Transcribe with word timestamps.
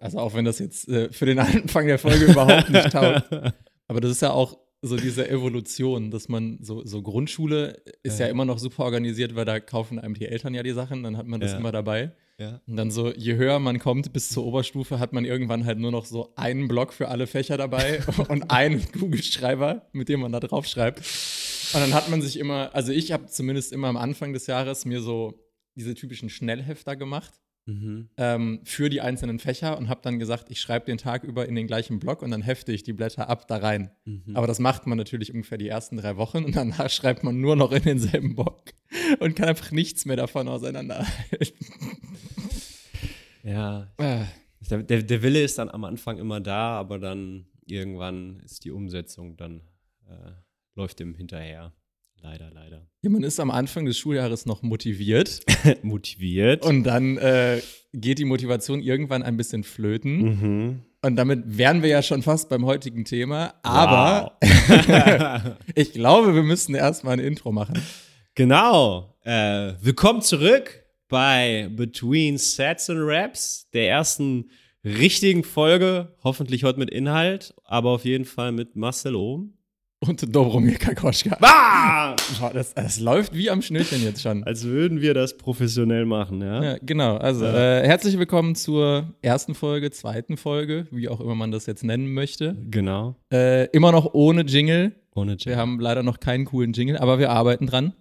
also 0.00 0.18
auch 0.18 0.34
wenn 0.34 0.44
das 0.44 0.58
jetzt 0.58 0.88
äh, 0.88 1.12
für 1.12 1.26
den 1.26 1.38
Anfang 1.40 1.86
der 1.86 1.98
Folge 1.98 2.26
überhaupt 2.26 2.70
nicht 2.70 2.90
taugt. 2.90 3.28
Aber 3.88 4.00
das 4.00 4.10
ist 4.10 4.22
ja 4.22 4.30
auch 4.30 4.58
so 4.82 4.96
diese 4.96 5.28
Evolution, 5.28 6.10
dass 6.10 6.28
man 6.28 6.58
so, 6.60 6.84
so 6.84 7.00
Grundschule 7.00 7.82
ist 8.02 8.20
ja. 8.20 8.26
ja 8.26 8.30
immer 8.30 8.44
noch 8.44 8.58
super 8.58 8.84
organisiert, 8.84 9.34
weil 9.34 9.46
da 9.46 9.58
kaufen 9.58 9.98
einem 9.98 10.14
die 10.14 10.26
Eltern 10.26 10.52
ja 10.52 10.62
die 10.62 10.72
Sachen, 10.72 11.02
dann 11.02 11.16
hat 11.16 11.26
man 11.26 11.40
das 11.40 11.52
ja. 11.52 11.58
immer 11.58 11.72
dabei. 11.72 12.12
Ja. 12.38 12.60
Und 12.66 12.76
dann 12.76 12.90
so, 12.90 13.12
je 13.12 13.36
höher 13.36 13.58
man 13.60 13.78
kommt 13.78 14.12
bis 14.12 14.28
zur 14.28 14.44
Oberstufe, 14.44 14.98
hat 14.98 15.12
man 15.12 15.24
irgendwann 15.24 15.64
halt 15.64 15.78
nur 15.78 15.90
noch 15.90 16.04
so 16.04 16.34
einen 16.36 16.68
Block 16.68 16.92
für 16.92 17.08
alle 17.08 17.26
Fächer 17.26 17.56
dabei 17.56 18.02
und 18.28 18.50
einen 18.50 18.84
Kugelschreiber, 18.92 19.88
mit 19.92 20.08
dem 20.08 20.20
man 20.20 20.32
da 20.32 20.40
drauf 20.40 20.66
schreibt. 20.66 20.98
Und 21.72 21.80
dann 21.80 21.94
hat 21.94 22.10
man 22.10 22.20
sich 22.20 22.38
immer, 22.38 22.74
also 22.74 22.92
ich 22.92 23.12
habe 23.12 23.26
zumindest 23.26 23.72
immer 23.72 23.88
am 23.88 23.96
Anfang 23.96 24.32
des 24.32 24.46
Jahres 24.46 24.84
mir 24.84 25.00
so 25.00 25.40
diese 25.76 25.94
typischen 25.94 26.28
Schnellhefter 26.28 26.94
gemacht 26.94 27.40
mhm. 27.66 28.08
ähm, 28.16 28.60
für 28.64 28.88
die 28.88 29.00
einzelnen 29.00 29.38
Fächer 29.38 29.76
und 29.78 29.88
habe 29.88 30.00
dann 30.02 30.18
gesagt, 30.18 30.50
ich 30.50 30.60
schreibe 30.60 30.86
den 30.86 30.98
Tag 30.98 31.24
über 31.24 31.46
in 31.48 31.54
den 31.54 31.66
gleichen 31.66 31.98
Block 31.98 32.22
und 32.22 32.30
dann 32.30 32.42
hefte 32.42 32.72
ich 32.72 32.82
die 32.82 32.92
Blätter 32.92 33.28
ab 33.28 33.46
da 33.48 33.56
rein. 33.56 33.90
Mhm. 34.04 34.36
Aber 34.36 34.46
das 34.46 34.58
macht 34.58 34.86
man 34.86 34.98
natürlich 34.98 35.32
ungefähr 35.32 35.58
die 35.58 35.68
ersten 35.68 35.96
drei 35.96 36.16
Wochen 36.16 36.44
und 36.44 36.56
danach 36.56 36.88
schreibt 36.90 37.24
man 37.24 37.40
nur 37.40 37.56
noch 37.56 37.72
in 37.72 37.82
denselben 37.82 38.34
Block 38.34 38.72
und 39.20 39.36
kann 39.36 39.48
einfach 39.48 39.70
nichts 39.70 40.04
mehr 40.04 40.16
davon 40.16 40.48
auseinanderhalten. 40.48 41.66
Ja. 43.42 43.92
Äh. 43.98 44.24
Der, 44.70 45.02
der, 45.02 45.22
Wille 45.22 45.42
ist 45.42 45.58
dann 45.58 45.68
am 45.68 45.84
Anfang 45.84 46.16
immer 46.16 46.40
da, 46.40 46.78
aber 46.78 46.98
dann 46.98 47.44
irgendwann 47.66 48.40
ist 48.40 48.64
die 48.64 48.70
Umsetzung 48.70 49.36
dann 49.36 49.60
äh, 50.08 50.32
läuft 50.74 51.00
dem 51.00 51.14
hinterher. 51.14 51.72
Leider, 52.24 52.50
leider. 52.54 52.86
Ja, 53.02 53.10
man 53.10 53.22
ist 53.22 53.38
am 53.38 53.50
Anfang 53.50 53.84
des 53.84 53.98
Schuljahres 53.98 54.46
noch 54.46 54.62
motiviert. 54.62 55.40
motiviert. 55.82 56.64
Und 56.64 56.84
dann 56.84 57.18
äh, 57.18 57.60
geht 57.92 58.18
die 58.18 58.24
Motivation 58.24 58.80
irgendwann 58.80 59.22
ein 59.22 59.36
bisschen 59.36 59.62
flöten. 59.62 60.22
Mhm. 60.22 60.82
Und 61.02 61.16
damit 61.16 61.42
wären 61.44 61.82
wir 61.82 61.90
ja 61.90 62.00
schon 62.00 62.22
fast 62.22 62.48
beim 62.48 62.64
heutigen 62.64 63.04
Thema. 63.04 63.52
Aber 63.62 64.38
wow. 64.40 65.52
ich 65.74 65.92
glaube, 65.92 66.34
wir 66.34 66.42
müssen 66.42 66.74
erstmal 66.74 67.18
ein 67.18 67.24
Intro 67.24 67.52
machen. 67.52 67.78
Genau. 68.34 69.14
Äh, 69.22 69.74
willkommen 69.82 70.22
zurück 70.22 70.82
bei 71.08 71.68
Between 71.76 72.38
Sets 72.38 72.88
and 72.88 73.00
Raps, 73.02 73.68
der 73.74 73.90
ersten 73.90 74.48
richtigen 74.82 75.44
Folge. 75.44 76.16
Hoffentlich 76.24 76.64
heute 76.64 76.78
mit 76.78 76.88
Inhalt, 76.88 77.54
aber 77.64 77.90
auf 77.90 78.06
jeden 78.06 78.24
Fall 78.24 78.52
mit 78.52 78.76
Marcel 78.76 79.14
Ohm. 79.14 79.58
Und 80.06 80.34
Dobromir 80.34 80.74
Kakoschka. 80.74 81.38
Ah! 81.40 82.14
Das, 82.52 82.74
das, 82.74 83.00
läuft 83.00 83.32
wie 83.34 83.48
am 83.48 83.62
Schnürchen 83.62 84.02
jetzt 84.02 84.20
schon. 84.20 84.44
Als 84.44 84.64
würden 84.64 85.00
wir 85.00 85.14
das 85.14 85.38
professionell 85.38 86.04
machen, 86.04 86.42
ja? 86.42 86.62
ja 86.62 86.78
genau. 86.82 87.16
Also, 87.16 87.46
ja. 87.46 87.80
Äh, 87.80 87.86
herzlich 87.86 88.18
willkommen 88.18 88.54
zur 88.54 89.14
ersten 89.22 89.54
Folge, 89.54 89.90
zweiten 89.92 90.36
Folge, 90.36 90.86
wie 90.90 91.08
auch 91.08 91.20
immer 91.20 91.34
man 91.34 91.52
das 91.52 91.64
jetzt 91.64 91.84
nennen 91.84 92.12
möchte. 92.12 92.54
Genau. 92.70 93.16
Äh, 93.32 93.68
immer 93.70 93.92
noch 93.92 94.12
ohne 94.12 94.42
Jingle. 94.42 94.92
Ohne 95.14 95.32
Jingle. 95.32 95.52
Wir 95.52 95.56
haben 95.56 95.80
leider 95.80 96.02
noch 96.02 96.20
keinen 96.20 96.44
coolen 96.44 96.74
Jingle, 96.74 96.98
aber 96.98 97.18
wir 97.18 97.30
arbeiten 97.30 97.66
dran. 97.66 97.94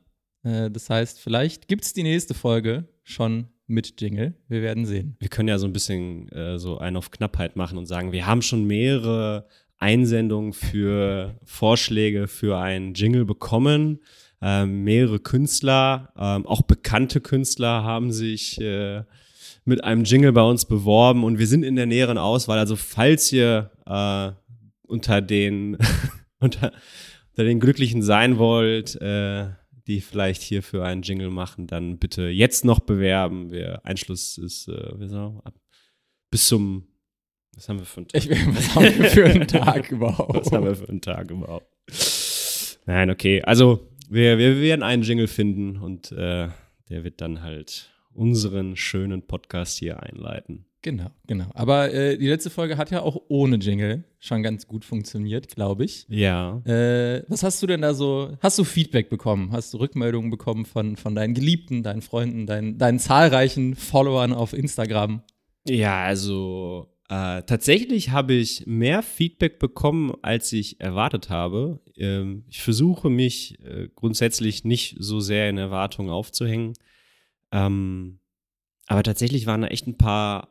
Äh, 0.44 0.72
das 0.72 0.90
heißt, 0.90 1.22
vielleicht 1.22 1.70
gibt 1.70 1.86
es 1.86 1.94
die 1.94 2.04
nächste 2.04 2.34
Folge 2.34 2.90
schon 3.04 3.48
mit 3.68 4.02
Jingle. 4.02 4.34
Wir 4.50 4.62
werden 4.62 4.86
sehen. 4.86 5.16
Wir 5.20 5.30
können 5.30 5.48
ja 5.48 5.58
so 5.58 5.68
ein 5.68 5.74
bisschen 5.74 6.28
äh, 6.30 6.60
so 6.60 6.80
einen 6.80 6.98
auf 6.98 7.12
Knappheit 7.12 7.56
machen 7.56 7.78
und 7.78 7.86
sagen, 7.86 8.12
wir 8.12 8.26
haben 8.26 8.42
schon 8.42 8.66
mehrere 8.66 9.48
Einsendungen 9.84 10.54
für 10.54 11.38
Vorschläge 11.44 12.30
für 12.30 12.58
einen 12.58 12.94
Jingle 12.94 13.26
bekommen. 13.26 14.00
Ähm, 14.42 14.86
mehrere 14.86 15.20
Künstler, 15.20 16.14
ähm, 16.18 16.46
auch 16.46 16.62
bekannte 16.62 17.20
Künstler 17.20 17.84
haben 17.84 18.14
sich 18.14 18.60
äh, 18.62 19.04
mit 19.66 19.84
einem 19.84 20.06
Jingle 20.06 20.32
bei 20.32 20.42
uns 20.42 20.64
beworben 20.66 21.26
und 21.26 21.38
wir 21.38 21.48
sind 21.48 21.64
in 21.64 21.76
der 21.76 21.86
näheren 21.86 22.18
Auswahl. 22.18 22.60
Also 22.60 22.78
falls 22.78 23.32
ihr 23.34 23.72
äh, 23.86 24.32
unter 24.88 25.22
den 25.22 25.78
unter, 26.40 26.72
unter 27.32 27.44
den 27.44 27.60
Glücklichen 27.60 28.02
sein 28.02 28.38
wollt, 28.38 28.96
äh, 29.02 29.50
die 29.88 30.00
vielleicht 30.00 30.42
hier 30.42 30.64
für 30.64 30.86
einen 30.86 31.02
Jingle 31.02 31.30
machen, 31.30 31.68
dann 31.68 31.98
bitte 31.98 32.24
jetzt 32.30 32.64
noch 32.64 32.80
bewerben. 32.80 33.52
Wir, 33.52 33.86
Einschluss 33.86 34.38
ist 34.38 34.70
äh, 34.70 34.94
bis 36.32 36.48
zum 36.48 36.88
was 37.56 37.70
haben 37.70 37.80
wir 37.80 37.86
für 37.86 37.98
einen 37.98 38.08
Tag? 38.08 38.26
Ich, 38.26 38.30
was 38.30 38.76
haben 38.76 38.84
wir 38.84 39.10
für 39.10 39.26
einen 39.26 39.48
Tag 39.48 39.92
überhaupt? 39.92 40.36
Was 40.36 40.52
haben 40.52 40.66
wir 40.66 40.76
für 40.76 40.90
einen 40.90 41.02
Tag 41.02 41.32
überhaupt? 41.32 41.68
Nein, 42.86 43.10
okay. 43.10 43.42
Also, 43.44 43.88
wir, 44.10 44.38
wir 44.38 44.60
werden 44.60 44.84
einen 44.84 45.04
Jingle 45.04 45.28
finden 45.28 45.78
und 45.78 46.12
äh, 46.12 46.50
der 46.90 47.04
wird 47.04 47.22
dann 47.22 47.42
halt 47.42 47.92
unseren 48.14 48.76
schönen 48.76 49.24
Podcast 49.24 49.80
hier 49.80 50.02
einleiten. 50.04 50.66
Genau, 50.84 51.12
genau. 51.28 51.46
Aber 51.54 51.94
äh, 51.94 52.18
die 52.18 52.28
letzte 52.28 52.50
Folge 52.50 52.78
hat 52.78 52.92
ja 52.92 53.02
auch 53.02 53.18
ohne 53.30 53.56
Jingle 53.56 54.04
schon 54.20 54.44
ganz 54.44 54.68
gut 54.68 54.84
funktioniert, 54.84 55.48
glaube 55.56 55.86
ich. 55.86 56.06
Ja. 56.10 56.58
Äh, 56.66 57.24
was 57.30 57.42
hast 57.42 57.64
du 57.64 57.68
denn 57.68 57.82
da 57.82 57.94
so? 57.94 58.38
Hast 58.42 58.60
du 58.60 58.66
Feedback 58.66 59.10
bekommen? 59.10 59.54
Hast 59.54 59.74
du 59.74 59.78
Rückmeldungen 59.78 60.30
bekommen 60.30 60.66
von, 60.66 60.98
von 60.98 61.16
deinen 61.16 61.36
Geliebten, 61.36 61.84
deinen 61.84 62.02
Freunden, 62.02 62.46
deinen, 62.46 62.78
deinen 62.78 63.00
zahlreichen 63.00 63.76
Followern 63.76 64.34
auf 64.34 64.52
Instagram? 64.52 65.22
Ja, 65.66 66.04
also 66.04 66.93
äh, 67.10 67.44
tatsächlich 67.44 68.12
habe 68.12 68.34
ich 68.34 68.66
mehr 68.66 69.04
Feedback 69.04 69.60
bekommen, 69.60 70.14
als 70.22 70.54
ich 70.54 70.80
erwartet 70.80 71.30
habe. 71.30 71.82
Ähm, 71.98 72.46
ich 72.48 72.62
versuche 72.62 73.10
mich 73.10 73.60
äh, 73.64 73.90
grundsätzlich 73.94 74.64
nicht 74.64 74.96
so 75.00 75.20
sehr 75.20 75.50
in 75.50 75.58
Erwartungen 75.58 76.10
aufzuhängen. 76.10 76.74
Ähm, 77.52 78.20
aber 78.88 79.04
tatsächlich 79.04 79.46
waren 79.46 79.62
da 79.62 79.68
echt 79.68 79.88
ein 79.88 79.98
paar 79.98 80.50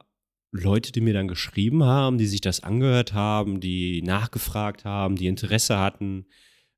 Leute, 0.52 0.92
die 0.92 1.00
mir 1.00 1.14
dann 1.14 1.28
geschrieben 1.28 1.84
haben, 1.84 2.18
die 2.18 2.26
sich 2.26 2.42
das 2.42 2.62
angehört 2.62 3.14
haben, 3.14 3.60
die 3.60 4.02
nachgefragt 4.02 4.84
haben, 4.84 5.16
die 5.16 5.26
Interesse 5.26 5.78
hatten. 5.78 6.26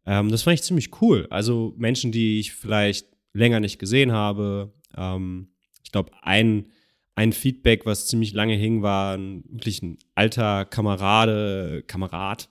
Ähm, 0.07 0.31
das 0.31 0.43
fand 0.43 0.55
ich 0.55 0.63
ziemlich 0.63 1.03
cool. 1.03 1.27
Also 1.31 1.75
Menschen, 1.77 2.13
die 2.13 2.39
ich 2.39 2.53
vielleicht 2.53 3.09
länger 3.33 3.59
nicht 3.59 3.79
gesehen 3.81 4.13
habe. 4.13 4.73
Ähm, 4.97 5.49
ich 5.83 5.91
glaube, 5.91 6.13
ein 6.23 6.69
ein 7.15 7.33
Feedback, 7.33 7.87
was 7.87 8.07
ziemlich 8.07 8.33
lange 8.33 8.55
hing, 8.55 8.83
war 8.83 9.19
wirklich 9.19 9.83
ein 9.83 9.99
alter 10.15 10.65
Kamerade, 10.65 11.85
Kamerad 11.87 12.49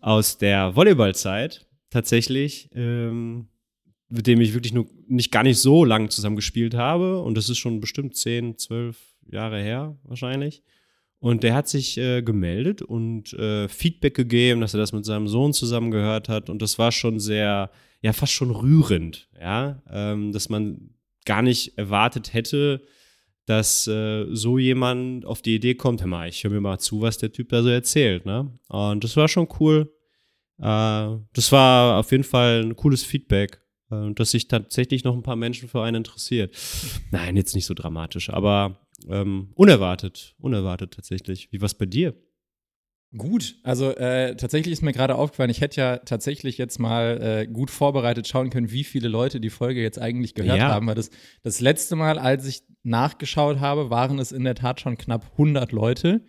aus 0.00 0.38
der 0.38 0.76
Volleyballzeit 0.76 1.66
tatsächlich, 1.90 2.70
ähm, 2.74 3.48
mit 4.08 4.26
dem 4.26 4.40
ich 4.40 4.54
wirklich 4.54 4.72
nur 4.72 4.86
nicht 5.06 5.32
gar 5.32 5.42
nicht 5.42 5.58
so 5.58 5.84
lange 5.84 6.08
zusammen 6.08 6.36
gespielt 6.36 6.74
habe. 6.74 7.20
Und 7.20 7.36
das 7.36 7.48
ist 7.48 7.58
schon 7.58 7.80
bestimmt 7.80 8.16
zehn, 8.16 8.56
zwölf 8.56 8.98
Jahre 9.26 9.60
her 9.60 9.98
wahrscheinlich. 10.04 10.62
Und 11.20 11.42
der 11.42 11.54
hat 11.54 11.68
sich 11.68 11.98
äh, 11.98 12.22
gemeldet 12.22 12.80
und 12.80 13.32
äh, 13.32 13.68
Feedback 13.68 14.14
gegeben, 14.14 14.60
dass 14.60 14.74
er 14.74 14.80
das 14.80 14.92
mit 14.92 15.04
seinem 15.04 15.26
Sohn 15.26 15.52
zusammen 15.52 15.90
gehört 15.90 16.28
hat. 16.28 16.48
Und 16.48 16.62
das 16.62 16.78
war 16.78 16.92
schon 16.92 17.18
sehr, 17.18 17.70
ja, 18.02 18.12
fast 18.12 18.32
schon 18.32 18.52
rührend, 18.52 19.28
ja, 19.38 19.82
ähm, 19.90 20.30
dass 20.30 20.48
man 20.48 20.90
gar 21.24 21.42
nicht 21.42 21.76
erwartet 21.76 22.32
hätte, 22.32 22.82
dass 23.48 23.86
äh, 23.86 24.26
so 24.30 24.58
jemand 24.58 25.24
auf 25.24 25.40
die 25.40 25.54
Idee 25.54 25.74
kommt, 25.74 26.00
hör 26.00 26.08
mal, 26.08 26.28
ich 26.28 26.44
höre 26.44 26.50
mir 26.50 26.60
mal 26.60 26.78
zu, 26.78 27.00
was 27.00 27.16
der 27.16 27.32
Typ 27.32 27.48
da 27.48 27.62
so 27.62 27.70
erzählt. 27.70 28.26
Ne? 28.26 28.52
Und 28.68 29.02
das 29.02 29.16
war 29.16 29.26
schon 29.26 29.48
cool. 29.58 29.90
Äh, 30.58 31.16
das 31.32 31.50
war 31.50 31.98
auf 31.98 32.10
jeden 32.12 32.24
Fall 32.24 32.62
ein 32.62 32.76
cooles 32.76 33.04
Feedback, 33.04 33.62
äh, 33.90 34.12
dass 34.12 34.32
sich 34.32 34.48
tatsächlich 34.48 35.02
noch 35.04 35.14
ein 35.14 35.22
paar 35.22 35.36
Menschen 35.36 35.68
für 35.68 35.82
einen 35.82 35.96
interessiert. 35.96 36.54
Nein, 37.10 37.36
jetzt 37.36 37.54
nicht 37.54 37.64
so 37.64 37.74
dramatisch, 37.74 38.28
aber 38.28 38.86
ähm, 39.08 39.52
unerwartet, 39.54 40.34
unerwartet 40.38 40.92
tatsächlich. 40.92 41.50
Wie 41.50 41.60
war 41.60 41.66
es 41.66 41.74
bei 41.74 41.86
dir? 41.86 42.14
Gut, 43.16 43.56
also 43.62 43.90
äh, 43.92 44.36
tatsächlich 44.36 44.72
ist 44.74 44.82
mir 44.82 44.92
gerade 44.92 45.14
aufgefallen, 45.14 45.48
ich 45.48 45.62
hätte 45.62 45.80
ja 45.80 45.96
tatsächlich 45.96 46.58
jetzt 46.58 46.78
mal 46.78 47.18
äh, 47.22 47.46
gut 47.46 47.70
vorbereitet 47.70 48.28
schauen 48.28 48.50
können, 48.50 48.70
wie 48.70 48.84
viele 48.84 49.08
Leute 49.08 49.40
die 49.40 49.48
Folge 49.48 49.80
jetzt 49.80 49.98
eigentlich 49.98 50.34
gehört 50.34 50.58
ja. 50.58 50.68
haben, 50.68 50.86
weil 50.86 50.94
das, 50.94 51.08
das 51.42 51.60
letzte 51.60 51.96
Mal, 51.96 52.18
als 52.18 52.46
ich 52.46 52.64
nachgeschaut 52.82 53.60
habe, 53.60 53.88
waren 53.88 54.18
es 54.18 54.30
in 54.30 54.44
der 54.44 54.54
Tat 54.54 54.80
schon 54.80 54.98
knapp 54.98 55.32
100 55.32 55.72
Leute. 55.72 56.22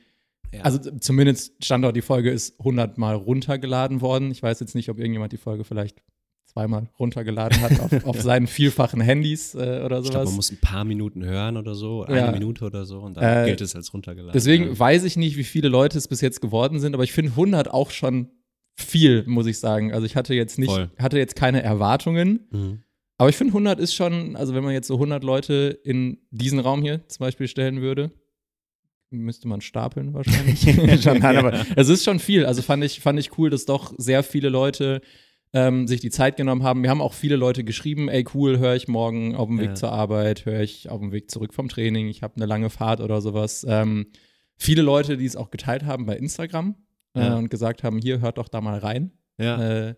Ja. 0.53 0.62
Also 0.62 0.79
zumindest 1.00 1.64
stand 1.64 1.84
dort, 1.84 1.97
die 1.97 2.02
Folge 2.02 2.31
ist 2.31 2.58
100 2.59 2.97
Mal 2.97 3.16
runtergeladen 3.16 3.99
worden. 3.99 4.32
Ich 4.32 4.41
weiß 4.41 4.61
jetzt 4.61 4.73
nicht, 4.73 4.90
ob 4.90 4.99
irgendjemand 4.99 5.34
die 5.34 5.37
Folge 5.37 5.66
vielleicht 5.66 6.02
zweimal 6.51 6.90
runtergeladen 6.99 7.61
hat 7.61 7.79
auf, 7.79 8.05
auf 8.05 8.22
seinen 8.22 8.47
vielfachen 8.47 9.01
Handys 9.01 9.53
äh, 9.53 9.81
oder 9.85 10.01
sowas. 10.01 10.05
Ich 10.05 10.11
glaube, 10.11 10.25
man 10.25 10.35
muss 10.35 10.51
ein 10.51 10.57
paar 10.59 10.84
Minuten 10.84 11.23
hören 11.23 11.57
oder 11.57 11.75
so, 11.75 12.03
eine 12.03 12.17
ja. 12.17 12.31
Minute 12.31 12.66
oder 12.66 12.85
so 12.85 12.99
und 12.99 13.17
dann 13.17 13.43
äh, 13.43 13.47
gilt 13.47 13.61
es 13.61 13.75
als 13.75 13.93
runtergeladen. 13.93 14.34
Deswegen 14.34 14.66
ja. 14.69 14.79
weiß 14.79 15.03
ich 15.03 15.16
nicht, 15.16 15.37
wie 15.37 15.43
viele 15.43 15.69
Leute 15.69 15.97
es 15.97 16.07
bis 16.07 16.22
jetzt 16.22 16.41
geworden 16.41 16.79
sind, 16.79 16.93
aber 16.96 17.03
ich 17.03 17.11
finde 17.11 17.31
100 17.31 17.69
auch 17.69 17.91
schon 17.91 18.29
viel, 18.75 19.23
muss 19.28 19.46
ich 19.46 19.59
sagen. 19.59 19.93
Also 19.93 20.05
ich 20.05 20.16
hatte 20.16 20.34
jetzt 20.34 20.57
nicht, 20.57 20.72
Voll. 20.72 20.90
hatte 20.97 21.17
jetzt 21.17 21.35
keine 21.35 21.61
Erwartungen. 21.61 22.47
Mhm. 22.51 22.84
Aber 23.17 23.29
ich 23.29 23.35
finde 23.35 23.51
100 23.51 23.79
ist 23.79 23.93
schon, 23.93 24.35
also 24.35 24.55
wenn 24.55 24.63
man 24.63 24.73
jetzt 24.73 24.87
so 24.87 24.96
100 24.96 25.23
Leute 25.23 25.78
in 25.84 26.19
diesen 26.31 26.59
Raum 26.59 26.81
hier 26.81 27.05
zum 27.09 27.25
Beispiel 27.25 27.49
stellen 27.49 27.81
würde, 27.81 28.11
müsste 29.11 29.47
man 29.47 29.61
stapeln 29.61 30.13
wahrscheinlich. 30.13 30.61
schon, 31.03 31.19
nein, 31.19 31.37
aber 31.37 31.66
es 31.75 31.90
ist 31.90 32.05
schon 32.05 32.19
viel. 32.19 32.46
Also 32.46 32.61
fand 32.61 32.84
ich, 32.84 33.01
fand 33.01 33.19
ich 33.19 33.37
cool, 33.37 33.49
dass 33.49 33.66
doch 33.66 33.93
sehr 33.97 34.23
viele 34.23 34.49
Leute 34.49 35.01
ähm, 35.53 35.87
sich 35.87 35.99
die 35.99 36.11
Zeit 36.11 36.37
genommen 36.37 36.63
haben. 36.63 36.84
Wir 36.84 36.90
haben 36.90 37.01
auch 37.01 37.13
viele 37.13 37.35
Leute 37.35 37.63
geschrieben, 37.63 38.07
ey 38.07 38.25
cool, 38.34 38.59
höre 38.59 38.75
ich 38.75 38.87
morgen 38.87 39.35
auf 39.35 39.47
dem 39.47 39.59
Weg 39.59 39.69
ja. 39.69 39.75
zur 39.75 39.91
Arbeit, 39.91 40.46
höre 40.46 40.61
ich 40.61 40.90
auf 40.90 40.99
dem 40.99 41.11
Weg 41.11 41.31
zurück 41.31 41.53
vom 41.53 41.69
Training, 41.69 42.07
ich 42.07 42.22
habe 42.22 42.35
eine 42.35 42.46
lange 42.46 42.69
Fahrt 42.69 43.01
oder 43.01 43.22
sowas. 43.22 43.66
Ähm, 43.67 44.07
viele 44.57 44.81
Leute, 44.81 45.17
die 45.17 45.25
es 45.25 45.35
auch 45.35 45.49
geteilt 45.49 45.85
haben 45.85 46.05
bei 46.05 46.17
Instagram 46.17 46.75
äh, 47.16 47.22
Ja. 47.22 47.37
und 47.37 47.49
gesagt 47.49 47.84
haben, 47.84 47.99
hier, 47.99 48.22
hört 48.22 48.37
doch 48.37 48.47
da 48.47 48.61
mal 48.61 48.78
rein. 48.78 49.11
Ja. 49.40 49.87
Äh, 49.90 49.96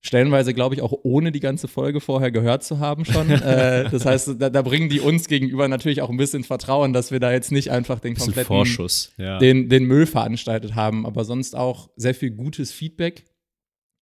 stellenweise, 0.00 0.54
glaube 0.54 0.74
ich, 0.74 0.82
auch 0.82 0.92
ohne 1.02 1.32
die 1.32 1.40
ganze 1.40 1.66
Folge 1.68 2.00
vorher 2.00 2.30
gehört 2.30 2.62
zu 2.62 2.78
haben 2.78 3.04
schon. 3.04 3.28
äh, 3.30 3.90
das 3.90 4.06
heißt, 4.06 4.36
da, 4.38 4.48
da 4.50 4.62
bringen 4.62 4.88
die 4.88 5.00
uns 5.00 5.28
gegenüber 5.28 5.68
natürlich 5.68 6.00
auch 6.00 6.10
ein 6.10 6.16
bisschen 6.16 6.44
Vertrauen, 6.44 6.92
dass 6.94 7.10
wir 7.10 7.20
da 7.20 7.32
jetzt 7.32 7.52
nicht 7.52 7.70
einfach 7.70 8.00
den 8.00 8.14
kompletten 8.14 8.46
Vorschuss. 8.46 9.12
Ja. 9.18 9.38
den, 9.38 9.68
den 9.68 9.84
Müll 9.84 10.06
veranstaltet 10.06 10.74
haben, 10.74 11.04
aber 11.04 11.24
sonst 11.24 11.56
auch 11.56 11.90
sehr 11.96 12.14
viel 12.14 12.30
gutes 12.30 12.72
Feedback. 12.72 13.24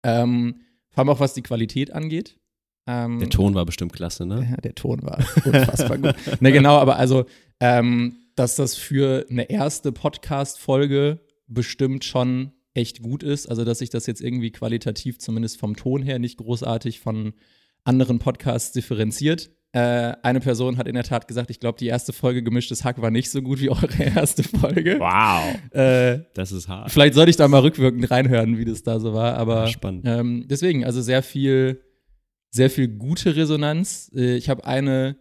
Ähm, 0.05 0.61
vor 0.93 1.01
allem 1.01 1.09
auch 1.11 1.21
was 1.21 1.35
die 1.35 1.43
Qualität 1.43 1.93
angeht. 1.93 2.39
Ähm, 2.87 3.21
Der 3.21 3.31
Ton 3.31 3.55
war 3.55 3.65
bestimmt 3.65 3.93
klasse, 3.93 4.27
ne? 4.27 4.49
ja, 4.51 4.57
der 4.57 4.75
Ton 4.75 5.03
war 5.03 5.19
unfassbar 5.45 5.99
gut. 5.99 6.15
Ne, 6.41 6.53
genau, 6.53 6.79
aber 6.79 6.97
also, 6.97 7.27
ähm, 7.61 8.17
dass 8.35 8.57
das 8.57 8.75
für 8.77 9.27
eine 9.31 9.49
erste 9.51 9.93
Podcast-Folge 9.93 11.21
bestimmt 11.47 12.05
schon 12.05 12.53
echt 12.75 13.03
gut 13.03 13.23
ist. 13.23 13.47
Also, 13.49 13.65
dass 13.65 13.79
sich 13.79 13.91
das 13.91 14.07
jetzt 14.07 14.21
irgendwie 14.21 14.51
qualitativ, 14.51 15.19
zumindest 15.19 15.59
vom 15.59 15.77
Ton 15.77 16.03
her, 16.03 16.19
nicht 16.19 16.39
großartig 16.39 17.01
von 17.01 17.35
anderen 17.85 18.19
Podcasts 18.19 18.73
differenziert. 18.73 19.51
Äh, 19.75 20.13
eine 20.23 20.41
Person 20.41 20.77
hat 20.77 20.87
in 20.87 20.95
der 20.95 21.03
Tat 21.05 21.27
gesagt, 21.27 21.51
ich 21.51 21.59
glaube, 21.59 21.79
die 21.79 21.87
erste 21.87 22.13
Folge 22.13 22.43
Gemischtes 22.43 22.85
Hack 22.85 23.01
war 23.01 23.11
nicht 23.11 23.31
so 23.31 23.41
gut 23.41 23.59
wie 23.61 23.71
eure 23.71 23.89
erste 23.99 24.43
Folge. 24.43 24.99
Wow. 25.01 25.55
Äh, 25.75 26.25
Das 26.35 26.53
ist 26.53 26.69
hart. 26.69 26.91
Vielleicht 26.91 27.15
sollte 27.15 27.31
ich 27.31 27.37
da 27.37 27.49
mal 27.49 27.61
rückwirkend 27.63 28.11
reinhören, 28.11 28.59
wie 28.59 28.67
das 28.67 28.83
da 28.83 29.01
so 29.01 29.15
war. 29.15 29.37
Aber 29.39 29.67
spannend. 29.69 30.03
Ähm, 30.07 30.45
deswegen, 30.47 30.85
also 30.85 31.01
sehr 31.01 31.23
viel, 31.23 31.81
sehr 32.51 32.69
viel 32.69 32.89
gute 32.89 33.35
Resonanz. 33.35 34.11
Äh, 34.15 34.37
ich 34.37 34.51
habe 34.51 34.65
eine, 34.67 35.17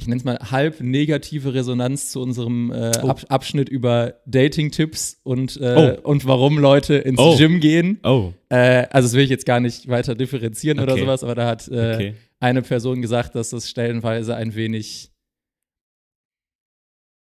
ich 0.00 0.06
nenne 0.08 0.18
es 0.18 0.24
mal 0.24 0.38
halb 0.50 0.80
negative 0.80 1.52
Resonanz 1.54 2.10
zu 2.10 2.20
unserem 2.20 2.70
äh, 2.72 2.90
Oh. 3.02 3.08
Ab 3.08 3.20
Abschnitt 3.28 3.68
über 3.68 4.14
Dating-Tipps 4.26 5.20
und, 5.22 5.56
äh, 5.60 5.98
und 6.02 6.26
warum 6.26 6.58
Leute 6.58 6.94
ins 6.96 7.18
Oh. 7.20 7.36
Gym 7.36 7.60
gehen. 7.60 8.00
Oh, 8.02 8.32
Äh, 8.48 8.86
also 8.90 9.06
das 9.06 9.12
will 9.14 9.22
ich 9.24 9.30
jetzt 9.30 9.46
gar 9.46 9.60
nicht 9.60 9.88
weiter 9.88 10.14
differenzieren 10.14 10.80
oder 10.80 10.92
Okay. 10.94 11.02
sowas, 11.02 11.22
aber 11.22 11.34
da 11.34 11.46
hat 11.46 11.68
äh, 11.68 11.94
okay. 11.94 12.14
eine 12.40 12.62
Person 12.62 13.02
gesagt, 13.02 13.34
dass 13.34 13.50
das 13.50 13.68
stellenweise 13.68 14.34
ein 14.34 14.54
wenig, 14.54 15.10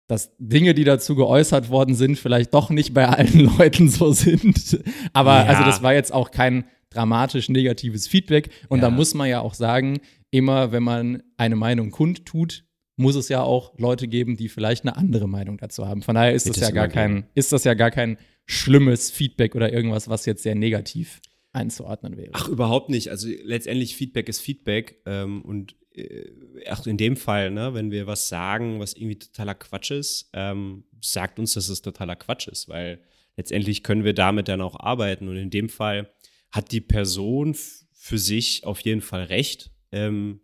dass 0.08 0.30
Dinge, 0.38 0.74
die 0.74 0.84
dazu 0.84 1.14
geäußert 1.14 1.70
worden 1.70 1.94
sind, 1.94 2.18
vielleicht 2.18 2.52
doch 2.54 2.70
nicht 2.70 2.92
bei 2.94 3.08
allen 3.08 3.50
Leuten 3.58 3.88
so 3.88 4.12
sind. 4.12 4.80
Aber 5.12 5.32
Ja. 5.34 5.44
also 5.44 5.64
das 5.64 5.82
war 5.82 5.94
jetzt 5.94 6.12
auch 6.12 6.30
kein 6.30 6.64
dramatisch 6.90 7.48
negatives 7.48 8.06
Feedback. 8.08 8.50
Und 8.68 8.80
da 8.82 8.88
Ja. 8.88 8.94
muss 8.94 9.14
man 9.14 9.28
ja 9.28 9.40
auch 9.40 9.54
sagen, 9.54 10.00
immer 10.32 10.72
wenn 10.72 10.82
man 10.82 11.22
eine 11.36 11.54
Meinung 11.54 11.92
kundtut, 11.92 12.64
muss 12.96 13.14
es 13.14 13.28
ja 13.28 13.42
auch 13.42 13.78
Leute 13.78 14.08
geben, 14.08 14.36
die 14.36 14.48
vielleicht 14.48 14.84
eine 14.84 14.96
andere 14.96 15.28
Meinung 15.28 15.58
dazu 15.58 15.86
haben. 15.86 16.02
Von 16.02 16.16
daher 16.16 16.32
ist 16.32 16.46
Wird 16.46 16.56
das 16.56 16.68
ja 16.68 16.70
gar 16.70 16.88
kein, 16.88 17.26
ist 17.34 17.52
das 17.52 17.62
ja 17.64 17.74
gar 17.74 17.90
kein 17.90 18.18
schlimmes 18.46 19.10
Feedback 19.10 19.54
oder 19.54 19.72
irgendwas, 19.72 20.08
was 20.08 20.26
jetzt 20.26 20.42
sehr 20.42 20.54
negativ 20.54 21.20
einzuordnen 21.52 22.16
wäre. 22.16 22.30
Ach, 22.32 22.48
überhaupt 22.48 22.88
nicht. 22.88 23.08
Also 23.08 23.28
letztendlich 23.44 23.94
Feedback 23.94 24.28
ist 24.28 24.40
Feedback. 24.40 25.02
Ähm, 25.06 25.42
und 25.42 25.76
äh, 25.94 26.30
ach, 26.66 26.86
in 26.86 26.96
dem 26.96 27.16
Fall, 27.16 27.50
ne, 27.50 27.74
wenn 27.74 27.90
wir 27.90 28.06
was 28.06 28.28
sagen, 28.28 28.80
was 28.80 28.94
irgendwie 28.94 29.18
totaler 29.18 29.54
Quatsch 29.54 29.90
ist, 29.90 30.30
ähm, 30.32 30.84
sagt 31.02 31.38
uns, 31.38 31.54
dass 31.54 31.68
es 31.68 31.82
totaler 31.82 32.16
Quatsch 32.16 32.48
ist, 32.48 32.68
weil 32.68 33.00
letztendlich 33.36 33.82
können 33.82 34.04
wir 34.04 34.14
damit 34.14 34.48
dann 34.48 34.62
auch 34.62 34.78
arbeiten. 34.78 35.28
Und 35.28 35.36
in 35.36 35.50
dem 35.50 35.68
Fall 35.68 36.10
hat 36.50 36.72
die 36.72 36.80
Person 36.80 37.54
für 37.92 38.18
sich 38.18 38.64
auf 38.64 38.80
jeden 38.80 39.02
Fall 39.02 39.24
recht. 39.24 39.70
Ähm, 39.92 40.40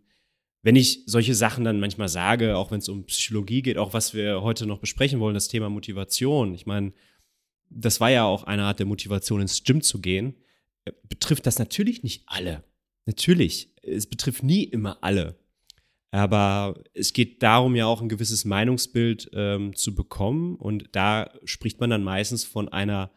wenn 0.61 0.75
ich 0.75 1.03
solche 1.05 1.35
Sachen 1.35 1.63
dann 1.63 1.79
manchmal 1.79 2.09
sage, 2.09 2.57
auch 2.57 2.71
wenn 2.71 2.79
es 2.79 2.89
um 2.89 3.05
Psychologie 3.05 3.61
geht, 3.61 3.77
auch 3.77 3.93
was 3.93 4.13
wir 4.13 4.41
heute 4.41 4.65
noch 4.65 4.79
besprechen 4.79 5.19
wollen, 5.19 5.33
das 5.33 5.47
Thema 5.47 5.69
Motivation. 5.69 6.53
Ich 6.53 6.65
meine, 6.65 6.93
das 7.69 7.99
war 7.99 8.09
ja 8.09 8.25
auch 8.25 8.43
eine 8.43 8.63
Art 8.63 8.79
der 8.79 8.85
Motivation, 8.85 9.41
ins 9.41 9.63
Gym 9.63 9.81
zu 9.81 10.01
gehen 10.01 10.35
äh, 10.85 10.91
betrifft 11.07 11.45
das 11.45 11.59
natürlich 11.59 12.03
nicht 12.03 12.23
alle. 12.25 12.63
Natürlich. 13.05 13.73
Es 13.81 14.07
betrifft 14.07 14.43
nie 14.43 14.63
immer 14.63 15.03
alle. 15.03 15.39
Aber 16.11 16.81
es 16.93 17.13
geht 17.13 17.43
darum, 17.43 17.75
ja 17.75 17.85
auch 17.85 18.01
ein 18.01 18.09
gewisses 18.09 18.45
Meinungsbild 18.45 19.29
ähm, 19.33 19.75
zu 19.75 19.93
bekommen. 19.93 20.55
Und 20.55 20.89
da 20.91 21.31
spricht 21.43 21.79
man 21.79 21.91
dann 21.91 22.03
meistens 22.03 22.43
von 22.43 22.69
einer, 22.69 23.11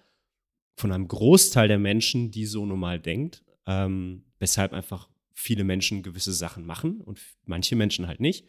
von 0.76 0.93
einem 0.93 1.08
Großteil 1.08 1.69
der 1.69 1.79
Menschen, 1.79 2.31
die 2.31 2.46
so 2.46 2.67
normal 2.67 3.00
denkt. 3.00 3.43
Ähm, 3.67 4.25
weshalb 4.38 4.73
einfach 4.73 5.08
viele 5.34 5.64
Menschen 5.64 6.02
gewisse 6.02 6.32
Sachen 6.32 6.67
machen 6.67 7.00
und 7.00 7.20
manche 7.44 7.76
Menschen 7.76 8.06
halt 8.06 8.20
nicht. 8.20 8.46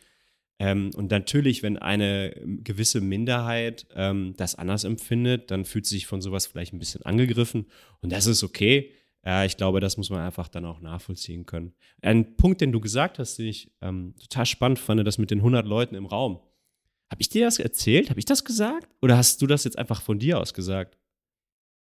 Ähm, 0.59 0.91
und 0.95 1.09
natürlich, 1.11 1.63
wenn 1.63 1.77
eine 1.77 2.33
gewisse 2.63 3.01
Minderheit 3.01 3.87
ähm, 3.95 4.33
das 4.37 4.55
anders 4.55 4.83
empfindet, 4.83 5.51
dann 5.51 5.65
fühlt 5.65 5.85
sie 5.85 5.95
sich 5.95 6.07
von 6.07 6.21
sowas 6.21 6.47
vielleicht 6.47 6.73
ein 6.73 6.79
bisschen 6.79 7.03
angegriffen. 7.03 7.65
Und 8.01 8.11
das 8.11 8.27
ist 8.27 8.43
okay. 8.43 8.91
Ja, 9.25 9.45
ich 9.45 9.57
glaube, 9.57 9.79
das 9.79 9.97
muss 9.97 10.09
man 10.09 10.19
einfach 10.19 10.49
dann 10.49 10.65
auch 10.65 10.81
nachvollziehen 10.81 11.45
können. 11.45 11.73
Ein 12.01 12.35
Punkt, 12.35 12.59
den 12.61 12.71
du 12.71 12.81
gesagt 12.81 13.19
hast, 13.19 13.37
den 13.37 13.47
ich 13.47 13.71
ähm, 13.81 14.15
total 14.19 14.45
spannend 14.45 14.79
fand, 14.79 15.05
das 15.07 15.17
mit 15.17 15.31
den 15.31 15.39
100 15.39 15.65
Leuten 15.65 15.95
im 15.95 16.05
Raum. 16.05 16.39
Habe 17.09 17.21
ich 17.21 17.29
dir 17.29 17.45
das 17.45 17.59
erzählt? 17.59 18.09
Habe 18.09 18.19
ich 18.19 18.25
das 18.25 18.43
gesagt? 18.43 18.87
Oder 19.01 19.17
hast 19.17 19.41
du 19.41 19.47
das 19.47 19.63
jetzt 19.63 19.77
einfach 19.77 20.01
von 20.01 20.19
dir 20.19 20.39
aus 20.39 20.53
gesagt? 20.53 20.97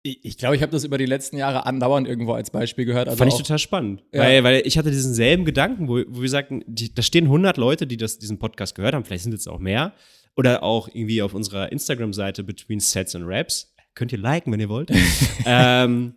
Ich, 0.05 0.19
ich 0.23 0.37
glaube, 0.37 0.55
ich 0.57 0.61
habe 0.61 0.71
das 0.71 0.83
über 0.83 0.97
die 0.97 1.05
letzten 1.05 1.37
Jahre 1.37 1.65
andauernd 1.65 2.07
irgendwo 2.07 2.33
als 2.33 2.51
Beispiel 2.51 2.83
gehört. 2.83 3.07
Also 3.07 3.17
Fand 3.17 3.31
ich 3.31 3.37
total 3.37 3.57
spannend. 3.57 4.03
Ja. 4.11 4.21
Weil, 4.21 4.43
weil 4.43 4.61
ich 4.65 4.77
hatte 4.77 4.91
diesen 4.91 5.13
selben 5.13 5.45
Gedanken, 5.45 5.87
wo, 5.87 6.03
wo 6.07 6.21
wir 6.21 6.29
sagten, 6.29 6.63
die, 6.67 6.93
da 6.93 7.01
stehen 7.01 7.25
100 7.25 7.55
Leute, 7.55 7.87
die 7.87 7.95
das, 7.95 8.19
diesen 8.19 8.37
Podcast 8.37 8.75
gehört 8.75 8.93
haben. 8.93 9.05
Vielleicht 9.05 9.23
sind 9.23 9.33
es 9.33 9.47
auch 9.47 9.59
mehr. 9.59 9.93
Oder 10.35 10.61
auch 10.61 10.89
irgendwie 10.89 11.21
auf 11.21 11.33
unserer 11.33 11.71
Instagram-Seite 11.71 12.43
Between 12.43 12.81
Sets 12.81 13.15
and 13.15 13.25
Raps. 13.27 13.73
Könnt 13.95 14.11
ihr 14.11 14.17
liken, 14.17 14.51
wenn 14.51 14.59
ihr 14.59 14.69
wollt. 14.69 14.91
ähm, 15.45 16.15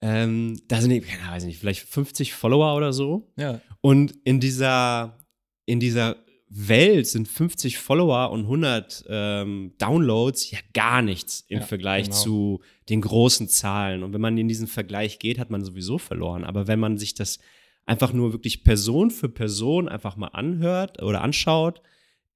ähm, 0.00 0.60
da 0.66 0.80
sind, 0.80 1.06
keine 1.06 1.30
weiß 1.30 1.44
nicht, 1.44 1.58
vielleicht 1.58 1.82
50 1.82 2.32
Follower 2.32 2.74
oder 2.74 2.92
so. 2.92 3.32
ja. 3.36 3.60
Und 3.82 4.14
in 4.24 4.40
dieser, 4.40 5.18
in 5.66 5.78
dieser 5.78 6.23
Welt 6.56 7.08
sind 7.08 7.26
50 7.26 7.78
Follower 7.78 8.30
und 8.30 8.42
100 8.42 9.04
ähm, 9.08 9.72
Downloads 9.78 10.50
ja 10.52 10.58
gar 10.72 11.02
nichts 11.02 11.44
im 11.48 11.60
Ja, 11.60 11.66
Vergleich 11.66 12.06
genau. 12.06 12.16
zu 12.16 12.60
den 12.88 13.00
großen 13.00 13.48
Zahlen. 13.48 14.04
Und 14.04 14.12
wenn 14.12 14.20
man 14.20 14.38
in 14.38 14.46
diesen 14.46 14.68
Vergleich 14.68 15.18
geht, 15.18 15.38
hat 15.38 15.50
man 15.50 15.64
sowieso 15.64 15.98
verloren. 15.98 16.44
Aber 16.44 16.68
wenn 16.68 16.78
man 16.78 16.96
sich 16.96 17.14
das 17.14 17.40
einfach 17.86 18.12
nur 18.12 18.32
wirklich 18.32 18.62
Person 18.62 19.10
für 19.10 19.28
Person 19.28 19.88
einfach 19.88 20.16
mal 20.16 20.28
anhört 20.28 21.02
oder 21.02 21.22
anschaut, 21.22 21.82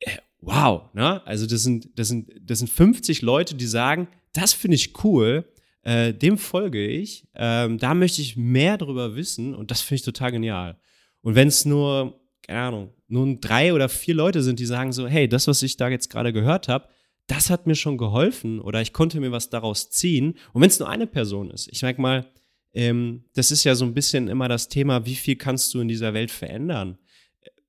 äh, 0.01 0.17
wow, 0.41 0.93
ne? 0.95 1.25
Also 1.27 1.47
das 1.47 1.63
sind, 1.63 1.89
das 1.97 2.09
sind, 2.09 2.33
das 2.43 2.59
sind 2.59 2.69
50 2.69 3.23
Leute, 3.23 3.55
die 3.55 3.67
sagen, 3.67 4.09
das 4.33 4.53
finde 4.53 4.75
ich 4.75 5.05
cool, 5.05 5.45
äh, 5.83 6.13
dem 6.13 6.39
folge 6.39 6.85
ich, 6.87 7.27
ähm, 7.35 7.79
da 7.79 7.95
möchte 7.95 8.21
ich 8.21 8.37
mehr 8.37 8.79
drüber 8.79 9.15
wissen 9.15 9.55
und 9.55 9.71
das 9.71 9.81
finde 9.81 9.97
ich 9.97 10.03
total 10.03 10.33
genial. 10.33 10.77
Und 11.23 11.35
wenn 11.35 11.49
es 11.49 11.65
nur, 11.65 12.21
keine 12.49 12.61
Ahnung, 12.61 12.95
nur 13.09 13.37
drei 13.41 13.75
oder 13.75 13.89
vier 13.89 14.15
Leute 14.15 14.43
sind, 14.43 14.59
die 14.59 14.67
sagen 14.67 14.93
so, 14.93 15.07
hey, 15.07 15.29
das, 15.29 15.47
was 15.47 15.63
ich 15.63 15.77
da 15.77 15.89
jetzt 15.89 16.09
gerade 16.09 16.33
gehört 16.33 16.69
habe, 16.69 16.89
das 17.27 17.51
hat 17.51 17.67
mir 17.67 17.75
schon 17.75 17.99
geholfen 17.99 18.59
oder 18.59 18.81
ich 18.81 18.95
konnte 18.95 19.21
mir 19.21 19.31
was 19.31 19.51
daraus 19.51 19.91
ziehen. 19.91 20.35
Und 20.55 20.63
wenn 20.63 20.71
es 20.71 20.79
nur 20.79 20.89
eine 20.89 21.07
Person 21.07 21.51
ist, 21.51 21.69
ich 21.71 21.79
sag 21.79 21.99
mal, 21.99 22.27
ähm, 22.73 23.25
das 23.35 23.51
ist 23.51 23.65
ja 23.65 23.75
so 23.75 23.85
ein 23.85 23.93
bisschen 23.93 24.29
immer 24.29 24.49
das 24.49 24.69
Thema, 24.69 25.05
wie 25.05 25.15
viel 25.15 25.37
kannst 25.37 25.75
du 25.75 25.81
in 25.81 25.89
dieser 25.89 26.15
Welt 26.15 26.31
verändern? 26.31 26.99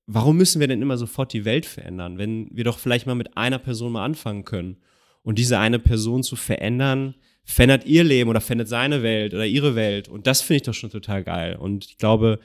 Warum 0.06 0.38
müssen 0.38 0.60
wir 0.60 0.68
denn 0.68 0.82
immer 0.82 0.96
sofort 0.96 1.32
die 1.34 1.44
Welt 1.44 1.66
verändern, 1.66 2.16
wenn 2.16 2.48
wir 2.50 2.64
doch 2.64 2.78
vielleicht 2.78 3.06
mal 3.06 3.14
mit 3.14 3.36
einer 3.36 3.58
Person 3.58 3.92
mal 3.92 4.04
anfangen 4.04 4.44
können? 4.44 4.78
Und 5.22 5.38
diese 5.38 5.58
eine 5.58 5.78
Person 5.78 6.22
zu 6.22 6.36
verändern, 6.36 7.14
verändert 7.44 7.84
ihr 7.84 8.02
Leben 8.02 8.30
oder 8.30 8.40
verändert 8.40 8.68
seine 8.68 9.02
Welt 9.02 9.34
oder 9.34 9.46
ihre 9.46 9.74
Welt. 9.74 10.08
Und 10.08 10.26
das 10.26 10.40
finde 10.40 10.56
ich 10.56 10.62
doch 10.62 10.74
schon 10.74 10.90
total 10.90 11.22
geil. 11.22 11.56
Und 11.56 11.84
ich 11.84 11.98
glaube, 11.98 12.40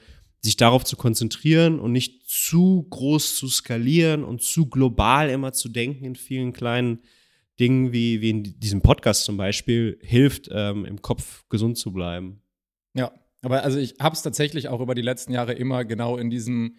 sich 0.46 0.56
darauf 0.56 0.84
zu 0.84 0.96
konzentrieren 0.96 1.78
und 1.78 1.92
nicht 1.92 2.28
zu 2.28 2.86
groß 2.88 3.36
zu 3.36 3.48
skalieren 3.48 4.24
und 4.24 4.42
zu 4.42 4.68
global 4.68 5.28
immer 5.28 5.52
zu 5.52 5.68
denken 5.68 6.04
in 6.04 6.16
vielen 6.16 6.52
kleinen 6.52 7.00
Dingen, 7.58 7.92
wie, 7.92 8.20
wie 8.20 8.30
in 8.30 8.42
diesem 8.60 8.80
Podcast 8.80 9.24
zum 9.24 9.36
Beispiel, 9.36 9.98
hilft, 10.02 10.48
ähm, 10.52 10.84
im 10.84 11.02
Kopf 11.02 11.44
gesund 11.48 11.78
zu 11.78 11.92
bleiben. 11.92 12.42
Ja, 12.94 13.12
aber 13.42 13.62
also 13.62 13.78
ich 13.78 13.96
habe 14.00 14.14
es 14.14 14.22
tatsächlich 14.22 14.68
auch 14.68 14.80
über 14.80 14.94
die 14.94 15.02
letzten 15.02 15.32
Jahre 15.32 15.52
immer 15.52 15.84
genau 15.84 16.16
in 16.16 16.30
diesem 16.30 16.76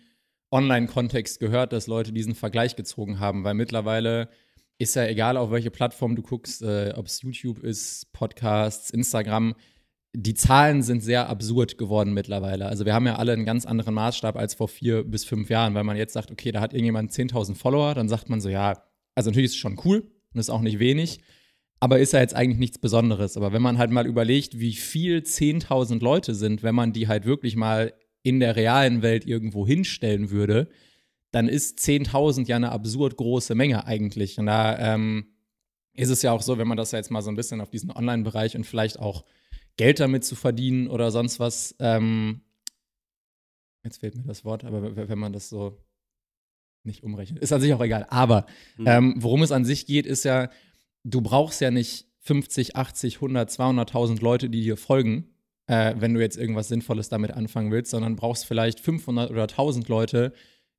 Online-Kontext 0.52 1.40
gehört, 1.40 1.74
dass 1.74 1.88
Leute 1.88 2.14
diesen 2.14 2.36
Vergleich 2.36 2.76
gezogen 2.76 3.20
haben, 3.20 3.44
weil 3.44 3.54
mittlerweile 3.54 4.30
ist 4.78 4.96
ja 4.96 5.06
egal, 5.06 5.38
auf 5.38 5.52
welche 5.52 5.72
Plattform 5.72 6.16
du 6.16 6.22
guckst, 6.22 6.62
äh, 6.62 6.94
ob 6.96 7.08
es 7.08 7.22
YouTube 7.22 7.64
ist, 7.64 8.14
Podcasts, 8.14 8.92
Instagram, 8.92 9.56
die 10.14 10.34
Zahlen 10.34 10.82
sind 10.82 11.02
sehr 11.02 11.30
absurd 11.30 11.78
geworden 11.78 12.14
mittlerweile. 12.14 12.68
Also 12.68 12.86
wir 12.86 12.94
haben 12.94 13.06
ja 13.06 13.18
alle 13.18 13.34
einen 13.34 13.46
ganz 13.46 13.66
anderen 13.66 13.94
Maßstab 13.94 14.36
als 14.36 14.56
vor 14.56 14.68
vier 14.68 15.04
bis 15.04 15.26
fünf 15.26 15.50
Jahren, 15.50 15.74
weil 15.74 15.84
man 15.84 15.98
jetzt 15.98 16.14
sagt, 16.14 16.32
okay, 16.32 16.52
da 16.52 16.62
hat 16.62 16.74
irgendjemand 16.74 17.12
10.000 17.12 17.56
Follower, 17.56 17.94
dann 17.94 18.10
sagt 18.10 18.30
man 18.30 18.42
so, 18.42 18.50
ja, 18.50 18.82
also 19.16 19.30
natürlich 19.30 19.46
ist 19.46 19.52
es 19.54 19.58
schon 19.58 19.80
cool 19.86 20.10
und 20.34 20.40
ist 20.40 20.50
auch 20.50 20.62
nicht 20.62 20.80
wenig, 20.80 21.20
aber 21.80 22.00
ist 22.00 22.14
ja 22.14 22.20
jetzt 22.20 22.36
eigentlich 22.36 22.60
nichts 22.60 22.80
Besonderes. 22.80 23.38
Aber 23.38 23.54
wenn 23.54 23.62
man 23.62 23.78
halt 23.78 23.92
mal 23.92 24.08
überlegt, 24.08 24.60
wie 24.60 24.74
viel 24.74 25.20
10.000 25.20 26.02
Leute 26.02 26.34
sind, 26.34 26.64
wenn 26.64 26.76
man 26.76 26.94
die 26.94 27.08
halt 27.08 27.26
wirklich 27.26 27.56
mal 27.56 27.94
in 28.24 28.40
der 28.40 28.56
realen 28.56 29.02
Welt 29.02 29.26
irgendwo 29.26 29.68
hinstellen 29.68 30.32
würde, 30.32 30.68
dann 31.32 31.48
ist 31.48 31.80
10.000 31.80 32.48
ja 32.48 32.56
eine 32.56 32.72
absurd 32.72 33.18
große 33.18 33.54
Menge 33.54 33.86
eigentlich. 33.86 34.40
Und 34.40 34.48
da, 34.48 34.96
ähm, 34.96 35.28
ist 35.98 36.10
es 36.10 36.22
ja 36.22 36.32
auch 36.32 36.42
so, 36.42 36.58
wenn 36.58 36.68
man 36.68 36.78
das 36.78 36.92
jetzt 36.92 37.12
mal 37.12 37.22
so 37.22 37.30
ein 37.30 37.36
bisschen 37.36 37.60
auf 37.60 37.72
diesen 37.72 37.92
Online-Bereich 37.92 38.56
und 38.56 38.66
vielleicht 38.66 39.00
auch 39.00 39.26
Geld 39.78 40.00
damit 40.00 40.26
zu 40.26 40.36
verdienen 40.36 40.88
oder 40.88 41.12
sonst 41.12 41.40
was, 41.40 41.76
ähm, 41.80 42.42
jetzt 43.84 44.00
fehlt 44.00 44.16
mir 44.16 44.24
das 44.24 44.44
Wort, 44.44 44.64
aber 44.64 44.96
wenn 44.96 45.20
man 45.20 45.34
das 45.34 45.50
so 45.50 45.78
nicht 46.84 47.04
umrechnet, 47.04 47.42
ist 47.42 47.54
an 47.54 47.62
sich 47.62 47.74
auch 47.74 47.82
egal. 47.82 48.08
Aber 48.10 48.46
mhm. 48.78 48.88
ähm, 48.88 49.16
worum 49.18 49.44
es 49.44 49.52
an 49.52 49.66
sich 49.66 49.86
geht, 49.86 50.06
ist 50.06 50.26
ja, 50.26 50.50
du 51.04 51.22
brauchst 51.22 51.62
ja 51.62 51.72
nicht 51.72 52.08
50, 52.22 52.76
80, 52.76 53.16
100, 53.16 53.50
200.000 53.50 54.22
Leute, 54.22 54.50
die 54.50 54.64
dir 54.64 54.78
folgen, 54.78 55.30
äh, 55.68 55.96
wenn 55.98 56.14
du 56.14 56.20
jetzt 56.20 56.38
irgendwas 56.38 56.68
Sinnvolles 56.68 57.10
damit 57.10 57.32
anfangen 57.32 57.72
willst, 57.72 57.92
sondern 57.92 58.16
brauchst 58.16 58.46
vielleicht 58.46 58.80
500 58.80 59.30
oder 59.30 59.44
1000 59.44 59.88
Leute, 59.88 60.34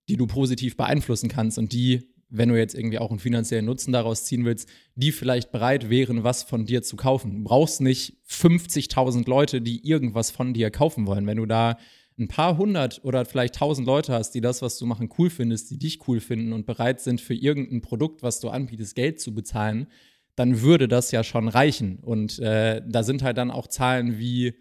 die 0.09 0.17
du 0.17 0.27
positiv 0.27 0.77
beeinflussen 0.77 1.29
kannst 1.29 1.59
und 1.59 1.73
die, 1.73 2.11
wenn 2.31 2.49
du 2.49 2.59
jetzt 2.59 2.75
irgendwie 2.75 2.99
auch 2.99 3.11
einen 3.11 3.19
finanziellen 3.19 3.65
Nutzen 3.65 3.93
daraus 3.93 4.25
ziehen 4.25 4.45
willst, 4.45 4.69
die 4.95 5.13
vielleicht 5.13 5.51
bereit 5.51 5.89
wären, 5.89 6.25
was 6.25 6.43
von 6.43 6.67
dir 6.67 6.83
zu 6.83 6.97
kaufen. 6.97 7.39
Du 7.39 7.45
brauchst 7.45 7.81
nicht 7.81 8.19
50.000 8.29 9.29
Leute, 9.29 9.61
die 9.61 9.87
irgendwas 9.89 10.31
von 10.31 10.53
dir 10.53 10.71
kaufen 10.71 11.07
wollen. 11.07 11.27
Wenn 11.27 11.39
du 11.39 11.47
da 11.47 11.79
ein 12.19 12.29
paar 12.29 12.59
hundert 12.59 13.03
oder 13.05 13.25
vielleicht 13.25 13.55
tausend 13.55 13.87
Leute 13.87 14.13
hast, 14.13 14.33
die 14.33 14.41
das, 14.41 14.61
was 14.61 14.79
du 14.79 14.87
machen, 14.87 15.09
cool 15.19 15.31
findest, 15.31 15.71
die 15.71 15.79
dich 15.79 16.07
cool 16.09 16.21
finden 16.21 16.53
und 16.53 16.67
bereit 16.67 17.01
sind, 17.01 17.21
für 17.21 17.35
irgendein 17.35 17.81
Produkt, 17.81 18.23
was 18.23 18.41
du 18.41 18.49
anbietest, 18.49 18.95
Geld 18.95 19.21
zu 19.21 19.33
bezahlen, 19.35 19.87
dann 20.35 20.61
würde 20.61 20.89
das 20.89 21.11
ja 21.11 21.25
schon 21.25 21.49
reichen. 21.49 21.99
Und 22.01 22.39
äh, 22.41 22.83
da 22.87 23.03
sind 23.03 23.23
halt 23.23 23.39
dann 23.39 23.51
auch 23.51 23.69
Zahlen 23.69 24.19
wie 24.19 24.55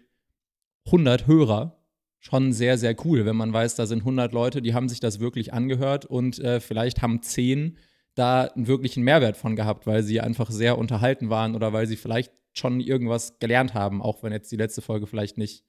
100 0.86 1.26
Hörer 1.26 1.77
schon 2.20 2.52
sehr, 2.52 2.78
sehr 2.78 2.96
cool, 3.04 3.26
wenn 3.26 3.36
man 3.36 3.52
weiß, 3.52 3.76
da 3.76 3.86
sind 3.86 4.00
100 4.00 4.32
Leute, 4.32 4.60
die 4.62 4.74
haben 4.74 4.88
sich 4.88 5.00
das 5.00 5.20
wirklich 5.20 5.52
angehört 5.52 6.04
und 6.04 6.38
äh, 6.40 6.60
vielleicht 6.60 7.02
haben 7.02 7.22
10 7.22 7.76
da 8.14 8.42
einen 8.42 8.66
wirklichen 8.66 9.04
Mehrwert 9.04 9.36
von 9.36 9.54
gehabt, 9.54 9.86
weil 9.86 10.02
sie 10.02 10.20
einfach 10.20 10.50
sehr 10.50 10.76
unterhalten 10.76 11.30
waren 11.30 11.54
oder 11.54 11.72
weil 11.72 11.86
sie 11.86 11.96
vielleicht 11.96 12.32
schon 12.52 12.80
irgendwas 12.80 13.38
gelernt 13.38 13.74
haben, 13.74 14.02
auch 14.02 14.22
wenn 14.22 14.32
jetzt 14.32 14.50
die 14.50 14.56
letzte 14.56 14.82
Folge 14.82 15.06
vielleicht 15.06 15.38
nicht 15.38 15.64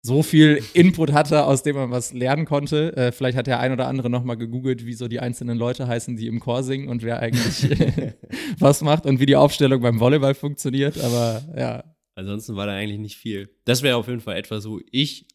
so 0.00 0.22
viel 0.22 0.62
Input 0.74 1.12
hatte, 1.12 1.44
aus 1.44 1.62
dem 1.62 1.76
man 1.76 1.90
was 1.90 2.12
lernen 2.12 2.46
konnte. 2.46 2.96
Äh, 2.96 3.12
vielleicht 3.12 3.36
hat 3.36 3.46
der 3.46 3.60
ein 3.60 3.72
oder 3.72 3.88
andere 3.88 4.08
noch 4.08 4.24
mal 4.24 4.36
gegoogelt, 4.36 4.86
wie 4.86 4.94
so 4.94 5.08
die 5.08 5.20
einzelnen 5.20 5.58
Leute 5.58 5.86
heißen, 5.86 6.16
die 6.16 6.28
im 6.28 6.40
Chor 6.40 6.62
singen 6.62 6.88
und 6.88 7.02
wer 7.02 7.20
eigentlich 7.20 7.68
was 8.58 8.82
macht 8.82 9.06
und 9.06 9.20
wie 9.20 9.26
die 9.26 9.36
Aufstellung 9.36 9.82
beim 9.82 10.00
Volleyball 10.00 10.34
funktioniert. 10.34 10.98
Aber 11.02 11.42
ja. 11.56 11.84
Ansonsten 12.14 12.56
war 12.56 12.66
da 12.66 12.72
eigentlich 12.72 13.00
nicht 13.00 13.16
viel. 13.16 13.50
Das 13.64 13.82
wäre 13.82 13.96
auf 13.96 14.08
jeden 14.08 14.20
Fall 14.20 14.36
etwas, 14.36 14.68
wo 14.68 14.80
ich, 14.90 15.26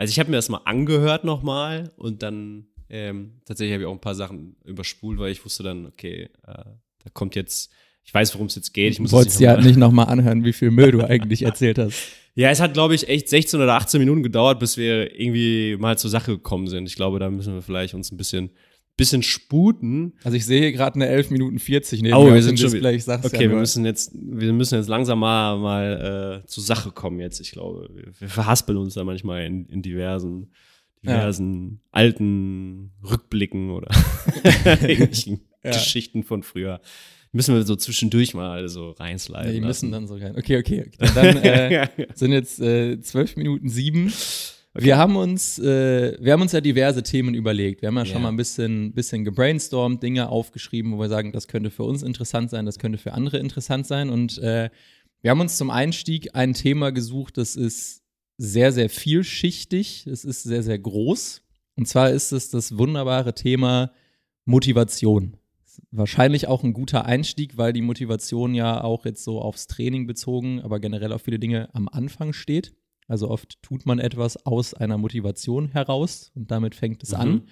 also 0.00 0.12
ich 0.12 0.18
habe 0.18 0.30
mir 0.30 0.36
das 0.36 0.48
mal 0.48 0.62
angehört 0.64 1.24
noch 1.24 1.42
mal 1.42 1.92
und 1.96 2.22
dann 2.22 2.68
ähm, 2.88 3.34
tatsächlich 3.44 3.74
habe 3.74 3.82
ich 3.82 3.86
auch 3.86 3.92
ein 3.92 4.00
paar 4.00 4.14
Sachen 4.14 4.56
überspult, 4.64 5.18
weil 5.18 5.30
ich 5.30 5.44
wusste 5.44 5.62
dann, 5.62 5.84
okay, 5.84 6.30
äh, 6.46 6.64
da 7.04 7.10
kommt 7.12 7.36
jetzt 7.36 7.70
ich 8.02 8.14
weiß, 8.14 8.34
worum 8.34 8.46
es 8.46 8.54
jetzt 8.54 8.72
geht. 8.72 8.94
Ich 8.94 8.98
muss 8.98 9.12
Wolltest 9.12 9.40
dir 9.40 9.50
halt 9.50 9.62
nicht 9.62 9.76
nochmal 9.76 10.06
anhören, 10.06 10.42
wie 10.42 10.54
viel 10.54 10.70
Müll 10.70 10.90
du 10.90 11.04
eigentlich 11.04 11.42
erzählt 11.42 11.78
hast. 11.78 11.98
Ja, 12.36 12.48
es 12.48 12.60
hat, 12.60 12.74
glaube 12.74 12.94
ich, 12.94 13.08
echt 13.08 13.28
16 13.28 13.60
oder 13.60 13.74
18 13.74 13.98
Minuten 13.98 14.22
gedauert, 14.22 14.60
bis 14.60 14.76
wir 14.76 15.20
irgendwie 15.20 15.76
mal 15.78 15.98
zur 15.98 16.10
Sache 16.10 16.30
gekommen 16.36 16.68
sind. 16.68 16.86
Ich 16.86 16.94
glaube, 16.94 17.18
da 17.18 17.28
müssen 17.28 17.54
wir 17.54 17.60
vielleicht 17.60 17.92
uns 17.92 18.12
ein 18.12 18.16
bisschen, 18.16 18.50
bisschen 18.96 19.22
sputen. 19.22 20.14
Also 20.24 20.36
ich 20.36 20.44
sehe 20.44 20.60
hier 20.60 20.72
gerade 20.72 20.96
eine 20.96 21.06
11 21.06 21.30
Minuten 21.30 21.58
40 21.58 22.02
neben 22.02 22.14
oh, 22.14 22.32
wir 22.32 22.42
sind 22.42 22.60
schon 22.60 22.70
Display. 22.70 22.96
Ich 22.96 23.04
sag's 23.04 23.24
okay, 23.24 23.44
ja 23.44 23.50
wir 23.50 23.56
müssen 23.56 23.84
jetzt, 23.84 24.12
wir 24.14 24.52
müssen 24.52 24.76
jetzt 24.76 24.88
langsam 24.88 25.20
mal, 25.20 25.58
mal 25.58 26.42
äh, 26.44 26.46
zur 26.46 26.62
Sache 26.62 26.90
kommen 26.90 27.18
jetzt. 27.18 27.40
Ich 27.40 27.52
glaube, 27.52 27.88
wir, 27.94 28.12
wir 28.18 28.28
verhaspeln 28.28 28.78
uns 28.78 28.94
da 28.94 29.04
manchmal 29.04 29.44
in, 29.44 29.66
in 29.66 29.80
diversen, 29.80 30.52
diversen 31.02 31.70
ja. 31.70 31.78
alten 31.92 32.92
Rückblicken 33.02 33.70
oder 33.70 33.88
irgendwelchen 34.64 35.40
ja. 35.64 35.70
Geschichten 35.70 36.22
von 36.22 36.42
früher 36.42 36.80
müssen 37.32 37.54
wir 37.54 37.62
so 37.62 37.76
zwischendurch 37.76 38.34
mal 38.34 38.68
so 38.68 38.90
reinsliden. 38.90 39.46
Ja, 39.46 39.52
die 39.52 39.60
müssen 39.60 39.92
dann 39.92 40.06
so 40.06 40.16
rein. 40.16 40.36
Okay, 40.36 40.58
okay. 40.58 40.86
okay. 40.86 41.10
Dann 41.14 41.36
äh, 41.36 41.88
sind 42.14 42.32
jetzt 42.32 42.60
äh, 42.60 43.00
zwölf 43.00 43.36
Minuten 43.36 43.68
sieben. 43.68 44.12
Okay. 44.72 44.84
Wir 44.84 44.98
haben 44.98 45.16
uns, 45.16 45.58
äh, 45.58 46.16
wir 46.20 46.32
haben 46.32 46.42
uns 46.42 46.52
ja 46.52 46.60
diverse 46.60 47.02
Themen 47.02 47.34
überlegt. 47.34 47.82
Wir 47.82 47.88
haben 47.88 47.96
ja 47.96 48.04
yeah. 48.04 48.12
schon 48.12 48.22
mal 48.22 48.28
ein 48.28 48.36
bisschen, 48.36 48.92
bisschen 48.92 49.24
gebrainstormt, 49.24 50.02
Dinge 50.02 50.28
aufgeschrieben, 50.28 50.92
wo 50.92 51.00
wir 51.00 51.08
sagen, 51.08 51.32
das 51.32 51.48
könnte 51.48 51.70
für 51.70 51.82
uns 51.82 52.02
interessant 52.02 52.50
sein, 52.50 52.66
das 52.66 52.78
könnte 52.78 52.98
für 52.98 53.12
andere 53.12 53.38
interessant 53.38 53.86
sein. 53.86 54.10
Und 54.10 54.38
äh, 54.38 54.70
wir 55.22 55.30
haben 55.32 55.40
uns 55.40 55.56
zum 55.56 55.70
Einstieg 55.70 56.36
ein 56.36 56.54
Thema 56.54 56.92
gesucht, 56.92 57.36
das 57.36 57.56
ist 57.56 58.02
sehr, 58.38 58.70
sehr 58.72 58.88
vielschichtig, 58.88 60.06
es 60.06 60.24
ist 60.24 60.44
sehr, 60.44 60.62
sehr 60.62 60.78
groß. 60.78 61.42
Und 61.76 61.88
zwar 61.88 62.10
ist 62.10 62.30
es 62.30 62.50
das 62.50 62.78
wunderbare 62.78 63.34
Thema 63.34 63.92
Motivation 64.44 65.36
wahrscheinlich 65.90 66.48
auch 66.48 66.62
ein 66.62 66.72
guter 66.72 67.06
Einstieg, 67.06 67.56
weil 67.56 67.72
die 67.72 67.82
Motivation 67.82 68.54
ja 68.54 68.82
auch 68.82 69.04
jetzt 69.04 69.24
so 69.24 69.40
aufs 69.40 69.66
Training 69.66 70.06
bezogen, 70.06 70.60
aber 70.60 70.80
generell 70.80 71.12
auf 71.12 71.22
viele 71.22 71.38
Dinge 71.38 71.68
am 71.74 71.88
Anfang 71.88 72.32
steht. 72.32 72.74
Also 73.10 73.28
oft 73.28 73.60
tut 73.62 73.86
man 73.86 73.98
etwas 73.98 74.46
aus 74.46 74.72
einer 74.72 74.96
Motivation 74.96 75.68
heraus 75.68 76.30
und 76.36 76.50
damit 76.50 76.76
fängt 76.76 77.02
es 77.02 77.10
mhm. 77.10 77.18
an. 77.18 77.42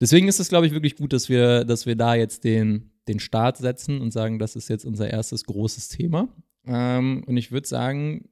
Deswegen 0.00 0.28
ist 0.28 0.40
es, 0.40 0.48
glaube 0.48 0.66
ich, 0.66 0.72
wirklich 0.72 0.96
gut, 0.96 1.12
dass 1.12 1.28
wir, 1.28 1.64
dass 1.64 1.84
wir 1.84 1.94
da 1.94 2.14
jetzt 2.14 2.42
den, 2.42 2.90
den 3.06 3.20
Start 3.20 3.58
setzen 3.58 4.00
und 4.00 4.12
sagen, 4.12 4.38
das 4.38 4.56
ist 4.56 4.68
jetzt 4.68 4.84
unser 4.84 5.10
erstes 5.10 5.44
großes 5.44 5.88
Thema. 5.88 6.28
Ähm, 6.66 7.22
und 7.26 7.36
ich 7.36 7.52
würde 7.52 7.68
sagen, 7.68 8.30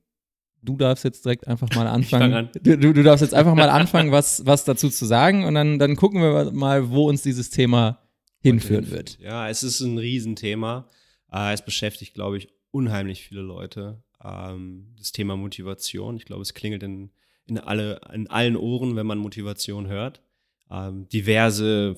du 0.63 0.77
darfst 0.79 1.05
jetzt 1.05 1.27
direkt 1.27 1.47
einfach 1.47 1.69
mal 1.75 1.87
anfangen. 1.87 2.33
An. 2.33 2.51
Du, 2.63 2.77
du, 2.79 3.03
darfst 3.03 3.23
jetzt 3.23 3.35
einfach 3.35 3.55
mal 3.55 3.69
anfangen, 3.69 4.11
was, 4.11 4.47
was 4.47 4.65
dazu 4.65 4.89
zu 4.89 5.05
sagen 5.05 5.45
und 5.45 5.55
dann, 5.55 5.79
dann 5.79 5.95
gucken 5.95 6.23
wir 6.23 6.51
mal, 6.53 6.91
wo 6.91 7.07
uns 7.09 7.23
dieses 7.23 7.51
Thema 7.51 8.01
hinführen 8.41 8.91
wird. 8.91 9.19
Ja, 9.21 9.49
es 9.51 9.63
ist 9.63 9.81
ein 9.81 9.99
Riesenthema. 9.99 10.89
Äh, 11.31 11.53
es 11.53 11.63
beschäftigt, 11.63 12.15
glaube 12.15 12.39
ich, 12.39 12.49
unheimlich 12.71 13.23
viele 13.23 13.43
Leute. 13.43 14.03
Ähm, 14.23 14.95
das 14.99 15.12
Thema 15.12 15.37
Motivation. 15.37 16.17
Ich 16.17 16.25
glaube, 16.25 16.43
es 16.43 16.55
klingelt 16.55 16.83
in, 16.83 17.11
in, 17.47 17.59
alle, 17.59 18.00
in 18.12 18.29
allen 18.29 18.57
Ohren, 18.57 18.97
wenn 18.97 19.07
man 19.07 19.19
Motivation 19.19 19.87
hört. 19.87 20.23
Ähm, 20.71 21.09
diverse 21.09 21.97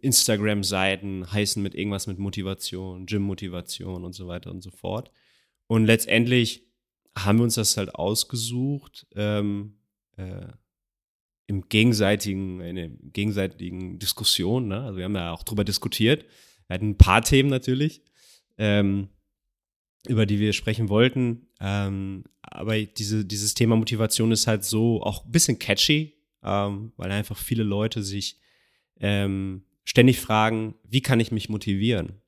Instagram-Seiten 0.00 1.32
heißen 1.32 1.62
mit 1.62 1.74
irgendwas 1.74 2.06
mit 2.06 2.18
Motivation, 2.18 3.06
Gym-Motivation 3.06 4.04
und 4.04 4.12
so 4.12 4.28
weiter 4.28 4.50
und 4.50 4.62
so 4.62 4.70
fort. 4.70 5.10
Und 5.66 5.84
letztendlich 5.86 6.66
haben 7.16 7.38
wir 7.38 7.44
uns 7.44 7.56
das 7.56 7.76
halt 7.76 7.94
ausgesucht, 7.94 9.06
ähm, 9.14 9.78
äh, 10.16 10.46
im 11.46 11.68
gegenseitigen, 11.68 12.60
in 12.60 12.76
der 12.76 12.88
gegenseitigen 12.88 13.98
Diskussion. 13.98 14.68
Ne? 14.68 14.82
Also 14.82 14.98
wir 14.98 15.04
haben 15.04 15.16
ja 15.16 15.32
auch 15.32 15.42
drüber 15.42 15.64
diskutiert. 15.64 16.24
Wir 16.66 16.74
hatten 16.74 16.90
ein 16.90 16.98
paar 16.98 17.22
Themen 17.22 17.48
natürlich, 17.48 18.02
ähm, 18.58 19.08
über 20.06 20.26
die 20.26 20.38
wir 20.38 20.52
sprechen 20.52 20.88
wollten. 20.88 21.48
Ähm, 21.60 22.24
aber 22.40 22.80
diese, 22.80 23.24
dieses 23.24 23.54
Thema 23.54 23.76
Motivation 23.76 24.32
ist 24.32 24.46
halt 24.46 24.64
so 24.64 25.02
auch 25.02 25.24
ein 25.24 25.32
bisschen 25.32 25.58
catchy, 25.58 26.14
ähm, 26.42 26.92
weil 26.96 27.10
einfach 27.10 27.36
viele 27.36 27.62
Leute 27.64 28.02
sich 28.02 28.38
ähm, 29.00 29.64
ständig 29.84 30.20
fragen, 30.20 30.74
wie 30.84 31.00
kann 31.00 31.20
ich 31.20 31.32
mich 31.32 31.48
motivieren? 31.48 32.20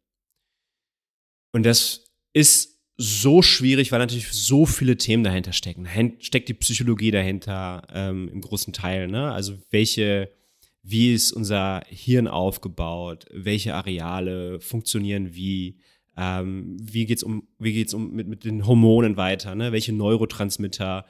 Und 1.53 1.65
das 1.65 2.12
ist 2.33 2.81
so 2.97 3.41
schwierig, 3.41 3.93
weil 3.93 3.99
natürlich 3.99 4.29
so 4.29 4.67
viele 4.67 4.97
Themen 4.97 5.25
dahinter 5.25 5.53
stecken. 5.53 5.89
Steckt 6.21 6.49
die 6.49 6.55
Psychologie 6.55 7.11
dahinter 7.11 7.87
ähm, 7.93 8.29
im 8.29 8.41
großen 8.43 8.73
Teil. 8.73 9.09
Ne? 9.09 9.33
Also 9.33 9.57
welche, 9.71 10.31
wie 10.83 11.15
ist 11.15 11.33
unser 11.33 11.83
Hirn 11.89 12.29
aufgebaut? 12.29 13.25
Welche 13.33 13.75
Areale 13.75 14.61
funktionieren 14.61 15.35
wie? 15.35 15.79
Ähm, 16.23 16.77
wie 16.79 17.07
geht's 17.07 17.23
um, 17.23 17.49
wie 17.59 17.73
geht's 17.73 17.95
um 17.95 18.12
mit, 18.12 18.29
mit 18.29 18.45
den 18.45 18.67
Hormonen 18.67 19.17
weiter? 19.17 19.55
Ne? 19.55 19.73
Welche 19.73 19.95
Neurotransmitter 19.95 21.07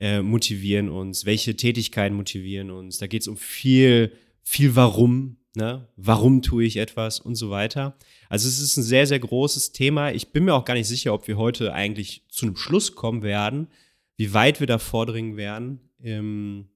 äh, 0.00 0.20
motivieren 0.20 0.88
uns? 0.88 1.24
Welche 1.24 1.54
Tätigkeiten 1.54 2.16
motivieren 2.16 2.72
uns? 2.72 2.98
Da 2.98 3.06
geht 3.06 3.22
es 3.22 3.28
um 3.28 3.36
viel, 3.36 4.12
viel 4.42 4.74
Warum. 4.74 5.36
Ne? 5.54 5.86
Warum 5.94 6.42
tue 6.42 6.64
ich 6.64 6.76
etwas 6.76 7.20
und 7.20 7.36
so 7.36 7.50
weiter. 7.50 7.96
Also 8.28 8.48
es 8.48 8.58
ist 8.58 8.76
ein 8.76 8.82
sehr, 8.82 9.06
sehr 9.06 9.20
großes 9.20 9.70
Thema. 9.70 10.10
Ich 10.10 10.32
bin 10.32 10.44
mir 10.44 10.54
auch 10.54 10.64
gar 10.64 10.74
nicht 10.74 10.88
sicher, 10.88 11.14
ob 11.14 11.28
wir 11.28 11.36
heute 11.36 11.72
eigentlich 11.72 12.24
zu 12.28 12.46
einem 12.46 12.56
Schluss 12.56 12.96
kommen 12.96 13.22
werden, 13.22 13.68
wie 14.16 14.34
weit 14.34 14.58
wir 14.58 14.66
da 14.66 14.78
vordringen 14.78 15.36
werden. 15.36 15.78
Ähm, 16.02 16.66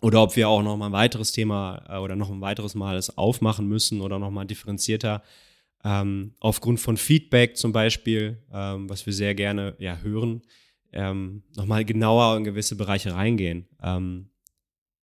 oder 0.00 0.22
ob 0.22 0.36
wir 0.36 0.48
auch 0.48 0.62
noch 0.62 0.76
mal 0.76 0.86
ein 0.86 0.92
weiteres 0.92 1.32
Thema 1.32 1.84
äh, 1.88 1.98
oder 1.98 2.14
noch 2.14 2.30
ein 2.30 2.40
weiteres 2.40 2.76
Mal 2.76 2.96
es 2.96 3.18
aufmachen 3.18 3.66
müssen 3.66 4.00
oder 4.00 4.20
noch 4.20 4.30
mal 4.30 4.44
differenzierter 4.44 5.22
ähm, 5.84 6.34
aufgrund 6.40 6.80
von 6.80 6.96
Feedback 6.96 7.56
zum 7.56 7.72
Beispiel, 7.72 8.42
ähm, 8.52 8.88
was 8.88 9.04
wir 9.04 9.12
sehr 9.12 9.34
gerne 9.34 9.76
ja, 9.78 9.98
hören, 9.98 10.42
ähm, 10.92 11.42
noch 11.54 11.66
mal 11.66 11.84
genauer 11.84 12.36
in 12.36 12.44
gewisse 12.44 12.76
Bereiche 12.76 13.14
reingehen. 13.14 13.68
Ähm, 13.82 14.30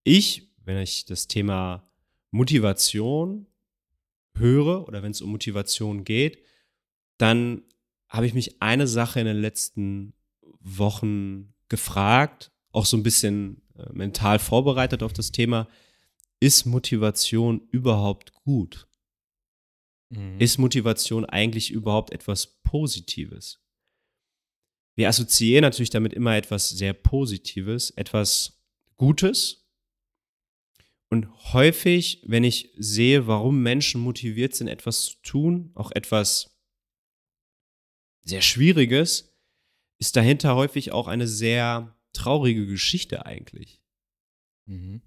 ich, 0.02 0.50
wenn 0.64 0.78
ich 0.78 1.04
das 1.06 1.28
Thema 1.28 1.88
Motivation 2.32 3.46
höre 4.34 4.88
oder 4.88 5.02
wenn 5.02 5.12
es 5.12 5.22
um 5.22 5.30
Motivation 5.30 6.02
geht, 6.04 6.42
dann 7.18 7.62
habe 8.08 8.26
ich 8.26 8.34
mich 8.34 8.60
eine 8.60 8.88
Sache 8.88 9.20
in 9.20 9.26
den 9.26 9.40
letzten 9.40 10.14
Wochen 10.60 11.54
gefragt, 11.68 12.50
auch 12.72 12.86
so 12.86 12.96
ein 12.96 13.02
bisschen 13.02 13.62
äh, 13.76 13.92
mental 13.92 14.38
vorbereitet 14.38 15.02
auf 15.02 15.12
das 15.12 15.30
Thema, 15.30 15.68
ist 16.40 16.66
Motivation 16.66 17.60
überhaupt 17.70 18.32
gut? 18.34 18.88
Mhm. 20.12 20.40
ist 20.40 20.58
Motivation 20.58 21.24
eigentlich 21.24 21.70
überhaupt 21.70 22.12
etwas 22.12 22.60
Positives? 22.62 23.62
Wir 24.94 25.08
assoziieren 25.08 25.62
natürlich 25.62 25.90
damit 25.90 26.12
immer 26.12 26.36
etwas 26.36 26.68
sehr 26.68 26.92
Positives, 26.92 27.90
etwas 27.90 28.62
Gutes. 28.96 29.70
Und 31.08 31.28
häufig, 31.52 32.22
wenn 32.26 32.44
ich 32.44 32.72
sehe, 32.76 33.26
warum 33.26 33.62
Menschen 33.62 34.00
motiviert 34.00 34.54
sind, 34.54 34.68
etwas 34.68 35.04
zu 35.04 35.16
tun, 35.22 35.72
auch 35.74 35.90
etwas 35.92 36.58
sehr 38.22 38.42
Schwieriges, 38.42 39.36
ist 39.98 40.16
dahinter 40.16 40.56
häufig 40.56 40.92
auch 40.92 41.08
eine 41.08 41.26
sehr 41.26 41.96
traurige 42.12 42.66
Geschichte 42.66 43.26
eigentlich. 43.26 43.82
Mhm. 44.66 45.02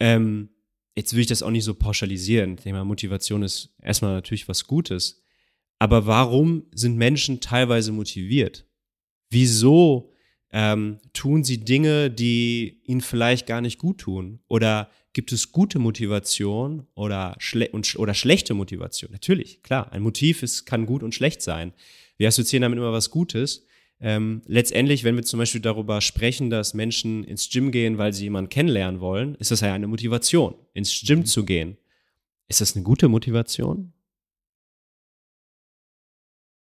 Ähm, 0.00 0.50
jetzt 0.98 1.14
will 1.14 1.20
ich 1.20 1.26
das 1.28 1.42
auch 1.42 1.50
nicht 1.50 1.64
so 1.64 1.74
pauschalisieren. 1.74 2.58
Mal, 2.64 2.84
Motivation 2.84 3.42
ist 3.42 3.70
erstmal 3.80 4.14
natürlich 4.14 4.48
was 4.48 4.66
Gutes. 4.66 5.22
Aber 5.78 6.06
warum 6.06 6.64
sind 6.74 6.96
Menschen 6.96 7.40
teilweise 7.40 7.92
motiviert? 7.92 8.66
Wieso 9.30 10.12
ähm, 10.50 10.98
tun 11.12 11.44
sie 11.44 11.64
Dinge, 11.64 12.10
die 12.10 12.80
ihnen 12.84 13.00
vielleicht 13.00 13.46
gar 13.46 13.60
nicht 13.60 13.78
gut 13.78 13.98
tun? 13.98 14.40
Oder 14.48 14.90
gibt 15.12 15.30
es 15.30 15.52
gute 15.52 15.78
Motivation 15.78 16.88
oder, 16.96 17.36
schle 17.38 17.68
und, 17.68 17.94
oder 17.96 18.14
schlechte 18.14 18.54
Motivation? 18.54 19.12
Natürlich, 19.12 19.62
klar, 19.62 19.92
ein 19.92 20.02
Motiv 20.02 20.42
ist, 20.42 20.64
kann 20.64 20.84
gut 20.84 21.04
und 21.04 21.14
schlecht 21.14 21.42
sein. 21.42 21.72
Wir 22.16 22.26
assoziieren 22.26 22.62
damit 22.62 22.78
immer 22.78 22.92
was 22.92 23.10
Gutes. 23.10 23.67
Ähm, 24.00 24.42
letztendlich, 24.46 25.02
wenn 25.02 25.16
wir 25.16 25.24
zum 25.24 25.38
Beispiel 25.38 25.60
darüber 25.60 26.00
sprechen, 26.00 26.50
dass 26.50 26.72
Menschen 26.72 27.24
ins 27.24 27.50
Gym 27.50 27.72
gehen, 27.72 27.98
weil 27.98 28.12
sie 28.12 28.24
jemanden 28.24 28.48
kennenlernen 28.48 29.00
wollen, 29.00 29.34
ist 29.36 29.50
das 29.50 29.60
ja 29.60 29.74
eine 29.74 29.88
Motivation, 29.88 30.54
ins 30.72 31.02
Gym 31.04 31.20
mhm. 31.20 31.26
zu 31.26 31.44
gehen. 31.44 31.78
Ist 32.46 32.60
das 32.60 32.76
eine 32.76 32.84
gute 32.84 33.08
Motivation? 33.08 33.92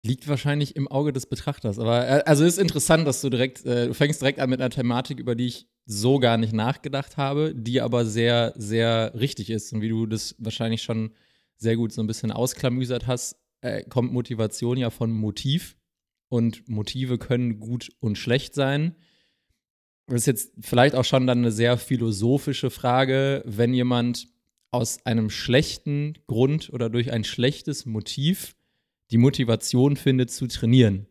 Liegt 0.03 0.27
wahrscheinlich 0.27 0.75
im 0.75 0.88
Auge 0.88 1.13
des 1.13 1.27
Betrachters. 1.27 1.79
Aber 1.79 2.08
äh, 2.08 2.24
also 2.25 2.44
ist 2.44 2.58
interessant, 2.58 3.08
dass 3.08 3.22
du 3.22 3.29
direkt, 3.29 3.65
äh, 3.65 3.88
du 3.88 3.94
fängst 3.94 4.22
direkt 4.22 4.39
an 4.39 4.50
mit 4.50 4.60
einer 4.60 4.70
Thematik, 4.70 5.20
über 5.20 5.36
die 5.36 5.48
ich 5.48 5.67
so 5.86 6.20
gar 6.20 6.38
nicht 6.38 6.53
nachgedacht 6.53 7.17
habe, 7.17 7.53
die 7.56 7.82
aber 7.82 8.06
sehr, 8.06 8.53
sehr 8.58 9.13
richtig 9.15 9.50
ist. 9.50 9.74
Und 9.74 9.82
wie 9.82 9.89
du 9.89 10.06
das 10.06 10.36
wahrscheinlich 10.39 10.82
schon 10.82 11.12
sehr 11.58 11.75
gut 11.75 11.91
so 11.94 12.01
ein 12.01 12.08
bisschen 12.08 12.32
ausklamüsert 12.32 13.06
hast, 13.06 13.36
äh, 13.62 13.84
kommt 13.84 14.12
Motivation 14.12 14.77
ja 14.77 14.89
von 14.89 15.12
Motiv 15.12 15.77
und 16.29 16.67
Motive 16.67 17.17
können 17.17 17.60
gut 17.60 17.89
und 18.00 18.17
schlecht 18.17 18.53
sein. 18.53 18.96
Das 20.07 20.22
ist 20.22 20.25
jetzt 20.25 20.53
vielleicht 20.62 20.96
auch 20.96 21.03
schon 21.03 21.27
dann 21.27 21.39
eine 21.39 21.51
sehr 21.51 21.77
philosophische 21.77 22.69
Frage, 22.69 23.43
wenn 23.46 23.74
jemand 23.74 24.27
aus 24.72 25.05
einem 25.05 25.29
schlechten 25.29 26.17
Grund 26.27 26.72
oder 26.72 26.89
durch 26.89 27.12
ein 27.12 27.24
schlechtes 27.24 27.86
Motiv 27.86 28.55
die 29.12 29.17
Motivation 29.17 29.96
findet 29.96 30.31
zu 30.31 30.48
trainieren. 30.48 31.07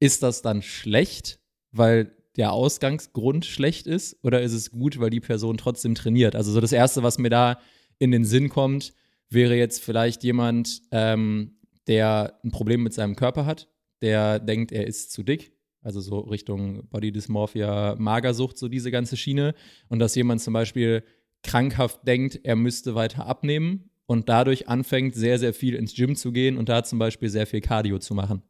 Ist 0.00 0.22
das 0.22 0.42
dann 0.42 0.62
schlecht, 0.62 1.40
weil 1.70 2.16
der 2.36 2.52
Ausgangsgrund 2.52 3.44
schlecht 3.44 3.86
ist 3.86 4.16
oder 4.24 4.42
ist 4.42 4.52
es 4.52 4.70
gut, 4.70 4.98
weil 4.98 5.10
die 5.10 5.20
Person 5.20 5.56
trotzdem 5.56 5.94
trainiert? 5.94 6.34
Also 6.34 6.52
so 6.52 6.60
das 6.60 6.72
Erste, 6.72 7.02
was 7.02 7.18
mir 7.18 7.30
da 7.30 7.60
in 7.98 8.10
den 8.10 8.24
Sinn 8.24 8.48
kommt, 8.48 8.94
wäre 9.28 9.56
jetzt 9.56 9.82
vielleicht 9.82 10.24
jemand, 10.24 10.82
ähm, 10.90 11.56
der 11.86 12.38
ein 12.44 12.50
Problem 12.50 12.82
mit 12.82 12.94
seinem 12.94 13.16
Körper 13.16 13.46
hat 13.46 13.68
der 14.02 14.38
denkt, 14.38 14.72
er 14.72 14.86
ist 14.86 15.12
zu 15.12 15.22
dick, 15.22 15.52
also 15.80 16.00
so 16.00 16.20
Richtung 16.20 16.88
Body 16.88 17.12
Dysmorphia, 17.12 17.96
Magersucht, 17.98 18.58
so 18.58 18.68
diese 18.68 18.90
ganze 18.90 19.16
Schiene. 19.16 19.54
Und 19.88 19.98
dass 19.98 20.14
jemand 20.14 20.40
zum 20.40 20.52
Beispiel 20.52 21.02
krankhaft 21.42 22.06
denkt, 22.06 22.40
er 22.44 22.56
müsste 22.56 22.94
weiter 22.94 23.26
abnehmen 23.26 23.90
und 24.06 24.28
dadurch 24.28 24.68
anfängt, 24.68 25.14
sehr, 25.14 25.38
sehr 25.38 25.54
viel 25.54 25.74
ins 25.74 25.94
Gym 25.94 26.14
zu 26.16 26.32
gehen 26.32 26.56
und 26.56 26.68
da 26.68 26.84
zum 26.84 26.98
Beispiel 26.98 27.28
sehr 27.28 27.46
viel 27.46 27.60
Cardio 27.60 27.98
zu 27.98 28.14
machen. 28.14 28.42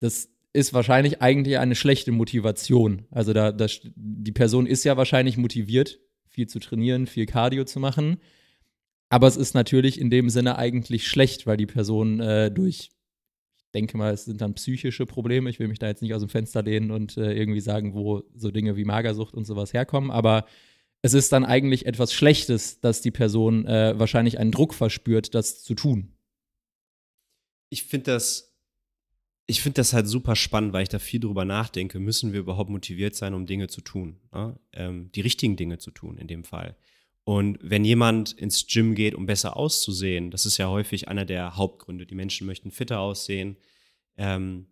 Das 0.00 0.30
ist 0.52 0.72
wahrscheinlich 0.72 1.22
eigentlich 1.22 1.58
eine 1.58 1.74
schlechte 1.74 2.12
Motivation. 2.12 3.06
Also 3.10 3.32
da, 3.32 3.52
das, 3.52 3.80
die 3.94 4.32
Person 4.32 4.66
ist 4.66 4.84
ja 4.84 4.96
wahrscheinlich 4.96 5.36
motiviert, 5.36 6.00
viel 6.28 6.46
zu 6.46 6.58
trainieren, 6.58 7.06
viel 7.06 7.26
Cardio 7.26 7.64
zu 7.64 7.80
machen. 7.80 8.18
Aber 9.08 9.26
es 9.26 9.36
ist 9.36 9.54
natürlich 9.54 10.00
in 10.00 10.10
dem 10.10 10.30
Sinne 10.30 10.56
eigentlich 10.56 11.08
schlecht, 11.08 11.46
weil 11.46 11.56
die 11.56 11.66
Person 11.66 12.20
äh, 12.20 12.50
durch 12.50 12.90
denke 13.74 13.96
mal, 13.96 14.12
es 14.12 14.24
sind 14.24 14.40
dann 14.40 14.54
psychische 14.54 15.06
Probleme. 15.06 15.50
Ich 15.50 15.58
will 15.58 15.68
mich 15.68 15.78
da 15.78 15.88
jetzt 15.88 16.02
nicht 16.02 16.14
aus 16.14 16.22
dem 16.22 16.28
Fenster 16.28 16.62
lehnen 16.62 16.90
und 16.90 17.16
äh, 17.16 17.32
irgendwie 17.32 17.60
sagen, 17.60 17.94
wo 17.94 18.22
so 18.34 18.50
Dinge 18.50 18.76
wie 18.76 18.84
Magersucht 18.84 19.34
und 19.34 19.44
sowas 19.44 19.72
herkommen, 19.72 20.10
aber 20.10 20.46
es 21.02 21.14
ist 21.14 21.32
dann 21.32 21.44
eigentlich 21.44 21.86
etwas 21.86 22.12
Schlechtes, 22.12 22.80
dass 22.80 23.00
die 23.00 23.10
Person 23.10 23.66
äh, 23.66 23.98
wahrscheinlich 23.98 24.38
einen 24.38 24.52
Druck 24.52 24.74
verspürt, 24.74 25.34
das 25.34 25.62
zu 25.62 25.74
tun. 25.74 26.12
Ich 27.70 27.84
finde 27.84 28.12
das, 28.12 28.54
ich 29.46 29.62
finde 29.62 29.76
das 29.76 29.92
halt 29.92 30.08
super 30.08 30.36
spannend, 30.36 30.72
weil 30.72 30.82
ich 30.82 30.88
da 30.88 30.98
viel 30.98 31.20
drüber 31.20 31.44
nachdenke. 31.44 31.98
Müssen 32.00 32.32
wir 32.32 32.40
überhaupt 32.40 32.70
motiviert 32.70 33.14
sein, 33.14 33.34
um 33.34 33.46
Dinge 33.46 33.68
zu 33.68 33.80
tun? 33.80 34.20
Ne? 34.32 34.58
Ähm, 34.72 35.10
die 35.14 35.22
richtigen 35.22 35.56
Dinge 35.56 35.78
zu 35.78 35.90
tun 35.90 36.18
in 36.18 36.26
dem 36.26 36.44
Fall. 36.44 36.76
Und 37.30 37.58
wenn 37.62 37.84
jemand 37.84 38.32
ins 38.32 38.66
Gym 38.66 38.96
geht, 38.96 39.14
um 39.14 39.24
besser 39.24 39.56
auszusehen, 39.56 40.32
das 40.32 40.46
ist 40.46 40.56
ja 40.56 40.68
häufig 40.68 41.06
einer 41.06 41.24
der 41.24 41.54
Hauptgründe. 41.54 42.04
Die 42.04 42.16
Menschen 42.16 42.44
möchten 42.44 42.72
fitter 42.72 42.98
aussehen. 42.98 43.56
Ähm, 44.16 44.66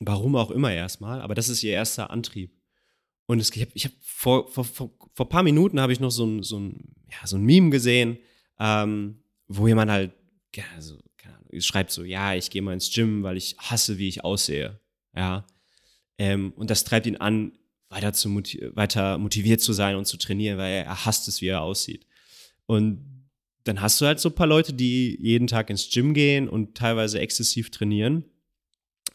warum 0.00 0.34
auch 0.34 0.50
immer 0.50 0.72
erstmal, 0.72 1.20
aber 1.20 1.36
das 1.36 1.48
ist 1.48 1.62
ihr 1.62 1.70
erster 1.70 2.10
Antrieb. 2.10 2.60
Und 3.26 3.38
es, 3.38 3.54
ich 3.54 3.60
habe 3.60 3.70
hab 3.78 3.92
vor, 4.00 4.48
vor, 4.48 4.64
vor, 4.64 4.90
vor 5.14 5.26
ein 5.26 5.28
paar 5.28 5.44
Minuten 5.44 5.78
habe 5.78 5.92
ich 5.92 6.00
noch 6.00 6.10
so 6.10 6.26
ein, 6.26 6.42
so 6.42 6.58
ein, 6.58 6.96
ja, 7.08 7.24
so 7.24 7.36
ein 7.36 7.44
Meme 7.44 7.70
gesehen, 7.70 8.18
ähm, 8.58 9.22
wo 9.46 9.68
jemand 9.68 9.92
halt 9.92 10.12
ja, 10.56 10.64
so, 10.80 10.98
Ahnung, 11.22 11.60
schreibt 11.60 11.92
so, 11.92 12.02
ja, 12.02 12.34
ich 12.34 12.50
gehe 12.50 12.60
mal 12.60 12.74
ins 12.74 12.92
Gym, 12.92 13.22
weil 13.22 13.36
ich 13.36 13.56
hasse, 13.56 13.98
wie 13.98 14.08
ich 14.08 14.24
aussehe. 14.24 14.80
Ja. 15.14 15.46
Ähm, 16.18 16.52
und 16.56 16.70
das 16.70 16.82
treibt 16.82 17.06
ihn 17.06 17.18
an, 17.18 17.52
weiter, 17.90 18.12
zu 18.12 18.34
weiter 18.74 19.18
motiviert 19.18 19.60
zu 19.60 19.72
sein 19.72 19.96
und 19.96 20.06
zu 20.06 20.16
trainieren, 20.16 20.58
weil 20.58 20.84
er 20.84 21.04
hasst 21.04 21.28
es, 21.28 21.42
wie 21.42 21.48
er 21.48 21.62
aussieht. 21.62 22.06
Und 22.66 23.26
dann 23.64 23.80
hast 23.80 24.00
du 24.00 24.06
halt 24.06 24.20
so 24.20 24.30
ein 24.30 24.34
paar 24.34 24.46
Leute, 24.46 24.72
die 24.72 25.18
jeden 25.20 25.46
Tag 25.46 25.68
ins 25.70 25.90
Gym 25.90 26.14
gehen 26.14 26.48
und 26.48 26.76
teilweise 26.76 27.20
exzessiv 27.20 27.70
trainieren 27.70 28.24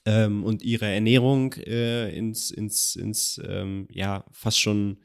ähm, 0.05 0.43
und 0.43 0.61
ihre 0.61 0.85
Ernährung 0.85 1.53
äh, 1.53 2.15
ins, 2.15 2.51
ins, 2.51 2.95
ins 2.95 3.41
ähm, 3.47 3.87
ja, 3.91 4.25
fast 4.31 4.59
schon, 4.59 4.97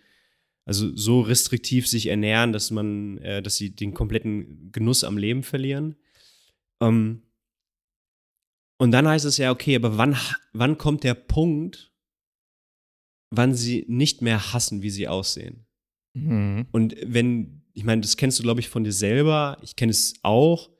also 0.66 0.94
so 0.94 1.20
restriktiv 1.20 1.86
sich 1.86 2.08
ernähren, 2.08 2.52
dass 2.52 2.70
man, 2.70 3.18
äh, 3.18 3.40
dass 3.42 3.56
sie 3.56 3.74
den 3.74 3.94
kompletten 3.94 4.70
Genuss 4.72 5.04
am 5.04 5.16
Leben 5.16 5.42
verlieren. 5.42 5.96
Ähm, 6.80 7.22
und 8.78 8.92
dann 8.92 9.08
heißt 9.08 9.26
es 9.26 9.36
ja, 9.36 9.52
okay, 9.52 9.76
aber 9.76 9.96
wann, 9.96 10.16
wann 10.52 10.76
kommt 10.76 11.04
der 11.04 11.14
Punkt, 11.14 11.89
wann 13.30 13.54
sie 13.54 13.84
nicht 13.88 14.22
mehr 14.22 14.52
hassen, 14.52 14.82
wie 14.82 14.90
sie 14.90 15.08
aussehen. 15.08 15.66
Mhm. 16.14 16.66
Und 16.72 16.96
wenn, 17.04 17.62
ich 17.72 17.84
meine, 17.84 18.00
das 18.00 18.16
kennst 18.16 18.38
du, 18.38 18.42
glaube 18.42 18.60
ich, 18.60 18.68
von 18.68 18.84
dir 18.84 18.92
selber, 18.92 19.58
ich 19.62 19.76
kenne 19.76 19.90
es 19.90 20.14
auch, 20.22 20.70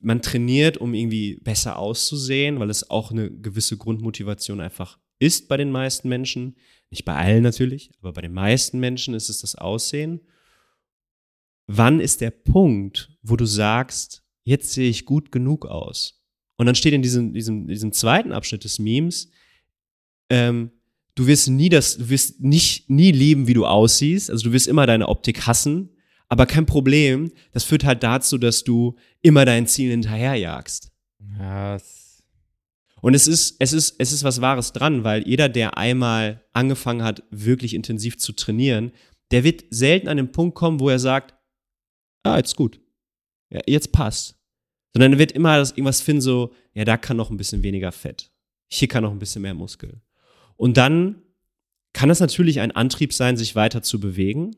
man 0.00 0.20
trainiert, 0.20 0.76
um 0.76 0.92
irgendwie 0.92 1.36
besser 1.36 1.78
auszusehen, 1.78 2.60
weil 2.60 2.68
es 2.68 2.90
auch 2.90 3.10
eine 3.10 3.30
gewisse 3.30 3.78
Grundmotivation 3.78 4.60
einfach 4.60 4.98
ist 5.18 5.48
bei 5.48 5.56
den 5.56 5.70
meisten 5.70 6.08
Menschen. 6.08 6.56
Nicht 6.90 7.04
bei 7.04 7.14
allen 7.14 7.42
natürlich, 7.42 7.90
aber 8.00 8.12
bei 8.12 8.20
den 8.20 8.32
meisten 8.32 8.78
Menschen 8.78 9.14
ist 9.14 9.28
es 9.28 9.40
das 9.40 9.54
Aussehen. 9.54 10.20
Wann 11.66 12.00
ist 12.00 12.20
der 12.20 12.30
Punkt, 12.30 13.16
wo 13.22 13.36
du 13.36 13.46
sagst, 13.46 14.24
jetzt 14.44 14.72
sehe 14.72 14.90
ich 14.90 15.06
gut 15.06 15.30
genug 15.30 15.66
aus? 15.66 16.20
Und 16.56 16.66
dann 16.66 16.74
steht 16.74 16.92
in 16.92 17.02
diesem, 17.02 17.32
diesem, 17.32 17.68
diesem 17.68 17.92
zweiten 17.92 18.32
Abschnitt 18.32 18.64
des 18.64 18.78
Memes, 18.78 19.30
ähm, 20.28 20.72
du 21.20 21.26
wirst 21.26 21.48
nie 21.50 21.68
das, 21.68 21.98
du 21.98 22.08
wirst 22.08 22.40
nicht, 22.40 22.88
nie 22.88 23.12
lieben, 23.12 23.46
wie 23.46 23.52
du 23.52 23.66
aussiehst. 23.66 24.30
Also 24.30 24.44
du 24.44 24.52
wirst 24.52 24.66
immer 24.66 24.86
deine 24.86 25.06
Optik 25.06 25.46
hassen. 25.46 25.90
Aber 26.28 26.46
kein 26.46 26.64
Problem. 26.64 27.30
Das 27.52 27.64
führt 27.64 27.84
halt 27.84 28.02
dazu, 28.02 28.38
dass 28.38 28.64
du 28.64 28.96
immer 29.20 29.44
dein 29.44 29.66
Ziel 29.66 29.90
hinterherjagst. 29.90 30.90
Ja. 31.38 31.76
Und 33.02 33.14
es 33.14 33.26
ist, 33.26 33.56
es 33.58 33.74
ist, 33.74 33.96
es 33.98 34.12
ist 34.12 34.24
was 34.24 34.40
Wahres 34.40 34.72
dran, 34.72 35.04
weil 35.04 35.28
jeder, 35.28 35.50
der 35.50 35.76
einmal 35.76 36.42
angefangen 36.54 37.02
hat, 37.02 37.22
wirklich 37.30 37.74
intensiv 37.74 38.16
zu 38.16 38.32
trainieren, 38.32 38.92
der 39.30 39.44
wird 39.44 39.64
selten 39.68 40.08
an 40.08 40.16
den 40.16 40.32
Punkt 40.32 40.54
kommen, 40.54 40.80
wo 40.80 40.88
er 40.88 40.98
sagt, 40.98 41.34
ah, 42.22 42.38
jetzt 42.38 42.56
gut. 42.56 42.80
Ja, 43.50 43.60
jetzt 43.66 43.92
passt. 43.92 44.36
Sondern 44.94 45.12
er 45.12 45.18
wird 45.18 45.32
immer 45.32 45.58
das 45.58 45.72
irgendwas 45.72 46.00
finden, 46.00 46.22
so, 46.22 46.54
ja, 46.72 46.84
da 46.84 46.96
kann 46.96 47.18
noch 47.18 47.30
ein 47.30 47.36
bisschen 47.36 47.62
weniger 47.62 47.92
Fett. 47.92 48.32
Hier 48.68 48.88
kann 48.88 49.02
noch 49.02 49.12
ein 49.12 49.18
bisschen 49.18 49.42
mehr 49.42 49.54
Muskel. 49.54 50.00
Und 50.60 50.76
dann 50.76 51.22
kann 51.94 52.10
es 52.10 52.20
natürlich 52.20 52.60
ein 52.60 52.70
Antrieb 52.70 53.14
sein, 53.14 53.38
sich 53.38 53.56
weiter 53.56 53.80
zu 53.80 53.98
bewegen, 53.98 54.54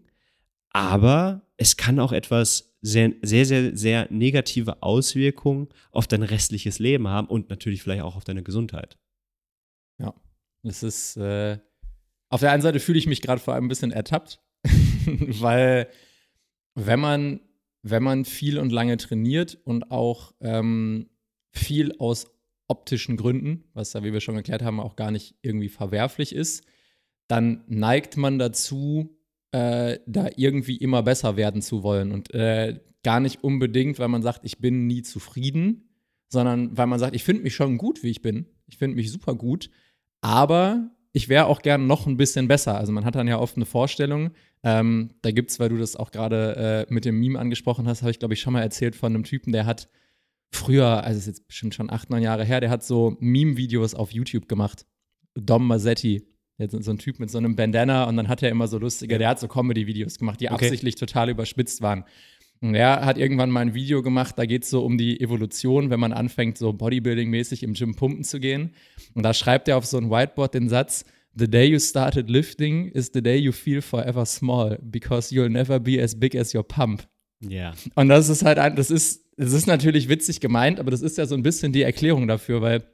aber 0.71 1.47
es 1.57 1.77
kann 1.77 2.01
auch 2.01 2.11
etwas 2.11 2.77
sehr, 2.81 3.13
sehr, 3.23 3.47
sehr, 3.47 3.77
sehr 3.77 4.09
negative 4.11 4.83
Auswirkungen 4.83 5.69
auf 5.93 6.09
dein 6.09 6.25
restliches 6.25 6.81
Leben 6.81 7.07
haben 7.07 7.29
und 7.29 7.51
natürlich 7.51 7.85
vielleicht 7.85 8.03
auch 8.03 8.17
auf 8.17 8.25
deine 8.25 8.43
Gesundheit. 8.43 8.99
Ja, 9.99 10.13
es 10.65 10.83
ist, 10.83 11.17
äh, 11.19 11.61
auf 12.31 12.41
der 12.41 12.51
einen 12.51 12.63
Seite 12.63 12.81
fühle 12.81 12.99
ich 12.99 13.07
mich 13.07 13.23
gerade 13.23 13.41
vor 13.41 13.55
allem 13.55 13.67
ein 13.67 13.69
bisschen 13.69 13.93
ertappt, 13.93 14.41
weil 15.07 15.87
wenn 16.75 16.99
man 16.99 17.41
wenn 17.85 18.03
man 18.03 18.25
viel 18.25 18.59
und 18.59 18.71
lange 18.71 18.97
trainiert 18.97 19.57
und 19.65 19.93
auch 19.93 20.35
ähm, 20.41 21.11
viel 21.53 21.97
aus 21.99 22.29
optischen 22.73 23.19
Gründen, 23.19 23.65
was 23.75 23.91
da, 23.91 24.03
wie 24.03 24.15
wir 24.15 24.21
schon 24.21 24.35
erklärt 24.35 24.63
haben, 24.63 24.81
auch 24.81 24.97
gar 24.97 25.11
nicht 25.11 25.35
irgendwie 25.43 25.69
verwerflich 25.69 26.35
ist, 26.35 26.65
dann 27.29 27.65
neigt 27.67 28.17
man 28.17 28.39
dazu, 28.39 29.19
äh, 29.53 29.99
da 30.07 30.29
irgendwie 30.37 30.79
immer 30.79 31.03
besser 31.03 31.37
werden 31.37 31.61
zu 31.61 31.83
wollen. 31.83 32.13
Und 32.13 32.33
äh, 32.33 32.81
gar 33.03 33.21
nicht 33.21 33.45
unbedingt, 33.45 33.99
weil 33.99 34.09
man 34.09 34.23
sagt, 34.23 34.41
ich 34.45 34.59
bin 34.59 34.87
nie 34.87 35.03
zufrieden, 35.03 35.91
sondern 36.29 36.75
weil 36.79 36.87
man 36.87 36.99
sagt, 36.99 37.15
ich 37.15 37.25
finde 37.25 37.43
mich 37.43 37.55
schon 37.55 37.77
gut, 37.77 38.03
wie 38.03 38.09
ich 38.09 38.23
bin. 38.23 38.47
Ich 38.67 38.79
finde 38.79 38.97
mich 38.97 39.13
super 39.13 39.35
gut, 39.35 39.69
aber 40.23 40.91
ich 41.13 41.29
wäre 41.29 41.45
auch 41.45 41.61
gern 41.61 41.87
noch 41.87 42.07
ein 42.07 42.17
bisschen 42.17 42.49
besser. 42.49 42.79
Also 42.79 42.91
man 42.91 43.05
hat 43.05 43.17
dann 43.17 43.29
ja 43.29 43.39
oft 43.39 43.57
eine 43.57 43.67
Vorstellung. 43.67 44.31
Ähm, 44.63 45.11
da 45.21 45.31
gibt 45.31 45.51
es, 45.51 45.61
weil 45.61 45.69
du 45.69 45.77
das 45.77 45.95
auch 45.95 46.11
gerade 46.11 46.87
äh, 46.89 46.93
mit 46.93 47.05
dem 47.05 47.21
Meme 47.21 47.39
angesprochen 47.39 47.87
hast, 47.87 48.01
habe 48.01 48.13
ich, 48.13 48.19
glaube 48.19 48.33
ich, 48.33 48.41
schon 48.41 48.55
mal 48.55 48.63
erzählt 48.63 48.97
von 48.97 49.15
einem 49.15 49.25
Typen, 49.25 49.53
der 49.53 49.67
hat 49.67 49.91
früher, 50.53 51.05
also 51.05 51.19
es 51.19 51.27
ist 51.27 51.27
jetzt 51.27 51.49
bestimmt 51.49 51.75
schon 51.75 51.91
acht, 51.91 52.11
neun 52.11 52.23
Jahre 52.23 52.45
her, 52.45 52.61
der 52.61 52.71
hat 52.71 52.85
so 52.85 53.17
Meme-Videos 53.21 53.95
auf 53.95 54.13
YouTube 54.13 54.49
gemacht. 54.49 54.87
Dom 55.35 55.67
Mazzetti. 55.67 56.29
So 56.69 56.93
ein 56.93 56.99
Typ 56.99 57.19
mit 57.19 57.29
so 57.29 57.39
einem 57.39 57.57
Bandana 57.57 58.05
und 58.05 58.17
dann 58.17 58.29
hat 58.29 58.43
er 58.43 58.51
immer 58.51 58.69
so 58.69 58.79
lustige, 58.79 59.19
der 59.19 59.31
hat 59.31 59.41
so 59.41 59.49
Comedy-Videos 59.49 60.19
gemacht, 60.19 60.41
die 60.41 60.49
okay. 60.49 60.67
absichtlich 60.67 60.95
total 60.95 61.31
überspitzt 61.31 61.83
waren. 61.83 62.05
Und 62.61 62.77
er 62.77 63.05
hat 63.05 63.19
irgendwann 63.19 63.51
mal 63.51 63.61
ein 63.61 63.75
Video 63.75 64.03
gemacht, 64.03 64.39
da 64.39 64.47
geht 64.47 64.63
es 64.63 64.71
so 64.71 64.85
um 64.85 64.97
die 64.97 65.21
Evolution, 65.21 65.91
wenn 65.91 65.99
man 65.99 66.13
anfängt, 66.13 66.57
so 66.57 66.71
Bodybuilding-mäßig 66.71 67.65
im 67.65 67.73
Gym 67.75 67.97
pumpen 67.97 68.23
zu 68.23 68.39
gehen. 68.39 68.75
Und 69.15 69.25
da 69.25 69.35
schreibt 69.35 69.67
er 69.67 69.77
auf 69.77 69.87
so 69.87 69.99
ein 69.99 70.09
Whiteboard 70.11 70.55
den 70.55 70.69
Satz, 70.69 71.05
The 71.35 71.49
day 71.49 71.65
you 71.65 71.81
started 71.81 72.31
lifting 72.31 72.89
is 72.89 73.11
the 73.13 73.23
day 73.23 73.39
you 73.39 73.51
feel 73.51 73.81
forever 73.81 74.25
small, 74.25 74.79
because 74.83 75.35
you'll 75.35 75.51
never 75.51 75.81
be 75.81 76.01
as 76.01 76.15
big 76.15 76.37
as 76.37 76.55
your 76.55 76.63
pump. 76.63 77.09
Ja. 77.49 77.75
Und 77.95 78.09
das 78.09 78.29
ist 78.29 78.45
halt, 78.45 78.59
ein, 78.59 78.77
das 78.77 78.91
ist, 78.91 79.25
das 79.37 79.53
ist 79.53 79.67
natürlich 79.67 80.09
witzig 80.09 80.41
gemeint, 80.41 80.79
aber 80.79 80.91
das 80.91 81.03
ist 81.03 81.19
ja 81.19 81.27
so 81.27 81.35
ein 81.35 81.43
bisschen 81.43 81.73
die 81.73 81.83
Erklärung 81.83 82.29
dafür, 82.29 82.63
weil 82.63 82.85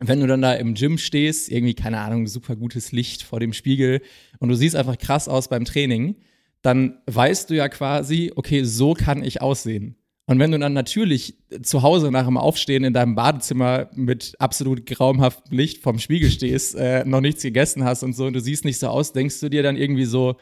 wenn 0.00 0.20
du 0.20 0.26
dann 0.26 0.42
da 0.42 0.54
im 0.54 0.74
Gym 0.74 0.96
stehst, 0.98 1.50
irgendwie, 1.50 1.74
keine 1.74 1.98
Ahnung, 1.98 2.26
super 2.26 2.54
gutes 2.54 2.92
Licht 2.92 3.22
vor 3.22 3.40
dem 3.40 3.52
Spiegel 3.52 4.00
und 4.38 4.48
du 4.48 4.54
siehst 4.54 4.76
einfach 4.76 4.96
krass 4.98 5.28
aus 5.28 5.48
beim 5.48 5.64
Training, 5.64 6.16
dann 6.62 6.98
weißt 7.06 7.50
du 7.50 7.54
ja 7.54 7.68
quasi, 7.68 8.32
okay, 8.36 8.62
so 8.64 8.94
kann 8.94 9.24
ich 9.24 9.42
aussehen. 9.42 9.96
Und 10.26 10.38
wenn 10.38 10.50
du 10.50 10.58
dann 10.58 10.74
natürlich 10.74 11.38
zu 11.62 11.82
Hause 11.82 12.12
nach 12.12 12.26
dem 12.26 12.36
Aufstehen 12.36 12.84
in 12.84 12.92
deinem 12.92 13.14
Badezimmer 13.14 13.88
mit 13.94 14.34
absolut 14.38 14.84
graumhaftem 14.84 15.56
Licht 15.56 15.82
vorm 15.82 15.98
Spiegel 15.98 16.30
stehst, 16.30 16.74
äh, 16.74 17.04
noch 17.06 17.22
nichts 17.22 17.42
gegessen 17.42 17.82
hast 17.82 18.02
und 18.02 18.14
so 18.14 18.26
und 18.26 18.34
du 18.34 18.40
siehst 18.40 18.66
nicht 18.66 18.78
so 18.78 18.88
aus, 18.88 19.14
denkst 19.14 19.40
du 19.40 19.48
dir 19.48 19.62
dann 19.62 19.76
irgendwie 19.76 20.04
so, 20.04 20.36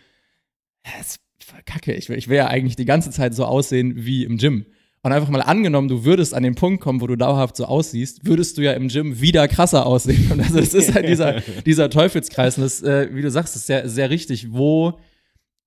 das 0.83 1.21
kacke, 1.65 1.93
ich 1.95 2.09
will, 2.09 2.19
ich 2.19 2.29
will 2.29 2.37
ja 2.37 2.49
eigentlich 2.49 2.77
die 2.77 2.85
ganze 2.85 3.11
Zeit 3.11 3.35
so 3.35 3.45
aussehen 3.45 3.95
wie 3.97 4.25
im 4.25 4.39
Gym. 4.39 4.67
Und 5.03 5.13
einfach 5.13 5.29
mal 5.29 5.43
angenommen, 5.43 5.89
du 5.89 6.05
würdest 6.05 6.35
an 6.35 6.43
den 6.43 6.57
Punkt 6.57 6.83
kommen, 6.83 7.01
wo 7.01 7.07
du 7.07 7.17
dauerhaft 7.17 7.57
so 7.57 7.67
aussiehst, 7.67 8.27
würdest 8.27 8.59
du 8.59 8.63
ja 8.63 8.73
im 8.73 8.89
Gym 8.89 9.21
wieder 9.21 9.47
krasser 9.47 9.87
aussehen. 9.87 10.33
Und 10.33 10.41
also 10.43 10.59
das 10.59 10.75
ist 10.75 10.95
halt 10.95 11.09
dieser, 11.09 11.41
dieser 11.67 11.91
Teufelskreis. 11.91 12.59
Und 12.59 12.65
das, 12.65 12.83
äh, 12.83 13.09
wie 13.13 13.23
du 13.23 13.31
sagst, 13.31 13.55
ist 13.55 13.67
sehr, 13.67 13.89
sehr 13.89 14.11
richtig. 14.11 14.53
Wo 14.53 14.99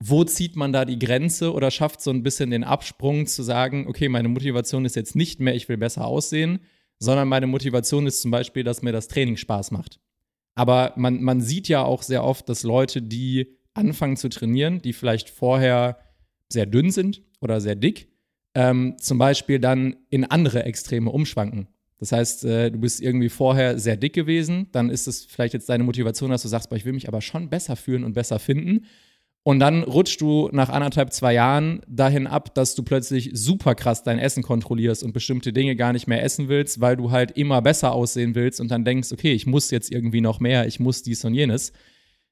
wo 0.01 0.23
zieht 0.23 0.55
man 0.55 0.71
da 0.71 0.85
die 0.85 0.99
Grenze 0.99 1.53
oder 1.53 1.71
schafft 1.71 2.01
so 2.01 2.11
ein 2.11 2.23
bisschen 2.23 2.51
den 2.51 2.63
Absprung 2.63 3.27
zu 3.27 3.43
sagen, 3.43 3.85
okay, 3.87 4.07
meine 4.07 4.29
Motivation 4.29 4.85
ist 4.85 4.95
jetzt 4.95 5.15
nicht 5.15 5.41
mehr, 5.41 5.55
ich 5.55 5.67
will 5.67 5.77
besser 5.77 6.05
aussehen, 6.05 6.59
sondern 6.99 7.27
meine 7.27 7.47
Motivation 7.47 8.07
ist 8.07 8.21
zum 8.21 8.31
Beispiel, 8.31 8.63
dass 8.63 8.81
mir 8.81 8.93
das 8.93 9.09
Training 9.09 9.35
Spaß 9.35 9.71
macht. 9.71 9.99
Aber 10.55 10.93
man, 10.95 11.21
man 11.21 11.41
sieht 11.41 11.67
ja 11.67 11.83
auch 11.83 12.01
sehr 12.01 12.23
oft, 12.23 12.47
dass 12.49 12.63
Leute, 12.63 13.01
die 13.01 13.57
anfangen 13.73 14.17
zu 14.17 14.29
trainieren, 14.29 14.82
die 14.82 14.93
vielleicht 14.93 15.29
vorher 15.29 15.99
sehr 16.49 16.65
dünn 16.65 16.91
sind 16.91 17.21
oder 17.39 17.62
sehr 17.62 17.75
dick, 17.75 18.10
ähm, 18.55 18.95
zum 18.99 19.17
Beispiel 19.17 19.60
dann 19.60 19.95
in 20.10 20.25
andere 20.25 20.63
Extreme 20.63 21.12
umschwanken. 21.12 21.67
Das 21.99 22.12
heißt, 22.12 22.45
äh, 22.45 22.71
du 22.71 22.79
bist 22.79 23.01
irgendwie 23.01 23.29
vorher 23.29 23.77
sehr 23.77 23.97
dick 23.97 24.13
gewesen, 24.13 24.67
dann 24.71 24.89
ist 24.89 25.08
es 25.08 25.25
vielleicht 25.25 25.53
jetzt 25.53 25.69
deine 25.69 25.84
Motivation, 25.84 26.32
dass 26.32 26.41
du 26.41 26.47
sagst, 26.47 26.69
boah, 26.69 26.77
ich 26.77 26.86
will 26.86 26.93
mich 26.93 27.08
aber 27.08 27.21
schon 27.21 27.49
besser 27.49 27.75
fühlen 27.75 28.03
und 28.03 28.13
besser 28.13 28.39
finden. 28.39 28.86
Und 29.43 29.60
dann 29.60 29.84
rutschst 29.84 30.19
du 30.21 30.49
nach 30.51 30.69
anderthalb, 30.69 31.13
zwei 31.13 31.34
Jahren 31.34 31.82
dahin 31.88 32.27
ab, 32.27 32.53
dass 32.55 32.75
du 32.75 32.84
plötzlich 32.84 33.32
super 33.34 33.73
krass 33.73 34.03
dein 34.03 34.19
Essen 34.19 34.43
kontrollierst 34.43 35.03
und 35.03 35.13
bestimmte 35.13 35.53
Dinge 35.53 35.75
gar 35.75 35.93
nicht 35.93 36.08
mehr 36.08 36.23
essen 36.23 36.49
willst, 36.49 36.82
weil 36.82 36.97
du 36.97 37.12
halt 37.12 37.32
immer 37.32 37.62
besser 37.62 37.93
aussehen 37.93 38.36
willst 38.36 38.60
und 38.60 38.69
dann 38.69 38.86
denkst, 38.86 39.12
okay, 39.12 39.34
ich 39.34 39.45
muss 39.45 39.71
jetzt 39.71 39.91
irgendwie 39.91 40.21
noch 40.21 40.39
mehr, 40.39 40.67
ich 40.67 40.79
muss 40.79 41.03
dies 41.03 41.23
und 41.25 41.34
jenes. 41.34 41.73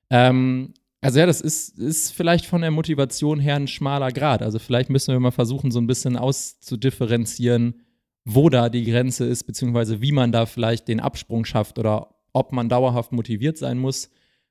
Ähm, 0.10 0.74
also 1.02 1.20
ja, 1.20 1.26
das 1.26 1.42
ist, 1.42 1.78
ist 1.78 2.12
vielleicht 2.12 2.46
von 2.46 2.62
der 2.62 2.72
Motivation 2.72 3.40
her 3.40 3.56
ein 3.56 3.68
schmaler 3.68 4.12
Grad. 4.12 4.42
Also 4.42 4.60
vielleicht 4.60 4.90
müssen 4.90 5.14
wir 5.14 5.20
mal 5.20 5.32
versuchen, 5.32 5.72
so 5.72 5.80
ein 5.80 5.88
bisschen 5.88 6.18
auszudifferenzieren, 6.18 7.82
wo 8.26 8.50
da 8.50 8.70
die 8.70 8.86
Grenze 8.86 9.26
ist, 9.26 9.44
beziehungsweise 9.44 10.02
wie 10.02 10.12
man 10.12 10.32
da 10.32 10.46
vielleicht 10.46 10.88
den 10.88 11.00
Absprung 11.00 11.46
schafft 11.46 11.80
oder 11.80 12.16
ob 12.34 12.52
man 12.52 12.70
dauerhaft 12.70 13.12
motiviert 13.12 13.58
sein 13.58 13.78
muss 13.78 14.10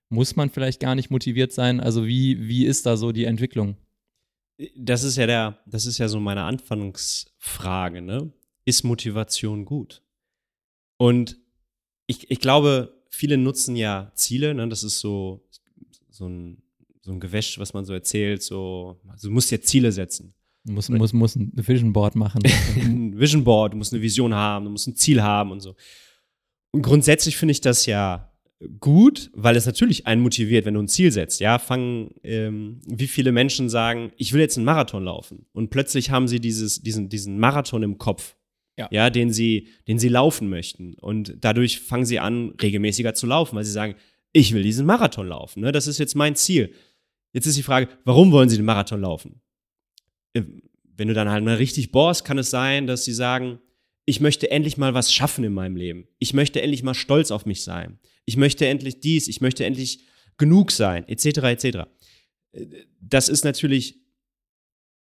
muss 0.08 0.36
man 0.36 0.50
vielleicht 0.50 0.80
gar 0.80 0.94
nicht 0.94 1.10
motiviert 1.10 1.52
sein? 1.52 1.80
Also 1.80 2.06
wie, 2.06 2.48
wie 2.48 2.66
ist 2.66 2.86
da 2.86 2.96
so 2.96 3.12
die 3.12 3.24
Entwicklung? 3.24 3.76
Das 4.76 5.02
ist 5.02 5.16
ja 5.16 5.26
der, 5.26 5.58
das 5.66 5.86
ist 5.86 5.98
ja 5.98 6.08
so 6.08 6.20
meine 6.20 6.44
Anfangsfrage, 6.44 8.00
ne? 8.00 8.32
Ist 8.64 8.84
Motivation 8.84 9.64
gut? 9.64 10.02
Und 10.96 11.38
ich, 12.06 12.30
ich 12.30 12.40
glaube, 12.40 13.04
viele 13.10 13.36
nutzen 13.36 13.76
ja 13.76 14.12
Ziele, 14.14 14.54
ne? 14.54 14.68
Das 14.68 14.82
ist 14.82 15.00
so, 15.00 15.45
so 16.16 16.28
ein, 16.28 16.62
so 17.02 17.12
ein 17.12 17.20
Gewäsch, 17.20 17.58
was 17.58 17.74
man 17.74 17.84
so 17.84 17.92
erzählt, 17.92 18.42
so, 18.42 19.00
also 19.08 19.28
du 19.28 19.34
musst 19.34 19.50
ja 19.50 19.60
Ziele 19.60 19.92
setzen. 19.92 20.34
Du 20.64 20.72
musst, 20.72 20.90
musst, 20.90 21.14
musst 21.14 21.36
ein 21.36 21.52
Vision 21.54 21.92
Board 21.92 22.16
machen. 22.16 22.42
ein 22.76 23.18
Vision 23.18 23.44
Board, 23.44 23.72
du 23.72 23.76
musst 23.76 23.92
eine 23.92 24.02
Vision 24.02 24.34
haben, 24.34 24.64
du 24.64 24.70
musst 24.70 24.88
ein 24.88 24.96
Ziel 24.96 25.22
haben 25.22 25.52
und 25.52 25.60
so. 25.60 25.76
Und 26.72 26.82
grundsätzlich 26.82 27.36
finde 27.36 27.52
ich 27.52 27.60
das 27.60 27.86
ja 27.86 28.32
gut, 28.80 29.30
weil 29.34 29.54
es 29.56 29.66
natürlich 29.66 30.06
einen 30.06 30.22
motiviert, 30.22 30.64
wenn 30.64 30.74
du 30.74 30.82
ein 30.82 30.88
Ziel 30.88 31.12
setzt. 31.12 31.40
Ja, 31.40 31.58
fangen, 31.58 32.10
ähm, 32.22 32.80
wie 32.86 33.06
viele 33.06 33.30
Menschen 33.30 33.68
sagen, 33.68 34.12
ich 34.16 34.32
will 34.32 34.40
jetzt 34.40 34.56
einen 34.56 34.64
Marathon 34.64 35.04
laufen 35.04 35.46
und 35.52 35.70
plötzlich 35.70 36.10
haben 36.10 36.26
sie 36.26 36.40
dieses, 36.40 36.82
diesen, 36.82 37.08
diesen 37.08 37.38
Marathon 37.38 37.82
im 37.82 37.98
Kopf. 37.98 38.36
Ja. 38.78 38.88
ja, 38.90 39.08
den 39.08 39.32
sie, 39.32 39.68
den 39.88 39.98
sie 39.98 40.10
laufen 40.10 40.50
möchten. 40.50 40.92
Und 41.00 41.38
dadurch 41.40 41.80
fangen 41.80 42.04
sie 42.04 42.18
an, 42.18 42.52
regelmäßiger 42.60 43.14
zu 43.14 43.26
laufen, 43.26 43.56
weil 43.56 43.64
sie 43.64 43.72
sagen, 43.72 43.94
ich 44.36 44.52
will 44.52 44.62
diesen 44.62 44.84
Marathon 44.84 45.28
laufen. 45.28 45.60
Ne? 45.60 45.72
Das 45.72 45.86
ist 45.86 45.96
jetzt 45.98 46.14
mein 46.14 46.36
Ziel. 46.36 46.74
Jetzt 47.32 47.46
ist 47.46 47.56
die 47.56 47.62
Frage, 47.62 47.88
warum 48.04 48.32
wollen 48.32 48.50
sie 48.50 48.56
den 48.56 48.66
Marathon 48.66 49.00
laufen? 49.00 49.40
Äh, 50.34 50.42
wenn 50.82 51.08
du 51.08 51.14
dann 51.14 51.30
halt 51.30 51.42
mal 51.42 51.56
richtig 51.56 51.90
bohrst, 51.90 52.24
kann 52.24 52.36
es 52.36 52.50
sein, 52.50 52.86
dass 52.86 53.04
sie 53.04 53.14
sagen, 53.14 53.60
ich 54.04 54.20
möchte 54.20 54.50
endlich 54.50 54.76
mal 54.76 54.92
was 54.92 55.12
schaffen 55.12 55.42
in 55.42 55.54
meinem 55.54 55.76
Leben. 55.76 56.06
Ich 56.18 56.34
möchte 56.34 56.60
endlich 56.60 56.82
mal 56.82 56.94
stolz 56.94 57.30
auf 57.30 57.46
mich 57.46 57.62
sein. 57.62 57.98
Ich 58.26 58.36
möchte 58.36 58.66
endlich 58.66 59.00
dies, 59.00 59.26
ich 59.26 59.40
möchte 59.40 59.64
endlich 59.64 60.04
genug 60.36 60.70
sein, 60.70 61.08
etc., 61.08 61.38
etc. 61.38 61.78
Das 63.00 63.28
ist 63.28 63.44
natürlich 63.44 64.05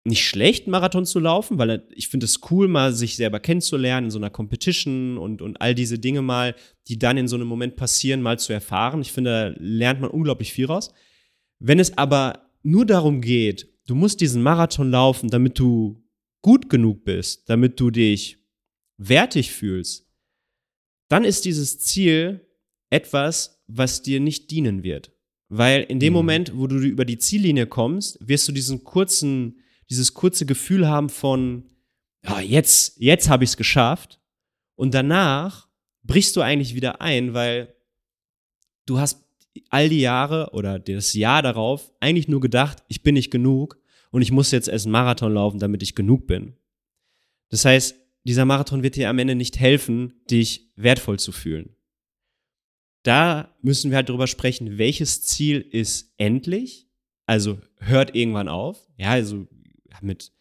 nicht 0.07 0.25
schlecht, 0.25 0.67
Marathon 0.67 1.05
zu 1.05 1.19
laufen, 1.19 1.57
weil 1.57 1.87
ich 1.93 2.07
finde 2.07 2.25
es 2.25 2.39
cool, 2.49 2.67
mal 2.67 2.93
sich 2.93 3.15
selber 3.15 3.39
kennenzulernen 3.39 4.07
in 4.07 4.11
so 4.11 4.19
einer 4.19 4.29
Competition 4.29 5.17
und, 5.17 5.41
und 5.41 5.61
all 5.61 5.75
diese 5.75 5.99
Dinge 5.99 6.21
mal, 6.21 6.55
die 6.87 6.97
dann 6.97 7.17
in 7.17 7.27
so 7.27 7.35
einem 7.35 7.47
Moment 7.47 7.75
passieren, 7.75 8.21
mal 8.21 8.39
zu 8.39 8.53
erfahren. 8.53 9.01
Ich 9.01 9.11
finde, 9.11 9.29
da 9.29 9.59
lernt 9.59 10.01
man 10.01 10.09
unglaublich 10.09 10.53
viel 10.53 10.65
raus. 10.65 10.91
Wenn 11.59 11.79
es 11.79 11.97
aber 11.97 12.49
nur 12.63 12.85
darum 12.85 13.21
geht, 13.21 13.67
du 13.85 13.95
musst 13.95 14.21
diesen 14.21 14.41
Marathon 14.41 14.91
laufen, 14.91 15.29
damit 15.29 15.59
du 15.59 16.03
gut 16.41 16.69
genug 16.69 17.03
bist, 17.03 17.49
damit 17.49 17.79
du 17.79 17.91
dich 17.91 18.37
wertig 18.97 19.51
fühlst, 19.51 20.07
dann 21.09 21.23
ist 21.23 21.45
dieses 21.45 21.79
Ziel 21.79 22.47
etwas, 22.89 23.63
was 23.67 24.01
dir 24.01 24.19
nicht 24.19 24.51
dienen 24.51 24.83
wird. 24.83 25.11
Weil 25.49 25.83
in 25.83 25.99
dem 25.99 26.13
mhm. 26.13 26.17
Moment, 26.17 26.57
wo 26.57 26.67
du 26.67 26.77
über 26.77 27.05
die 27.05 27.17
Ziellinie 27.17 27.67
kommst, 27.67 28.17
wirst 28.21 28.47
du 28.47 28.51
diesen 28.51 28.83
kurzen, 28.83 29.59
dieses 29.89 30.13
kurze 30.13 30.45
Gefühl 30.45 30.87
haben 30.87 31.09
von, 31.09 31.63
ja, 32.23 32.39
jetzt, 32.39 32.97
jetzt 32.99 33.29
habe 33.29 33.43
ich 33.43 33.51
es 33.51 33.57
geschafft. 33.57 34.19
Und 34.75 34.93
danach 34.93 35.67
brichst 36.03 36.35
du 36.35 36.41
eigentlich 36.41 36.75
wieder 36.75 37.01
ein, 37.01 37.33
weil 37.33 37.75
du 38.85 38.99
hast 38.99 39.23
all 39.69 39.89
die 39.89 40.01
Jahre 40.01 40.51
oder 40.53 40.79
das 40.79 41.13
Jahr 41.13 41.41
darauf 41.41 41.91
eigentlich 41.99 42.27
nur 42.27 42.41
gedacht, 42.41 42.83
ich 42.87 43.01
bin 43.03 43.15
nicht 43.15 43.31
genug 43.31 43.79
und 44.11 44.21
ich 44.21 44.31
muss 44.31 44.51
jetzt 44.51 44.67
erst 44.67 44.85
einen 44.85 44.91
Marathon 44.91 45.33
laufen, 45.33 45.59
damit 45.59 45.81
ich 45.83 45.95
genug 45.95 46.27
bin. 46.27 46.55
Das 47.49 47.65
heißt, 47.65 47.95
dieser 48.23 48.45
Marathon 48.45 48.83
wird 48.83 48.95
dir 48.95 49.09
am 49.09 49.19
Ende 49.19 49.35
nicht 49.35 49.59
helfen, 49.59 50.13
dich 50.29 50.71
wertvoll 50.75 51.17
zu 51.17 51.31
fühlen. 51.31 51.75
Da 53.03 53.55
müssen 53.61 53.89
wir 53.89 53.95
halt 53.95 54.09
drüber 54.09 54.27
sprechen, 54.27 54.77
welches 54.77 55.23
Ziel 55.23 55.61
ist 55.61 56.13
endlich, 56.17 56.89
also 57.25 57.59
hört 57.77 58.15
irgendwann 58.15 58.49
auf. 58.49 58.85
Ja, 58.97 59.11
also 59.11 59.47
mit, 60.01 60.31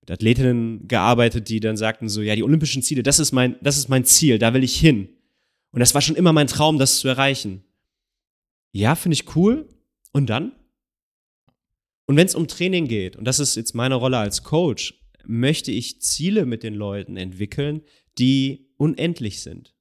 mit 0.00 0.10
Athletinnen 0.10 0.86
gearbeitet, 0.88 1.48
die 1.48 1.60
dann 1.60 1.76
sagten 1.76 2.08
so, 2.08 2.22
ja, 2.22 2.34
die 2.34 2.42
olympischen 2.42 2.82
Ziele, 2.82 3.02
das 3.02 3.18
ist 3.18 3.32
mein, 3.32 3.56
das 3.62 3.76
ist 3.76 3.88
mein 3.88 4.04
Ziel, 4.04 4.38
da 4.38 4.54
will 4.54 4.64
ich 4.64 4.76
hin. 4.76 5.08
Und 5.70 5.80
das 5.80 5.94
war 5.94 6.00
schon 6.00 6.16
immer 6.16 6.32
mein 6.32 6.46
Traum, 6.46 6.78
das 6.78 6.98
zu 6.98 7.08
erreichen. 7.08 7.64
Ja, 8.72 8.94
finde 8.94 9.14
ich 9.14 9.36
cool. 9.36 9.68
Und 10.12 10.30
dann? 10.30 10.52
Und 12.06 12.16
wenn 12.16 12.26
es 12.26 12.34
um 12.34 12.48
Training 12.48 12.86
geht, 12.86 13.16
und 13.16 13.24
das 13.24 13.40
ist 13.40 13.56
jetzt 13.56 13.74
meine 13.74 13.94
Rolle 13.94 14.18
als 14.18 14.42
Coach, 14.42 14.94
möchte 15.26 15.72
ich 15.72 16.02
Ziele 16.02 16.46
mit 16.46 16.62
den 16.62 16.74
Leuten 16.74 17.16
entwickeln, 17.16 17.82
die 18.18 18.68
unendlich 18.76 19.42
sind. 19.42 19.74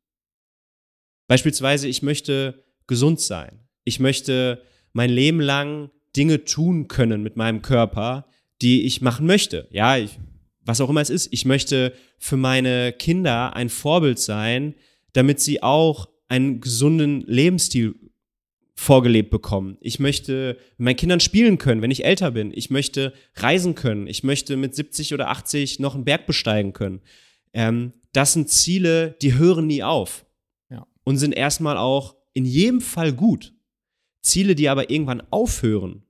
Beispielsweise, 1.27 1.87
ich 1.87 2.01
möchte 2.01 2.63
gesund 2.87 3.19
sein. 3.19 3.67
Ich 3.83 3.99
möchte 3.99 4.63
mein 4.93 5.09
Leben 5.09 5.41
lang 5.41 5.91
Dinge 6.15 6.45
tun 6.45 6.87
können 6.87 7.23
mit 7.23 7.35
meinem 7.35 7.61
Körper, 7.61 8.27
die 8.61 8.83
ich 8.83 9.01
machen 9.01 9.25
möchte. 9.25 9.67
Ja, 9.71 9.97
ich, 9.97 10.19
was 10.61 10.81
auch 10.81 10.89
immer 10.89 11.01
es 11.01 11.09
ist. 11.09 11.27
Ich 11.31 11.45
möchte 11.45 11.93
für 12.17 12.37
meine 12.37 12.93
Kinder 12.93 13.55
ein 13.55 13.69
Vorbild 13.69 14.19
sein, 14.19 14.75
damit 15.13 15.39
sie 15.39 15.61
auch 15.61 16.09
einen 16.27 16.61
gesunden 16.61 17.21
Lebensstil 17.27 17.95
vorgelebt 18.75 19.29
bekommen. 19.29 19.77
Ich 19.81 19.99
möchte 19.99 20.57
mit 20.77 20.85
meinen 20.85 20.95
Kindern 20.95 21.19
spielen 21.19 21.57
können, 21.57 21.81
wenn 21.81 21.91
ich 21.91 22.05
älter 22.05 22.31
bin. 22.31 22.51
Ich 22.53 22.69
möchte 22.69 23.13
reisen 23.35 23.75
können. 23.75 24.07
Ich 24.07 24.23
möchte 24.23 24.57
mit 24.57 24.73
70 24.73 25.13
oder 25.13 25.29
80 25.29 25.79
noch 25.79 25.95
einen 25.95 26.05
Berg 26.05 26.25
besteigen 26.25 26.73
können. 26.73 27.01
Ähm, 27.53 27.93
das 28.13 28.33
sind 28.33 28.49
Ziele, 28.49 29.15
die 29.21 29.35
hören 29.35 29.67
nie 29.67 29.83
auf. 29.83 30.25
Ja. 30.69 30.87
Und 31.03 31.17
sind 31.17 31.33
erstmal 31.33 31.77
auch 31.77 32.15
in 32.33 32.45
jedem 32.45 32.81
Fall 32.81 33.13
gut. 33.13 33.53
Ziele, 34.21 34.55
die 34.55 34.69
aber 34.69 34.89
irgendwann 34.89 35.21
aufhören, 35.29 36.03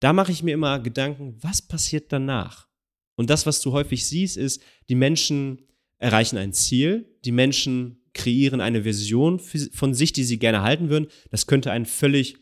da 0.00 0.12
mache 0.12 0.32
ich 0.32 0.42
mir 0.42 0.54
immer 0.54 0.78
Gedanken, 0.80 1.36
was 1.40 1.62
passiert 1.62 2.12
danach? 2.12 2.68
Und 3.16 3.30
das, 3.30 3.46
was 3.46 3.60
du 3.60 3.72
häufig 3.72 4.04
siehst, 4.06 4.36
ist, 4.36 4.62
die 4.88 4.94
Menschen 4.94 5.62
erreichen 5.98 6.36
ein 6.36 6.52
Ziel, 6.52 7.16
die 7.24 7.32
Menschen 7.32 8.02
kreieren 8.12 8.60
eine 8.60 8.82
Version 8.82 9.38
von 9.38 9.94
sich, 9.94 10.12
die 10.12 10.24
sie 10.24 10.38
gerne 10.38 10.62
halten 10.62 10.88
würden. 10.88 11.08
Das 11.30 11.46
könnte 11.46 11.70
ein 11.70 11.86
völlig 11.86 12.36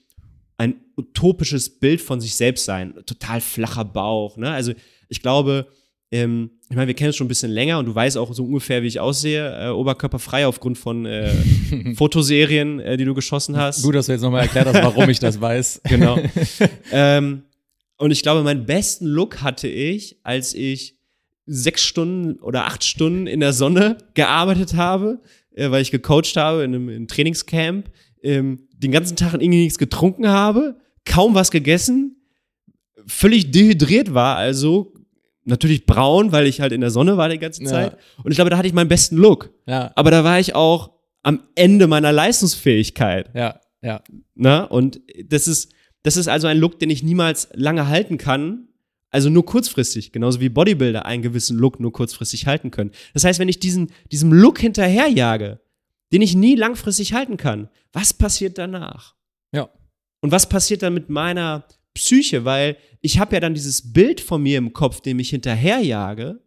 ein 0.57 0.77
utopisches 0.97 1.81
Bild 1.81 2.01
von 2.01 2.21
sich 2.21 2.35
selbst 2.37 2.65
sein. 2.65 2.95
Total 3.07 3.41
flacher 3.41 3.85
Bauch. 3.85 4.37
Ne? 4.37 4.51
Also 4.51 4.73
ich 5.09 5.21
glaube, 5.21 5.67
ähm, 6.15 6.51
ich 6.71 6.77
meine, 6.77 6.87
wir 6.87 6.95
kennen 6.95 7.11
es 7.11 7.17
schon 7.17 7.25
ein 7.25 7.29
bisschen 7.29 7.51
länger 7.51 7.81
und 7.81 7.87
du 7.87 7.95
weißt 7.95 8.17
auch 8.19 8.33
so 8.33 8.45
ungefähr, 8.45 8.83
wie 8.85 8.87
ich 8.87 9.01
aussehe, 9.01 9.67
äh, 9.67 9.71
oberkörperfrei 9.71 10.47
aufgrund 10.47 10.79
von 10.79 11.07
äh, 11.07 11.35
Fotoserien, 11.97 12.79
äh, 12.79 12.97
die 12.97 13.05
du 13.05 13.15
geschossen 13.15 13.57
hast. 13.57 13.83
Gut, 13.83 13.97
dass 13.97 14.07
du 14.07 14.13
jetzt 14.13 14.23
nochmal 14.23 14.43
erklärt 14.43 14.67
hast, 14.67 14.81
warum 14.81 15.11
ich 15.11 15.19
das 15.19 15.41
weiß. 15.41 15.83
Genau. 15.89 16.19
ähm, 16.93 17.43
und 17.97 18.11
ich 18.11 18.23
glaube, 18.23 18.43
meinen 18.43 18.65
besten 18.65 19.07
Look 19.07 19.43
hatte 19.43 19.69
ich, 19.69 20.19
als 20.23 20.55
ich 20.55 20.97
sechs 21.47 21.83
Stunden 21.83 22.41
oder 22.41 22.67
acht 22.67 22.85
Stunden 22.85 23.27
in 23.27 23.41
der 23.41 23.53
Sonne 23.53 23.99
gearbeitet 24.15 24.75
habe, 24.75 25.21
äh, 25.53 25.71
weil 25.71 25.83
ich 25.83 25.91
gecoacht 25.91 26.37
habe 26.37 26.63
in 26.63 26.75
einem, 26.75 26.89
in 26.89 26.95
einem 26.97 27.09
Trainingscamp, 27.09 27.91
ähm, 28.23 28.69
den 28.77 28.93
ganzen 28.93 29.17
Tag 29.17 29.35
irgendwie 29.35 29.65
nichts 29.65 29.79
getrunken 29.79 30.29
habe, 30.29 30.77
kaum 31.05 31.35
was 31.35 31.51
gegessen, 31.51 32.17
völlig 33.07 33.51
dehydriert 33.51 34.15
war, 34.15 34.37
also 34.37 34.94
natürlich 35.45 35.87
braun, 35.87 36.33
weil 36.33 36.47
ich 36.47 36.61
halt 36.61 36.73
in 36.73 36.81
der 36.81 36.91
Sonne 36.91 37.17
war 37.17 37.29
die 37.29 37.39
ganze 37.39 37.63
Zeit. 37.65 37.93
Ja. 37.93 38.23
Und 38.25 38.31
ich 38.31 38.37
glaube, 38.37 38.51
da 38.51 38.57
hatte 38.57 38.69
ich 38.69 38.75
meinen 38.75 38.89
besten 38.89 39.17
Look. 39.17 39.51
Ja. 39.67 39.93
Aber 39.95 40.11
da 40.11 40.25
war 40.25 40.41
ich 40.41 40.55
auch 40.55 40.93
am 41.23 41.41
Ende 41.55 41.87
meiner 41.87 42.13
Leistungsfähigkeit. 42.13 43.31
Ja, 43.35 43.61
ja. 43.83 44.03
Na? 44.35 44.65
Und 44.65 45.01
das 45.27 45.49
ist, 45.49 45.73
das 46.03 46.17
ist 46.17 46.29
also 46.29 46.47
ein 46.47 46.59
Look, 46.59 46.79
den 46.79 46.91
ich 46.91 47.03
niemals 47.03 47.49
lange 47.55 47.89
halten 47.89 48.19
kann. 48.19 48.69
Also 49.11 49.31
nur 49.31 49.47
kurzfristig, 49.47 50.11
genauso 50.11 50.41
wie 50.41 50.49
Bodybuilder 50.49 51.07
einen 51.07 51.23
gewissen 51.23 51.57
Look 51.57 51.79
nur 51.79 51.93
kurzfristig 51.93 52.49
halten 52.49 52.73
können. 52.73 52.91
Das 53.13 53.23
heißt, 53.25 53.39
wenn 53.39 53.49
ich 53.49 53.61
diesen, 53.61 53.93
diesem 54.11 54.33
Look 54.33 54.59
hinterherjage, 54.59 55.61
den 56.13 56.21
ich 56.21 56.35
nie 56.35 56.57
langfristig 56.57 57.13
halten 57.13 57.37
kann, 57.37 57.69
was 57.93 58.13
passiert 58.13 58.59
danach? 58.59 59.15
Ja. 59.53 59.71
Und 60.21 60.33
was 60.33 60.49
passiert 60.49 60.83
dann 60.83 60.95
mit 60.95 61.11
meiner 61.11 61.65
Psyche, 61.95 62.45
weil 62.45 62.77
ich 63.01 63.19
habe 63.19 63.35
ja 63.35 63.41
dann 63.41 63.55
dieses 63.55 63.93
Bild 63.93 64.21
von 64.21 64.43
mir 64.43 64.59
im 64.59 64.73
Kopf, 64.73 65.01
dem 65.01 65.19
ich 65.19 65.31
hinterherjage, 65.31 66.41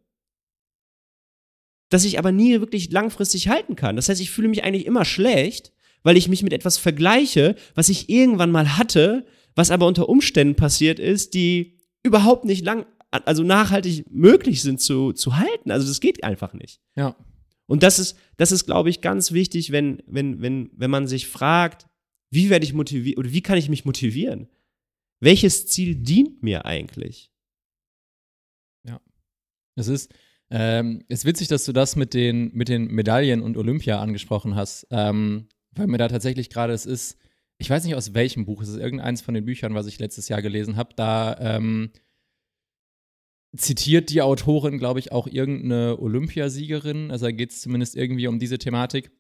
das 1.90 2.04
ich 2.04 2.20
aber 2.20 2.32
nie 2.32 2.60
wirklich 2.60 2.92
langfristig 2.92 3.48
halten 3.48 3.76
kann. 3.76 3.96
Das 3.96 4.10
heißt, 4.10 4.20
ich 4.20 4.30
fühle 4.30 4.50
mich 4.50 4.64
eigentlich 4.64 4.86
immer 4.86 5.06
schlecht, 5.06 5.72
weil 6.04 6.18
ich 6.18 6.28
mich 6.28 6.44
mit 6.44 6.54
etwas 6.54 6.78
vergleiche, 6.78 7.56
was 7.76 7.90
ich 7.90 8.10
irgendwann 8.10 8.52
mal 8.52 8.78
hatte, 8.78 9.26
was 9.56 9.72
aber 9.72 9.88
unter 9.88 10.10
Umständen 10.10 10.56
passiert 10.56 11.00
ist, 11.00 11.34
die 11.34 11.80
überhaupt 12.04 12.46
nicht 12.46 12.64
lang, 12.64 12.86
also 13.12 13.44
nachhaltig 13.44 14.06
möglich 14.10 14.62
sind 14.62 14.82
zu, 14.82 15.14
zu 15.14 15.38
halten. 15.38 15.72
Also 15.72 15.88
das 15.88 16.02
geht 16.02 16.24
einfach 16.24 16.54
nicht. 16.54 16.80
Ja. 16.96 17.16
Und 17.66 17.84
das 17.84 18.00
ist, 18.00 18.18
das 18.38 18.52
ist, 18.52 18.66
glaube 18.66 18.90
ich, 18.90 19.02
ganz 19.02 19.32
wichtig, 19.32 19.72
wenn, 19.72 20.02
wenn, 20.08 20.42
wenn, 20.42 20.70
wenn 20.74 20.92
man 20.92 21.08
sich 21.08 21.28
fragt, 21.28 21.88
wie 22.30 22.50
werde 22.50 22.66
ich 22.66 22.74
motiviert 22.74 23.18
oder 23.18 23.32
wie 23.32 23.42
kann 23.42 23.58
ich 23.58 23.70
mich 23.70 23.86
motivieren? 23.86 24.48
Welches 25.20 25.68
Ziel 25.68 25.96
dient 25.96 26.44
mir 26.44 26.66
eigentlich? 26.66 27.32
Ja. 28.84 29.02
Es 29.76 29.88
ist, 29.88 30.14
ähm, 30.50 31.04
es 31.10 31.20
ist 31.20 31.26
witzig, 31.26 31.48
dass 31.48 31.66
du 31.66 31.74
das 31.74 31.96
mit 31.96 32.14
den, 32.14 32.52
mit 32.54 32.70
den 32.70 32.88
Medaillen 32.88 33.42
und 33.42 33.58
Olympia 33.58 34.00
angesprochen 34.00 34.56
hast, 34.56 34.88
ähm, 34.92 35.50
weil 35.72 35.88
mir 35.88 35.98
da 35.98 36.08
tatsächlich 36.08 36.50
gerade 36.50 36.74
es 36.74 36.86
ist, 36.86 37.18
ich 37.58 37.70
weiß 37.70 37.84
nicht 37.84 37.96
aus 37.96 38.14
welchem 38.14 38.46
Buch, 38.46 38.62
es 38.62 38.70
ist 38.70 38.78
irgendeins 38.78 39.22
von 39.22 39.34
den 39.34 39.46
Büchern, 39.46 39.74
was 39.74 39.88
ich 39.88 40.00
letztes 40.00 40.30
Jahr 40.30 40.42
gelesen 40.42 40.78
habe, 40.78 40.94
da 40.96 41.38
ähm, 41.40 41.92
zitiert 43.56 44.10
die 44.10 44.22
Autorin, 44.22 44.78
glaube 44.78 45.00
ich, 45.00 45.12
auch 45.12 45.28
irgendeine 45.28 46.00
Olympiasiegerin, 46.00 47.12
also 47.12 47.26
da 47.26 47.32
geht 47.32 47.52
es 47.52 47.62
zumindest 47.62 47.96
irgendwie 47.96 48.28
um 48.28 48.40
diese 48.40 48.58
Thematik. 48.58 49.12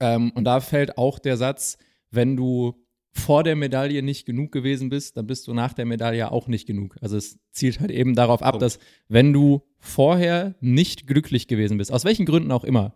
Ähm, 0.00 0.30
und 0.32 0.44
da 0.44 0.60
fällt 0.60 0.96
auch 0.96 1.18
der 1.18 1.36
Satz, 1.36 1.76
wenn 2.10 2.36
du 2.36 2.87
vor 3.18 3.42
der 3.42 3.56
Medaille 3.56 4.02
nicht 4.02 4.26
genug 4.26 4.52
gewesen 4.52 4.88
bist, 4.88 5.16
dann 5.16 5.26
bist 5.26 5.46
du 5.46 5.54
nach 5.54 5.72
der 5.72 5.84
Medaille 5.84 6.30
auch 6.30 6.48
nicht 6.48 6.66
genug. 6.66 6.96
Also 7.00 7.16
es 7.16 7.38
zielt 7.50 7.80
halt 7.80 7.90
eben 7.90 8.14
darauf 8.14 8.42
ab, 8.42 8.58
dass 8.58 8.78
wenn 9.08 9.32
du 9.32 9.62
vorher 9.78 10.54
nicht 10.60 11.06
glücklich 11.06 11.48
gewesen 11.48 11.78
bist, 11.78 11.92
aus 11.92 12.04
welchen 12.04 12.26
Gründen 12.26 12.52
auch 12.52 12.64
immer, 12.64 12.94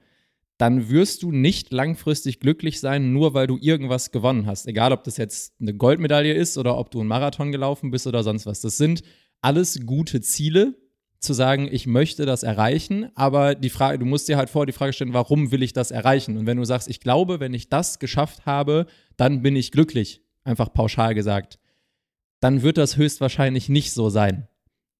dann 0.58 0.90
wirst 0.90 1.22
du 1.22 1.32
nicht 1.32 1.72
langfristig 1.72 2.38
glücklich 2.38 2.78
sein, 2.78 3.12
nur 3.12 3.34
weil 3.34 3.46
du 3.46 3.58
irgendwas 3.60 4.12
gewonnen 4.12 4.46
hast. 4.46 4.66
Egal, 4.66 4.92
ob 4.92 5.02
das 5.04 5.16
jetzt 5.16 5.54
eine 5.60 5.74
Goldmedaille 5.74 6.34
ist 6.34 6.56
oder 6.56 6.78
ob 6.78 6.90
du 6.90 7.00
einen 7.00 7.08
Marathon 7.08 7.50
gelaufen 7.50 7.90
bist 7.90 8.06
oder 8.06 8.22
sonst 8.22 8.46
was. 8.46 8.60
Das 8.60 8.76
sind 8.76 9.02
alles 9.40 9.84
gute 9.84 10.20
Ziele, 10.20 10.76
zu 11.22 11.32
sagen, 11.32 11.68
ich 11.70 11.86
möchte 11.86 12.26
das 12.26 12.42
erreichen, 12.42 13.10
aber 13.14 13.54
die 13.54 13.70
Frage, 13.70 13.98
du 13.98 14.04
musst 14.04 14.28
dir 14.28 14.36
halt 14.36 14.50
vor 14.50 14.66
die 14.66 14.72
Frage 14.72 14.92
stellen, 14.92 15.14
warum 15.14 15.52
will 15.52 15.62
ich 15.62 15.72
das 15.72 15.90
erreichen? 15.90 16.36
Und 16.36 16.46
wenn 16.46 16.56
du 16.56 16.64
sagst, 16.64 16.88
ich 16.88 17.00
glaube, 17.00 17.40
wenn 17.40 17.54
ich 17.54 17.68
das 17.68 17.98
geschafft 17.98 18.44
habe, 18.44 18.86
dann 19.16 19.42
bin 19.42 19.54
ich 19.54 19.70
glücklich, 19.70 20.22
einfach 20.44 20.72
pauschal 20.72 21.14
gesagt, 21.14 21.58
dann 22.40 22.62
wird 22.62 22.76
das 22.76 22.96
höchstwahrscheinlich 22.96 23.68
nicht 23.68 23.92
so 23.92 24.10
sein. 24.10 24.48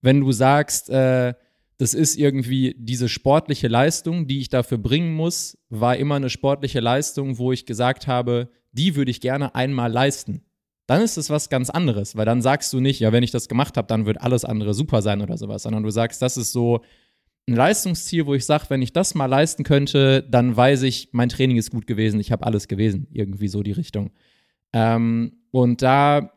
Wenn 0.01 0.21
du 0.21 0.31
sagst, 0.31 0.91
äh, 0.91 1.35
das 1.79 1.95
ist 1.95 2.17
irgendwie 2.17 2.77
diese 2.79 3.09
sportliche 3.09 3.67
Leistung, 3.67 4.29
die 4.29 4.39
ich 4.39 4.49
dafür 4.49 4.79
bringen 4.79 5.15
muss, 5.15 5.59
war 5.69 5.97
immer 5.97 6.15
eine 6.15 6.31
sportliche 6.31 6.79
Leistung, 6.79 7.39
wo 7.39 7.51
ich 7.51 7.67
gesagt 7.67 8.07
habe, 8.07 8.49
die 8.71 8.95
würde 8.95 9.11
ich 9.11 9.21
gerne 9.21 9.57
einmal 9.57 9.91
leisten 9.91 10.45
dann 10.93 11.01
ist 11.01 11.17
es 11.17 11.31
was 11.31 11.49
ganz 11.49 11.71
anderes, 11.71 12.17
weil 12.17 12.27
dann 12.27 12.43
sagst 12.43 12.71
du 12.75 12.81
nicht, 12.81 13.01
ja, 13.01 13.13
wenn 13.13 13.23
ich 13.23 13.31
das 13.31 13.49
gemacht 13.49 13.79
habe, 13.79 13.89
dann 13.89 14.05
wird 14.05 14.21
alles 14.21 14.45
andere 14.45 14.75
super 14.75 15.01
sein 15.01 15.23
oder 15.23 15.39
sowas, 15.39 15.63
sondern 15.63 15.83
du 15.83 15.91
sagst, 15.91 16.21
das 16.21 16.37
ist 16.37 16.53
so 16.53 16.83
ein 17.49 17.55
Leistungsziel, 17.55 18.27
wo 18.27 18.35
ich 18.35 18.45
sage, 18.45 18.67
wenn 18.69 18.83
ich 18.83 18.93
das 18.93 19.15
mal 19.15 19.25
leisten 19.25 19.65
könnte, 19.65 20.23
dann 20.23 20.55
weiß 20.55 20.83
ich, 20.83 21.09
mein 21.13 21.31
Training 21.31 21.57
ist 21.57 21.71
gut 21.71 21.87
gewesen, 21.87 22.21
ich 22.21 22.31
habe 22.31 22.45
alles 22.45 22.69
gewesen, 22.69 23.07
irgendwie 23.11 23.49
so 23.49 23.63
die 23.63 23.73
Richtung. 23.73 24.11
Ähm, 24.75 25.39
und 25.51 25.81
da, 25.81 26.31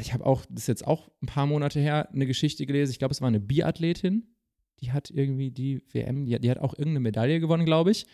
ich 0.00 0.14
habe 0.14 0.24
auch, 0.24 0.46
das 0.48 0.62
ist 0.62 0.68
jetzt 0.68 0.86
auch 0.86 1.10
ein 1.22 1.26
paar 1.26 1.46
Monate 1.46 1.78
her, 1.78 2.08
eine 2.10 2.26
Geschichte 2.26 2.64
gelesen, 2.64 2.92
ich 2.92 2.98
glaube, 2.98 3.12
es 3.12 3.20
war 3.20 3.28
eine 3.28 3.38
Biathletin, 3.38 4.28
die 4.80 4.92
hat 4.92 5.10
irgendwie 5.10 5.50
die 5.50 5.82
WM, 5.92 6.24
die, 6.24 6.38
die 6.38 6.50
hat 6.50 6.58
auch 6.58 6.72
irgendeine 6.72 7.00
Medaille 7.00 7.38
gewonnen, 7.38 7.66
glaube 7.66 7.90
ich. 7.90 8.06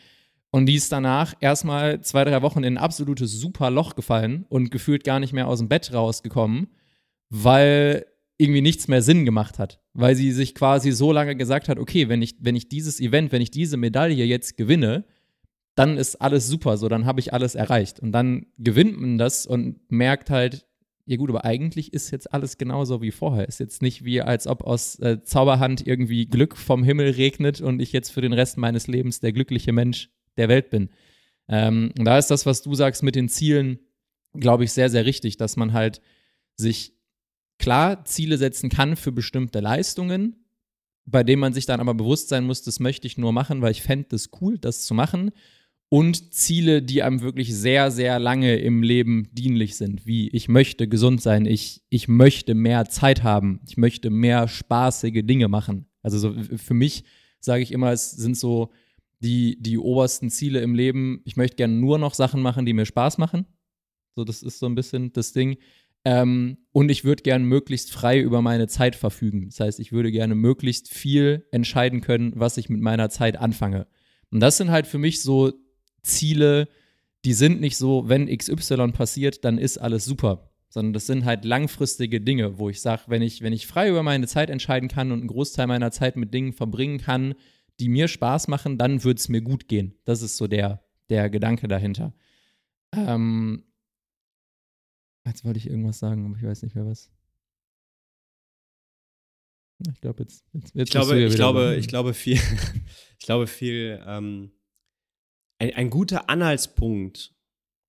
Und 0.54 0.66
die 0.66 0.76
ist 0.76 0.92
danach 0.92 1.34
erstmal 1.40 2.00
zwei, 2.02 2.22
drei 2.22 2.40
Wochen 2.40 2.62
in 2.62 2.74
ein 2.74 2.78
absolutes 2.78 3.32
super 3.32 3.72
Loch 3.72 3.96
gefallen 3.96 4.46
und 4.48 4.70
gefühlt 4.70 5.02
gar 5.02 5.18
nicht 5.18 5.32
mehr 5.32 5.48
aus 5.48 5.58
dem 5.58 5.68
Bett 5.68 5.92
rausgekommen, 5.92 6.68
weil 7.28 8.06
irgendwie 8.38 8.60
nichts 8.60 8.86
mehr 8.86 9.02
Sinn 9.02 9.24
gemacht 9.24 9.58
hat. 9.58 9.80
Weil 9.94 10.14
sie 10.14 10.30
sich 10.30 10.54
quasi 10.54 10.92
so 10.92 11.10
lange 11.10 11.34
gesagt 11.34 11.68
hat, 11.68 11.80
okay, 11.80 12.08
wenn 12.08 12.22
ich, 12.22 12.36
wenn 12.38 12.54
ich 12.54 12.68
dieses 12.68 13.00
Event, 13.00 13.32
wenn 13.32 13.42
ich 13.42 13.50
diese 13.50 13.76
Medaille 13.76 14.24
jetzt 14.24 14.56
gewinne, 14.56 15.06
dann 15.74 15.96
ist 15.96 16.22
alles 16.22 16.46
super, 16.46 16.76
so 16.76 16.88
dann 16.88 17.04
habe 17.04 17.18
ich 17.18 17.32
alles 17.32 17.56
erreicht. 17.56 17.98
Und 17.98 18.12
dann 18.12 18.46
gewinnt 18.56 19.00
man 19.00 19.18
das 19.18 19.46
und 19.46 19.80
merkt 19.90 20.30
halt, 20.30 20.68
ja 21.04 21.16
gut, 21.16 21.30
aber 21.30 21.44
eigentlich 21.44 21.92
ist 21.92 22.12
jetzt 22.12 22.32
alles 22.32 22.58
genauso 22.58 23.02
wie 23.02 23.10
vorher. 23.10 23.48
Ist 23.48 23.58
jetzt 23.58 23.82
nicht 23.82 24.04
wie, 24.04 24.22
als 24.22 24.46
ob 24.46 24.62
aus 24.62 25.00
äh, 25.00 25.20
Zauberhand 25.24 25.84
irgendwie 25.84 26.26
Glück 26.26 26.56
vom 26.56 26.84
Himmel 26.84 27.10
regnet 27.10 27.60
und 27.60 27.82
ich 27.82 27.92
jetzt 27.92 28.10
für 28.10 28.20
den 28.20 28.32
Rest 28.32 28.56
meines 28.56 28.86
Lebens 28.86 29.18
der 29.18 29.32
glückliche 29.32 29.72
Mensch 29.72 30.10
der 30.36 30.48
Welt 30.48 30.70
bin. 30.70 30.90
Ähm, 31.48 31.92
da 31.94 32.18
ist 32.18 32.30
das, 32.30 32.46
was 32.46 32.62
du 32.62 32.74
sagst 32.74 33.02
mit 33.02 33.14
den 33.14 33.28
Zielen, 33.28 33.78
glaube 34.32 34.64
ich, 34.64 34.72
sehr, 34.72 34.90
sehr 34.90 35.04
richtig, 35.04 35.36
dass 35.36 35.56
man 35.56 35.72
halt 35.72 36.00
sich 36.56 36.94
klar 37.58 38.04
Ziele 38.04 38.38
setzen 38.38 38.70
kann 38.70 38.96
für 38.96 39.12
bestimmte 39.12 39.60
Leistungen, 39.60 40.44
bei 41.06 41.22
denen 41.22 41.40
man 41.40 41.52
sich 41.52 41.66
dann 41.66 41.80
aber 41.80 41.94
bewusst 41.94 42.28
sein 42.28 42.44
muss, 42.44 42.62
das 42.62 42.80
möchte 42.80 43.06
ich 43.06 43.18
nur 43.18 43.32
machen, 43.32 43.60
weil 43.62 43.72
ich 43.72 43.82
fände 43.82 44.16
es 44.16 44.30
cool, 44.40 44.58
das 44.58 44.84
zu 44.84 44.94
machen. 44.94 45.32
Und 45.90 46.34
Ziele, 46.34 46.82
die 46.82 47.02
einem 47.02 47.20
wirklich 47.20 47.54
sehr, 47.54 47.90
sehr 47.90 48.18
lange 48.18 48.56
im 48.56 48.82
Leben 48.82 49.28
dienlich 49.32 49.76
sind, 49.76 50.06
wie 50.06 50.28
ich 50.30 50.48
möchte 50.48 50.88
gesund 50.88 51.20
sein, 51.20 51.46
ich, 51.46 51.82
ich 51.88 52.08
möchte 52.08 52.54
mehr 52.54 52.86
Zeit 52.86 53.22
haben, 53.22 53.60
ich 53.68 53.76
möchte 53.76 54.10
mehr 54.10 54.48
spaßige 54.48 55.24
Dinge 55.24 55.48
machen. 55.48 55.86
Also 56.02 56.18
so 56.18 56.34
für 56.56 56.74
mich 56.74 57.04
sage 57.38 57.62
ich 57.62 57.70
immer, 57.70 57.92
es 57.92 58.10
sind 58.10 58.36
so 58.36 58.72
die, 59.20 59.60
die 59.60 59.78
obersten 59.78 60.30
Ziele 60.30 60.60
im 60.60 60.74
Leben. 60.74 61.22
Ich 61.24 61.36
möchte 61.36 61.56
gerne 61.56 61.74
nur 61.74 61.98
noch 61.98 62.14
Sachen 62.14 62.42
machen, 62.42 62.66
die 62.66 62.72
mir 62.72 62.86
Spaß 62.86 63.18
machen. 63.18 63.46
So, 64.14 64.24
das 64.24 64.42
ist 64.42 64.58
so 64.58 64.66
ein 64.66 64.74
bisschen 64.74 65.12
das 65.12 65.32
Ding. 65.32 65.56
Ähm, 66.04 66.58
und 66.72 66.90
ich 66.90 67.04
würde 67.04 67.22
gerne 67.22 67.44
möglichst 67.44 67.90
frei 67.90 68.20
über 68.20 68.42
meine 68.42 68.68
Zeit 68.68 68.94
verfügen. 68.94 69.46
Das 69.46 69.60
heißt, 69.60 69.80
ich 69.80 69.92
würde 69.92 70.12
gerne 70.12 70.34
möglichst 70.34 70.92
viel 70.92 71.46
entscheiden 71.50 72.00
können, 72.02 72.32
was 72.36 72.58
ich 72.58 72.68
mit 72.68 72.80
meiner 72.80 73.08
Zeit 73.08 73.38
anfange. 73.38 73.86
Und 74.30 74.40
das 74.40 74.58
sind 74.58 74.70
halt 74.70 74.86
für 74.86 74.98
mich 74.98 75.22
so 75.22 75.52
Ziele, 76.02 76.68
die 77.24 77.32
sind 77.32 77.60
nicht 77.60 77.78
so, 77.78 78.08
wenn 78.08 78.26
XY 78.26 78.92
passiert, 78.92 79.44
dann 79.44 79.56
ist 79.56 79.78
alles 79.78 80.04
super. 80.04 80.50
Sondern 80.68 80.92
das 80.92 81.06
sind 81.06 81.24
halt 81.24 81.44
langfristige 81.44 82.20
Dinge, 82.20 82.58
wo 82.58 82.68
ich 82.68 82.80
sage, 82.80 83.02
wenn 83.06 83.22
ich, 83.22 83.42
wenn 83.42 83.52
ich 83.52 83.66
frei 83.66 83.88
über 83.88 84.02
meine 84.02 84.26
Zeit 84.26 84.50
entscheiden 84.50 84.88
kann 84.88 85.12
und 85.12 85.20
einen 85.20 85.28
Großteil 85.28 85.68
meiner 85.68 85.90
Zeit 85.90 86.16
mit 86.16 86.34
Dingen 86.34 86.52
verbringen 86.52 86.98
kann, 86.98 87.34
die 87.80 87.88
mir 87.88 88.08
Spaß 88.08 88.48
machen, 88.48 88.78
dann 88.78 89.04
wird 89.04 89.18
es 89.18 89.28
mir 89.28 89.40
gut 89.40 89.68
gehen. 89.68 89.98
Das 90.04 90.22
ist 90.22 90.36
so 90.36 90.46
der, 90.46 90.84
der 91.08 91.30
Gedanke 91.30 91.68
dahinter. 91.68 92.14
Ähm, 92.92 93.64
jetzt 95.26 95.44
wollte 95.44 95.58
ich 95.58 95.68
irgendwas 95.68 95.98
sagen, 95.98 96.26
aber 96.26 96.36
ich 96.36 96.44
weiß 96.44 96.62
nicht 96.62 96.74
mehr 96.74 96.86
was. 96.86 97.10
Ich 99.92 100.00
glaube, 100.00 100.22
jetzt, 100.22 100.44
jetzt, 100.52 100.74
jetzt 100.74 100.88
ich 100.88 100.90
glaube, 100.92 101.20
ich 101.20 101.34
glaube, 101.34 101.76
ich 101.76 101.88
glaube 101.88 102.14
viel, 102.14 102.38
ich 103.18 103.26
glaube 103.26 103.46
viel, 103.46 104.02
ähm, 104.06 104.52
ein, 105.58 105.74
ein 105.74 105.90
guter 105.90 106.28
Anhaltspunkt, 106.28 107.34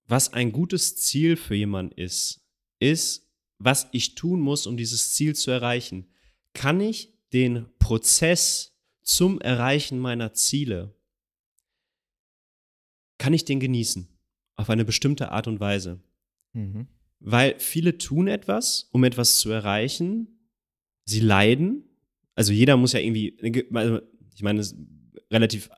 was 0.08 0.34
ein 0.34 0.52
gutes 0.52 0.98
Ziel 0.98 1.36
für 1.36 1.56
jemanden 1.56 1.94
ist, 1.94 2.46
ist, 2.80 3.30
was 3.58 3.88
ich 3.92 4.16
tun 4.16 4.40
muss, 4.40 4.68
um 4.68 4.78
dieses 4.78 5.14
Ziel 5.14 5.36
zu 5.36 5.52
erreichen. 5.52 6.08
Kann 6.54 6.82
ich 6.82 7.14
den 7.34 7.66
Prozess 7.80 8.75
zum 9.06 9.40
Erreichen 9.40 10.00
meiner 10.00 10.34
Ziele, 10.34 10.94
kann 13.18 13.34
ich 13.34 13.46
den 13.46 13.60
genießen. 13.62 14.08
Auf 14.58 14.70
eine 14.70 14.84
bestimmte 14.84 15.32
Art 15.32 15.48
und 15.48 15.60
Weise. 15.60 16.02
Mhm. 16.54 16.88
Weil 17.20 17.60
viele 17.60 17.98
tun 17.98 18.28
etwas, 18.28 18.90
um 18.92 19.04
etwas 19.04 19.38
zu 19.38 19.52
erreichen. 19.52 20.28
Sie 21.06 21.20
leiden. 21.20 21.84
Also 22.36 22.52
jeder 22.52 22.78
muss 22.78 22.94
ja 22.94 23.00
irgendwie, 23.00 23.38
also 23.74 24.02
ich 24.34 24.42
meine, 24.42 24.62
relativ 25.32 25.70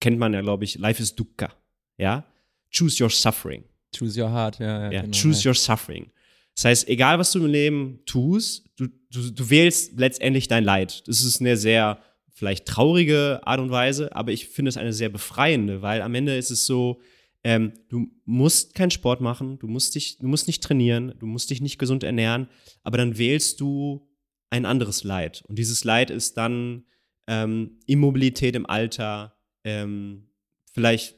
kennt 0.00 0.18
man 0.18 0.32
ja, 0.32 0.40
glaube 0.40 0.64
ich, 0.64 0.78
Life 0.78 1.02
is 1.02 1.14
Dukkha. 1.14 1.52
Ja? 1.98 2.24
Choose 2.72 3.02
your 3.02 3.10
suffering. 3.10 3.64
Choose 3.94 4.20
your 4.20 4.30
heart, 4.30 4.58
ja. 4.58 4.84
ja, 4.84 4.92
ja 4.92 5.02
genau, 5.02 5.16
choose 5.16 5.46
your 5.46 5.54
suffering. 5.54 6.10
Das 6.54 6.64
heißt, 6.64 6.88
egal 6.88 7.18
was 7.18 7.32
du 7.32 7.40
im 7.40 7.46
Leben 7.46 8.00
tust, 8.06 8.70
du, 8.76 8.86
du, 9.10 9.30
du 9.30 9.50
wählst 9.50 9.98
letztendlich 9.98 10.46
dein 10.46 10.64
Leid. 10.64 11.06
Das 11.08 11.22
ist 11.22 11.40
eine 11.40 11.56
sehr 11.56 12.02
vielleicht 12.40 12.64
traurige 12.64 13.40
Art 13.44 13.60
und 13.60 13.70
Weise, 13.70 14.16
aber 14.16 14.32
ich 14.32 14.48
finde 14.48 14.70
es 14.70 14.78
eine 14.78 14.94
sehr 14.94 15.10
befreiende, 15.10 15.82
weil 15.82 16.00
am 16.00 16.14
Ende 16.14 16.38
ist 16.38 16.50
es 16.50 16.64
so, 16.64 17.02
ähm, 17.44 17.74
du 17.90 18.06
musst 18.24 18.74
keinen 18.74 18.90
Sport 18.90 19.20
machen, 19.20 19.58
du 19.58 19.68
musst 19.68 19.94
dich, 19.94 20.16
du 20.16 20.26
musst 20.26 20.46
nicht 20.46 20.62
trainieren, 20.62 21.12
du 21.18 21.26
musst 21.26 21.50
dich 21.50 21.60
nicht 21.60 21.78
gesund 21.78 22.02
ernähren, 22.02 22.48
aber 22.82 22.96
dann 22.96 23.18
wählst 23.18 23.60
du 23.60 24.08
ein 24.48 24.64
anderes 24.64 25.04
Leid. 25.04 25.44
Und 25.48 25.58
dieses 25.58 25.84
Leid 25.84 26.08
ist 26.08 26.38
dann 26.38 26.86
ähm, 27.26 27.78
Immobilität 27.84 28.56
im 28.56 28.64
Alter, 28.64 29.36
ähm, 29.64 30.30
vielleicht 30.72 31.16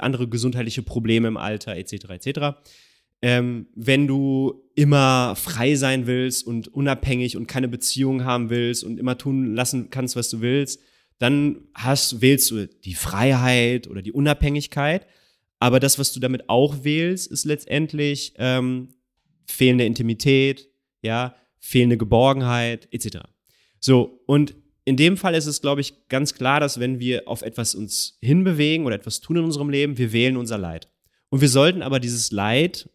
andere 0.00 0.26
gesundheitliche 0.26 0.82
Probleme 0.82 1.28
im 1.28 1.36
Alter, 1.36 1.76
etc., 1.76 2.06
etc 2.10 2.56
ähm, 3.22 3.66
wenn 3.74 4.06
du 4.06 4.62
immer 4.74 5.36
frei 5.36 5.74
sein 5.74 6.06
willst 6.06 6.46
und 6.46 6.68
unabhängig 6.68 7.36
und 7.36 7.46
keine 7.46 7.68
Beziehung 7.68 8.24
haben 8.24 8.50
willst 8.50 8.82
und 8.82 8.98
immer 8.98 9.18
tun 9.18 9.54
lassen 9.54 9.90
kannst, 9.90 10.16
was 10.16 10.30
du 10.30 10.40
willst, 10.40 10.80
dann 11.18 11.68
hast, 11.74 12.22
wählst 12.22 12.50
du 12.50 12.66
die 12.66 12.94
Freiheit 12.94 13.88
oder 13.88 14.00
die 14.00 14.12
Unabhängigkeit. 14.12 15.06
Aber 15.58 15.78
das, 15.78 15.98
was 15.98 16.12
du 16.14 16.20
damit 16.20 16.48
auch 16.48 16.82
wählst, 16.82 17.30
ist 17.30 17.44
letztendlich 17.44 18.32
ähm, 18.38 18.94
fehlende 19.46 19.84
Intimität, 19.84 20.70
ja, 21.02 21.34
fehlende 21.58 21.98
Geborgenheit, 21.98 22.88
etc. 22.90 23.18
So, 23.78 24.22
und 24.26 24.54
in 24.86 24.96
dem 24.96 25.18
Fall 25.18 25.34
ist 25.34 25.46
es, 25.46 25.60
glaube 25.60 25.82
ich, 25.82 26.08
ganz 26.08 26.32
klar, 26.32 26.58
dass 26.58 26.80
wenn 26.80 26.98
wir 27.00 27.28
auf 27.28 27.42
etwas 27.42 27.74
uns 27.74 28.18
hinbewegen 28.22 28.86
oder 28.86 28.96
etwas 28.96 29.20
tun 29.20 29.36
in 29.36 29.44
unserem 29.44 29.68
Leben, 29.68 29.98
wir 29.98 30.12
wählen 30.12 30.38
unser 30.38 30.56
Leid. 30.56 30.90
Und 31.28 31.42
wir 31.42 31.48
sollten 31.48 31.82
aber 31.82 32.00
dieses 32.00 32.32
Leid 32.32 32.88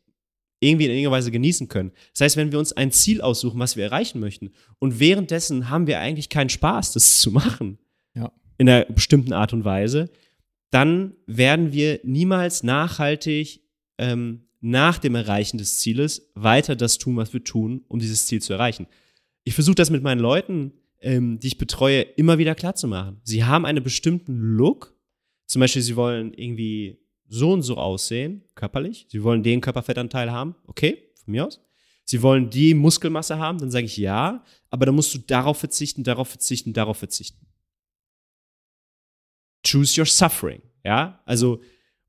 irgendwie 0.66 0.86
in 0.86 0.92
irgendeiner 0.92 1.16
Weise 1.18 1.32
genießen 1.32 1.68
können. 1.68 1.92
Das 2.14 2.22
heißt, 2.22 2.38
wenn 2.38 2.52
wir 2.52 2.60
uns 2.60 2.74
ein 2.74 2.92
Ziel 2.92 3.22
aussuchen, 3.22 3.60
was 3.60 3.76
wir 3.76 3.84
erreichen 3.84 4.20
möchten, 4.20 4.52
und 4.80 5.00
währenddessen 5.00 5.70
haben 5.70 5.88
wir 5.88 6.00
eigentlich 6.00 6.30
keinen 6.30 6.50
Spaß, 6.50 6.94
das 6.94 7.20
zu 7.20 7.32
machen, 7.32 7.78
ja. 8.14 8.32
in 8.58 8.70
einer 8.70 8.86
bestimmten 8.86 9.34
Art 9.34 9.54
und 9.54 9.66
Weise, 9.66 10.10
dann 10.72 11.14
werden 11.28 11.72
wir 11.72 12.00
niemals 12.04 12.64
nachhaltig 12.64 13.62
ähm, 13.98 14.42
nach 14.62 14.98
dem 14.98 15.16
Erreichen 15.16 15.58
des 15.58 15.80
Zieles 15.80 16.32
weiter 16.34 16.76
das 16.76 16.98
tun, 16.98 17.16
was 17.18 17.34
wir 17.34 17.44
tun, 17.44 17.84
um 17.88 18.00
dieses 18.00 18.26
Ziel 18.26 18.42
zu 18.42 18.54
erreichen. 18.54 18.88
Ich 19.44 19.54
versuche 19.54 19.76
das 19.76 19.92
mit 19.92 20.02
meinen 20.02 20.20
Leuten, 20.20 20.74
ähm, 21.02 21.40
die 21.40 21.48
ich 21.48 21.58
betreue, 21.58 22.02
immer 22.02 22.40
wieder 22.40 22.56
klar 22.56 22.76
zu 22.76 22.88
machen. 22.88 23.22
Sie 23.24 23.44
haben 23.44 23.66
einen 23.66 23.84
bestimmten 23.84 24.38
Look. 24.38 24.96
Zum 25.46 25.60
Beispiel, 25.60 25.84
sie 25.84 25.96
wollen 25.96 26.34
irgendwie 26.34 26.98
so 27.28 27.52
und 27.52 27.64
so 27.64 27.78
aussehen, 27.78 28.44
körperlich. 28.56 29.08
Sie 29.10 29.24
wollen 29.24 29.44
den 29.44 29.62
Körperfettanteil 29.62 30.32
haben, 30.32 30.56
okay, 30.68 31.12
von 31.24 31.32
mir 31.32 31.48
aus. 31.48 31.62
Sie 32.04 32.22
wollen 32.22 32.50
die 32.52 32.74
Muskelmasse 32.76 33.40
haben, 33.40 33.58
dann 33.58 33.72
sage 33.72 33.86
ich 33.86 33.98
ja, 33.98 34.44
aber 34.70 34.86
dann 34.86 34.96
musst 34.96 35.14
du 35.16 35.18
darauf 35.18 35.58
verzichten, 35.58 36.04
darauf 36.04 36.30
verzichten, 36.30 36.72
darauf 36.74 36.98
verzichten. 36.98 37.48
Choose 39.66 40.00
your 40.00 40.06
suffering, 40.06 40.62
ja? 40.84 41.22
Also, 41.26 41.62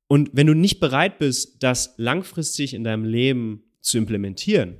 und 0.08 0.30
wenn 0.34 0.46
du 0.46 0.54
nicht 0.54 0.78
bereit 0.80 1.18
bist, 1.18 1.62
das 1.62 1.94
langfristig 1.96 2.74
in 2.74 2.84
deinem 2.84 3.04
Leben 3.04 3.64
zu 3.80 3.96
implementieren, 3.96 4.76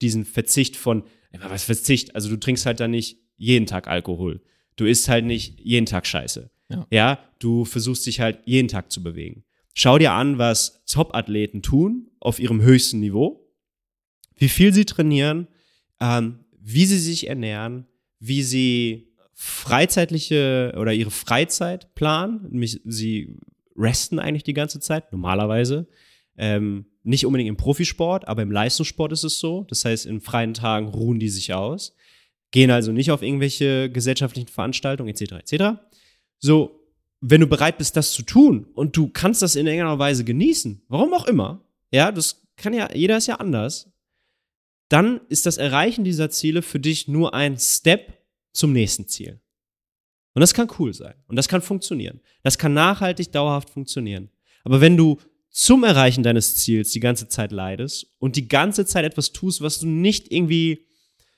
diesen 0.00 0.24
Verzicht 0.24 0.76
von, 0.76 1.04
was 1.40 1.62
Verzicht? 1.62 2.16
Also, 2.16 2.28
du 2.28 2.36
trinkst 2.36 2.66
halt 2.66 2.80
dann 2.80 2.90
nicht 2.90 3.18
jeden 3.36 3.66
Tag 3.66 3.86
Alkohol. 3.86 4.42
Du 4.74 4.86
isst 4.86 5.08
halt 5.08 5.24
nicht 5.24 5.60
jeden 5.60 5.86
Tag 5.86 6.06
Scheiße. 6.06 6.50
Ja. 6.68 6.86
ja, 6.90 7.18
du 7.38 7.64
versuchst 7.64 8.06
dich 8.06 8.20
halt 8.20 8.40
jeden 8.46 8.68
Tag 8.68 8.90
zu 8.90 9.02
bewegen. 9.02 9.44
Schau 9.74 9.98
dir 9.98 10.12
an, 10.12 10.38
was 10.38 10.84
Top-Athleten 10.86 11.62
tun 11.62 12.10
auf 12.20 12.38
ihrem 12.38 12.62
höchsten 12.62 13.00
Niveau, 13.00 13.48
wie 14.36 14.48
viel 14.48 14.72
sie 14.74 14.84
trainieren, 14.84 15.48
ähm, 16.00 16.40
wie 16.60 16.86
sie 16.86 16.98
sich 16.98 17.28
ernähren, 17.28 17.86
wie 18.18 18.42
sie 18.42 19.12
freizeitliche 19.34 20.74
oder 20.78 20.92
ihre 20.92 21.10
Freizeit 21.10 21.94
planen. 21.94 22.46
Nämlich 22.50 22.80
sie 22.84 23.36
resten 23.76 24.18
eigentlich 24.18 24.44
die 24.44 24.54
ganze 24.54 24.80
Zeit, 24.80 25.10
normalerweise. 25.12 25.88
Ähm, 26.36 26.86
nicht 27.02 27.26
unbedingt 27.26 27.48
im 27.48 27.56
Profisport, 27.56 28.28
aber 28.28 28.42
im 28.42 28.52
Leistungssport 28.52 29.12
ist 29.12 29.24
es 29.24 29.38
so. 29.38 29.64
Das 29.68 29.84
heißt, 29.84 30.06
in 30.06 30.20
freien 30.20 30.54
Tagen 30.54 30.88
ruhen 30.88 31.18
die 31.18 31.28
sich 31.28 31.52
aus, 31.52 31.96
gehen 32.52 32.70
also 32.70 32.92
nicht 32.92 33.10
auf 33.10 33.22
irgendwelche 33.22 33.90
gesellschaftlichen 33.90 34.48
Veranstaltungen 34.48 35.08
etc. 35.08 35.32
etc. 35.32 35.64
So, 36.38 36.81
wenn 37.24 37.40
du 37.40 37.46
bereit 37.46 37.78
bist, 37.78 37.96
das 37.96 38.12
zu 38.12 38.22
tun 38.22 38.66
und 38.74 38.96
du 38.96 39.08
kannst 39.08 39.42
das 39.42 39.54
in 39.54 39.66
irgendeiner 39.66 39.98
Weise 39.98 40.24
genießen, 40.24 40.82
warum 40.88 41.14
auch 41.14 41.26
immer, 41.26 41.64
ja, 41.92 42.10
das 42.10 42.42
kann 42.56 42.74
ja, 42.74 42.92
jeder 42.92 43.16
ist 43.16 43.28
ja 43.28 43.36
anders, 43.36 43.88
dann 44.88 45.20
ist 45.28 45.46
das 45.46 45.56
Erreichen 45.56 46.02
dieser 46.02 46.30
Ziele 46.30 46.62
für 46.62 46.80
dich 46.80 47.06
nur 47.06 47.32
ein 47.32 47.58
Step 47.58 48.18
zum 48.52 48.72
nächsten 48.72 49.06
Ziel. 49.06 49.40
Und 50.34 50.40
das 50.40 50.52
kann 50.52 50.68
cool 50.78 50.92
sein 50.92 51.14
und 51.28 51.36
das 51.36 51.46
kann 51.46 51.62
funktionieren. 51.62 52.20
Das 52.42 52.58
kann 52.58 52.74
nachhaltig, 52.74 53.30
dauerhaft 53.30 53.70
funktionieren. 53.70 54.30
Aber 54.64 54.80
wenn 54.80 54.96
du 54.96 55.18
zum 55.48 55.84
Erreichen 55.84 56.24
deines 56.24 56.56
Ziels 56.56 56.90
die 56.90 57.00
ganze 57.00 57.28
Zeit 57.28 57.52
leidest 57.52 58.06
und 58.18 58.34
die 58.34 58.48
ganze 58.48 58.84
Zeit 58.84 59.04
etwas 59.04 59.32
tust, 59.32 59.60
was 59.60 59.78
du 59.78 59.86
nicht 59.86 60.32
irgendwie 60.32 60.88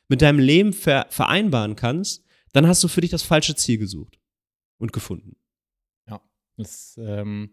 mit 0.08 0.22
deinem 0.22 0.38
Leben 0.38 0.72
vereinbaren 0.72 1.76
kannst, 1.76 2.24
dann 2.52 2.66
hast 2.66 2.82
du 2.82 2.88
für 2.88 3.02
dich 3.02 3.10
das 3.10 3.22
falsche 3.22 3.54
Ziel 3.54 3.78
gesucht 3.78 4.18
und 4.78 4.92
gefunden. 4.92 5.36
Das, 6.56 6.98
ähm, 7.02 7.50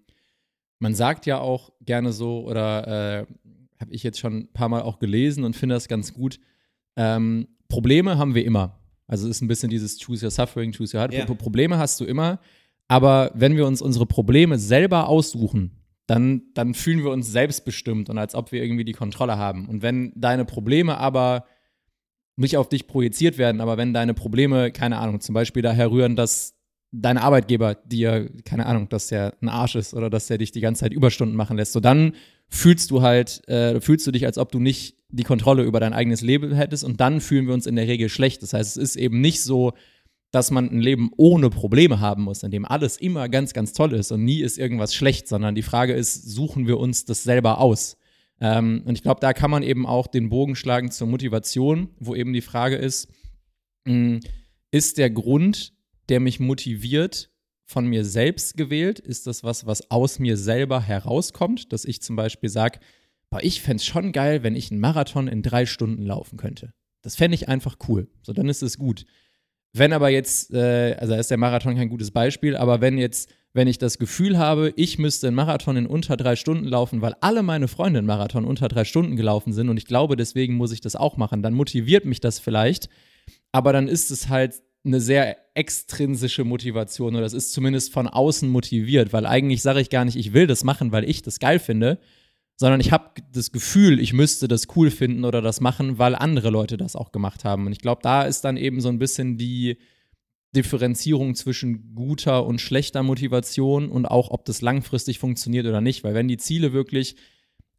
man 0.80 0.96
sagt 0.96 1.26
ja 1.26 1.40
auch 1.40 1.72
gerne 1.82 2.14
so, 2.14 2.46
oder 2.48 2.88
äh, 3.22 3.26
habe 3.80 3.94
ich 3.94 4.04
jetzt 4.04 4.20
schon 4.20 4.38
ein 4.38 4.54
paar 4.54 4.70
Mal 4.70 4.82
auch 4.82 5.00
gelesen 5.00 5.44
und 5.44 5.56
finde 5.56 5.76
das 5.76 5.88
ganz 5.88 6.14
gut. 6.14 6.40
Ähm, 6.96 7.48
Probleme 7.68 8.18
haben 8.18 8.36
wir 8.36 8.46
immer. 8.46 8.80
Also 9.08 9.28
ist 9.28 9.42
ein 9.42 9.48
bisschen 9.48 9.70
dieses 9.70 10.00
Choose 10.00 10.26
your 10.26 10.32
suffering, 10.32 10.72
choose 10.72 10.96
your 10.96 11.02
heart. 11.02 11.14
Ja. 11.14 11.26
Probleme 11.26 11.78
hast 11.78 12.00
du 12.00 12.06
immer. 12.06 12.40
Aber 12.88 13.32
wenn 13.36 13.56
wir 13.56 13.66
uns 13.68 13.82
unsere 13.82 14.06
Probleme 14.06 14.58
selber 14.58 15.08
aussuchen, 15.08 15.82
dann, 16.08 16.44
dann 16.54 16.74
fühlen 16.74 17.04
wir 17.04 17.12
uns 17.12 17.32
selbstbestimmt 17.32 18.10
und 18.10 18.18
als 18.18 18.36
ob 18.36 18.52
wir 18.52 18.62
irgendwie 18.62 18.84
die 18.84 18.92
Kontrolle 18.92 19.38
haben. 19.38 19.70
Und 19.70 19.82
wenn 19.82 20.12
deine 20.16 20.46
Probleme 20.46 20.98
aber 20.98 21.46
nicht 22.36 22.58
auf 22.58 22.68
dich 22.68 22.88
projiziert 22.88 23.38
werden, 23.38 23.62
aber 23.62 23.78
wenn 23.78 23.94
deine 23.94 24.14
Probleme, 24.14 24.72
keine 24.72 24.98
Ahnung, 24.98 25.22
zum 25.22 25.34
Beispiel 25.34 25.62
daher 25.62 25.92
rühren, 25.92 26.16
dass 26.16 26.61
dein 26.92 27.18
Arbeitgeber 27.18 27.76
dir, 27.76 28.30
keine 28.44 28.66
Ahnung, 28.66 28.90
dass 28.90 29.08
der 29.08 29.34
ein 29.42 29.50
Arsch 29.50 29.76
ist 29.76 29.94
oder 29.94 30.10
dass 30.10 30.28
der 30.28 30.38
dich 30.38 30.52
die 30.52 30.62
ganze 30.62 30.82
Zeit 30.82 30.94
Überstunden 30.94 31.36
machen 31.36 31.58
lässt, 31.58 31.74
so 31.74 31.80
dann 31.80 32.14
fühlst 32.48 32.92
du 32.92 33.02
halt, 33.02 33.48
äh, 33.48 33.80
fühlst 33.80 34.06
du 34.06 34.12
dich, 34.12 34.26
als 34.26 34.38
ob 34.38 34.52
du 34.52 34.60
nicht 34.60 34.98
die 35.10 35.24
Kontrolle 35.24 35.64
über 35.64 35.80
dein 35.80 35.94
eigenes 35.94 36.22
Leben 36.22 36.54
hättest 36.54 36.84
und 36.84 37.00
dann 37.00 37.22
fühlen 37.22 37.48
wir 37.48 37.54
uns 37.54 37.66
in 37.66 37.78
der 37.78 37.88
Regel 37.88 38.10
schlecht. 38.10 38.44
Das 38.44 38.54
heißt, 38.54 38.78
es 38.78 38.84
ist 38.84 38.96
eben 38.98 39.22
nicht 39.22 39.42
so, 39.42 39.72
dass 40.32 40.52
man 40.52 40.70
ein 40.70 40.82
Leben 40.82 41.12
ohne 41.18 41.50
Probleme 41.50 42.00
haben 42.00 42.24
muss, 42.24 42.44
in 42.44 42.52
dem 42.52 42.66
alles 42.66 42.98
immer 42.98 43.30
ganz, 43.30 43.54
ganz 43.54 43.74
toll 43.74 43.94
ist 43.94 44.12
und 44.12 44.24
nie 44.24 44.42
ist 44.42 44.58
irgendwas 44.58 44.94
schlecht, 44.94 45.28
sondern 45.28 45.56
die 45.56 45.62
Frage 45.62 45.94
ist, 45.94 46.30
suchen 46.30 46.68
wir 46.68 46.78
uns 46.78 47.06
das 47.06 47.24
selber 47.24 47.60
aus? 47.60 47.98
Ähm, 48.42 48.82
und 48.86 48.96
ich 48.96 49.04
glaube, 49.04 49.22
da 49.22 49.34
kann 49.34 49.52
man 49.52 49.64
eben 49.64 49.86
auch 49.86 50.08
den 50.08 50.30
Bogen 50.30 50.56
schlagen 50.56 50.92
zur 50.92 51.08
Motivation, 51.08 51.90
wo 52.00 52.16
eben 52.16 52.34
die 52.34 52.42
Frage 52.42 52.76
ist, 52.76 53.08
mh, 53.86 53.94
hm, 53.94 54.20
ist 54.72 54.98
der 54.98 55.10
Grund, 55.10 55.74
der 56.12 56.20
mich 56.20 56.40
motiviert, 56.40 57.32
von 57.66 57.88
mir 57.88 58.06
selbst 58.06 58.58
gewählt? 58.58 59.00
Ist 59.00 59.28
das 59.28 59.44
was, 59.44 59.66
was 59.66 59.90
aus 59.90 60.20
mir 60.20 60.38
selber 60.38 60.82
herauskommt, 60.82 61.74
dass 61.74 61.86
ich 61.86 62.02
zum 62.02 62.16
Beispiel 62.16 62.50
sage, 62.50 62.80
ich 63.40 63.62
fände 63.62 63.78
es 63.78 63.86
schon 63.86 64.12
geil, 64.12 64.44
wenn 64.44 64.56
ich 64.56 64.72
einen 64.72 64.82
Marathon 64.82 65.28
in 65.28 65.42
drei 65.42 65.66
Stunden 65.66 66.06
laufen 66.06 66.38
könnte. 66.38 66.74
Das 67.02 67.16
fände 67.16 67.36
ich 67.36 67.48
einfach 67.48 67.78
cool. 67.88 68.10
So, 68.24 68.34
dann 68.34 68.50
ist 68.50 68.62
es 68.62 68.78
gut. 68.78 69.06
Wenn 69.74 69.94
aber 69.94 70.10
jetzt, 70.10 70.54
äh, 70.54 70.98
also 71.00 71.16
ist 71.16 71.32
der 71.32 71.38
Marathon 71.38 71.76
kein 71.76 71.88
gutes 71.88 72.12
Beispiel, 72.12 72.58
aber 72.58 72.82
wenn 72.82 72.98
jetzt, 72.98 73.30
wenn 73.54 73.70
ich 73.70 73.78
das 73.78 73.98
Gefühl 73.98 74.38
habe, 74.38 74.74
ich 74.76 75.00
müsste 75.00 75.28
einen 75.28 75.38
Marathon 75.38 75.78
in 75.78 75.88
unter 75.88 76.18
drei 76.18 76.36
Stunden 76.36 76.66
laufen, 76.66 77.02
weil 77.02 77.16
alle 77.22 77.42
meine 77.42 77.70
Freunde 77.70 78.00
einen 78.00 78.08
Marathon 78.08 78.44
unter 78.44 78.68
drei 78.68 78.84
Stunden 78.84 79.16
gelaufen 79.16 79.54
sind 79.54 79.70
und 79.70 79.78
ich 79.78 79.86
glaube, 79.86 80.18
deswegen 80.18 80.56
muss 80.56 80.74
ich 80.74 80.82
das 80.82 80.98
auch 80.98 81.16
machen, 81.16 81.42
dann 81.42 81.54
motiviert 81.54 82.04
mich 82.04 82.20
das 82.20 82.38
vielleicht, 82.38 82.90
aber 83.54 83.72
dann 83.72 83.88
ist 83.88 84.12
es 84.12 84.28
halt 84.28 84.62
eine 84.84 85.00
sehr 85.00 85.38
extrinsische 85.56 86.44
Motivation 86.44 87.16
oder 87.16 87.26
es 87.26 87.34
ist 87.34 87.54
zumindest 87.54 87.94
von 87.94 88.08
außen 88.08 88.50
motiviert, 88.50 89.14
weil 89.14 89.26
eigentlich 89.26 89.62
sage 89.62 89.82
ich 89.82 89.90
gar 89.90 90.06
nicht, 90.06 90.16
ich 90.16 90.34
will 90.34 90.48
das 90.48 90.64
machen, 90.64 90.92
weil 90.92 91.08
ich 91.08 91.22
das 91.22 91.40
geil 91.40 91.60
finde, 91.60 92.00
sondern 92.56 92.80
ich 92.80 92.92
habe 92.92 93.22
das 93.32 93.52
Gefühl, 93.52 94.00
ich 94.00 94.14
müsste 94.14 94.48
das 94.48 94.68
cool 94.76 94.92
finden 94.92 95.26
oder 95.26 95.42
das 95.42 95.62
machen, 95.62 95.98
weil 95.98 96.16
andere 96.16 96.50
Leute 96.50 96.78
das 96.78 96.96
auch 96.96 97.12
gemacht 97.12 97.44
haben. 97.44 97.66
Und 97.66 97.72
ich 97.72 97.80
glaube, 97.80 98.02
da 98.04 98.24
ist 98.24 98.42
dann 98.42 98.58
eben 98.58 98.82
so 98.82 98.90
ein 98.90 99.00
bisschen 99.00 99.38
die 99.38 99.78
Differenzierung 100.56 101.36
zwischen 101.36 101.96
guter 101.96 102.46
und 102.46 102.60
schlechter 102.60 103.04
Motivation 103.04 103.90
und 103.90 104.06
auch, 104.06 104.30
ob 104.30 104.46
das 104.46 104.62
langfristig 104.62 105.18
funktioniert 105.18 105.66
oder 105.66 105.82
nicht. 105.82 106.04
Weil 106.04 106.14
wenn 106.14 106.28
die 106.28 106.38
Ziele 106.38 106.74
wirklich 106.74 107.16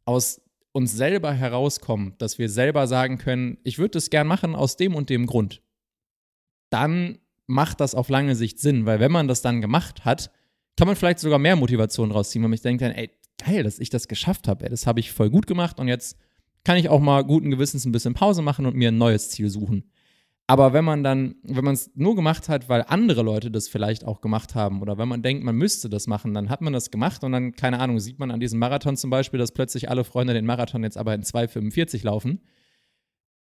aus 0.05 0.41
uns 0.71 0.91
selber 0.91 1.31
herauskommen, 1.33 2.15
dass 2.17 2.39
wir 2.39 2.49
selber 2.49 2.87
sagen 2.87 3.19
können, 3.19 3.57
ich 3.63 3.77
würde 3.77 3.91
das 3.91 4.09
gern 4.09 4.27
machen 4.27 4.55
aus 4.55 4.75
dem 4.75 4.95
und 4.95 5.09
dem 5.09 5.27
Grund, 5.27 5.61
dann 6.73 7.19
macht 7.47 7.79
das 7.79 7.95
auf 7.95 8.09
lange 8.09 8.35
Sicht 8.35 8.59
Sinn, 8.59 8.85
weil 8.85 8.99
wenn 8.99 9.11
man 9.11 9.27
das 9.27 9.41
dann 9.41 9.61
gemacht 9.61 10.05
hat, 10.05 10.31
kann 10.77 10.87
man 10.87 10.95
vielleicht 10.95 11.19
sogar 11.19 11.39
mehr 11.39 11.55
Motivation 11.55 12.11
rausziehen, 12.11 12.43
weil 12.43 12.49
man 12.49 12.57
sich 12.57 12.63
denkt 12.63 12.81
dann, 12.81 12.91
ey, 12.91 13.11
geil, 13.37 13.63
dass 13.63 13.79
ich 13.79 13.89
das 13.89 14.07
geschafft 14.07 14.47
habe. 14.47 14.69
Das 14.69 14.87
habe 14.87 14.99
ich 14.99 15.11
voll 15.11 15.29
gut 15.29 15.47
gemacht 15.47 15.79
und 15.79 15.87
jetzt 15.87 16.17
kann 16.63 16.77
ich 16.77 16.89
auch 16.89 16.99
mal 16.99 17.23
guten 17.23 17.51
Gewissens 17.51 17.85
ein 17.85 17.91
bisschen 17.91 18.13
Pause 18.13 18.41
machen 18.41 18.65
und 18.65 18.75
mir 18.75 18.89
ein 18.89 18.97
neues 18.97 19.29
Ziel 19.29 19.49
suchen. 19.49 19.91
Aber 20.45 20.73
wenn 20.73 20.83
man 20.83 21.03
dann, 21.03 21.35
wenn 21.43 21.63
man 21.63 21.73
es 21.73 21.91
nur 21.95 22.15
gemacht 22.15 22.49
hat, 22.49 22.67
weil 22.67 22.83
andere 22.87 23.21
Leute 23.21 23.49
das 23.49 23.69
vielleicht 23.69 24.03
auch 24.03 24.19
gemacht 24.19 24.55
haben 24.55 24.81
oder 24.81 24.97
wenn 24.97 25.07
man 25.07 25.21
denkt, 25.21 25.43
man 25.43 25.55
müsste 25.55 25.89
das 25.89 26.05
machen, 26.05 26.33
dann 26.33 26.49
hat 26.49 26.61
man 26.61 26.73
das 26.73 26.91
gemacht 26.91 27.23
und 27.23 27.31
dann, 27.31 27.53
keine 27.53 27.79
Ahnung, 27.79 27.99
sieht 27.99 28.19
man 28.19 28.29
an 28.29 28.41
diesem 28.41 28.59
Marathon 28.59 28.97
zum 28.97 29.09
Beispiel, 29.09 29.39
dass 29.39 29.53
plötzlich 29.53 29.89
alle 29.89 30.03
Freunde 30.03 30.33
den 30.33 30.45
Marathon 30.45 30.83
jetzt 30.83 30.97
aber 30.97 31.13
in 31.13 31.23
2,45 31.23 32.03
laufen. 32.03 32.41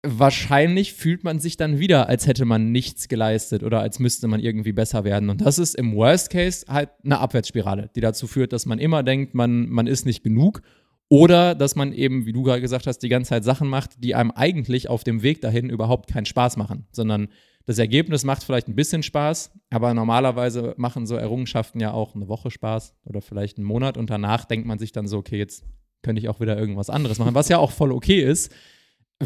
Wahrscheinlich 0.05 0.93
fühlt 0.93 1.23
man 1.23 1.39
sich 1.39 1.57
dann 1.57 1.79
wieder, 1.79 2.07
als 2.07 2.27
hätte 2.27 2.45
man 2.45 2.71
nichts 2.71 3.07
geleistet 3.07 3.63
oder 3.63 3.79
als 3.81 3.99
müsste 3.99 4.27
man 4.27 4.39
irgendwie 4.39 4.73
besser 4.73 5.03
werden. 5.03 5.29
Und 5.29 5.41
das 5.41 5.57
ist 5.57 5.75
im 5.75 5.95
Worst 5.95 6.29
Case 6.29 6.65
halt 6.69 6.89
eine 7.03 7.19
Abwärtsspirale, 7.19 7.89
die 7.95 8.01
dazu 8.01 8.27
führt, 8.27 8.53
dass 8.53 8.65
man 8.65 8.79
immer 8.79 9.03
denkt, 9.03 9.33
man, 9.33 9.67
man 9.69 9.87
ist 9.87 10.05
nicht 10.05 10.23
genug 10.23 10.61
oder 11.09 11.55
dass 11.55 11.75
man 11.75 11.93
eben, 11.93 12.25
wie 12.25 12.33
du 12.33 12.43
gerade 12.43 12.61
gesagt 12.61 12.87
hast, 12.87 12.99
die 12.99 13.09
ganze 13.09 13.29
Zeit 13.29 13.43
Sachen 13.43 13.67
macht, 13.67 14.03
die 14.03 14.15
einem 14.15 14.31
eigentlich 14.31 14.89
auf 14.89 15.03
dem 15.03 15.21
Weg 15.23 15.41
dahin 15.41 15.69
überhaupt 15.69 16.09
keinen 16.09 16.25
Spaß 16.25 16.57
machen, 16.57 16.87
sondern 16.91 17.29
das 17.65 17.79
Ergebnis 17.79 18.23
macht 18.23 18.43
vielleicht 18.43 18.67
ein 18.67 18.75
bisschen 18.75 19.01
Spaß, 19.01 19.51
aber 19.71 19.93
normalerweise 19.93 20.75
machen 20.77 21.07
so 21.07 21.15
Errungenschaften 21.15 21.79
ja 21.79 21.93
auch 21.93 22.15
eine 22.15 22.27
Woche 22.27 22.51
Spaß 22.51 22.95
oder 23.05 23.21
vielleicht 23.21 23.57
einen 23.57 23.65
Monat 23.65 23.97
und 23.97 24.09
danach 24.09 24.45
denkt 24.45 24.67
man 24.67 24.77
sich 24.77 24.91
dann 24.91 25.07
so, 25.07 25.17
okay, 25.17 25.37
jetzt 25.37 25.63
könnte 26.03 26.19
ich 26.19 26.29
auch 26.29 26.39
wieder 26.39 26.57
irgendwas 26.57 26.91
anderes 26.91 27.17
machen, 27.17 27.33
was 27.33 27.49
ja 27.49 27.57
auch 27.57 27.71
voll 27.71 27.91
okay 27.91 28.21
ist, 28.21 28.53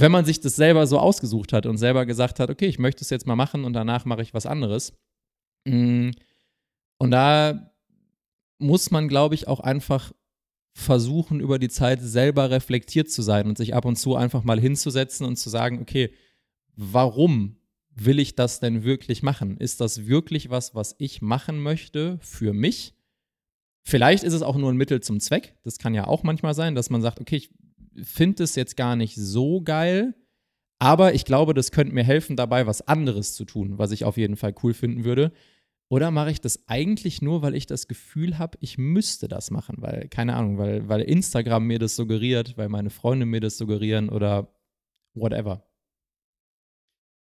wenn 0.02 0.12
man 0.12 0.26
sich 0.26 0.40
das 0.40 0.56
selber 0.56 0.88
so 0.88 1.00
ausgesucht 1.00 1.54
hat 1.54 1.66
und 1.66 1.78
selber 1.78 2.06
gesagt 2.06 2.40
hat, 2.40 2.50
okay, 2.50 2.66
ich 2.66 2.80
möchte 2.80 3.04
es 3.04 3.10
jetzt 3.10 3.28
mal 3.28 3.36
machen 3.36 3.66
und 3.66 3.74
danach 3.74 4.06
mache 4.06 4.22
ich 4.22 4.34
was 4.34 4.46
anderes. 4.46 4.94
Mm, 5.66 6.12
und 6.98 7.12
da 7.12 7.72
muss 8.60 8.92
man, 8.92 9.08
glaube 9.08 9.36
ich, 9.36 9.48
auch 9.48 9.60
einfach 9.62 10.12
versuchen, 10.74 11.40
über 11.40 11.60
die 11.60 11.70
Zeit 11.70 12.02
selber 12.02 12.52
reflektiert 12.52 13.10
zu 13.10 13.22
sein 13.22 13.48
und 13.48 13.58
sich 13.58 13.74
ab 13.74 13.86
und 13.86 13.98
zu 13.98 14.16
einfach 14.16 14.44
mal 14.44 14.60
hinzusetzen 14.60 15.26
und 15.26 15.38
zu 15.38 15.50
sagen, 15.50 15.80
okay, 15.82 16.14
warum 16.76 17.58
will 17.96 18.20
ich 18.20 18.36
das 18.36 18.60
denn 18.60 18.84
wirklich 18.84 19.24
machen? 19.24 19.58
Ist 19.58 19.82
das 19.82 20.06
wirklich 20.06 20.50
was, 20.50 20.76
was 20.76 20.96
ich 21.00 21.22
machen 21.22 21.60
möchte 21.60 22.18
für 22.22 22.54
mich? 22.54 22.94
Vielleicht 23.84 24.24
ist 24.24 24.34
es 24.34 24.42
auch 24.42 24.56
nur 24.56 24.72
ein 24.72 24.78
Mittel 24.78 25.02
zum 25.02 25.20
Zweck. 25.20 25.56
Das 25.64 25.80
kann 25.80 25.94
ja 25.94 26.08
auch 26.08 26.24
manchmal 26.24 26.54
sein, 26.54 26.76
dass 26.76 26.90
man 26.90 27.02
sagt, 27.02 27.20
okay, 27.20 27.38
ich 27.38 27.50
finde 28.04 28.44
es 28.44 28.56
jetzt 28.56 28.78
gar 28.78 28.96
nicht 28.96 29.16
so 29.16 29.62
geil, 29.62 30.16
aber 30.80 31.14
ich 31.14 31.26
glaube, 31.26 31.54
das 31.54 31.72
könnte 31.72 31.94
mir 31.94 32.04
helfen, 32.04 32.36
dabei 32.36 32.66
was 32.66 32.88
anderes 32.88 33.34
zu 33.34 33.46
tun, 33.46 33.78
was 33.78 33.92
ich 33.92 34.06
auf 34.06 34.18
jeden 34.18 34.38
Fall 34.38 34.56
cool 34.64 34.74
finden 34.74 35.04
würde. 35.04 35.32
Oder 35.90 36.12
mache 36.12 36.32
ich 36.32 36.40
das 36.40 36.68
eigentlich 36.68 37.22
nur, 37.22 37.42
weil 37.42 37.56
ich 37.56 37.66
das 37.66 37.88
Gefühl 37.88 38.38
habe, 38.38 38.58
ich 38.62 38.78
müsste 38.78 39.28
das 39.28 39.50
machen? 39.50 39.78
Weil, 39.80 40.08
keine 40.08 40.36
Ahnung, 40.36 40.58
weil, 40.58 40.88
weil 40.88 41.02
Instagram 41.02 41.66
mir 41.66 41.80
das 41.80 41.96
suggeriert, 41.96 42.58
weil 42.58 42.70
meine 42.70 42.92
Freunde 42.92 43.26
mir 43.26 43.42
das 43.42 43.58
suggerieren 43.58 44.10
oder 44.10 44.54
whatever. 45.16 45.69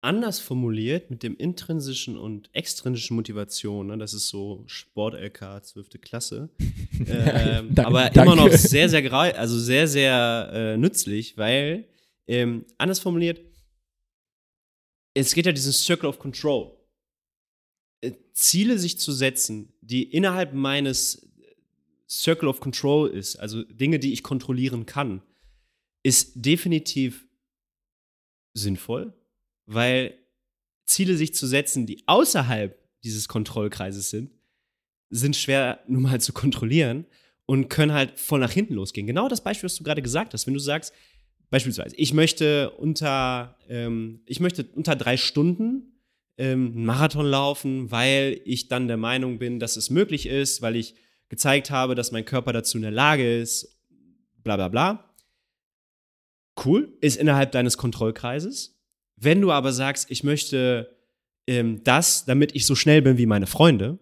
Anders 0.05 0.41
formuliert 0.41 1.11
mit 1.11 1.23
dem 1.23 1.37
intrinsischen 1.37 2.19
und 2.19 2.51
extrinsischen 2.53 3.15
Motivation, 3.15 3.87
ne, 3.87 3.99
das 3.99 4.15
ist 4.15 4.27
so 4.27 4.65
Sport-LK 4.67 5.65
12. 5.65 6.01
Klasse, 6.01 6.51
ähm, 7.07 7.73
danke, 7.73 7.87
aber 7.87 8.11
danke. 8.11 8.21
immer 8.21 8.35
noch 8.35 8.51
sehr, 8.51 8.89
sehr, 8.89 9.13
also 9.13 9.57
sehr, 9.57 9.87
sehr 9.87 10.51
äh, 10.53 10.77
nützlich, 10.77 11.37
weil 11.39 11.87
ähm, 12.27 12.67
anders 12.79 12.99
formuliert, 12.99 13.41
es 15.15 15.35
geht 15.35 15.47
ja 15.47 15.53
diesen 15.53 15.73
Circle 15.73 16.09
of 16.09 16.19
Control. 16.19 16.77
Äh, 18.01 18.11
Ziele 18.33 18.81
sich 18.81 18.99
zu 18.99 19.13
setzen, 19.13 19.73
die 19.83 20.03
innerhalb 20.03 20.53
meines 20.53 21.31
Circle 22.11 22.49
of 22.49 22.59
Control 22.59 23.09
ist, 23.09 23.37
also 23.37 23.63
Dinge, 23.63 24.01
die 24.01 24.13
ich 24.13 24.25
kontrollieren 24.25 24.85
kann, 24.85 25.23
ist 26.03 26.33
definitiv 26.35 27.25
sinnvoll, 28.53 29.15
weil 29.67 30.15
Ziele 30.85 31.17
sich 31.17 31.35
zu 31.35 31.47
setzen, 31.47 31.87
die 31.87 32.03
außerhalb 32.07 32.79
dieses 33.03 33.29
Kontrollkreises 33.29 34.11
sind, 34.11 34.31
sind 35.11 35.37
schwer 35.37 35.81
nun 35.87 36.03
mal 36.03 36.21
zu 36.21 36.33
kontrollieren 36.33 37.07
und 37.47 37.69
können 37.69 37.93
halt 37.93 38.19
voll 38.19 38.41
nach 38.41 38.51
hinten 38.51 38.75
losgehen. 38.75 39.07
Genau 39.07 39.29
das 39.29 39.43
Beispiel, 39.43 39.67
was 39.67 39.77
du 39.77 39.85
gerade 39.85 40.03
gesagt 40.03 40.33
hast. 40.33 40.47
Wenn 40.47 40.55
du 40.55 40.61
sagst, 40.61 40.93
beispielsweise, 41.51 41.95
ich 41.97 42.15
möchte 42.15 42.71
unter, 42.71 43.59
ähm, 43.69 44.23
ich 44.27 44.41
möchte 44.41 44.65
unter 44.75 44.97
drei 44.97 45.17
Stunden 45.17 46.01
ähm, 46.39 46.73
einen 46.75 46.85
Marathon 46.87 47.27
laufen, 47.27 47.91
weil 47.91 48.41
ich 48.45 48.69
dann 48.69 48.89
der 48.89 48.97
Meinung 48.97 49.39
bin, 49.39 49.61
dass 49.61 49.77
es 49.77 49.91
möglich 49.91 50.27
ist, 50.27 50.63
weil 50.63 50.77
ich 50.77 50.95
gezeigt 51.29 51.71
habe, 51.71 51.95
dass 51.95 52.13
mein 52.13 52.25
Körper 52.25 52.53
dazu 52.53 52.79
in 52.79 52.83
der 52.83 52.91
Lage 52.91 53.41
ist, 53.41 53.79
bla 54.43 54.57
bla 54.57 54.69
bla. 54.69 55.15
Cool, 56.65 56.97
ist 57.01 57.17
innerhalb 57.17 57.53
deines 57.53 57.77
Kontrollkreises. 57.77 58.82
Wenn 59.23 59.41
du 59.41 59.53
aber 59.53 59.73
sagst, 59.73 60.11
ich 60.11 60.25
möchte 60.25 60.97
ähm, 61.47 61.83
das, 61.85 62.25
damit 62.25 62.55
ich 62.55 62.67
so 62.67 62.75
schnell 62.75 63.03
bin 63.03 63.19
wie 63.19 63.27
meine 63.27 63.47
Freunde, 63.47 63.99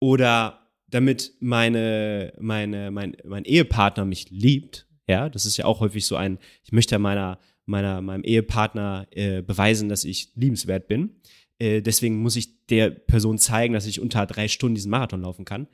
oder 0.00 0.68
damit 0.86 1.32
meine, 1.40 2.32
meine, 2.38 2.90
mein, 2.90 3.16
mein 3.24 3.44
Ehepartner 3.44 4.04
mich 4.04 4.30
liebt, 4.30 4.86
ja, 5.08 5.28
das 5.28 5.44
ist 5.44 5.56
ja 5.56 5.64
auch 5.64 5.80
häufig 5.80 6.06
so 6.06 6.16
ein, 6.16 6.38
ich 6.62 6.72
möchte 6.72 6.98
meiner 6.98 7.38
meiner, 7.68 8.00
meinem 8.00 8.24
Ehepartner 8.24 9.06
äh, 9.10 9.42
beweisen, 9.42 9.88
dass 9.88 10.04
ich 10.04 10.32
liebenswert 10.34 10.88
bin. 10.88 11.20
Äh, 11.58 11.82
deswegen 11.82 12.16
muss 12.16 12.34
ich 12.34 12.66
der 12.66 12.90
Person 12.90 13.38
zeigen, 13.38 13.74
dass 13.74 13.86
ich 13.86 14.00
unter 14.00 14.26
drei 14.26 14.48
Stunden 14.48 14.74
diesen 14.74 14.90
Marathon 14.90 15.20
laufen 15.20 15.44
kann. 15.44 15.68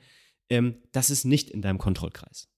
Ähm, 0.49 0.75
das 0.91 1.09
ist 1.09 1.23
nicht 1.23 1.49
in 1.49 1.61
deinem 1.61 1.77
Kontrollkreis. 1.77 2.49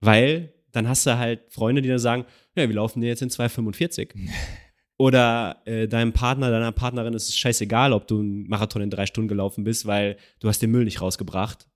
Weil 0.00 0.52
dann 0.72 0.88
hast 0.88 1.06
du 1.06 1.16
halt 1.16 1.52
Freunde, 1.52 1.82
die 1.82 1.88
dann 1.88 2.00
sagen, 2.00 2.24
ja, 2.56 2.68
wir 2.68 2.74
laufen 2.74 3.00
dir 3.00 3.06
jetzt 3.06 3.22
in 3.22 3.30
2,45. 3.30 4.10
Oder 4.96 5.60
äh, 5.64 5.88
deinem 5.88 6.12
Partner, 6.12 6.50
deiner 6.50 6.70
Partnerin 6.70 7.14
ist 7.14 7.28
es 7.28 7.36
scheißegal, 7.36 7.92
ob 7.92 8.06
du 8.06 8.20
einen 8.20 8.48
Marathon 8.48 8.82
in 8.82 8.90
drei 8.90 9.06
Stunden 9.06 9.28
gelaufen 9.28 9.64
bist, 9.64 9.86
weil 9.86 10.16
du 10.38 10.48
hast 10.48 10.62
den 10.62 10.70
Müll 10.70 10.84
nicht 10.84 11.00
rausgebracht. 11.00 11.66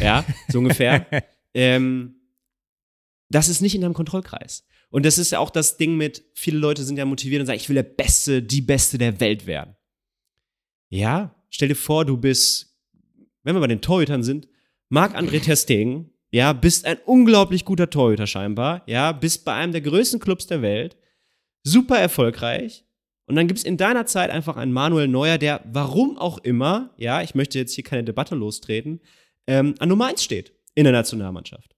ja, 0.00 0.24
so 0.48 0.58
ungefähr. 0.58 1.06
ähm, 1.54 2.16
das 3.30 3.48
ist 3.48 3.60
nicht 3.60 3.74
in 3.74 3.80
deinem 3.80 3.94
Kontrollkreis. 3.94 4.66
Und 4.90 5.06
das 5.06 5.18
ist 5.18 5.32
ja 5.32 5.38
auch 5.38 5.50
das 5.50 5.76
Ding 5.76 5.96
mit, 5.96 6.24
viele 6.34 6.58
Leute 6.58 6.84
sind 6.84 6.96
ja 6.96 7.04
motiviert 7.04 7.40
und 7.40 7.46
sagen, 7.46 7.58
ich 7.58 7.68
will 7.68 7.74
der 7.74 7.82
Beste, 7.84 8.42
die 8.42 8.60
Beste 8.60 8.98
der 8.98 9.18
Welt 9.20 9.46
werden. 9.46 9.76
Ja, 10.88 11.34
stell 11.50 11.68
dir 11.68 11.76
vor, 11.76 12.04
du 12.04 12.16
bist, 12.16 12.76
wenn 13.42 13.56
wir 13.56 13.60
bei 13.60 13.66
den 13.66 13.80
Torhütern 13.80 14.22
sind, 14.22 14.48
Marc-André 14.88 15.42
Testegen, 15.42 16.10
ja, 16.30 16.52
bist 16.52 16.84
ein 16.84 16.98
unglaublich 17.06 17.64
guter 17.64 17.90
Torhüter 17.90 18.26
scheinbar, 18.26 18.82
ja, 18.86 19.12
bist 19.12 19.44
bei 19.44 19.54
einem 19.54 19.72
der 19.72 19.80
größten 19.80 20.20
Clubs 20.20 20.46
der 20.46 20.62
Welt, 20.62 20.96
super 21.64 21.98
erfolgreich, 21.98 22.84
Und 23.26 23.36
dann 23.36 23.48
gibt 23.48 23.58
es 23.58 23.64
in 23.64 23.78
deiner 23.78 24.04
Zeit 24.04 24.30
einfach 24.30 24.56
einen 24.56 24.72
Manuel 24.72 25.08
Neuer, 25.08 25.38
der, 25.38 25.62
warum 25.64 26.18
auch 26.18 26.38
immer, 26.38 26.90
ja, 26.98 27.22
ich 27.22 27.34
möchte 27.34 27.58
jetzt 27.58 27.74
hier 27.74 27.84
keine 27.84 28.04
Debatte 28.04 28.34
lostreten, 28.34 29.00
ähm, 29.46 29.74
an 29.78 29.88
Nummer 29.88 30.06
1 30.06 30.22
steht 30.22 30.52
in 30.74 30.84
der 30.84 30.92
Nationalmannschaft. 30.92 31.74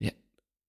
Ja, 0.00 0.12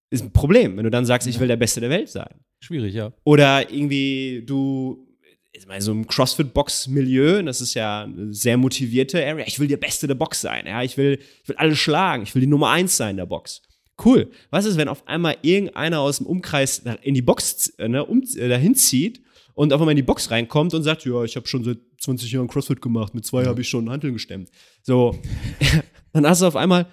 ist 0.09 0.23
ein 0.23 0.33
Problem, 0.33 0.75
wenn 0.77 0.85
du 0.85 0.89
dann 0.89 1.05
sagst, 1.05 1.27
ich 1.27 1.39
will 1.39 1.47
der 1.47 1.55
Beste 1.55 1.81
der 1.81 1.91
Welt 1.91 2.09
sein. 2.09 2.33
Schwierig, 2.59 2.95
ja. 2.95 3.13
Oder 3.23 3.71
irgendwie 3.71 4.43
du, 4.43 5.07
ich 5.51 5.67
meine, 5.67 5.81
so 5.81 5.91
im 5.91 6.07
CrossFit-Box-Milieu, 6.07 7.43
das 7.43 7.61
ist 7.61 7.75
ja 7.75 8.03
eine 8.03 8.33
sehr 8.33 8.57
motivierte 8.57 9.23
Area, 9.23 9.45
ich 9.45 9.59
will 9.59 9.67
der 9.67 9.77
Beste 9.77 10.07
der 10.07 10.15
Box 10.15 10.41
sein, 10.41 10.65
ja, 10.65 10.81
ich 10.81 10.97
will, 10.97 11.19
ich 11.43 11.49
will 11.49 11.57
alle 11.57 11.75
schlagen, 11.75 12.23
ich 12.23 12.33
will 12.33 12.41
die 12.41 12.47
Nummer 12.47 12.71
1 12.71 12.97
sein 12.97 13.11
in 13.11 13.17
der 13.17 13.27
Box. 13.27 13.61
Cool. 14.03 14.29
Was 14.49 14.65
ist, 14.65 14.77
wenn 14.77 14.87
auf 14.87 15.07
einmal 15.07 15.37
irgendeiner 15.41 15.99
aus 15.99 16.17
dem 16.17 16.27
Umkreis 16.27 16.83
in 17.01 17.13
die 17.13 17.21
Box 17.21 17.69
äh, 17.77 17.87
ne, 17.87 18.05
um, 18.05 18.21
äh, 18.21 18.49
dahin 18.49 18.75
zieht 18.75 19.21
und 19.53 19.71
auf 19.71 19.79
einmal 19.79 19.93
in 19.93 19.97
die 19.97 20.03
Box 20.03 20.31
reinkommt 20.31 20.73
und 20.73 20.83
sagt, 20.83 21.05
ja, 21.05 21.23
ich 21.23 21.35
habe 21.35 21.47
schon 21.47 21.63
seit 21.63 21.77
20 22.01 22.31
Jahren 22.31 22.47
CrossFit 22.47 22.81
gemacht, 22.81 23.15
mit 23.15 23.25
zwei 23.25 23.43
ja. 23.43 23.49
habe 23.49 23.61
ich 23.61 23.69
schon 23.69 23.89
Handeln 23.89 24.13
gestemmt. 24.13 24.49
So, 24.81 25.17
dann 26.13 26.27
hast 26.27 26.41
du 26.41 26.47
auf 26.47 26.55
einmal, 26.55 26.87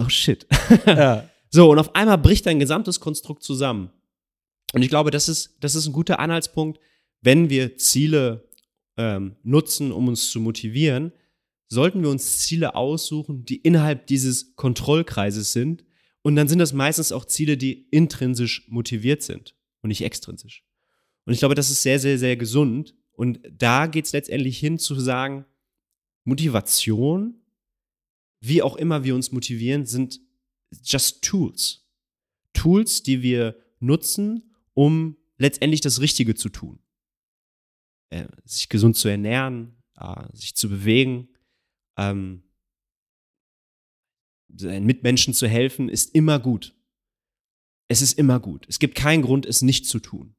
oh 0.00 0.08
shit. 0.08 0.46
Ja. 0.86 1.28
So, 1.50 1.70
und 1.70 1.78
auf 1.78 1.94
einmal 1.94 2.18
bricht 2.18 2.44
dein 2.44 2.58
gesamtes 2.58 3.00
Konstrukt 3.00 3.42
zusammen. 3.42 3.90
Und 4.74 4.82
ich 4.82 4.90
glaube, 4.90 5.10
das 5.10 5.30
ist, 5.30 5.56
das 5.60 5.74
ist 5.74 5.86
ein 5.86 5.94
guter 5.94 6.18
Anhaltspunkt, 6.18 6.78
wenn 7.22 7.48
wir 7.48 7.78
Ziele 7.78 8.50
ähm, 8.98 9.36
nutzen, 9.42 9.92
um 9.92 10.08
uns 10.08 10.30
zu 10.30 10.40
motivieren, 10.40 11.12
sollten 11.68 12.02
wir 12.02 12.10
uns 12.10 12.38
Ziele 12.40 12.74
aussuchen, 12.74 13.44
die 13.44 13.56
innerhalb 13.56 14.06
dieses 14.06 14.56
Kontrollkreises 14.56 15.52
sind, 15.52 15.84
und 16.28 16.36
dann 16.36 16.46
sind 16.46 16.58
das 16.58 16.74
meistens 16.74 17.10
auch 17.10 17.24
Ziele, 17.24 17.56
die 17.56 17.88
intrinsisch 17.90 18.68
motiviert 18.68 19.22
sind 19.22 19.56
und 19.80 19.88
nicht 19.88 20.02
extrinsisch. 20.02 20.62
Und 21.24 21.32
ich 21.32 21.38
glaube, 21.38 21.54
das 21.54 21.70
ist 21.70 21.80
sehr, 21.80 21.98
sehr, 21.98 22.18
sehr 22.18 22.36
gesund. 22.36 22.94
Und 23.12 23.40
da 23.50 23.86
geht 23.86 24.04
es 24.04 24.12
letztendlich 24.12 24.58
hin 24.58 24.78
zu 24.78 24.94
sagen, 25.00 25.46
Motivation, 26.24 27.40
wie 28.40 28.60
auch 28.60 28.76
immer 28.76 29.04
wir 29.04 29.14
uns 29.14 29.32
motivieren, 29.32 29.86
sind 29.86 30.20
just 30.84 31.24
Tools. 31.24 31.88
Tools, 32.52 33.02
die 33.02 33.22
wir 33.22 33.56
nutzen, 33.80 34.54
um 34.74 35.16
letztendlich 35.38 35.80
das 35.80 36.02
Richtige 36.02 36.34
zu 36.34 36.50
tun. 36.50 36.78
Äh, 38.10 38.28
sich 38.44 38.68
gesund 38.68 38.98
zu 38.98 39.08
ernähren, 39.08 39.82
äh, 39.96 40.26
sich 40.34 40.54
zu 40.54 40.68
bewegen, 40.68 41.30
ähm, 41.96 42.42
seinen 44.56 44.86
Mitmenschen 44.86 45.34
zu 45.34 45.46
helfen, 45.46 45.88
ist 45.88 46.14
immer 46.14 46.38
gut. 46.38 46.74
Es 47.88 48.02
ist 48.02 48.18
immer 48.18 48.40
gut. 48.40 48.66
Es 48.68 48.78
gibt 48.78 48.94
keinen 48.94 49.22
Grund, 49.22 49.46
es 49.46 49.62
nicht 49.62 49.86
zu 49.86 49.98
tun. 49.98 50.34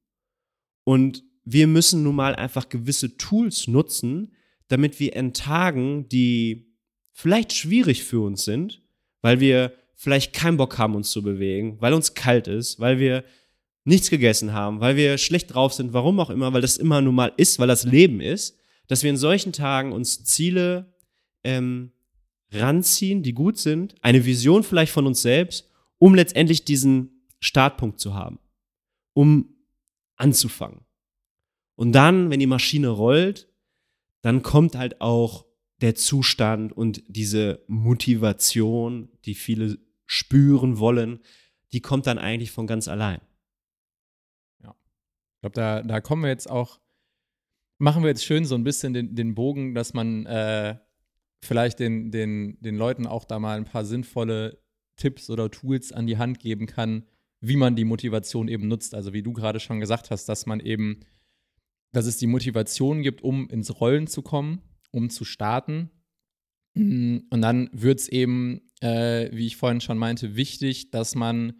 Und 0.83 1.23
wir 1.45 1.67
müssen 1.67 2.03
nun 2.03 2.15
mal 2.15 2.35
einfach 2.35 2.69
gewisse 2.69 3.17
Tools 3.17 3.67
nutzen, 3.67 4.33
damit 4.67 4.99
wir 4.99 5.15
in 5.15 5.33
Tagen, 5.33 6.07
die 6.09 6.75
vielleicht 7.11 7.53
schwierig 7.53 8.03
für 8.03 8.21
uns 8.21 8.45
sind, 8.45 8.81
weil 9.21 9.39
wir 9.39 9.73
vielleicht 9.95 10.31
keinen 10.31 10.57
Bock 10.57 10.77
haben, 10.77 10.95
uns 10.95 11.11
zu 11.11 11.21
bewegen, 11.21 11.77
weil 11.81 11.93
uns 11.93 12.13
kalt 12.13 12.47
ist, 12.47 12.79
weil 12.79 12.99
wir 12.99 13.23
nichts 13.83 14.09
gegessen 14.09 14.53
haben, 14.53 14.79
weil 14.79 14.95
wir 14.95 15.17
schlecht 15.17 15.53
drauf 15.53 15.73
sind, 15.73 15.93
warum 15.93 16.19
auch 16.19 16.29
immer, 16.29 16.53
weil 16.53 16.61
das 16.61 16.77
immer 16.77 17.01
nun 17.01 17.15
mal 17.15 17.33
ist, 17.35 17.59
weil 17.59 17.67
das 17.67 17.83
Leben 17.83 18.21
ist, 18.21 18.57
dass 18.87 19.03
wir 19.03 19.09
in 19.09 19.17
solchen 19.17 19.51
Tagen 19.51 19.91
uns 19.91 20.23
Ziele 20.23 20.93
ähm, 21.43 21.91
ranziehen, 22.51 23.23
die 23.23 23.33
gut 23.33 23.57
sind, 23.57 23.95
eine 24.01 24.25
Vision 24.25 24.63
vielleicht 24.63 24.91
von 24.91 25.05
uns 25.05 25.21
selbst, 25.21 25.69
um 25.97 26.15
letztendlich 26.15 26.65
diesen 26.65 27.25
Startpunkt 27.39 27.99
zu 27.99 28.13
haben, 28.13 28.39
um 29.13 29.55
anzufangen. 30.15 30.81
Und 31.75 31.93
dann, 31.93 32.29
wenn 32.29 32.39
die 32.39 32.47
Maschine 32.47 32.89
rollt, 32.89 33.47
dann 34.21 34.43
kommt 34.43 34.75
halt 34.75 34.99
auch 35.01 35.45
der 35.81 35.95
Zustand 35.95 36.73
und 36.73 37.03
diese 37.07 37.63
Motivation, 37.67 39.09
die 39.25 39.35
viele 39.35 39.79
spüren 40.05 40.79
wollen, 40.79 41.19
die 41.71 41.81
kommt 41.81 42.07
dann 42.07 42.17
eigentlich 42.17 42.51
von 42.51 42.67
ganz 42.67 42.87
allein. 42.87 43.21
Ja. 44.61 44.75
Ich 45.35 45.41
glaube, 45.41 45.53
da, 45.53 45.81
da 45.81 46.01
kommen 46.01 46.23
wir 46.23 46.29
jetzt 46.29 46.49
auch, 46.49 46.81
machen 47.77 48.03
wir 48.03 48.09
jetzt 48.09 48.25
schön 48.25 48.43
so 48.43 48.55
ein 48.55 48.63
bisschen 48.63 48.93
den, 48.93 49.15
den 49.15 49.35
Bogen, 49.35 49.73
dass 49.73 49.93
man 49.93 50.25
äh, 50.25 50.77
vielleicht 51.41 51.79
den, 51.79 52.11
den, 52.11 52.57
den 52.61 52.75
Leuten 52.75 53.07
auch 53.07 53.25
da 53.25 53.39
mal 53.39 53.57
ein 53.57 53.65
paar 53.65 53.85
sinnvolle 53.85 54.61
Tipps 54.97 55.29
oder 55.29 55.49
Tools 55.49 55.91
an 55.91 56.07
die 56.07 56.17
Hand 56.17 56.39
geben 56.39 56.67
kann, 56.67 57.05
wie 57.41 57.55
man 57.55 57.75
die 57.75 57.85
Motivation 57.85 58.47
eben 58.47 58.67
nutzt. 58.67 58.93
Also 58.93 59.13
wie 59.13 59.23
du 59.23 59.33
gerade 59.33 59.59
schon 59.59 59.79
gesagt 59.79 60.11
hast, 60.11 60.25
dass 60.25 60.45
man 60.45 60.59
eben, 60.59 60.99
dass 61.91 62.05
es 62.05 62.17
die 62.17 62.27
Motivation 62.27 63.01
gibt, 63.01 63.23
um 63.23 63.49
ins 63.49 63.79
Rollen 63.79 64.07
zu 64.07 64.21
kommen, 64.21 64.61
um 64.91 65.09
zu 65.09 65.23
starten. 65.25 65.89
Und 66.75 67.29
dann 67.31 67.69
wird 67.71 67.99
es 67.99 68.09
eben, 68.09 68.61
äh, 68.81 69.29
wie 69.31 69.47
ich 69.47 69.57
vorhin 69.57 69.81
schon 69.81 69.97
meinte, 69.97 70.35
wichtig, 70.35 70.91
dass 70.91 71.15
man 71.15 71.53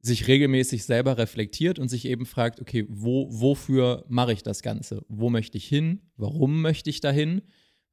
sich 0.00 0.28
regelmäßig 0.28 0.84
selber 0.84 1.18
reflektiert 1.18 1.78
und 1.78 1.88
sich 1.88 2.06
eben 2.06 2.26
fragt, 2.26 2.60
okay, 2.60 2.86
wo, 2.88 3.28
wofür 3.30 4.04
mache 4.08 4.32
ich 4.32 4.42
das 4.42 4.62
Ganze? 4.62 5.04
Wo 5.08 5.30
möchte 5.30 5.58
ich 5.58 5.66
hin? 5.66 6.02
Warum 6.16 6.62
möchte 6.62 6.90
ich 6.90 7.00
dahin? 7.00 7.42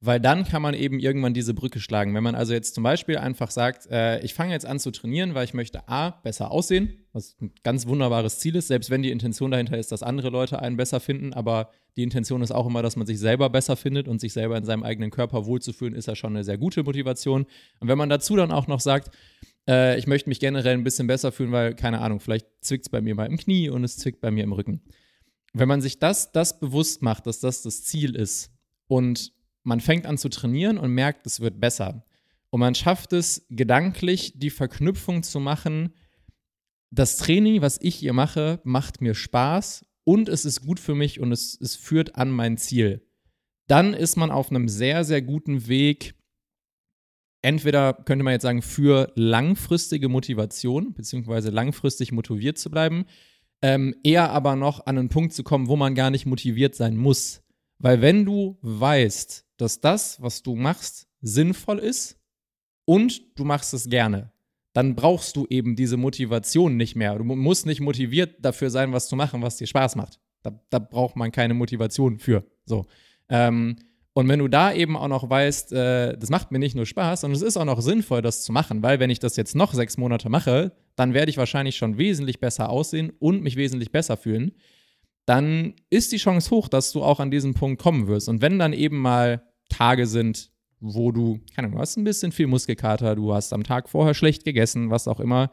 Weil 0.04 0.20
dann 0.20 0.44
kann 0.44 0.60
man 0.60 0.74
eben 0.74 0.98
irgendwann 0.98 1.32
diese 1.32 1.54
Brücke 1.54 1.80
schlagen. 1.80 2.14
Wenn 2.14 2.22
man 2.22 2.34
also 2.34 2.52
jetzt 2.52 2.74
zum 2.74 2.84
Beispiel 2.84 3.16
einfach 3.16 3.50
sagt, 3.50 3.86
äh, 3.90 4.20
ich 4.20 4.34
fange 4.34 4.52
jetzt 4.52 4.66
an 4.66 4.78
zu 4.78 4.90
trainieren, 4.90 5.34
weil 5.34 5.44
ich 5.44 5.54
möchte 5.54 5.88
A, 5.88 6.10
besser 6.10 6.50
aussehen, 6.50 7.06
was 7.12 7.36
ein 7.40 7.52
ganz 7.62 7.86
wunderbares 7.86 8.38
Ziel 8.38 8.54
ist, 8.56 8.68
selbst 8.68 8.90
wenn 8.90 9.02
die 9.02 9.10
Intention 9.10 9.50
dahinter 9.50 9.78
ist, 9.78 9.92
dass 9.92 10.02
andere 10.02 10.28
Leute 10.28 10.60
einen 10.60 10.76
besser 10.76 11.00
finden, 11.00 11.32
aber 11.32 11.70
die 11.96 12.02
Intention 12.02 12.42
ist 12.42 12.50
auch 12.50 12.66
immer, 12.66 12.82
dass 12.82 12.96
man 12.96 13.06
sich 13.06 13.18
selber 13.18 13.48
besser 13.48 13.76
findet 13.76 14.06
und 14.06 14.20
sich 14.20 14.32
selber 14.32 14.58
in 14.58 14.64
seinem 14.64 14.82
eigenen 14.82 15.10
Körper 15.10 15.46
wohlzufühlen, 15.46 15.94
ist 15.94 16.06
ja 16.06 16.16
schon 16.16 16.34
eine 16.34 16.44
sehr 16.44 16.58
gute 16.58 16.82
Motivation. 16.82 17.46
Und 17.80 17.88
wenn 17.88 17.98
man 17.98 18.10
dazu 18.10 18.36
dann 18.36 18.50
auch 18.50 18.66
noch 18.66 18.80
sagt, 18.80 19.10
äh, 19.66 19.98
ich 19.98 20.06
möchte 20.06 20.28
mich 20.28 20.40
generell 20.40 20.74
ein 20.74 20.84
bisschen 20.84 21.06
besser 21.06 21.32
fühlen, 21.32 21.52
weil, 21.52 21.74
keine 21.74 22.00
Ahnung, 22.00 22.20
vielleicht 22.20 22.46
zwickt 22.60 22.86
es 22.86 22.90
bei 22.90 23.00
mir 23.00 23.14
mal 23.14 23.26
im 23.26 23.38
Knie 23.38 23.70
und 23.70 23.84
es 23.84 23.96
zwickt 23.96 24.20
bei 24.20 24.30
mir 24.30 24.44
im 24.44 24.52
Rücken. 24.52 24.82
Wenn 25.54 25.68
man 25.68 25.80
sich 25.80 25.98
das, 25.98 26.32
das 26.32 26.60
bewusst 26.60 27.00
macht, 27.00 27.26
dass 27.26 27.40
das 27.40 27.62
das 27.62 27.84
Ziel 27.84 28.16
ist 28.16 28.50
und 28.88 29.32
man 29.64 29.80
fängt 29.80 30.06
an 30.06 30.18
zu 30.18 30.28
trainieren 30.28 30.78
und 30.78 30.92
merkt, 30.92 31.26
es 31.26 31.40
wird 31.40 31.60
besser. 31.60 32.04
Und 32.50 32.60
man 32.60 32.74
schafft 32.74 33.12
es 33.12 33.46
gedanklich, 33.50 34.34
die 34.36 34.50
Verknüpfung 34.50 35.24
zu 35.24 35.40
machen, 35.40 35.92
das 36.90 37.16
Training, 37.16 37.60
was 37.60 37.80
ich 37.82 37.96
hier 37.96 38.12
mache, 38.12 38.60
macht 38.62 39.00
mir 39.00 39.14
Spaß 39.14 39.84
und 40.04 40.28
es 40.28 40.44
ist 40.44 40.64
gut 40.64 40.78
für 40.78 40.94
mich 40.94 41.18
und 41.18 41.32
es, 41.32 41.60
es 41.60 41.74
führt 41.74 42.14
an 42.14 42.30
mein 42.30 42.56
Ziel. 42.56 43.04
Dann 43.66 43.94
ist 43.94 44.16
man 44.16 44.30
auf 44.30 44.50
einem 44.50 44.68
sehr, 44.68 45.04
sehr 45.04 45.22
guten 45.22 45.66
Weg, 45.66 46.14
entweder 47.42 47.94
könnte 47.94 48.22
man 48.22 48.32
jetzt 48.32 48.42
sagen, 48.42 48.62
für 48.62 49.12
langfristige 49.16 50.08
Motivation, 50.08 50.94
beziehungsweise 50.94 51.50
langfristig 51.50 52.12
motiviert 52.12 52.58
zu 52.58 52.70
bleiben, 52.70 53.06
ähm, 53.62 53.96
eher 54.04 54.30
aber 54.30 54.56
noch 54.56 54.86
an 54.86 54.98
einen 54.98 55.08
Punkt 55.08 55.32
zu 55.32 55.42
kommen, 55.42 55.68
wo 55.68 55.76
man 55.76 55.94
gar 55.94 56.10
nicht 56.10 56.26
motiviert 56.26 56.74
sein 56.74 56.96
muss. 56.96 57.43
Weil 57.84 58.00
wenn 58.00 58.24
du 58.24 58.56
weißt, 58.62 59.44
dass 59.58 59.78
das, 59.78 60.18
was 60.22 60.42
du 60.42 60.56
machst, 60.56 61.06
sinnvoll 61.20 61.78
ist 61.78 62.18
und 62.86 63.20
du 63.38 63.44
machst 63.44 63.74
es 63.74 63.90
gerne. 63.90 64.32
Dann 64.72 64.94
brauchst 64.94 65.36
du 65.36 65.46
eben 65.50 65.76
diese 65.76 65.98
Motivation 65.98 66.78
nicht 66.78 66.96
mehr. 66.96 67.18
Du 67.18 67.24
musst 67.24 67.66
nicht 67.66 67.82
motiviert 67.82 68.42
dafür 68.42 68.70
sein, 68.70 68.94
was 68.94 69.06
zu 69.06 69.16
machen, 69.16 69.42
was 69.42 69.58
dir 69.58 69.66
Spaß 69.66 69.96
macht. 69.96 70.18
Da, 70.42 70.58
da 70.70 70.78
braucht 70.78 71.16
man 71.16 71.30
keine 71.30 71.52
Motivation 71.52 72.18
für. 72.18 72.46
So. 72.64 72.86
Ähm, 73.28 73.76
und 74.14 74.28
wenn 74.28 74.38
du 74.38 74.48
da 74.48 74.72
eben 74.72 74.96
auch 74.96 75.08
noch 75.08 75.28
weißt, 75.28 75.72
äh, 75.74 76.16
das 76.16 76.30
macht 76.30 76.52
mir 76.52 76.58
nicht 76.58 76.74
nur 76.74 76.86
Spaß, 76.86 77.20
sondern 77.20 77.36
es 77.36 77.42
ist 77.42 77.58
auch 77.58 77.66
noch 77.66 77.82
sinnvoll, 77.82 78.22
das 78.22 78.44
zu 78.44 78.52
machen, 78.52 78.82
weil 78.82 78.98
wenn 78.98 79.10
ich 79.10 79.18
das 79.18 79.36
jetzt 79.36 79.54
noch 79.54 79.74
sechs 79.74 79.98
Monate 79.98 80.30
mache, 80.30 80.72
dann 80.96 81.12
werde 81.12 81.28
ich 81.28 81.36
wahrscheinlich 81.36 81.76
schon 81.76 81.98
wesentlich 81.98 82.40
besser 82.40 82.70
aussehen 82.70 83.12
und 83.18 83.42
mich 83.42 83.56
wesentlich 83.56 83.92
besser 83.92 84.16
fühlen 84.16 84.52
dann 85.26 85.74
ist 85.90 86.12
die 86.12 86.18
Chance 86.18 86.50
hoch, 86.50 86.68
dass 86.68 86.92
du 86.92 87.02
auch 87.02 87.20
an 87.20 87.30
diesen 87.30 87.54
Punkt 87.54 87.80
kommen 87.80 88.06
wirst. 88.06 88.28
Und 88.28 88.42
wenn 88.42 88.58
dann 88.58 88.72
eben 88.72 88.98
mal 88.98 89.42
Tage 89.68 90.06
sind, 90.06 90.50
wo 90.80 91.12
du, 91.12 91.40
keine 91.54 91.66
Ahnung, 91.66 91.78
du 91.78 91.82
hast 91.82 91.96
ein 91.96 92.04
bisschen 92.04 92.32
viel 92.32 92.46
Muskelkater, 92.46 93.16
du 93.16 93.32
hast 93.32 93.52
am 93.52 93.64
Tag 93.64 93.88
vorher 93.88 94.14
schlecht 94.14 94.44
gegessen, 94.44 94.90
was 94.90 95.08
auch 95.08 95.20
immer, 95.20 95.50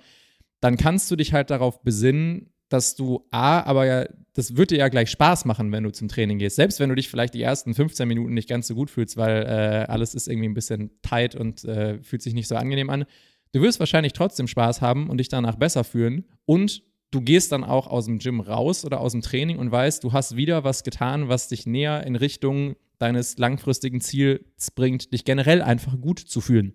dann 0.59 0.77
kannst 0.77 1.09
du 1.09 1.15
dich 1.15 1.33
halt 1.33 1.49
darauf 1.49 1.81
besinnen, 1.83 2.51
dass 2.69 2.95
du 2.95 3.27
A, 3.31 3.61
aber 3.61 3.85
ja, 3.85 4.05
das 4.33 4.55
wird 4.55 4.71
dir 4.71 4.77
ja 4.77 4.87
gleich 4.89 5.09
Spaß 5.09 5.45
machen, 5.45 5.71
wenn 5.71 5.83
du 5.83 5.91
zum 5.91 6.07
Training 6.07 6.37
gehst. 6.37 6.55
Selbst 6.55 6.79
wenn 6.79 6.89
du 6.89 6.95
dich 6.95 7.09
vielleicht 7.09 7.33
die 7.33 7.41
ersten 7.41 7.73
15 7.73 8.07
Minuten 8.07 8.33
nicht 8.33 8.47
ganz 8.47 8.67
so 8.67 8.75
gut 8.75 8.89
fühlst, 8.89 9.17
weil 9.17 9.43
äh, 9.43 9.91
alles 9.91 10.15
ist 10.15 10.27
irgendwie 10.27 10.47
ein 10.47 10.53
bisschen 10.53 10.91
tight 11.01 11.35
und 11.35 11.65
äh, 11.65 12.01
fühlt 12.01 12.21
sich 12.21 12.33
nicht 12.33 12.47
so 12.47 12.55
angenehm 12.55 12.89
an. 12.89 13.05
Du 13.51 13.61
wirst 13.61 13.79
wahrscheinlich 13.79 14.13
trotzdem 14.13 14.47
Spaß 14.47 14.81
haben 14.81 15.09
und 15.09 15.17
dich 15.17 15.27
danach 15.27 15.55
besser 15.55 15.83
fühlen 15.83 16.25
und 16.45 16.83
du 17.11 17.21
gehst 17.21 17.51
dann 17.51 17.63
auch 17.63 17.87
aus 17.87 18.05
dem 18.05 18.19
Gym 18.19 18.39
raus 18.39 18.85
oder 18.85 18.99
aus 19.01 19.11
dem 19.11 19.21
Training 19.21 19.59
und 19.59 19.71
weißt, 19.71 20.03
du 20.03 20.13
hast 20.13 20.35
wieder 20.35 20.63
was 20.63 20.83
getan, 20.83 21.29
was 21.29 21.49
dich 21.49 21.65
näher 21.65 22.05
in 22.05 22.15
Richtung 22.15 22.75
deines 22.97 23.37
langfristigen 23.37 23.99
Ziels 23.99 24.71
bringt, 24.71 25.11
dich 25.13 25.25
generell 25.25 25.61
einfach 25.61 25.99
gut 25.99 26.19
zu 26.19 26.39
fühlen. 26.39 26.73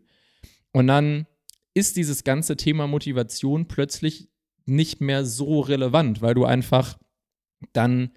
Und 0.72 0.87
dann 0.89 1.26
ist 1.74 1.97
dieses 1.97 2.24
ganze 2.24 2.57
Thema 2.57 2.87
Motivation 2.87 3.68
plötzlich 3.68 4.28
nicht 4.66 5.01
mehr 5.01 5.24
so 5.24 5.61
relevant, 5.61 6.22
weil 6.22 6.34
du 6.34 6.45
einfach 6.45 6.99
dann 7.72 8.11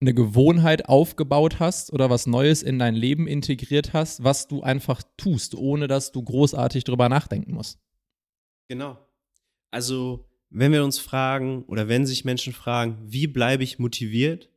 eine 0.00 0.14
Gewohnheit 0.14 0.88
aufgebaut 0.88 1.58
hast 1.58 1.92
oder 1.92 2.10
was 2.10 2.26
Neues 2.26 2.62
in 2.62 2.78
dein 2.78 2.94
Leben 2.94 3.26
integriert 3.26 3.92
hast, 3.92 4.22
was 4.22 4.46
du 4.46 4.62
einfach 4.62 5.02
tust, 5.16 5.54
ohne 5.54 5.88
dass 5.88 6.12
du 6.12 6.22
großartig 6.22 6.84
drüber 6.84 7.08
nachdenken 7.08 7.52
musst. 7.52 7.80
Genau. 8.68 8.98
Also, 9.70 10.27
wenn 10.50 10.72
wir 10.72 10.84
uns 10.84 10.98
fragen 10.98 11.64
oder 11.64 11.88
wenn 11.88 12.06
sich 12.06 12.24
Menschen 12.24 12.52
fragen, 12.52 12.98
wie 13.06 13.26
bleibe 13.26 13.64
ich 13.64 13.78
motiviert, 13.78 14.50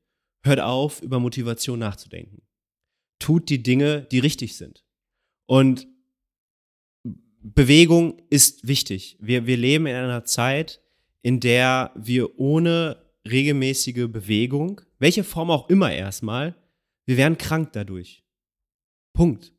hört 0.43 0.59
auf, 0.59 1.01
über 1.01 1.19
Motivation 1.19 1.79
nachzudenken. 1.79 2.41
Tut 3.19 3.49
die 3.49 3.61
Dinge, 3.61 4.03
die 4.11 4.19
richtig 4.19 4.55
sind. 4.55 4.83
Und 5.45 5.87
Bewegung 7.43 8.21
ist 8.29 8.67
wichtig. 8.67 9.17
Wir, 9.19 9.45
wir 9.45 9.57
leben 9.57 9.87
in 9.87 9.95
einer 9.95 10.25
Zeit, 10.25 10.81
in 11.21 11.39
der 11.39 11.91
wir 11.95 12.39
ohne 12.39 13.03
regelmäßige 13.29 14.07
Bewegung, 14.07 14.81
welche 14.99 15.23
Form 15.23 15.51
auch 15.51 15.69
immer 15.69 15.91
erstmal, 15.91 16.55
wir 17.05 17.17
werden 17.17 17.37
krank 17.37 17.73
dadurch. 17.73 18.23
Punkt. 19.13 19.53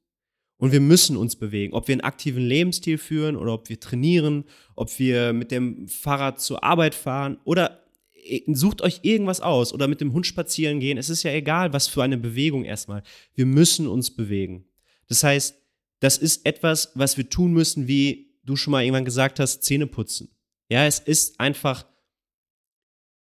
Und 0.63 0.71
wir 0.71 0.81
müssen 0.81 1.17
uns 1.17 1.35
bewegen. 1.35 1.73
Ob 1.73 1.89
wir 1.89 1.95
einen 1.95 2.03
aktiven 2.03 2.47
Lebensstil 2.47 2.97
führen 2.97 3.35
oder 3.35 3.53
ob 3.53 3.69
wir 3.69 3.81
trainieren, 3.81 4.45
ob 4.77 4.97
wir 5.01 5.33
mit 5.33 5.51
dem 5.51 5.89
Fahrrad 5.89 6.41
zur 6.41 6.63
Arbeit 6.63 6.95
fahren 6.95 7.39
oder 7.43 7.83
äh, 8.13 8.43
sucht 8.47 8.81
euch 8.81 9.01
irgendwas 9.03 9.41
aus 9.41 9.75
oder 9.75 9.89
mit 9.89 10.01
dem 10.01 10.13
Hund 10.13 10.25
spazieren 10.25 10.79
gehen. 10.79 10.99
Es 10.99 11.11
ist 11.11 11.25
ja 11.25 11.33
egal, 11.33 11.73
was 11.73 11.89
für 11.89 12.05
eine 12.05 12.17
Bewegung 12.17 12.65
erstmal. 12.65 13.03
Wir 13.35 13.45
müssen 13.45 13.89
uns 13.89 14.13
bewegen. 14.13 14.65
Das 15.09 15.25
heißt, 15.25 15.57
das 15.99 16.17
ist 16.17 16.47
etwas, 16.47 16.93
was 16.95 17.17
wir 17.17 17.29
tun 17.29 17.53
müssen, 17.53 17.89
wie 17.89 18.37
du 18.45 18.55
schon 18.55 18.71
mal 18.71 18.85
irgendwann 18.85 19.05
gesagt 19.05 19.41
hast, 19.41 19.65
Zähne 19.65 19.89
putzen. 19.89 20.31
Ja, 20.69 20.87
es 20.87 21.01
ist 21.01 21.41
einfach 21.41 21.85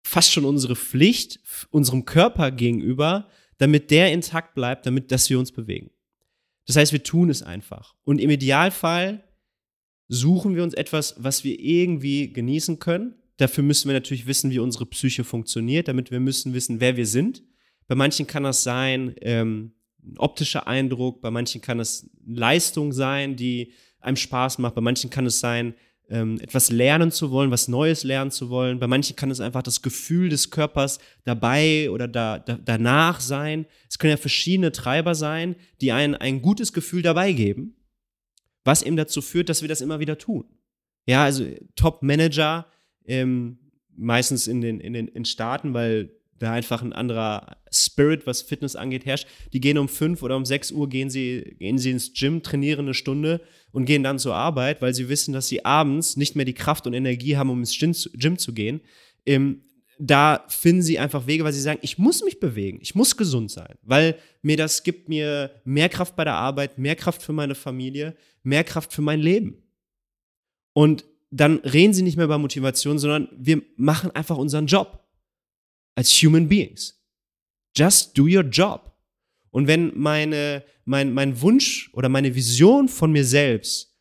fast 0.04 0.30
schon 0.30 0.44
unsere 0.44 0.76
Pflicht 0.76 1.40
unserem 1.70 2.04
Körper 2.04 2.50
gegenüber, 2.50 3.30
damit 3.56 3.90
der 3.90 4.12
intakt 4.12 4.54
bleibt, 4.54 4.84
damit, 4.84 5.10
dass 5.10 5.30
wir 5.30 5.38
uns 5.38 5.52
bewegen. 5.52 5.90
Das 6.70 6.76
heißt, 6.76 6.92
wir 6.92 7.02
tun 7.02 7.30
es 7.30 7.42
einfach. 7.42 7.96
Und 8.04 8.20
im 8.20 8.30
Idealfall 8.30 9.24
suchen 10.06 10.54
wir 10.54 10.62
uns 10.62 10.72
etwas, 10.72 11.16
was 11.18 11.42
wir 11.42 11.58
irgendwie 11.58 12.32
genießen 12.32 12.78
können. 12.78 13.16
Dafür 13.38 13.64
müssen 13.64 13.88
wir 13.88 13.92
natürlich 13.92 14.28
wissen, 14.28 14.52
wie 14.52 14.60
unsere 14.60 14.86
Psyche 14.86 15.24
funktioniert, 15.24 15.88
damit 15.88 16.12
wir 16.12 16.20
müssen 16.20 16.54
wissen, 16.54 16.78
wer 16.78 16.96
wir 16.96 17.06
sind. 17.06 17.42
Bei 17.88 17.96
manchen 17.96 18.28
kann 18.28 18.44
das 18.44 18.62
sein, 18.62 19.16
ähm, 19.20 19.72
ein 20.00 20.16
optischer 20.18 20.68
Eindruck, 20.68 21.20
bei 21.20 21.32
manchen 21.32 21.60
kann 21.60 21.80
es 21.80 22.08
Leistung 22.24 22.92
sein, 22.92 23.34
die 23.34 23.72
einem 23.98 24.16
Spaß 24.16 24.58
macht, 24.58 24.76
bei 24.76 24.80
manchen 24.80 25.10
kann 25.10 25.26
es 25.26 25.40
sein, 25.40 25.74
ähm, 26.10 26.38
etwas 26.40 26.70
lernen 26.70 27.12
zu 27.12 27.30
wollen, 27.30 27.50
was 27.50 27.68
Neues 27.68 28.02
lernen 28.04 28.30
zu 28.30 28.50
wollen. 28.50 28.80
Bei 28.80 28.86
manchen 28.86 29.16
kann 29.16 29.30
es 29.30 29.40
einfach 29.40 29.62
das 29.62 29.80
Gefühl 29.80 30.28
des 30.28 30.50
Körpers 30.50 30.98
dabei 31.24 31.88
oder 31.90 32.08
da, 32.08 32.38
da, 32.38 32.58
danach 32.62 33.20
sein. 33.20 33.66
Es 33.88 33.98
können 33.98 34.10
ja 34.12 34.16
verschiedene 34.16 34.72
Treiber 34.72 35.14
sein, 35.14 35.56
die 35.80 35.92
einen 35.92 36.16
ein 36.16 36.42
gutes 36.42 36.72
Gefühl 36.72 37.02
dabei 37.02 37.32
geben, 37.32 37.76
was 38.64 38.82
eben 38.82 38.96
dazu 38.96 39.22
führt, 39.22 39.48
dass 39.48 39.62
wir 39.62 39.68
das 39.68 39.80
immer 39.80 40.00
wieder 40.00 40.18
tun. 40.18 40.44
Ja, 41.06 41.24
also 41.24 41.46
Top-Manager, 41.76 42.66
ähm, 43.06 43.58
meistens 43.96 44.48
in 44.48 44.60
den, 44.60 44.80
in 44.80 44.92
den 44.92 45.08
in 45.08 45.24
Staaten, 45.24 45.74
weil 45.74 46.10
da 46.40 46.52
einfach 46.52 46.82
ein 46.82 46.94
anderer 46.94 47.58
Spirit, 47.70 48.26
was 48.26 48.42
Fitness 48.42 48.74
angeht, 48.74 49.04
herrscht. 49.04 49.28
Die 49.52 49.60
gehen 49.60 49.78
um 49.78 49.88
fünf 49.88 50.22
oder 50.22 50.36
um 50.36 50.46
sechs 50.46 50.72
Uhr 50.72 50.88
gehen 50.88 51.10
sie, 51.10 51.54
gehen 51.58 51.78
sie 51.78 51.90
ins 51.90 52.12
Gym, 52.14 52.42
trainieren 52.42 52.86
eine 52.86 52.94
Stunde 52.94 53.42
und 53.72 53.84
gehen 53.84 54.02
dann 54.02 54.18
zur 54.18 54.34
Arbeit, 54.34 54.80
weil 54.80 54.94
sie 54.94 55.08
wissen, 55.10 55.32
dass 55.32 55.48
sie 55.48 55.64
abends 55.64 56.16
nicht 56.16 56.36
mehr 56.36 56.46
die 56.46 56.54
Kraft 56.54 56.86
und 56.86 56.94
Energie 56.94 57.36
haben, 57.36 57.50
um 57.50 57.60
ins 57.60 57.78
Gym 57.78 57.92
zu, 57.92 58.10
Gym 58.14 58.38
zu 58.38 58.54
gehen. 58.54 58.80
Ähm, 59.26 59.64
da 59.98 60.44
finden 60.48 60.80
sie 60.80 60.98
einfach 60.98 61.26
Wege, 61.26 61.44
weil 61.44 61.52
sie 61.52 61.60
sagen, 61.60 61.80
ich 61.82 61.98
muss 61.98 62.24
mich 62.24 62.40
bewegen, 62.40 62.78
ich 62.80 62.94
muss 62.94 63.18
gesund 63.18 63.50
sein, 63.50 63.74
weil 63.82 64.16
mir 64.40 64.56
das 64.56 64.82
gibt 64.82 65.10
mir 65.10 65.50
mehr 65.64 65.90
Kraft 65.90 66.16
bei 66.16 66.24
der 66.24 66.36
Arbeit, 66.36 66.78
mehr 66.78 66.96
Kraft 66.96 67.22
für 67.22 67.34
meine 67.34 67.54
Familie, 67.54 68.16
mehr 68.42 68.64
Kraft 68.64 68.94
für 68.94 69.02
mein 69.02 69.20
Leben. 69.20 69.62
Und 70.72 71.04
dann 71.30 71.58
reden 71.58 71.92
sie 71.92 72.02
nicht 72.02 72.16
mehr 72.16 72.24
über 72.24 72.38
Motivation, 72.38 72.98
sondern 72.98 73.28
wir 73.36 73.60
machen 73.76 74.10
einfach 74.12 74.38
unseren 74.38 74.66
Job 74.66 75.04
als 75.94 76.10
Human 76.22 76.48
Beings. 76.48 77.00
Just 77.76 78.16
do 78.16 78.24
your 78.24 78.42
job. 78.42 78.92
Und 79.50 79.66
wenn 79.66 79.96
meine, 79.98 80.64
mein, 80.84 81.12
mein 81.12 81.40
Wunsch 81.40 81.90
oder 81.92 82.08
meine 82.08 82.34
Vision 82.34 82.88
von 82.88 83.12
mir 83.12 83.24
selbst 83.24 83.96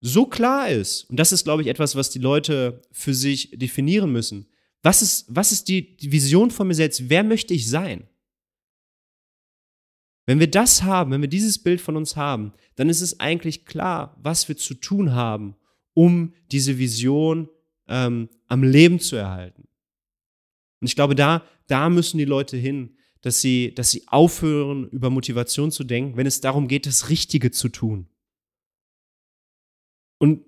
so 0.00 0.26
klar 0.26 0.70
ist, 0.70 1.04
und 1.10 1.16
das 1.16 1.32
ist, 1.32 1.44
glaube 1.44 1.62
ich, 1.62 1.68
etwas, 1.68 1.94
was 1.94 2.10
die 2.10 2.18
Leute 2.18 2.80
für 2.90 3.14
sich 3.14 3.50
definieren 3.58 4.12
müssen, 4.12 4.48
was 4.82 5.02
ist, 5.02 5.26
was 5.28 5.52
ist 5.52 5.68
die, 5.68 5.96
die 5.96 6.10
Vision 6.10 6.50
von 6.50 6.66
mir 6.66 6.74
selbst? 6.74 7.10
Wer 7.10 7.22
möchte 7.22 7.52
ich 7.52 7.68
sein? 7.68 8.08
Wenn 10.26 10.40
wir 10.40 10.50
das 10.50 10.82
haben, 10.84 11.10
wenn 11.10 11.20
wir 11.20 11.28
dieses 11.28 11.62
Bild 11.62 11.80
von 11.80 11.96
uns 11.96 12.16
haben, 12.16 12.52
dann 12.76 12.88
ist 12.88 13.00
es 13.00 13.20
eigentlich 13.20 13.66
klar, 13.66 14.16
was 14.22 14.48
wir 14.48 14.56
zu 14.56 14.74
tun 14.74 15.12
haben, 15.12 15.56
um 15.92 16.34
diese 16.50 16.78
Vision 16.78 17.48
ähm, 17.88 18.28
am 18.46 18.62
Leben 18.62 19.00
zu 19.00 19.16
erhalten. 19.16 19.66
Und 20.80 20.86
ich 20.86 20.96
glaube, 20.96 21.14
da, 21.14 21.44
da 21.66 21.88
müssen 21.90 22.18
die 22.18 22.24
Leute 22.24 22.56
hin, 22.56 22.96
dass 23.22 23.40
sie, 23.40 23.74
dass 23.74 23.90
sie 23.90 24.08
aufhören, 24.08 24.88
über 24.88 25.10
Motivation 25.10 25.70
zu 25.70 25.84
denken, 25.84 26.16
wenn 26.16 26.26
es 26.26 26.40
darum 26.40 26.68
geht, 26.68 26.86
das 26.86 27.10
Richtige 27.10 27.50
zu 27.50 27.68
tun. 27.68 28.08
Und 30.18 30.44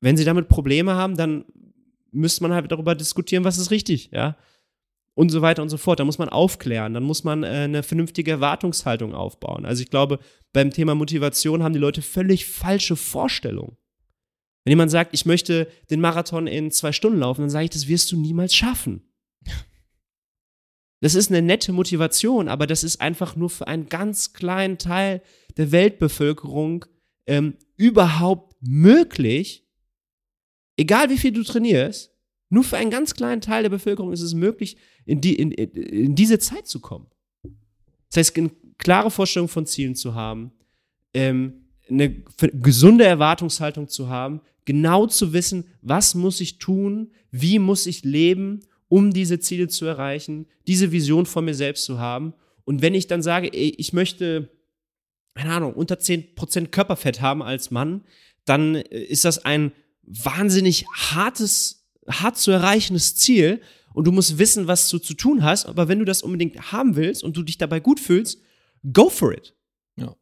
wenn 0.00 0.16
sie 0.16 0.24
damit 0.24 0.48
Probleme 0.48 0.94
haben, 0.94 1.16
dann 1.16 1.44
müsste 2.10 2.42
man 2.42 2.52
halt 2.52 2.70
darüber 2.70 2.94
diskutieren, 2.94 3.44
was 3.44 3.58
ist 3.58 3.70
richtig, 3.70 4.10
ja. 4.12 4.36
Und 5.14 5.30
so 5.30 5.42
weiter 5.42 5.62
und 5.62 5.68
so 5.68 5.76
fort. 5.76 6.00
Da 6.00 6.04
muss 6.04 6.18
man 6.18 6.28
aufklären, 6.28 6.94
dann 6.94 7.02
muss 7.02 7.24
man 7.24 7.42
äh, 7.42 7.48
eine 7.48 7.82
vernünftige 7.82 8.30
Erwartungshaltung 8.30 9.14
aufbauen. 9.14 9.66
Also 9.66 9.82
ich 9.82 9.90
glaube, 9.90 10.18
beim 10.52 10.70
Thema 10.70 10.94
Motivation 10.94 11.62
haben 11.62 11.74
die 11.74 11.80
Leute 11.80 12.00
völlig 12.00 12.46
falsche 12.46 12.96
Vorstellungen. 12.96 13.76
Wenn 14.64 14.72
jemand 14.72 14.90
sagt, 14.90 15.12
ich 15.12 15.26
möchte 15.26 15.68
den 15.90 16.00
Marathon 16.00 16.46
in 16.46 16.70
zwei 16.70 16.92
Stunden 16.92 17.18
laufen, 17.18 17.42
dann 17.42 17.50
sage 17.50 17.64
ich, 17.64 17.70
das 17.70 17.88
wirst 17.88 18.12
du 18.12 18.20
niemals 18.20 18.54
schaffen. 18.54 19.09
Das 21.00 21.14
ist 21.14 21.30
eine 21.30 21.40
nette 21.40 21.72
Motivation, 21.72 22.48
aber 22.48 22.66
das 22.66 22.84
ist 22.84 23.00
einfach 23.00 23.34
nur 23.34 23.48
für 23.48 23.66
einen 23.66 23.88
ganz 23.88 24.34
kleinen 24.34 24.76
Teil 24.76 25.22
der 25.56 25.72
Weltbevölkerung 25.72 26.84
ähm, 27.26 27.56
überhaupt 27.76 28.56
möglich. 28.60 29.66
Egal 30.76 31.08
wie 31.08 31.16
viel 31.16 31.32
du 31.32 31.42
trainierst, 31.42 32.12
nur 32.50 32.64
für 32.64 32.76
einen 32.76 32.90
ganz 32.90 33.14
kleinen 33.14 33.40
Teil 33.40 33.62
der 33.62 33.70
Bevölkerung 33.70 34.12
ist 34.12 34.22
es 34.22 34.34
möglich, 34.34 34.76
in, 35.06 35.20
die, 35.20 35.36
in, 35.36 35.52
in 35.52 36.14
diese 36.14 36.38
Zeit 36.38 36.66
zu 36.66 36.80
kommen. 36.80 37.06
Das 38.10 38.16
heißt, 38.18 38.36
eine 38.36 38.50
klare 38.76 39.10
Vorstellung 39.10 39.48
von 39.48 39.66
Zielen 39.66 39.94
zu 39.94 40.14
haben, 40.14 40.52
ähm, 41.14 41.66
eine 41.88 42.10
gesunde 42.10 43.04
Erwartungshaltung 43.04 43.88
zu 43.88 44.08
haben, 44.08 44.40
genau 44.64 45.06
zu 45.06 45.32
wissen, 45.32 45.64
was 45.80 46.14
muss 46.14 46.40
ich 46.40 46.58
tun, 46.58 47.12
wie 47.30 47.58
muss 47.58 47.86
ich 47.86 48.04
leben, 48.04 48.60
um 48.90 49.12
diese 49.12 49.38
Ziele 49.38 49.68
zu 49.68 49.86
erreichen, 49.86 50.46
diese 50.66 50.92
Vision 50.92 51.24
von 51.24 51.44
mir 51.44 51.54
selbst 51.54 51.84
zu 51.84 51.98
haben. 51.98 52.34
Und 52.64 52.82
wenn 52.82 52.94
ich 52.94 53.06
dann 53.06 53.22
sage, 53.22 53.50
ey, 53.54 53.72
ich 53.78 53.92
möchte, 53.92 54.50
keine 55.34 55.52
Ahnung, 55.52 55.74
unter 55.74 55.94
10% 55.94 56.66
Körperfett 56.66 57.22
haben 57.22 57.40
als 57.42 57.70
Mann, 57.70 58.02
dann 58.44 58.74
äh, 58.74 58.98
ist 59.04 59.24
das 59.24 59.44
ein 59.44 59.72
wahnsinnig 60.02 60.86
hartes, 60.88 61.88
hart 62.08 62.36
zu 62.36 62.50
erreichendes 62.50 63.14
Ziel. 63.14 63.62
Und 63.94 64.06
du 64.08 64.12
musst 64.12 64.38
wissen, 64.38 64.66
was 64.66 64.88
du 64.88 64.98
zu 64.98 65.14
tun 65.14 65.44
hast. 65.44 65.66
Aber 65.66 65.86
wenn 65.86 66.00
du 66.00 66.04
das 66.04 66.22
unbedingt 66.22 66.72
haben 66.72 66.96
willst 66.96 67.22
und 67.22 67.36
du 67.36 67.44
dich 67.44 67.58
dabei 67.58 67.78
gut 67.78 68.00
fühlst, 68.00 68.42
go 68.92 69.08
for 69.08 69.32
it. 69.32 69.54
Ja. 69.96 70.16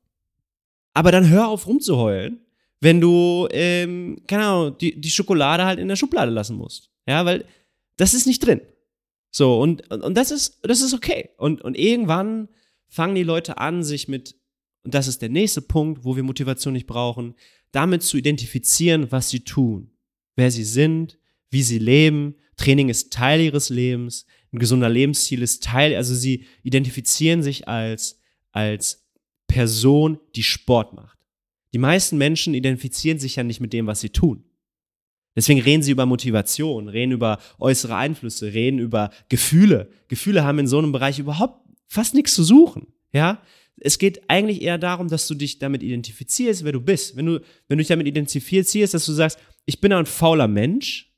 Aber 0.92 1.10
dann 1.10 1.30
hör 1.30 1.48
auf 1.48 1.66
rumzuheulen, 1.66 2.44
wenn 2.80 3.00
du, 3.00 3.48
ähm, 3.50 4.20
keine 4.26 4.46
Ahnung, 4.46 4.78
die, 4.78 5.00
die 5.00 5.10
Schokolade 5.10 5.64
halt 5.64 5.78
in 5.78 5.88
der 5.88 5.96
Schublade 5.96 6.30
lassen 6.30 6.56
musst. 6.56 6.90
Ja, 7.06 7.24
weil 7.24 7.46
das 7.99 8.14
ist 8.14 8.26
nicht 8.26 8.44
drin. 8.46 8.62
So, 9.30 9.61
und, 9.61 9.90
und, 9.90 10.03
und 10.03 10.16
das 10.16 10.30
ist, 10.30 10.59
das 10.62 10.80
ist 10.80 10.94
okay. 10.94 11.30
Und, 11.36 11.61
und 11.61 11.76
irgendwann 11.76 12.49
fangen 12.88 13.14
die 13.14 13.22
Leute 13.22 13.59
an, 13.59 13.82
sich 13.82 14.09
mit, 14.09 14.34
und 14.84 14.94
das 14.94 15.07
ist 15.07 15.20
der 15.20 15.28
nächste 15.28 15.61
Punkt, 15.61 16.05
wo 16.05 16.16
wir 16.16 16.22
Motivation 16.22 16.72
nicht 16.72 16.86
brauchen, 16.86 17.34
damit 17.70 18.03
zu 18.03 18.16
identifizieren, 18.16 19.12
was 19.12 19.28
sie 19.28 19.40
tun, 19.40 19.90
wer 20.36 20.51
sie 20.51 20.64
sind, 20.64 21.18
wie 21.51 21.62
sie 21.62 21.78
leben. 21.78 22.36
Training 22.57 22.88
ist 22.88 23.12
Teil 23.12 23.40
ihres 23.42 23.68
Lebens, 23.68 24.24
ein 24.53 24.59
gesunder 24.59 24.88
Lebensstil 24.88 25.42
ist 25.42 25.62
Teil, 25.62 25.94
also 25.94 26.14
sie 26.14 26.46
identifizieren 26.62 27.42
sich 27.42 27.68
als, 27.68 28.18
als 28.53 29.07
Person, 29.46 30.18
die 30.34 30.42
Sport 30.42 30.94
macht. 30.94 31.18
Die 31.74 31.78
meisten 31.78 32.16
Menschen 32.16 32.55
identifizieren 32.55 33.18
sich 33.18 33.36
ja 33.36 33.42
nicht 33.42 33.61
mit 33.61 33.72
dem, 33.74 33.86
was 33.86 34.01
sie 34.01 34.11
tun. 34.11 34.47
Deswegen 35.39 35.61
reden 35.61 35.84
sie 35.84 35.93
über 35.93 36.05
Motivation, 36.05 36.89
reden 36.89 37.12
über 37.12 37.39
äußere 37.61 37.95
Einflüsse, 37.95 38.53
reden 38.55 38.80
über 38.80 39.11
Gefühle. 39.28 39.89
Gefühle 40.09 40.43
haben 40.43 40.59
in 40.59 40.66
so 40.66 40.78
einem 40.78 40.91
Bereich 40.91 41.20
überhaupt 41.20 41.64
fast 41.86 42.12
nichts 42.14 42.34
zu 42.34 42.43
suchen. 42.43 42.89
Ja, 43.12 43.41
es 43.76 44.01
geht 44.01 44.28
eigentlich 44.28 44.62
eher 44.62 44.78
darum, 44.78 45.07
dass 45.07 45.28
du 45.28 45.36
dich 45.36 45.61
damit 45.61 45.84
identifizierst, 45.84 46.64
wer 46.64 46.72
du 46.72 46.80
bist. 46.80 47.14
Wenn 47.14 47.26
du, 47.26 47.41
wenn 47.68 47.78
du 47.78 47.82
dich 47.82 47.86
damit 47.86 48.09
identifizierst, 48.09 48.95
dass 48.95 49.07
du 49.07 49.12
sagst, 49.12 49.39
ich 49.64 49.80
bin 49.80 49.93
ein 49.93 50.07
fauler 50.07 50.49
Mensch, 50.49 51.14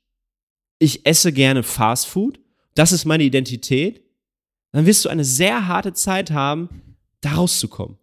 ich 0.77 1.03
esse 1.07 1.33
gerne 1.33 1.63
Fast 1.63 2.05
Food, 2.05 2.39
das 2.75 2.91
ist 2.91 3.05
meine 3.05 3.23
Identität, 3.23 4.03
dann 4.71 4.85
wirst 4.85 5.03
du 5.03 5.09
eine 5.09 5.25
sehr 5.25 5.67
harte 5.67 5.93
Zeit 5.93 6.29
haben, 6.29 6.95
da 7.21 7.31
rauszukommen. 7.31 7.97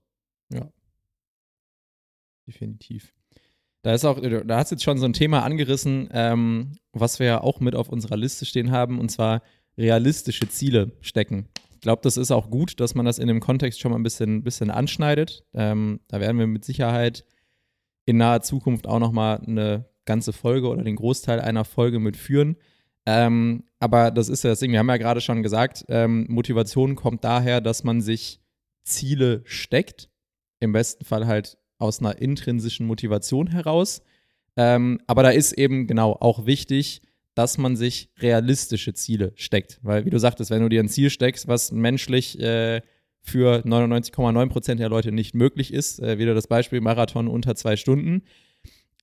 Ja. 0.52 0.68
Definitiv. 2.44 3.14
Da 3.82 3.94
ist 3.94 4.04
auch, 4.04 4.20
da 4.20 4.56
hast 4.56 4.70
jetzt 4.70 4.82
schon 4.82 4.98
so 4.98 5.06
ein 5.06 5.12
Thema 5.12 5.44
angerissen, 5.44 6.08
ähm, 6.12 6.78
was 6.92 7.18
wir 7.18 7.26
ja 7.26 7.40
auch 7.40 7.60
mit 7.60 7.74
auf 7.74 7.88
unserer 7.88 8.16
Liste 8.16 8.44
stehen 8.44 8.70
haben, 8.70 8.98
und 8.98 9.10
zwar 9.10 9.42
realistische 9.76 10.48
Ziele 10.48 10.92
stecken. 11.00 11.48
Ich 11.70 11.80
glaube, 11.80 12.02
das 12.02 12.16
ist 12.16 12.32
auch 12.32 12.50
gut, 12.50 12.80
dass 12.80 12.96
man 12.96 13.06
das 13.06 13.20
in 13.20 13.28
dem 13.28 13.38
Kontext 13.38 13.78
schon 13.78 13.92
mal 13.92 13.98
ein 13.98 14.02
bisschen, 14.02 14.42
bisschen 14.42 14.70
anschneidet. 14.70 15.44
Ähm, 15.54 16.00
da 16.08 16.18
werden 16.18 16.38
wir 16.38 16.48
mit 16.48 16.64
Sicherheit 16.64 17.24
in 18.04 18.16
naher 18.16 18.42
Zukunft 18.42 18.88
auch 18.88 18.98
noch 18.98 19.12
mal 19.12 19.36
eine 19.46 19.84
ganze 20.04 20.32
Folge 20.32 20.68
oder 20.68 20.82
den 20.82 20.96
Großteil 20.96 21.40
einer 21.40 21.64
Folge 21.64 22.00
mitführen. 22.00 22.56
Ähm, 23.06 23.64
aber 23.78 24.10
das 24.10 24.28
ist 24.28 24.42
ja 24.42 24.50
das 24.50 24.58
Ding, 24.58 24.72
wir 24.72 24.80
haben 24.80 24.88
ja 24.88 24.96
gerade 24.96 25.20
schon 25.20 25.42
gesagt, 25.42 25.84
ähm, 25.88 26.26
Motivation 26.28 26.96
kommt 26.96 27.22
daher, 27.22 27.60
dass 27.60 27.84
man 27.84 28.00
sich 28.00 28.40
Ziele 28.82 29.42
steckt. 29.44 30.10
Im 30.60 30.72
besten 30.72 31.04
Fall 31.04 31.26
halt 31.26 31.57
aus 31.78 32.00
einer 32.00 32.18
intrinsischen 32.20 32.86
Motivation 32.86 33.48
heraus. 33.48 34.02
Ähm, 34.56 35.00
aber 35.06 35.22
da 35.22 35.30
ist 35.30 35.52
eben 35.52 35.86
genau 35.86 36.12
auch 36.12 36.46
wichtig, 36.46 37.02
dass 37.34 37.56
man 37.56 37.76
sich 37.76 38.10
realistische 38.18 38.94
Ziele 38.94 39.32
steckt. 39.36 39.78
Weil, 39.82 40.04
wie 40.04 40.10
du 40.10 40.18
sagtest, 40.18 40.50
wenn 40.50 40.62
du 40.62 40.68
dir 40.68 40.82
ein 40.82 40.88
Ziel 40.88 41.10
steckst, 41.10 41.46
was 41.46 41.70
menschlich 41.70 42.38
äh, 42.40 42.82
für 43.20 43.64
99,9 43.64 44.48
Prozent 44.48 44.80
der 44.80 44.88
Leute 44.88 45.12
nicht 45.12 45.34
möglich 45.34 45.72
ist, 45.72 46.00
äh, 46.00 46.18
wieder 46.18 46.34
das 46.34 46.48
Beispiel 46.48 46.80
Marathon 46.80 47.28
unter 47.28 47.54
zwei 47.54 47.76
Stunden, 47.76 48.22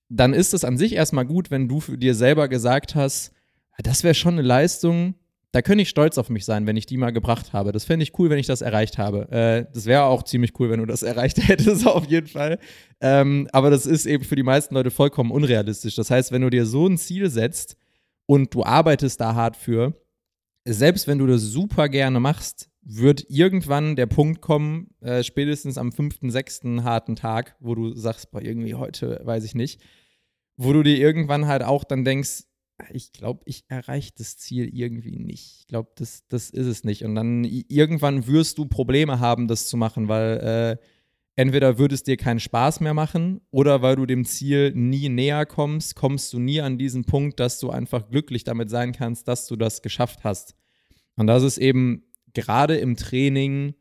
dann 0.08 0.34
ist 0.34 0.52
es 0.52 0.64
an 0.64 0.76
sich 0.76 0.94
erstmal 0.94 1.24
gut, 1.24 1.50
wenn 1.50 1.68
du 1.68 1.80
für 1.80 1.96
dir 1.96 2.14
selber 2.14 2.48
gesagt 2.48 2.94
hast, 2.94 3.32
das 3.78 4.04
wäre 4.04 4.14
schon 4.14 4.34
eine 4.34 4.42
Leistung, 4.42 5.14
da 5.56 5.62
könnte 5.62 5.82
ich 5.82 5.88
stolz 5.88 6.18
auf 6.18 6.28
mich 6.28 6.44
sein, 6.44 6.66
wenn 6.66 6.76
ich 6.76 6.86
die 6.86 6.98
mal 6.98 7.12
gebracht 7.12 7.52
habe. 7.52 7.72
Das 7.72 7.84
fände 7.84 8.02
ich 8.02 8.18
cool, 8.18 8.28
wenn 8.28 8.38
ich 8.38 8.46
das 8.46 8.60
erreicht 8.60 8.98
habe. 8.98 9.30
Äh, 9.30 9.64
das 9.72 9.86
wäre 9.86 10.04
auch 10.04 10.22
ziemlich 10.22 10.52
cool, 10.60 10.70
wenn 10.70 10.80
du 10.80 10.86
das 10.86 11.02
erreicht 11.02 11.48
hättest, 11.48 11.86
auf 11.86 12.06
jeden 12.06 12.26
Fall. 12.26 12.58
Ähm, 13.00 13.48
aber 13.52 13.70
das 13.70 13.86
ist 13.86 14.06
eben 14.06 14.24
für 14.24 14.36
die 14.36 14.42
meisten 14.42 14.74
Leute 14.74 14.90
vollkommen 14.90 15.30
unrealistisch. 15.30 15.96
Das 15.96 16.10
heißt, 16.10 16.30
wenn 16.30 16.42
du 16.42 16.50
dir 16.50 16.66
so 16.66 16.86
ein 16.86 16.98
Ziel 16.98 17.30
setzt, 17.30 17.76
und 18.26 18.54
du 18.54 18.64
arbeitest 18.64 19.20
da 19.20 19.34
hart 19.34 19.56
für, 19.56 19.94
selbst 20.64 21.06
wenn 21.06 21.18
du 21.18 21.26
das 21.26 21.42
super 21.42 21.88
gerne 21.88 22.20
machst, 22.20 22.68
wird 22.82 23.24
irgendwann 23.28 23.96
der 23.96 24.06
Punkt 24.06 24.40
kommen, 24.40 24.90
äh, 25.00 25.22
spätestens 25.22 25.78
am 25.78 25.92
fünften, 25.92 26.30
sechsten 26.30 26.84
harten 26.84 27.16
Tag, 27.16 27.56
wo 27.60 27.74
du 27.74 27.94
sagst, 27.94 28.30
boah, 28.30 28.42
irgendwie 28.42 28.74
heute 28.74 29.20
weiß 29.24 29.44
ich 29.44 29.54
nicht, 29.54 29.80
wo 30.56 30.72
du 30.72 30.82
dir 30.82 30.96
irgendwann 30.98 31.46
halt 31.46 31.62
auch 31.62 31.84
dann 31.84 32.04
denkst, 32.04 32.44
ich 32.92 33.12
glaube, 33.12 33.42
ich 33.46 33.64
erreiche 33.68 34.12
das 34.16 34.36
Ziel 34.36 34.68
irgendwie 34.72 35.18
nicht. 35.18 35.60
Ich 35.60 35.66
glaube, 35.66 35.90
das, 35.96 36.26
das 36.28 36.50
ist 36.50 36.66
es 36.66 36.84
nicht. 36.84 37.04
Und 37.04 37.14
dann 37.14 37.44
irgendwann 37.44 38.26
wirst 38.26 38.58
du 38.58 38.66
Probleme 38.66 39.18
haben, 39.20 39.48
das 39.48 39.68
zu 39.68 39.76
machen, 39.76 40.08
weil 40.08 40.78
äh, 40.80 40.84
entweder 41.36 41.78
würde 41.78 41.94
es 41.94 42.02
dir 42.02 42.16
keinen 42.16 42.40
Spaß 42.40 42.80
mehr 42.80 42.94
machen 42.94 43.40
oder 43.50 43.82
weil 43.82 43.96
du 43.96 44.06
dem 44.06 44.24
Ziel 44.24 44.72
nie 44.74 45.08
näher 45.08 45.46
kommst, 45.46 45.94
kommst 45.94 46.32
du 46.32 46.38
nie 46.38 46.60
an 46.60 46.78
diesen 46.78 47.04
Punkt, 47.04 47.40
dass 47.40 47.60
du 47.60 47.70
einfach 47.70 48.08
glücklich 48.10 48.44
damit 48.44 48.70
sein 48.70 48.92
kannst, 48.92 49.28
dass 49.28 49.46
du 49.46 49.56
das 49.56 49.82
geschafft 49.82 50.24
hast. 50.24 50.54
Und 51.16 51.26
das 51.26 51.42
ist 51.42 51.58
eben 51.58 52.04
gerade 52.34 52.76
im 52.76 52.96
Training 52.96 53.74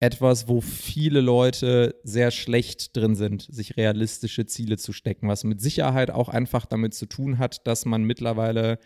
etwas, 0.00 0.46
wo 0.46 0.60
viele 0.60 1.20
Leute 1.20 1.96
sehr 2.04 2.30
schlecht 2.30 2.96
drin 2.96 3.16
sind, 3.16 3.42
sich 3.42 3.76
realistische 3.76 4.46
Ziele 4.46 4.76
zu 4.76 4.92
stecken, 4.92 5.28
was 5.28 5.44
mit 5.44 5.60
Sicherheit 5.60 6.10
auch 6.10 6.28
einfach 6.28 6.66
damit 6.66 6.94
zu 6.94 7.06
tun 7.06 7.38
hat, 7.38 7.66
dass 7.66 7.84
man 7.84 8.04
mittlerweile 8.04 8.78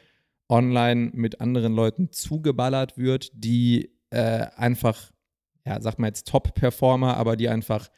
online 0.49 1.11
mit 1.13 1.41
anderen 1.41 1.75
Leuten 1.75 2.13
zugeballert 2.13 2.97
wird, 2.97 3.31
die 3.35 3.91
äh, 4.11 4.47
einfach 4.57 5.13
ja, 5.65 5.81
sag 5.81 5.99
mal 5.99 6.09
jetzt 6.09 6.29
Top-Performer, 6.29 7.17
aber 7.17 7.37
die 7.37 7.49
einfach 7.49 7.89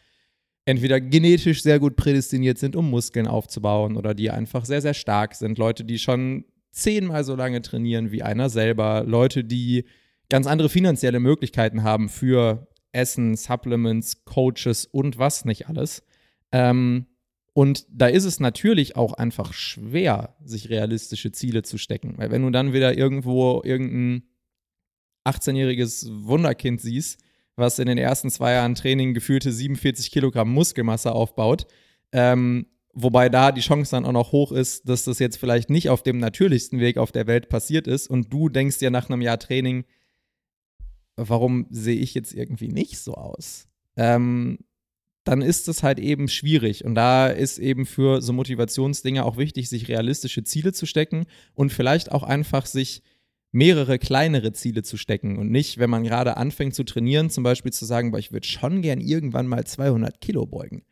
entweder 0.66 1.00
genetisch 1.00 1.62
sehr 1.62 1.78
gut 1.78 1.96
prädestiniert 1.96 2.58
sind, 2.58 2.76
um 2.76 2.88
Muskeln 2.90 3.26
aufzubauen 3.26 3.96
oder 3.96 4.14
die 4.14 4.30
einfach 4.30 4.64
sehr, 4.64 4.80
sehr 4.80 4.94
stark 4.94 5.34
sind. 5.34 5.58
Leute, 5.58 5.84
die 5.84 5.98
schon 5.98 6.44
zehnmal 6.70 7.24
so 7.24 7.36
lange 7.36 7.62
trainieren 7.62 8.10
wie 8.12 8.22
einer 8.22 8.48
selber. 8.48 9.04
Leute, 9.06 9.44
die 9.44 9.84
ganz 10.28 10.46
andere 10.46 10.68
finanzielle 10.68 11.20
Möglichkeiten 11.20 11.82
haben 11.82 12.08
für 12.08 12.66
Essen, 12.94 13.36
Supplements, 13.36 14.24
Coaches 14.24 14.86
und 14.86 15.18
was 15.18 15.44
nicht 15.44 15.68
alles. 15.68 16.02
Ähm, 16.52 17.06
und 17.52 17.86
da 17.88 18.08
ist 18.08 18.24
es 18.24 18.40
natürlich 18.40 18.96
auch 18.96 19.12
einfach 19.12 19.52
schwer, 19.52 20.36
sich 20.44 20.70
realistische 20.70 21.30
Ziele 21.30 21.62
zu 21.62 21.78
stecken. 21.78 22.14
Weil 22.16 22.30
wenn 22.30 22.42
du 22.42 22.50
dann 22.50 22.72
wieder 22.72 22.98
irgendwo 22.98 23.62
irgendein 23.64 24.24
18-jähriges 25.24 26.08
Wunderkind 26.24 26.80
siehst, 26.80 27.20
was 27.56 27.78
in 27.78 27.86
den 27.86 27.98
ersten 27.98 28.30
zwei 28.30 28.52
Jahren 28.54 28.74
Training 28.74 29.14
gefühlte 29.14 29.52
47 29.52 30.10
Kilogramm 30.10 30.52
Muskelmasse 30.52 31.12
aufbaut. 31.12 31.66
Ähm, 32.12 32.66
wobei 32.92 33.28
da 33.28 33.52
die 33.52 33.60
Chance 33.60 33.92
dann 33.92 34.04
auch 34.04 34.12
noch 34.12 34.32
hoch 34.32 34.52
ist, 34.52 34.88
dass 34.88 35.04
das 35.04 35.18
jetzt 35.18 35.36
vielleicht 35.36 35.70
nicht 35.70 35.88
auf 35.88 36.02
dem 36.02 36.18
natürlichsten 36.18 36.80
Weg 36.80 36.98
auf 36.98 37.12
der 37.12 37.26
Welt 37.26 37.48
passiert 37.48 37.86
ist 37.86 38.08
und 38.08 38.32
du 38.32 38.48
denkst 38.48 38.78
dir 38.78 38.90
nach 38.90 39.08
einem 39.08 39.20
Jahr 39.20 39.38
Training, 39.38 39.84
warum 41.16 41.66
sehe 41.70 41.96
ich 41.98 42.14
jetzt 42.14 42.34
irgendwie 42.34 42.68
nicht 42.68 42.98
so 42.98 43.14
aus? 43.14 43.66
Ähm, 43.96 44.58
dann 45.24 45.40
ist 45.40 45.68
es 45.68 45.82
halt 45.82 45.98
eben 45.98 46.28
schwierig. 46.28 46.84
Und 46.84 46.94
da 46.94 47.28
ist 47.28 47.58
eben 47.58 47.86
für 47.86 48.20
so 48.20 48.32
Motivationsdinge 48.32 49.24
auch 49.24 49.36
wichtig, 49.36 49.68
sich 49.68 49.88
realistische 49.88 50.44
Ziele 50.44 50.72
zu 50.72 50.86
stecken 50.86 51.26
und 51.54 51.72
vielleicht 51.72 52.12
auch 52.12 52.22
einfach 52.22 52.66
sich 52.66 53.02
mehrere 53.52 53.98
kleinere 53.98 54.52
Ziele 54.52 54.82
zu 54.82 54.96
stecken 54.96 55.38
und 55.38 55.50
nicht, 55.50 55.78
wenn 55.78 55.88
man 55.88 56.02
gerade 56.02 56.36
anfängt 56.36 56.74
zu 56.74 56.82
trainieren, 56.82 57.30
zum 57.30 57.44
Beispiel 57.44 57.72
zu 57.72 57.84
sagen, 57.84 58.10
boah, 58.10 58.18
ich 58.18 58.32
würde 58.32 58.46
schon 58.46 58.82
gern 58.82 59.00
irgendwann 59.00 59.46
mal 59.46 59.64
200 59.64 60.20
Kilo 60.20 60.44
beugen. 60.44 60.82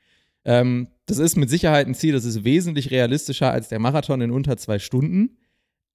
Ähm, 0.44 0.88
das 1.06 1.18
ist 1.18 1.36
mit 1.36 1.50
Sicherheit 1.50 1.88
ein 1.88 1.94
Ziel, 1.94 2.12
das 2.12 2.24
ist 2.24 2.44
wesentlich 2.44 2.92
realistischer 2.92 3.50
als 3.50 3.68
der 3.68 3.80
Marathon 3.80 4.20
in 4.20 4.30
unter 4.30 4.56
zwei 4.56 4.78
Stunden. 4.78 5.38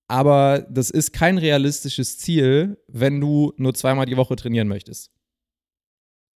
Aber 0.08 0.66
das 0.70 0.90
ist 0.90 1.12
kein 1.12 1.38
realistisches 1.38 2.18
Ziel, 2.18 2.78
wenn 2.88 3.20
du 3.20 3.54
nur 3.58 3.74
zweimal 3.74 4.06
die 4.06 4.18
Woche 4.18 4.36
trainieren 4.36 4.68
möchtest. 4.68 5.12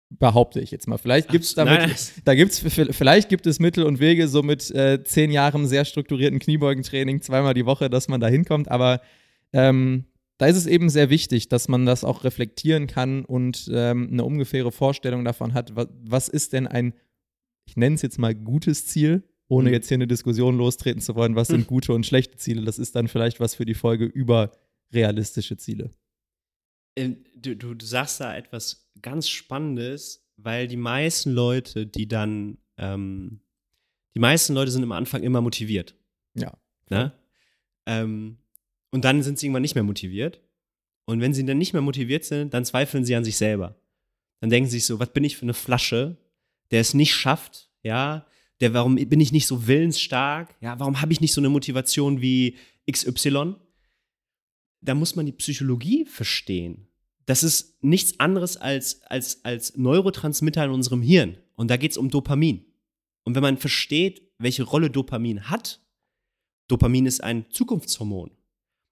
Behaupte 0.09 0.59
ich 0.59 0.71
jetzt 0.71 0.87
mal. 0.87 0.97
Vielleicht 0.97 1.29
gibt 1.29 1.45
es 1.45 1.53
damit, 1.53 2.13
da 2.25 2.33
gibt's, 2.33 2.59
vielleicht 2.59 3.29
gibt 3.29 3.45
es 3.45 3.59
Mittel 3.59 3.83
und 3.83 3.99
Wege, 3.99 4.27
so 4.27 4.41
mit 4.41 4.71
äh, 4.71 5.03
zehn 5.03 5.29
Jahren 5.29 5.67
sehr 5.67 5.85
strukturierten 5.85 6.39
Kniebeugentraining 6.39 7.21
zweimal 7.21 7.53
die 7.53 7.67
Woche, 7.67 7.91
dass 7.91 8.07
man 8.07 8.19
da 8.19 8.27
hinkommt. 8.27 8.71
Aber 8.71 9.01
ähm, 9.53 10.05
da 10.39 10.47
ist 10.47 10.55
es 10.55 10.65
eben 10.65 10.89
sehr 10.89 11.11
wichtig, 11.11 11.49
dass 11.49 11.67
man 11.67 11.85
das 11.85 12.03
auch 12.03 12.23
reflektieren 12.23 12.87
kann 12.87 13.23
und 13.23 13.69
ähm, 13.71 14.09
eine 14.11 14.23
ungefähre 14.23 14.71
Vorstellung 14.71 15.23
davon 15.25 15.53
hat, 15.53 15.75
was, 15.75 15.87
was 16.01 16.27
ist 16.27 16.53
denn 16.53 16.65
ein, 16.65 16.93
ich 17.65 17.77
nenne 17.77 17.95
es 17.95 18.01
jetzt 18.01 18.17
mal 18.17 18.33
gutes 18.33 18.87
Ziel, 18.87 19.23
ohne 19.49 19.69
mhm. 19.69 19.73
jetzt 19.73 19.87
hier 19.89 19.95
eine 19.95 20.07
Diskussion 20.07 20.57
lostreten 20.57 21.01
zu 21.01 21.15
wollen, 21.15 21.35
was 21.35 21.49
sind 21.49 21.67
gute 21.67 21.93
und 21.93 22.05
schlechte 22.05 22.37
Ziele. 22.37 22.63
Das 22.63 22.79
ist 22.79 22.95
dann 22.95 23.07
vielleicht 23.07 23.39
was 23.39 23.55
für 23.55 23.65
die 23.65 23.73
Folge 23.73 24.05
über 24.05 24.51
realistische 24.93 25.57
Ziele. 25.57 25.91
Ähm, 26.95 27.23
du, 27.35 27.55
du, 27.55 27.73
du 27.73 27.85
sagst 27.85 28.21
da 28.21 28.35
etwas 28.37 28.89
ganz 29.01 29.27
Spannendes, 29.27 30.25
weil 30.37 30.67
die 30.67 30.77
meisten 30.77 31.31
Leute, 31.31 31.87
die 31.87 32.07
dann, 32.07 32.59
ähm, 32.77 33.41
die 34.15 34.19
meisten 34.19 34.53
Leute 34.53 34.71
sind 34.71 34.83
am 34.83 34.91
Anfang 34.91 35.23
immer 35.23 35.41
motiviert. 35.41 35.95
Ja. 36.35 36.57
Ne? 36.89 37.11
Ähm, 37.87 38.37
und 38.91 39.03
dann 39.03 39.23
sind 39.23 39.39
sie 39.39 39.47
irgendwann 39.47 39.63
nicht 39.63 39.75
mehr 39.75 39.83
motiviert. 39.83 40.41
Und 41.05 41.21
wenn 41.21 41.33
sie 41.33 41.45
dann 41.45 41.57
nicht 41.57 41.73
mehr 41.73 41.81
motiviert 41.81 42.23
sind, 42.23 42.53
dann 42.53 42.65
zweifeln 42.65 43.03
sie 43.03 43.15
an 43.15 43.23
sich 43.23 43.37
selber. 43.37 43.81
Dann 44.41 44.51
denken 44.51 44.69
sie 44.69 44.77
sich 44.77 44.85
so, 44.85 44.99
was 44.99 45.11
bin 45.11 45.23
ich 45.23 45.37
für 45.37 45.43
eine 45.43 45.55
Flasche, 45.55 46.17
der 46.71 46.81
es 46.81 46.93
nicht 46.93 47.15
schafft, 47.15 47.71
ja, 47.81 48.27
der, 48.61 48.73
warum 48.73 48.95
bin 48.95 49.21
ich 49.21 49.31
nicht 49.31 49.47
so 49.47 49.67
willensstark, 49.67 50.55
ja, 50.61 50.79
warum 50.79 51.01
habe 51.01 51.13
ich 51.13 51.21
nicht 51.21 51.33
so 51.33 51.41
eine 51.41 51.49
Motivation 51.49 52.21
wie 52.21 52.57
XY? 52.89 53.55
Da 54.81 54.95
muss 54.95 55.15
man 55.15 55.25
die 55.25 55.31
Psychologie 55.31 56.05
verstehen. 56.05 56.87
Das 57.25 57.43
ist 57.43 57.83
nichts 57.83 58.19
anderes 58.19 58.57
als, 58.57 59.01
als, 59.03 59.45
als 59.45 59.77
Neurotransmitter 59.77 60.65
in 60.65 60.71
unserem 60.71 61.01
Hirn. 61.01 61.37
Und 61.55 61.69
da 61.69 61.77
geht 61.77 61.91
es 61.91 61.97
um 61.97 62.09
Dopamin. 62.09 62.65
Und 63.23 63.35
wenn 63.35 63.43
man 63.43 63.57
versteht, 63.57 64.23
welche 64.39 64.63
Rolle 64.63 64.89
Dopamin 64.89 65.49
hat, 65.49 65.81
Dopamin 66.67 67.05
ist 67.05 67.23
ein 67.23 67.45
Zukunftshormon. 67.51 68.31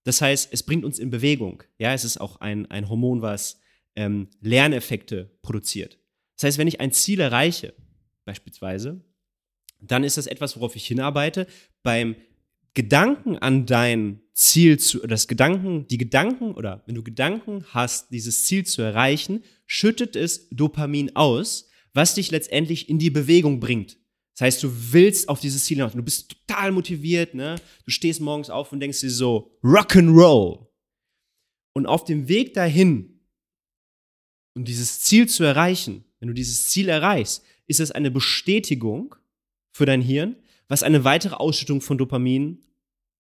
Das 0.03 0.22
heißt, 0.22 0.49
es 0.51 0.63
bringt 0.63 0.86
uns 0.86 0.99
in 0.99 1.09
Bewegung. 1.09 1.63
Ja, 1.80 1.93
es 1.93 2.03
ist 2.03 2.18
auch 2.18 2.38
ein, 2.38 2.65
ein 2.70 2.89
Hormon, 2.89 3.22
was 3.22 3.59
ähm, 3.95 4.30
Lerneffekte 4.41 5.38
produziert. 5.41 5.99
Das 6.36 6.43
heißt, 6.43 6.57
wenn 6.59 6.68
ich 6.68 6.80
ein 6.80 6.91
Ziel 6.91 7.20
erreiche, 7.20 7.74
beispielsweise, 8.26 9.03
dann 9.80 10.03
ist 10.03 10.17
das 10.17 10.28
etwas, 10.28 10.55
worauf 10.55 10.75
ich 10.75 10.86
hinarbeite. 10.86 11.47
Beim 11.84 12.15
Gedanken 12.73 13.38
an 13.38 13.65
dein 13.65 14.21
Ziel 14.34 14.78
zu, 14.78 14.99
das 15.05 15.28
Gedanken, 15.28 15.88
die 15.88 15.97
Gedanken 15.97 16.51
oder 16.51 16.84
wenn 16.86 16.95
du 16.95 17.03
Gedanken 17.03 17.65
hast, 17.69 18.11
dieses 18.11 18.45
Ziel 18.45 18.65
zu 18.65 18.82
erreichen, 18.82 19.43
schüttet 19.65 20.15
es 20.15 20.49
Dopamin 20.49 21.15
aus, 21.15 21.69
was 21.93 22.13
dich 22.13 22.30
letztendlich 22.32 22.89
in 22.89 22.99
die 22.99 23.09
Bewegung 23.09 23.59
bringt. 23.59 23.97
Das 24.36 24.41
heißt, 24.41 24.63
du 24.63 24.71
willst 24.91 25.30
auf 25.30 25.39
dieses 25.39 25.65
Ziel 25.65 25.78
hinaus. 25.78 25.93
Du 25.93 26.03
bist 26.03 26.30
total 26.30 26.71
motiviert, 26.71 27.34
ne? 27.34 27.55
Du 27.86 27.91
stehst 27.91 28.21
morgens 28.21 28.51
auf 28.51 28.71
und 28.71 28.80
denkst 28.80 29.01
dir 29.01 29.09
so, 29.09 29.57
Rock'n'Roll. 29.63 30.67
Und 31.73 31.88
auf 31.88 32.05
dem 32.05 32.28
Weg 32.28 32.53
dahin 32.53 33.17
um 34.57 34.65
dieses 34.65 35.01
Ziel 35.01 35.30
zu 35.30 35.43
erreichen, 35.43 36.03
wenn 36.19 36.28
du 36.28 36.34
dieses 36.34 36.65
Ziel 36.65 36.89
erreichst, 36.89 37.43
ist 37.67 37.80
es 37.80 37.91
eine 37.91 38.09
Bestätigung 38.09 39.15
für 39.78 39.86
dein 39.86 40.01
Hirn, 40.01 40.36
was 40.67 40.84
eine 40.84 41.03
weitere 41.03 41.36
Ausschüttung 41.36 41.82
von 41.82 41.97
Dopamin 41.97 42.63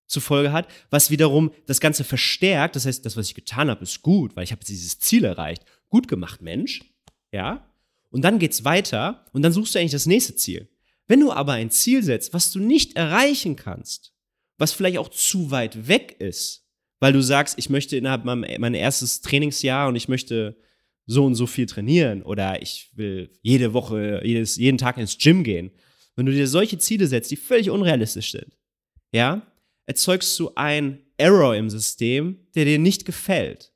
zur 0.07 0.21
Folge 0.21 0.51
hat, 0.51 0.67
was 0.89 1.11
wiederum 1.11 1.51
das 1.65 1.79
Ganze 1.79 2.03
verstärkt. 2.03 2.75
Das 2.75 2.85
heißt, 2.85 3.05
das, 3.05 3.15
was 3.15 3.27
ich 3.27 3.35
getan 3.35 3.69
habe, 3.69 3.83
ist 3.83 4.01
gut, 4.01 4.35
weil 4.35 4.43
ich 4.43 4.51
habe 4.51 4.65
dieses 4.65 4.99
Ziel 4.99 5.23
erreicht. 5.23 5.63
Gut 5.89 6.07
gemacht, 6.07 6.41
Mensch. 6.41 6.81
Ja. 7.31 7.69
Und 8.09 8.23
dann 8.23 8.39
geht's 8.39 8.65
weiter 8.65 9.25
und 9.33 9.41
dann 9.41 9.51
suchst 9.51 9.75
du 9.75 9.79
eigentlich 9.79 9.91
das 9.91 10.05
nächste 10.05 10.35
Ziel. 10.35 10.69
Wenn 11.07 11.19
du 11.19 11.31
aber 11.31 11.53
ein 11.53 11.71
Ziel 11.71 12.03
setzt, 12.03 12.33
was 12.33 12.51
du 12.51 12.59
nicht 12.59 12.95
erreichen 12.95 13.55
kannst, 13.55 14.13
was 14.57 14.73
vielleicht 14.73 14.97
auch 14.97 15.09
zu 15.09 15.51
weit 15.51 15.87
weg 15.87 16.15
ist, 16.19 16.65
weil 16.99 17.13
du 17.13 17.21
sagst, 17.21 17.59
ich 17.59 17.69
möchte 17.69 17.95
innerhalb 17.95 18.25
meinem 18.25 18.45
mein 18.59 18.73
erstes 18.73 19.21
Trainingsjahr 19.21 19.87
und 19.87 19.95
ich 19.95 20.07
möchte 20.07 20.57
so 21.05 21.25
und 21.25 21.35
so 21.35 21.47
viel 21.47 21.67
trainieren 21.67 22.23
oder 22.23 22.61
ich 22.61 22.89
will 22.95 23.31
jede 23.41 23.73
Woche, 23.73 24.21
jedes, 24.23 24.57
jeden 24.57 24.77
Tag 24.77 24.97
ins 24.97 25.17
Gym 25.17 25.43
gehen. 25.43 25.71
Wenn 26.17 26.25
du 26.25 26.31
dir 26.33 26.47
solche 26.47 26.79
Ziele 26.79 27.07
setzt, 27.07 27.31
die 27.31 27.37
völlig 27.37 27.69
unrealistisch 27.69 28.31
sind, 28.31 28.57
ja, 29.13 29.43
erzeugst 29.85 30.37
du 30.39 30.51
ein 30.55 31.05
Error 31.15 31.55
im 31.55 31.69
System, 31.69 32.47
der 32.55 32.65
dir 32.65 32.79
nicht 32.79 33.05
gefällt. 33.05 33.71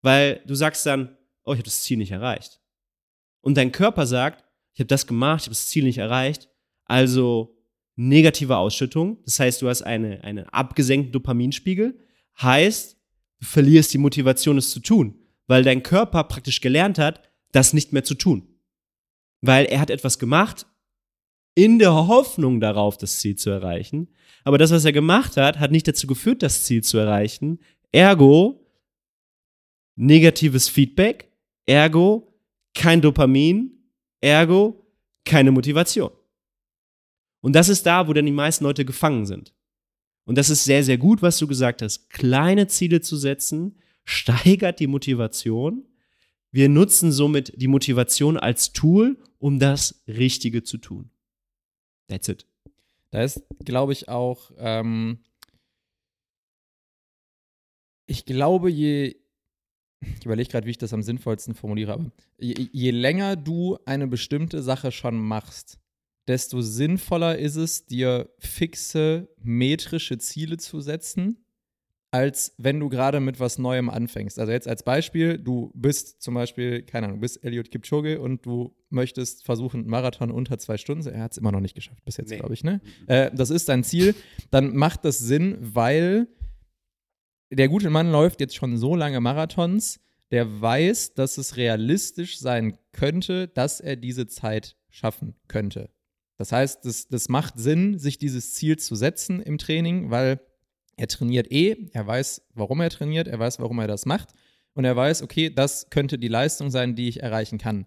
Weil 0.00 0.40
du 0.46 0.54
sagst 0.54 0.86
dann, 0.86 1.16
oh, 1.44 1.52
ich 1.52 1.58
habe 1.58 1.64
das 1.64 1.82
Ziel 1.82 1.98
nicht 1.98 2.12
erreicht. 2.12 2.60
Und 3.40 3.56
dein 3.56 3.72
Körper 3.72 4.06
sagt, 4.06 4.44
ich 4.74 4.80
habe 4.80 4.86
das 4.86 5.06
gemacht, 5.06 5.42
ich 5.42 5.46
habe 5.46 5.54
das 5.54 5.68
Ziel 5.68 5.84
nicht 5.84 5.98
erreicht. 5.98 6.48
Also 6.84 7.58
negative 7.96 8.56
Ausschüttung. 8.56 9.22
Das 9.24 9.40
heißt, 9.40 9.60
du 9.60 9.68
hast 9.68 9.82
eine, 9.82 10.22
einen 10.22 10.48
abgesenkten 10.48 11.12
Dopaminspiegel. 11.12 11.98
Heißt, 12.40 12.96
du 13.40 13.46
verlierst 13.46 13.92
die 13.92 13.98
Motivation, 13.98 14.56
es 14.56 14.70
zu 14.70 14.80
tun, 14.80 15.18
weil 15.48 15.64
dein 15.64 15.82
Körper 15.82 16.24
praktisch 16.24 16.60
gelernt 16.60 16.98
hat, 16.98 17.28
das 17.50 17.72
nicht 17.72 17.92
mehr 17.92 18.04
zu 18.04 18.14
tun. 18.14 18.48
Weil 19.40 19.66
er 19.66 19.80
hat 19.80 19.90
etwas 19.90 20.20
gemacht, 20.20 20.66
in 21.54 21.78
der 21.78 21.94
Hoffnung 21.94 22.60
darauf, 22.60 22.96
das 22.96 23.18
Ziel 23.18 23.36
zu 23.36 23.50
erreichen. 23.50 24.08
Aber 24.44 24.58
das, 24.58 24.70
was 24.70 24.84
er 24.84 24.92
gemacht 24.92 25.36
hat, 25.36 25.58
hat 25.58 25.70
nicht 25.70 25.86
dazu 25.86 26.06
geführt, 26.06 26.42
das 26.42 26.64
Ziel 26.64 26.82
zu 26.82 26.98
erreichen. 26.98 27.60
Ergo, 27.92 28.66
negatives 29.96 30.68
Feedback. 30.68 31.30
Ergo, 31.66 32.34
kein 32.74 33.00
Dopamin. 33.00 33.70
Ergo, 34.20 34.86
keine 35.24 35.52
Motivation. 35.52 36.10
Und 37.40 37.54
das 37.54 37.68
ist 37.68 37.84
da, 37.84 38.08
wo 38.08 38.12
dann 38.12 38.26
die 38.26 38.32
meisten 38.32 38.64
Leute 38.64 38.84
gefangen 38.84 39.26
sind. 39.26 39.52
Und 40.24 40.38
das 40.38 40.50
ist 40.50 40.64
sehr, 40.64 40.84
sehr 40.84 40.98
gut, 40.98 41.22
was 41.22 41.38
du 41.38 41.46
gesagt 41.46 41.82
hast. 41.82 42.08
Kleine 42.08 42.68
Ziele 42.68 43.00
zu 43.00 43.16
setzen, 43.16 43.78
steigert 44.04 44.80
die 44.80 44.86
Motivation. 44.86 45.84
Wir 46.52 46.68
nutzen 46.68 47.12
somit 47.12 47.52
die 47.56 47.66
Motivation 47.66 48.36
als 48.36 48.72
Tool, 48.72 49.18
um 49.38 49.58
das 49.58 50.02
Richtige 50.06 50.62
zu 50.62 50.78
tun. 50.78 51.10
That's 52.12 52.28
it. 52.28 52.46
Da 53.10 53.22
ist, 53.22 53.42
glaube 53.64 53.92
ich, 53.92 54.10
auch, 54.10 54.50
ähm, 54.58 55.18
ich 58.06 58.26
glaube, 58.26 58.70
je, 58.70 59.16
ich 60.00 60.26
überlege 60.26 60.50
gerade, 60.50 60.66
wie 60.66 60.72
ich 60.72 60.78
das 60.78 60.92
am 60.92 61.02
sinnvollsten 61.02 61.54
formuliere, 61.54 61.94
aber 61.94 62.10
je, 62.38 62.68
je 62.70 62.90
länger 62.90 63.36
du 63.36 63.78
eine 63.86 64.06
bestimmte 64.06 64.62
Sache 64.62 64.92
schon 64.92 65.18
machst, 65.18 65.78
desto 66.28 66.60
sinnvoller 66.60 67.38
ist 67.38 67.56
es, 67.56 67.86
dir 67.86 68.30
fixe 68.38 69.28
metrische 69.38 70.18
Ziele 70.18 70.58
zu 70.58 70.82
setzen 70.82 71.41
als 72.12 72.54
wenn 72.58 72.78
du 72.78 72.90
gerade 72.90 73.20
mit 73.20 73.40
was 73.40 73.58
Neuem 73.58 73.88
anfängst. 73.88 74.38
Also 74.38 74.52
jetzt 74.52 74.68
als 74.68 74.82
Beispiel, 74.82 75.38
du 75.38 75.72
bist 75.74 76.22
zum 76.22 76.34
Beispiel, 76.34 76.82
keine 76.82 77.06
Ahnung, 77.06 77.16
du 77.18 77.22
bist 77.22 77.42
Elliot 77.42 77.70
Kipchoge 77.70 78.20
und 78.20 78.44
du 78.44 78.76
möchtest 78.90 79.44
versuchen, 79.44 79.80
einen 79.80 79.90
Marathon 79.90 80.30
unter 80.30 80.58
zwei 80.58 80.76
Stunden. 80.76 81.08
Er 81.08 81.22
hat 81.22 81.32
es 81.32 81.38
immer 81.38 81.52
noch 81.52 81.60
nicht 81.60 81.74
geschafft 81.74 82.04
bis 82.04 82.18
jetzt, 82.18 82.28
nee. 82.28 82.36
glaube 82.36 82.52
ich. 82.52 82.64
Ne? 82.64 82.82
Äh, 83.06 83.30
das 83.34 83.48
ist 83.48 83.70
dein 83.70 83.82
Ziel. 83.82 84.14
Dann 84.50 84.76
macht 84.76 85.06
das 85.06 85.18
Sinn, 85.18 85.56
weil 85.58 86.28
der 87.50 87.68
gute 87.68 87.88
Mann 87.88 88.12
läuft 88.12 88.40
jetzt 88.40 88.56
schon 88.56 88.76
so 88.76 88.94
lange 88.94 89.20
Marathons, 89.20 89.98
der 90.30 90.60
weiß, 90.60 91.14
dass 91.14 91.38
es 91.38 91.56
realistisch 91.56 92.38
sein 92.38 92.76
könnte, 92.92 93.48
dass 93.48 93.80
er 93.80 93.96
diese 93.96 94.26
Zeit 94.26 94.76
schaffen 94.90 95.34
könnte. 95.48 95.88
Das 96.36 96.52
heißt, 96.52 96.84
das, 96.84 97.08
das 97.08 97.30
macht 97.30 97.58
Sinn, 97.58 97.98
sich 97.98 98.18
dieses 98.18 98.52
Ziel 98.52 98.78
zu 98.78 98.96
setzen 98.96 99.40
im 99.40 99.56
Training, 99.56 100.10
weil 100.10 100.40
er 101.02 101.08
trainiert 101.08 101.50
eh, 101.50 101.88
er 101.92 102.06
weiß, 102.06 102.42
warum 102.54 102.80
er 102.80 102.88
trainiert, 102.88 103.26
er 103.26 103.38
weiß, 103.38 103.58
warum 103.58 103.80
er 103.80 103.88
das 103.88 104.06
macht 104.06 104.28
und 104.74 104.84
er 104.84 104.94
weiß, 104.94 105.22
okay, 105.22 105.50
das 105.50 105.90
könnte 105.90 106.16
die 106.16 106.28
Leistung 106.28 106.70
sein, 106.70 106.94
die 106.94 107.08
ich 107.08 107.20
erreichen 107.20 107.58
kann. 107.58 107.86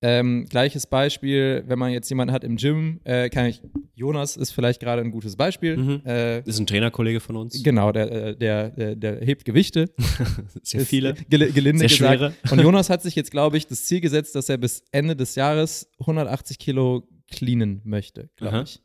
Ähm, 0.00 0.46
gleiches 0.48 0.86
Beispiel, 0.86 1.64
wenn 1.66 1.78
man 1.78 1.92
jetzt 1.92 2.08
jemanden 2.08 2.32
hat 2.32 2.44
im 2.44 2.56
Gym, 2.56 3.00
äh, 3.04 3.28
kann 3.28 3.46
ich, 3.46 3.60
Jonas 3.94 4.38
ist 4.38 4.52
vielleicht 4.52 4.80
gerade 4.80 5.02
ein 5.02 5.10
gutes 5.10 5.36
Beispiel. 5.36 5.76
Mhm. 5.76 6.02
Äh, 6.06 6.40
ist 6.48 6.58
ein 6.58 6.66
Trainerkollege 6.66 7.20
von 7.20 7.36
uns. 7.36 7.62
Genau, 7.62 7.92
der, 7.92 8.10
äh, 8.10 8.36
der, 8.36 8.70
der, 8.70 8.96
der 8.96 9.20
hebt 9.20 9.44
Gewichte. 9.44 9.90
Sehr 10.62 10.86
viele. 10.86 11.14
Gel 11.28 11.52
gelinde 11.52 11.88
Sehr 11.88 11.88
gesagt. 11.88 12.18
schwere. 12.18 12.34
Und 12.50 12.60
Jonas 12.60 12.88
hat 12.88 13.02
sich 13.02 13.14
jetzt, 13.14 13.30
glaube 13.30 13.58
ich, 13.58 13.66
das 13.66 13.84
Ziel 13.84 14.00
gesetzt, 14.00 14.34
dass 14.34 14.48
er 14.48 14.56
bis 14.56 14.82
Ende 14.92 15.14
des 15.14 15.34
Jahres 15.34 15.90
180 16.00 16.58
Kilo 16.58 17.06
cleanen 17.30 17.82
möchte, 17.84 18.30
glaube 18.36 18.62
ich. 18.64 18.80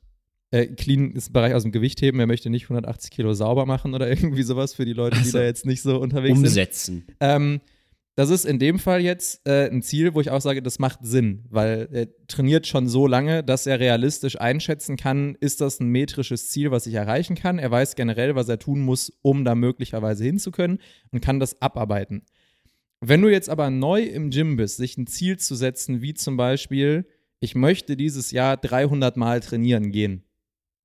Äh, 0.51 0.67
clean 0.67 1.11
ist 1.11 1.29
ein 1.29 1.33
Bereich 1.33 1.53
aus 1.53 1.63
dem 1.63 1.71
Gewichtheben. 1.71 2.19
Er 2.19 2.27
möchte 2.27 2.49
nicht 2.49 2.63
180 2.65 3.09
Kilo 3.09 3.33
sauber 3.33 3.65
machen 3.65 3.93
oder 3.93 4.07
irgendwie 4.09 4.43
sowas 4.43 4.73
für 4.73 4.85
die 4.85 4.93
Leute, 4.93 5.15
die 5.17 5.23
Also, 5.23 5.37
da 5.37 5.43
jetzt 5.43 5.65
nicht 5.65 5.81
so 5.81 5.97
unterwegs 5.99 6.37
Umsetzen. 6.37 7.05
sind. 7.07 7.15
Ähm, 7.19 7.61
das 8.15 8.29
ist 8.29 8.45
in 8.45 8.59
dem 8.59 8.77
Fall 8.77 8.99
jetzt 9.01 9.47
äh, 9.47 9.69
ein 9.69 9.81
Ziel, 9.81 10.13
wo 10.13 10.19
ich 10.19 10.29
auch 10.29 10.41
sage, 10.41 10.61
das 10.61 10.79
macht 10.79 10.99
Sinn, 11.01 11.45
weil 11.49 11.87
er 11.93 12.07
trainiert 12.27 12.67
schon 12.67 12.89
so 12.89 13.07
lange, 13.07 13.41
dass 13.41 13.65
er 13.65 13.79
realistisch 13.79 14.39
einschätzen 14.39 14.97
kann, 14.97 15.37
ist 15.39 15.61
das 15.61 15.79
ein 15.79 15.87
metrisches 15.87 16.49
Ziel, 16.49 16.71
was 16.71 16.85
ich 16.85 16.93
erreichen 16.93 17.35
kann. 17.35 17.57
Er 17.57 17.71
weiß 17.71 17.95
generell, 17.95 18.35
was 18.35 18.49
er 18.49 18.59
tun 18.59 18.81
muss, 18.81 19.13
um 19.21 19.45
da 19.45 19.55
möglicherweise 19.55 20.25
hinzukönnen 20.25 20.79
und 21.11 21.21
kann 21.21 21.39
das 21.39 21.61
abarbeiten. 21.61 22.23
Wenn 22.99 23.21
du 23.21 23.29
jetzt 23.29 23.49
aber 23.49 23.69
neu 23.69 24.03
im 24.03 24.29
Gym 24.29 24.57
bist, 24.57 24.77
sich 24.77 24.97
ein 24.97 25.07
Ziel 25.07 25.39
zu 25.39 25.55
setzen, 25.55 26.01
wie 26.01 26.13
zum 26.13 26.35
Beispiel, 26.35 27.07
ich 27.39 27.55
möchte 27.55 27.95
dieses 27.95 28.31
Jahr 28.31 28.57
300 28.57 29.15
Mal 29.15 29.39
trainieren 29.39 29.91
gehen, 29.91 30.25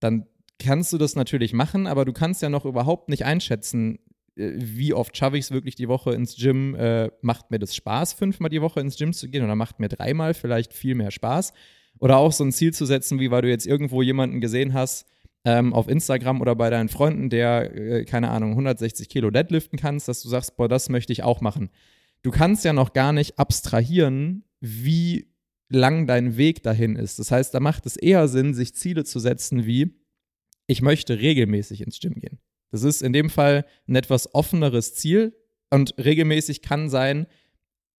dann 0.01 0.26
kannst 0.59 0.92
du 0.92 0.99
das 0.99 1.16
natürlich 1.16 1.53
machen, 1.53 1.86
aber 1.86 2.05
du 2.05 2.12
kannst 2.12 2.42
ja 2.42 2.49
noch 2.49 2.64
überhaupt 2.64 3.09
nicht 3.09 3.24
einschätzen, 3.24 3.99
äh, 4.36 4.53
wie 4.57 4.94
oft 4.94 5.16
schaffe 5.16 5.38
ich 5.38 5.47
es 5.47 5.51
wirklich 5.51 5.74
die 5.74 5.88
Woche 5.88 6.12
ins 6.12 6.36
Gym? 6.36 6.74
Äh, 6.74 7.11
macht 7.20 7.51
mir 7.51 7.59
das 7.59 7.74
Spaß, 7.74 8.12
fünfmal 8.14 8.51
die 8.51 8.62
Woche 8.62 8.80
ins 8.80 8.97
Gym 8.97 9.12
zu 9.12 9.28
gehen 9.28 9.44
oder 9.44 9.57
macht 9.57 9.80
mir 9.80 9.88
dreimal 9.88 10.34
vielleicht 10.34 10.72
viel 10.72 10.94
mehr 10.94 11.11
Spaß? 11.11 11.53
Oder 11.99 12.18
auch 12.18 12.32
so 12.32 12.44
ein 12.44 12.53
Ziel 12.53 12.74
zu 12.74 12.84
setzen, 12.84 13.20
wie 13.20 13.30
weil 13.30 13.42
du 13.42 13.49
jetzt 13.49 13.66
irgendwo 13.66 14.03
jemanden 14.03 14.40
gesehen 14.40 14.74
hast 14.74 15.07
ähm, 15.44 15.72
auf 15.72 15.88
Instagram 15.88 16.40
oder 16.40 16.55
bei 16.55 16.70
deinen 16.70 16.88
Freunden, 16.88 17.30
der, 17.30 17.74
äh, 17.74 18.05
keine 18.05 18.30
Ahnung, 18.30 18.51
160 18.51 19.09
Kilo 19.09 19.30
deadliften 19.30 19.78
kannst, 19.78 20.09
dass 20.09 20.20
du 20.20 20.28
sagst, 20.28 20.57
boah, 20.57 20.68
das 20.68 20.88
möchte 20.88 21.12
ich 21.12 21.22
auch 21.22 21.40
machen. 21.40 21.70
Du 22.22 22.30
kannst 22.30 22.64
ja 22.64 22.72
noch 22.72 22.92
gar 22.92 23.12
nicht 23.12 23.38
abstrahieren, 23.38 24.44
wie 24.61 25.28
lang 25.68 26.06
dein 26.06 26.36
Weg 26.36 26.62
dahin 26.62 26.96
ist. 26.96 27.18
Das 27.18 27.30
heißt, 27.30 27.52
da 27.54 27.60
macht 27.60 27.86
es 27.86 27.96
eher 27.96 28.28
Sinn, 28.28 28.54
sich 28.54 28.74
Ziele 28.74 29.04
zu 29.04 29.18
setzen 29.18 29.66
wie, 29.66 29.94
ich 30.66 30.82
möchte 30.82 31.18
regelmäßig 31.18 31.80
ins 31.82 32.00
Gym 32.00 32.14
gehen. 32.14 32.38
Das 32.70 32.82
ist 32.82 33.02
in 33.02 33.12
dem 33.12 33.30
Fall 33.30 33.64
ein 33.88 33.96
etwas 33.96 34.34
offeneres 34.34 34.94
Ziel 34.94 35.36
und 35.70 35.94
regelmäßig 35.98 36.62
kann 36.62 36.88
sein, 36.88 37.26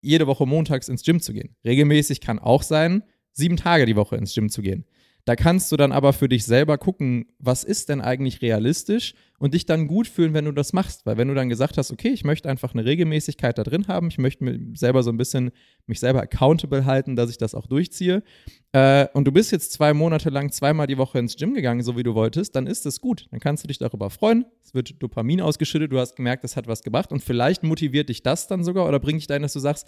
jede 0.01 0.28
Woche 0.28 0.45
montags 0.45 0.89
ins 0.89 1.03
Gym 1.03 1.20
zu 1.22 1.34
gehen. 1.34 1.55
Regelmäßig 1.65 2.22
kann 2.22 2.39
auch 2.39 2.63
sein, 2.63 3.03
sieben 3.34 3.57
Tage 3.57 3.86
die 3.86 3.95
Woche 3.95 4.15
ins 4.15 4.34
Gym 4.34 4.49
zu 4.49 4.61
gehen. 4.61 4.86
Da 5.28 5.36
kannst 5.36 5.74
du 5.74 5.76
dann 5.76 5.92
aber 5.92 6.14
für 6.14 6.30
dich 6.30 6.46
selber 6.46 6.78
gucken, 6.78 7.26
was 7.38 7.66
ist 7.66 7.90
denn 7.90 8.00
eigentlich 8.00 8.42
realistisch 8.42 9.14
und 9.40 9.54
dich 9.56 9.66
dann 9.66 9.88
gut 9.88 10.08
fühlen, 10.08 10.34
wenn 10.34 10.46
du 10.46 10.54
das 10.54 10.72
machst. 10.72 11.06
Weil 11.06 11.18
wenn 11.18 11.28
du 11.28 11.34
dann 11.34 11.50
gesagt 11.50 11.78
hast, 11.78 11.92
okay, 11.92 12.08
ich 12.08 12.24
möchte 12.24 12.48
einfach 12.48 12.74
eine 12.74 12.86
Regelmäßigkeit 12.86 13.58
da 13.58 13.66
drin 13.66 13.90
haben, 13.90 14.08
ich 14.08 14.20
möchte 14.20 14.46
mir 14.46 14.58
selber 14.78 15.04
so 15.04 15.10
ein 15.10 15.18
bisschen 15.18 15.52
mich 15.86 16.00
selber 16.00 16.22
accountable 16.22 16.86
halten, 16.86 17.18
dass 17.18 17.30
ich 17.30 17.38
das 17.38 17.56
auch 17.56 17.68
durchziehe. 17.68 18.24
Äh, 18.72 19.08
und 19.14 19.26
du 19.26 19.34
bist 19.34 19.52
jetzt 19.52 19.74
zwei 19.74 19.94
Monate 19.94 20.30
lang 20.30 20.50
zweimal 20.54 20.88
die 20.88 20.98
Woche 20.98 21.20
ins 21.20 21.36
Gym 21.36 21.54
gegangen, 21.54 21.84
so 21.84 21.98
wie 21.98 22.04
du 22.04 22.16
wolltest, 22.16 22.56
dann 22.56 22.66
ist 22.66 22.86
das 22.86 23.02
gut. 23.02 23.28
Dann 23.32 23.42
kannst 23.42 23.66
du 23.66 23.68
dich 23.68 23.80
darüber 23.80 24.10
freuen. 24.10 24.46
Es 24.64 24.74
wird 24.74 25.04
Dopamin 25.04 25.42
ausgeschüttet, 25.42 25.92
du 25.92 26.00
hast 26.00 26.16
gemerkt, 26.16 26.46
das 26.46 26.56
hat 26.56 26.68
was 26.68 26.84
gebracht 26.84 27.12
und 27.12 27.22
vielleicht 27.22 27.64
motiviert 27.64 28.08
dich 28.08 28.24
das 28.24 28.48
dann 28.48 28.64
sogar 28.64 28.88
oder 28.88 29.02
bringt 29.02 29.20
dich 29.20 29.28
dahin, 29.28 29.42
dass 29.42 29.52
du 29.52 29.60
sagst, 29.60 29.88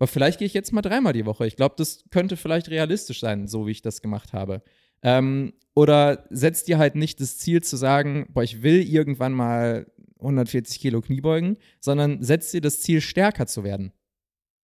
aber 0.00 0.06
vielleicht 0.06 0.38
gehe 0.38 0.46
ich 0.46 0.54
jetzt 0.54 0.72
mal 0.72 0.80
dreimal 0.80 1.12
die 1.12 1.26
Woche. 1.26 1.46
Ich 1.46 1.56
glaube, 1.56 1.74
das 1.76 2.04
könnte 2.10 2.38
vielleicht 2.38 2.70
realistisch 2.70 3.20
sein, 3.20 3.46
so 3.46 3.66
wie 3.66 3.72
ich 3.72 3.82
das 3.82 4.00
gemacht 4.00 4.32
habe. 4.32 4.62
Ähm, 5.02 5.52
oder 5.74 6.24
setzt 6.30 6.68
dir 6.68 6.78
halt 6.78 6.94
nicht 6.94 7.20
das 7.20 7.36
Ziel 7.36 7.62
zu 7.62 7.76
sagen, 7.76 8.26
boah, 8.32 8.42
ich 8.42 8.62
will 8.62 8.80
irgendwann 8.82 9.34
mal 9.34 9.86
140 10.18 10.80
Kilo 10.80 11.02
Kniebeugen, 11.02 11.58
sondern 11.80 12.22
setzt 12.22 12.54
dir 12.54 12.62
das 12.62 12.80
Ziel, 12.80 13.02
stärker 13.02 13.46
zu 13.46 13.62
werden. 13.62 13.92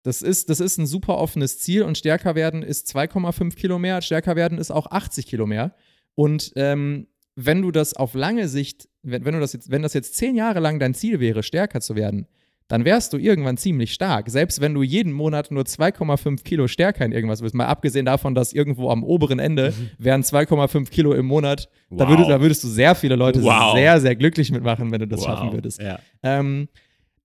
Das 0.04 0.22
ist, 0.22 0.48
das 0.48 0.60
ist 0.60 0.78
ein 0.78 0.86
super 0.86 1.18
offenes 1.18 1.58
Ziel 1.58 1.82
und 1.82 1.98
stärker 1.98 2.34
werden 2.34 2.62
ist 2.62 2.88
2,5 2.96 3.56
Kilo 3.56 3.78
mehr, 3.78 4.00
stärker 4.00 4.36
werden 4.36 4.56
ist 4.56 4.70
auch 4.70 4.90
80 4.90 5.26
Kilo 5.26 5.46
mehr. 5.46 5.74
Und 6.14 6.52
ähm, 6.56 7.08
wenn 7.34 7.60
du 7.60 7.72
das 7.72 7.92
auf 7.92 8.14
lange 8.14 8.48
Sicht, 8.48 8.88
wenn, 9.02 9.26
wenn, 9.26 9.34
du 9.34 9.40
das 9.40 9.52
jetzt, 9.52 9.70
wenn 9.70 9.82
das 9.82 9.92
jetzt 9.92 10.14
zehn 10.14 10.34
Jahre 10.34 10.60
lang 10.60 10.78
dein 10.78 10.94
Ziel 10.94 11.20
wäre, 11.20 11.42
stärker 11.42 11.82
zu 11.82 11.94
werden, 11.94 12.26
dann 12.68 12.84
wärst 12.84 13.12
du 13.12 13.18
irgendwann 13.18 13.56
ziemlich 13.56 13.92
stark. 13.92 14.28
Selbst 14.28 14.60
wenn 14.60 14.74
du 14.74 14.82
jeden 14.82 15.12
Monat 15.12 15.50
nur 15.50 15.62
2,5 15.62 16.42
Kilo 16.42 16.66
stärker 16.66 17.04
in 17.04 17.12
irgendwas 17.12 17.42
bist. 17.42 17.54
Mal 17.54 17.66
abgesehen 17.66 18.06
davon, 18.06 18.34
dass 18.34 18.52
irgendwo 18.52 18.90
am 18.90 19.04
oberen 19.04 19.38
Ende 19.38 19.70
mhm. 19.70 19.90
wären 19.98 20.22
2,5 20.22 20.90
Kilo 20.90 21.12
im 21.12 21.26
Monat. 21.26 21.68
Wow. 21.90 21.98
Da, 21.98 22.08
würdest, 22.08 22.30
da, 22.30 22.40
würdest, 22.40 22.64
du 22.64 22.68
sehr 22.68 22.94
viele 22.96 23.14
Leute 23.14 23.42
wow. 23.42 23.74
sehr, 23.74 24.00
sehr 24.00 24.16
glücklich 24.16 24.50
mitmachen, 24.50 24.90
wenn 24.90 25.00
du 25.00 25.06
das 25.06 25.20
wow. 25.20 25.26
schaffen 25.26 25.52
würdest. 25.52 25.80
Ja. 25.80 26.00
Ähm, 26.24 26.68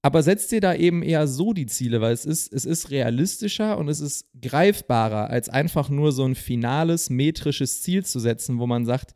aber 0.04 0.24
setzt 0.24 0.52
dir 0.52 0.62
da 0.62 0.74
eben 0.74 1.04
eher 1.04 1.28
so 1.28 1.54
die 1.54 1.68
Ziele, 1.68 2.02
weil 2.02 2.14
es 2.14 2.26
ist, 2.26 2.52
es 2.52 2.66
ist 2.66 2.90
realistischer 2.90 3.78
und 3.78 3.88
es 3.88 4.00
ist 4.00 4.28
greifbarer, 4.40 5.30
als 5.30 5.50
einfach 5.50 5.90
nur 5.90 6.12
so 6.12 6.26
ein 6.26 6.36
finales 6.36 7.10
metrisches 7.10 7.82
Ziel 7.84 8.04
zu 8.04 8.20
setzen, 8.20 8.60
wo 8.60 8.66
man 8.66 8.86
sagt, 8.86 9.14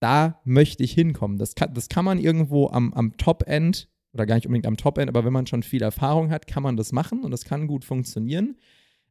da 0.00 0.40
möchte 0.44 0.82
ich 0.82 0.92
hinkommen. 0.92 1.38
Das 1.38 1.54
kann, 1.54 1.74
das 1.74 1.88
kann 1.88 2.04
man 2.04 2.18
irgendwo 2.18 2.68
am, 2.68 2.92
am 2.94 3.16
Top-End 3.16 3.88
oder 4.16 4.26
gar 4.26 4.34
nicht 4.36 4.46
unbedingt 4.46 4.66
am 4.66 4.76
Top-End, 4.76 5.08
aber 5.08 5.24
wenn 5.24 5.32
man 5.32 5.46
schon 5.46 5.62
viel 5.62 5.82
Erfahrung 5.82 6.30
hat, 6.30 6.46
kann 6.46 6.62
man 6.62 6.76
das 6.76 6.92
machen 6.92 7.22
und 7.22 7.30
das 7.30 7.44
kann 7.44 7.66
gut 7.66 7.84
funktionieren. 7.84 8.56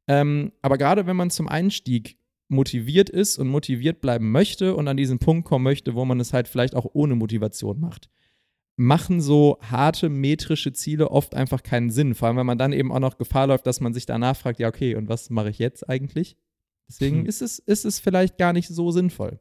Ähm, 0.07 0.51
aber 0.61 0.77
gerade 0.77 1.07
wenn 1.07 1.15
man 1.15 1.29
zum 1.29 1.47
Einstieg 1.47 2.17
motiviert 2.47 3.09
ist 3.09 3.37
und 3.37 3.47
motiviert 3.47 4.01
bleiben 4.01 4.31
möchte 4.31 4.75
und 4.75 4.87
an 4.87 4.97
diesen 4.97 5.19
Punkt 5.19 5.47
kommen 5.47 5.63
möchte, 5.63 5.95
wo 5.95 6.05
man 6.05 6.19
es 6.19 6.33
halt 6.33 6.47
vielleicht 6.47 6.75
auch 6.75 6.85
ohne 6.93 7.15
Motivation 7.15 7.79
macht, 7.79 8.09
machen 8.77 9.21
so 9.21 9.57
harte 9.61 10.09
metrische 10.09 10.73
Ziele 10.73 11.09
oft 11.11 11.33
einfach 11.33 11.63
keinen 11.63 11.89
Sinn. 11.89 12.13
Vor 12.13 12.27
allem, 12.27 12.37
wenn 12.37 12.45
man 12.45 12.57
dann 12.57 12.73
eben 12.73 12.91
auch 12.91 12.99
noch 12.99 13.17
Gefahr 13.17 13.47
läuft, 13.47 13.65
dass 13.65 13.79
man 13.79 13.93
sich 13.93 14.05
danach 14.05 14.35
fragt, 14.35 14.59
ja, 14.59 14.67
okay, 14.67 14.95
und 14.95 15.07
was 15.07 15.29
mache 15.29 15.49
ich 15.49 15.59
jetzt 15.59 15.87
eigentlich? 15.89 16.37
Deswegen 16.87 17.19
hm. 17.19 17.25
ist, 17.25 17.41
es, 17.41 17.59
ist 17.59 17.85
es 17.85 17.99
vielleicht 17.99 18.37
gar 18.37 18.53
nicht 18.53 18.67
so 18.67 18.91
sinnvoll. 18.91 19.39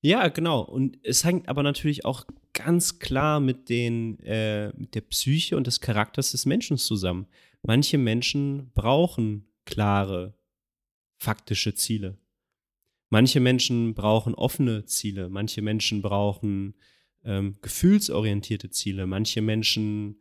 Ja, 0.00 0.28
genau. 0.28 0.60
Und 0.62 0.98
es 1.02 1.24
hängt 1.24 1.48
aber 1.48 1.62
natürlich 1.62 2.04
auch 2.04 2.24
ganz 2.58 2.98
klar 2.98 3.38
mit, 3.38 3.68
den, 3.68 4.18
äh, 4.20 4.72
mit 4.76 4.94
der 4.96 5.02
Psyche 5.02 5.56
und 5.56 5.66
des 5.66 5.80
Charakters 5.80 6.32
des 6.32 6.44
Menschen 6.44 6.76
zusammen. 6.76 7.26
Manche 7.62 7.98
Menschen 7.98 8.72
brauchen 8.74 9.46
klare, 9.64 10.34
faktische 11.18 11.74
Ziele. 11.74 12.18
Manche 13.10 13.38
Menschen 13.38 13.94
brauchen 13.94 14.34
offene 14.34 14.84
Ziele. 14.86 15.28
Manche 15.28 15.62
Menschen 15.62 16.02
brauchen 16.02 16.74
ähm, 17.24 17.58
gefühlsorientierte 17.62 18.70
Ziele. 18.70 19.06
Manche 19.06 19.40
Menschen 19.40 20.20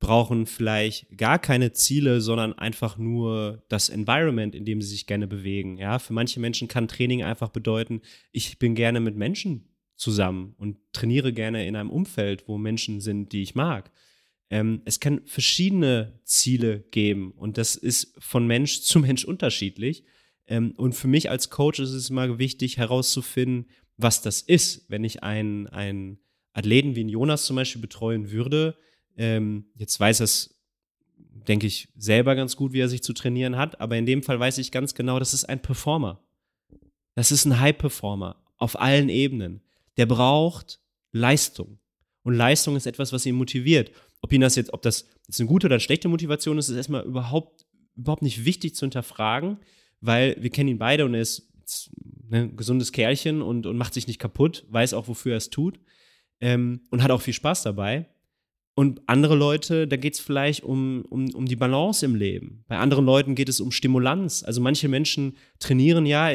brauchen 0.00 0.46
vielleicht 0.46 1.16
gar 1.16 1.38
keine 1.38 1.72
Ziele, 1.72 2.20
sondern 2.20 2.52
einfach 2.52 2.98
nur 2.98 3.64
das 3.68 3.88
Environment, 3.88 4.54
in 4.54 4.64
dem 4.64 4.82
sie 4.82 4.88
sich 4.88 5.06
gerne 5.06 5.28
bewegen. 5.28 5.78
Ja, 5.78 6.00
für 6.00 6.12
manche 6.12 6.40
Menschen 6.40 6.66
kann 6.66 6.88
Training 6.88 7.22
einfach 7.22 7.50
bedeuten, 7.50 8.02
ich 8.32 8.58
bin 8.58 8.74
gerne 8.74 9.00
mit 9.00 9.16
Menschen 9.16 9.68
zusammen 9.96 10.54
und 10.58 10.76
trainiere 10.92 11.32
gerne 11.32 11.66
in 11.66 11.76
einem 11.76 11.90
Umfeld, 11.90 12.48
wo 12.48 12.58
Menschen 12.58 13.00
sind, 13.00 13.32
die 13.32 13.42
ich 13.42 13.54
mag. 13.54 13.90
Ähm, 14.50 14.82
es 14.84 15.00
kann 15.00 15.22
verschiedene 15.24 16.20
Ziele 16.24 16.84
geben 16.90 17.32
und 17.32 17.58
das 17.58 17.74
ist 17.74 18.14
von 18.18 18.46
Mensch 18.46 18.80
zu 18.82 19.00
Mensch 19.00 19.24
unterschiedlich. 19.24 20.04
Ähm, 20.46 20.72
und 20.76 20.94
für 20.94 21.08
mich 21.08 21.30
als 21.30 21.50
Coach 21.50 21.80
ist 21.80 21.90
es 21.90 22.10
immer 22.10 22.38
wichtig 22.38 22.76
herauszufinden, 22.76 23.68
was 23.96 24.22
das 24.22 24.42
ist. 24.42 24.88
Wenn 24.88 25.02
ich 25.02 25.22
einen, 25.22 25.66
einen 25.66 26.18
Athleten 26.52 26.94
wie 26.94 27.00
einen 27.00 27.08
Jonas 27.08 27.44
zum 27.44 27.56
Beispiel 27.56 27.82
betreuen 27.82 28.30
würde, 28.30 28.76
ähm, 29.16 29.66
jetzt 29.74 29.98
weiß 29.98 30.20
es, 30.20 30.56
denke 31.48 31.66
ich, 31.66 31.88
selber 31.96 32.34
ganz 32.34 32.56
gut, 32.56 32.72
wie 32.72 32.80
er 32.80 32.88
sich 32.88 33.02
zu 33.02 33.12
trainieren 33.12 33.56
hat, 33.56 33.80
aber 33.80 33.96
in 33.96 34.06
dem 34.06 34.22
Fall 34.22 34.38
weiß 34.38 34.58
ich 34.58 34.72
ganz 34.72 34.94
genau, 34.94 35.18
das 35.18 35.34
ist 35.34 35.44
ein 35.44 35.62
Performer. 35.62 36.22
Das 37.14 37.32
ist 37.32 37.46
ein 37.46 37.60
High-Performer 37.60 38.36
auf 38.58 38.80
allen 38.80 39.08
Ebenen. 39.08 39.62
Der 39.96 40.06
braucht 40.06 40.80
Leistung. 41.12 41.78
Und 42.22 42.34
Leistung 42.34 42.76
ist 42.76 42.86
etwas, 42.86 43.12
was 43.12 43.24
ihn 43.26 43.36
motiviert. 43.36 43.92
Ob 44.20 44.32
ihn 44.32 44.40
das 44.40 44.56
jetzt, 44.56 44.72
ob 44.72 44.82
das 44.82 45.06
jetzt 45.26 45.40
eine 45.40 45.48
gute 45.48 45.66
oder 45.66 45.76
eine 45.76 45.80
schlechte 45.80 46.08
Motivation 46.08 46.58
ist, 46.58 46.68
ist 46.68 46.76
erstmal 46.76 47.04
überhaupt, 47.04 47.66
überhaupt 47.96 48.22
nicht 48.22 48.44
wichtig 48.44 48.74
zu 48.74 48.84
hinterfragen, 48.84 49.58
weil 50.00 50.36
wir 50.40 50.50
kennen 50.50 50.70
ihn 50.70 50.78
beide 50.78 51.04
und 51.04 51.14
er 51.14 51.20
ist 51.20 51.52
ne, 52.28 52.42
ein 52.42 52.56
gesundes 52.56 52.92
Kerlchen 52.92 53.42
und, 53.42 53.66
und 53.66 53.76
macht 53.76 53.94
sich 53.94 54.06
nicht 54.06 54.18
kaputt, 54.18 54.64
weiß 54.70 54.94
auch, 54.94 55.08
wofür 55.08 55.32
er 55.32 55.38
es 55.38 55.50
tut 55.50 55.78
ähm, 56.40 56.80
und 56.90 57.02
hat 57.02 57.10
auch 57.10 57.22
viel 57.22 57.34
Spaß 57.34 57.62
dabei. 57.62 58.06
Und 58.74 59.00
andere 59.06 59.34
Leute, 59.34 59.88
da 59.88 59.96
geht 59.96 60.14
es 60.14 60.20
vielleicht 60.20 60.62
um, 60.62 61.06
um, 61.08 61.34
um 61.34 61.46
die 61.46 61.56
Balance 61.56 62.04
im 62.04 62.14
Leben. 62.14 62.64
Bei 62.68 62.76
anderen 62.76 63.06
Leuten 63.06 63.34
geht 63.34 63.48
es 63.48 63.58
um 63.58 63.72
Stimulanz. 63.72 64.42
Also 64.42 64.60
manche 64.60 64.88
Menschen 64.88 65.36
trainieren 65.58 66.04
ja 66.04 66.30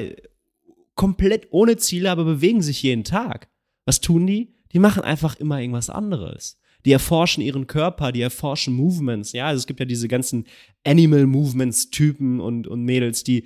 komplett 0.95 1.49
ohne 1.51 1.77
Ziele, 1.77 2.09
aber 2.09 2.23
bewegen 2.23 2.63
sich 2.63 2.81
jeden 2.81 3.03
Tag. 3.03 3.50
Was 3.85 4.01
tun 4.01 4.27
die? 4.27 4.53
Die 4.71 4.79
machen 4.79 5.03
einfach 5.03 5.35
immer 5.35 5.59
irgendwas 5.59 5.89
anderes. 5.89 6.59
Die 6.85 6.91
erforschen 6.91 7.43
ihren 7.43 7.67
Körper, 7.67 8.11
die 8.11 8.21
erforschen 8.21 8.73
Movements. 8.73 9.33
Ja, 9.33 9.47
also 9.47 9.59
es 9.59 9.67
gibt 9.67 9.79
ja 9.79 9.85
diese 9.85 10.07
ganzen 10.07 10.45
Animal 10.83 11.27
Movements 11.27 11.89
Typen 11.91 12.39
und, 12.39 12.67
und 12.67 12.83
Mädels, 12.83 13.23
die 13.23 13.45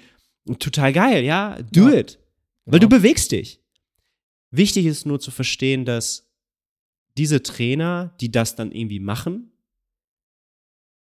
total 0.60 0.94
geil, 0.94 1.24
ja, 1.24 1.62
do 1.64 1.90
ja. 1.90 2.00
it. 2.00 2.20
Weil 2.66 2.80
ja. 2.80 2.88
du 2.88 2.90
bewegst 2.90 3.32
dich. 3.32 3.62
Wichtig 4.52 4.86
ist 4.86 5.06
nur 5.06 5.20
zu 5.20 5.32
verstehen, 5.32 5.86
dass 5.86 6.32
diese 7.18 7.44
Trainer, 7.44 8.16
die 8.22 8.32
das 8.32 8.56
dann 8.56 8.72
irgendwie 8.72 9.00
machen, 9.00 9.52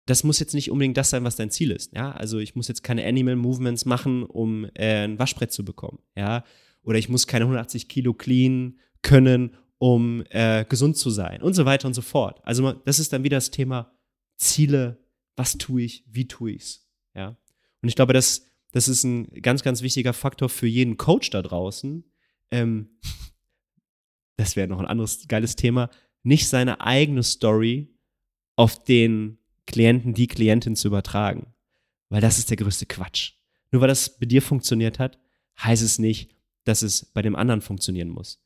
das 0.06 0.24
muss 0.24 0.38
jetzt 0.38 0.54
nicht 0.54 0.70
unbedingt 0.70 0.96
das 0.96 1.10
sein, 1.10 1.24
was 1.24 1.36
dein 1.36 1.50
Ziel 1.50 1.70
ist. 1.70 1.92
Ja, 1.94 2.12
also 2.12 2.38
ich 2.38 2.56
muss 2.56 2.68
jetzt 2.68 2.82
keine 2.82 3.06
Animal 3.06 3.36
Movements 3.36 3.84
machen, 3.84 4.24
um 4.24 4.64
äh, 4.74 5.04
ein 5.04 5.18
Waschbrett 5.18 5.52
zu 5.52 5.64
bekommen. 5.64 5.98
Ja, 6.16 6.44
oder 6.82 6.98
ich 6.98 7.10
muss 7.10 7.26
keine 7.26 7.44
180 7.44 7.88
Kilo 7.88 8.14
clean 8.14 8.78
können, 9.02 9.56
um 9.78 10.24
äh, 10.30 10.64
gesund 10.68 10.96
zu 10.96 11.10
sein 11.10 11.42
und 11.42 11.54
so 11.54 11.64
weiter 11.64 11.86
und 11.86 11.94
so 11.94 12.02
fort. 12.02 12.40
Also 12.44 12.72
das 12.72 12.98
ist 12.98 13.12
dann 13.12 13.24
wieder 13.24 13.36
das 13.36 13.50
Thema 13.50 13.92
Ziele. 14.36 15.04
Was 15.36 15.56
tue 15.56 15.82
ich? 15.82 16.04
Wie 16.08 16.26
tue 16.26 16.52
ich's? 16.52 16.88
Ja, 17.14 17.36
und 17.80 17.88
ich 17.88 17.94
glaube, 17.94 18.12
das, 18.12 18.46
das 18.72 18.88
ist 18.88 19.04
ein 19.04 19.28
ganz, 19.42 19.62
ganz 19.62 19.82
wichtiger 19.82 20.12
Faktor 20.12 20.48
für 20.48 20.66
jeden 20.66 20.96
Coach 20.96 21.30
da 21.30 21.42
draußen. 21.42 22.04
Ähm, 22.50 22.90
das 24.36 24.56
wäre 24.56 24.68
noch 24.68 24.78
ein 24.78 24.86
anderes 24.86 25.26
geiles 25.28 25.56
Thema, 25.56 25.90
nicht 26.22 26.48
seine 26.48 26.80
eigene 26.80 27.22
Story 27.22 27.94
auf 28.56 28.82
den 28.82 29.38
Klienten, 29.66 30.14
die 30.14 30.26
Klientin 30.26 30.76
zu 30.76 30.88
übertragen. 30.88 31.54
Weil 32.08 32.20
das 32.20 32.38
ist 32.38 32.50
der 32.50 32.56
größte 32.56 32.86
Quatsch. 32.86 33.34
Nur 33.70 33.82
weil 33.82 33.88
das 33.88 34.18
bei 34.18 34.26
dir 34.26 34.42
funktioniert 34.42 34.98
hat, 34.98 35.18
heißt 35.62 35.82
es 35.82 35.98
nicht, 35.98 36.34
dass 36.64 36.82
es 36.82 37.04
bei 37.04 37.22
dem 37.22 37.36
anderen 37.36 37.60
funktionieren 37.60 38.08
muss. 38.08 38.40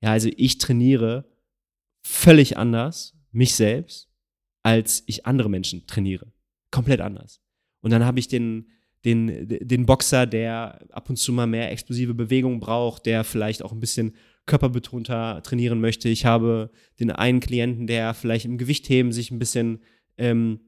Ja, 0.00 0.12
also 0.12 0.30
ich 0.36 0.58
trainiere 0.58 1.26
völlig 2.02 2.56
anders, 2.56 3.14
mich 3.32 3.54
selbst, 3.54 4.08
als 4.62 5.02
ich 5.06 5.26
andere 5.26 5.50
Menschen 5.50 5.86
trainiere. 5.86 6.32
Komplett 6.70 7.00
anders. 7.00 7.40
Und 7.80 7.90
dann 7.90 8.04
habe 8.04 8.18
ich 8.18 8.28
den, 8.28 8.68
den, 9.04 9.48
den 9.48 9.86
Boxer, 9.86 10.26
der 10.26 10.80
ab 10.90 11.08
und 11.08 11.16
zu 11.16 11.32
mal 11.32 11.46
mehr 11.46 11.70
explosive 11.70 12.14
Bewegung 12.14 12.60
braucht, 12.60 13.06
der 13.06 13.24
vielleicht 13.24 13.62
auch 13.62 13.72
ein 13.72 13.80
bisschen 13.80 14.14
körperbetonter 14.46 15.42
trainieren 15.42 15.80
möchte. 15.80 16.08
Ich 16.08 16.24
habe 16.24 16.70
den 16.98 17.10
einen 17.10 17.40
Klienten, 17.40 17.86
der 17.86 18.14
vielleicht 18.14 18.46
im 18.46 18.58
Gewichtheben 18.58 19.12
sich 19.12 19.30
ein 19.30 19.38
bisschen 19.38 19.80
ähm, 20.16 20.60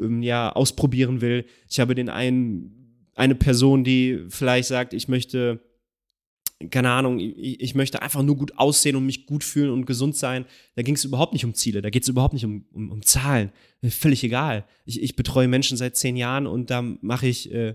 ähm, 0.00 0.22
ja, 0.22 0.52
ausprobieren 0.52 1.20
will. 1.20 1.46
Ich 1.68 1.80
habe 1.80 1.94
den 1.94 2.08
einen, 2.08 3.08
eine 3.14 3.34
Person, 3.34 3.84
die 3.84 4.26
vielleicht 4.28 4.68
sagt, 4.68 4.92
ich 4.92 5.08
möchte, 5.08 5.60
keine 6.70 6.90
Ahnung, 6.90 7.18
ich, 7.18 7.60
ich 7.60 7.74
möchte 7.74 8.00
einfach 8.02 8.22
nur 8.22 8.36
gut 8.36 8.58
aussehen 8.58 8.96
und 8.96 9.06
mich 9.06 9.26
gut 9.26 9.44
fühlen 9.44 9.70
und 9.70 9.86
gesund 9.86 10.16
sein. 10.16 10.46
Da 10.76 10.82
ging 10.82 10.94
es 10.94 11.04
überhaupt 11.04 11.32
nicht 11.32 11.44
um 11.44 11.54
Ziele, 11.54 11.82
da 11.82 11.90
geht 11.90 12.04
es 12.04 12.08
überhaupt 12.08 12.34
nicht 12.34 12.44
um, 12.44 12.64
um, 12.72 12.90
um 12.90 13.02
Zahlen. 13.02 13.50
Völlig 13.88 14.24
egal. 14.24 14.64
Ich, 14.84 15.02
ich 15.02 15.16
betreue 15.16 15.48
Menschen 15.48 15.76
seit 15.76 15.96
zehn 15.96 16.16
Jahren 16.16 16.46
und 16.46 16.70
da 16.70 16.82
mache 16.82 17.26
ich, 17.26 17.52
äh, 17.52 17.74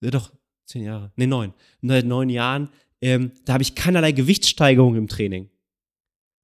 doch, 0.00 0.32
zehn 0.66 0.82
Jahre, 0.82 1.12
nee, 1.16 1.26
neun. 1.26 1.52
Seit 1.82 2.06
neun 2.06 2.28
Jahren 2.28 2.68
ähm, 3.02 3.32
da 3.44 3.54
habe 3.54 3.62
ich 3.62 3.74
keinerlei 3.74 4.12
Gewichtssteigerung 4.12 4.96
im 4.96 5.08
Training. 5.08 5.50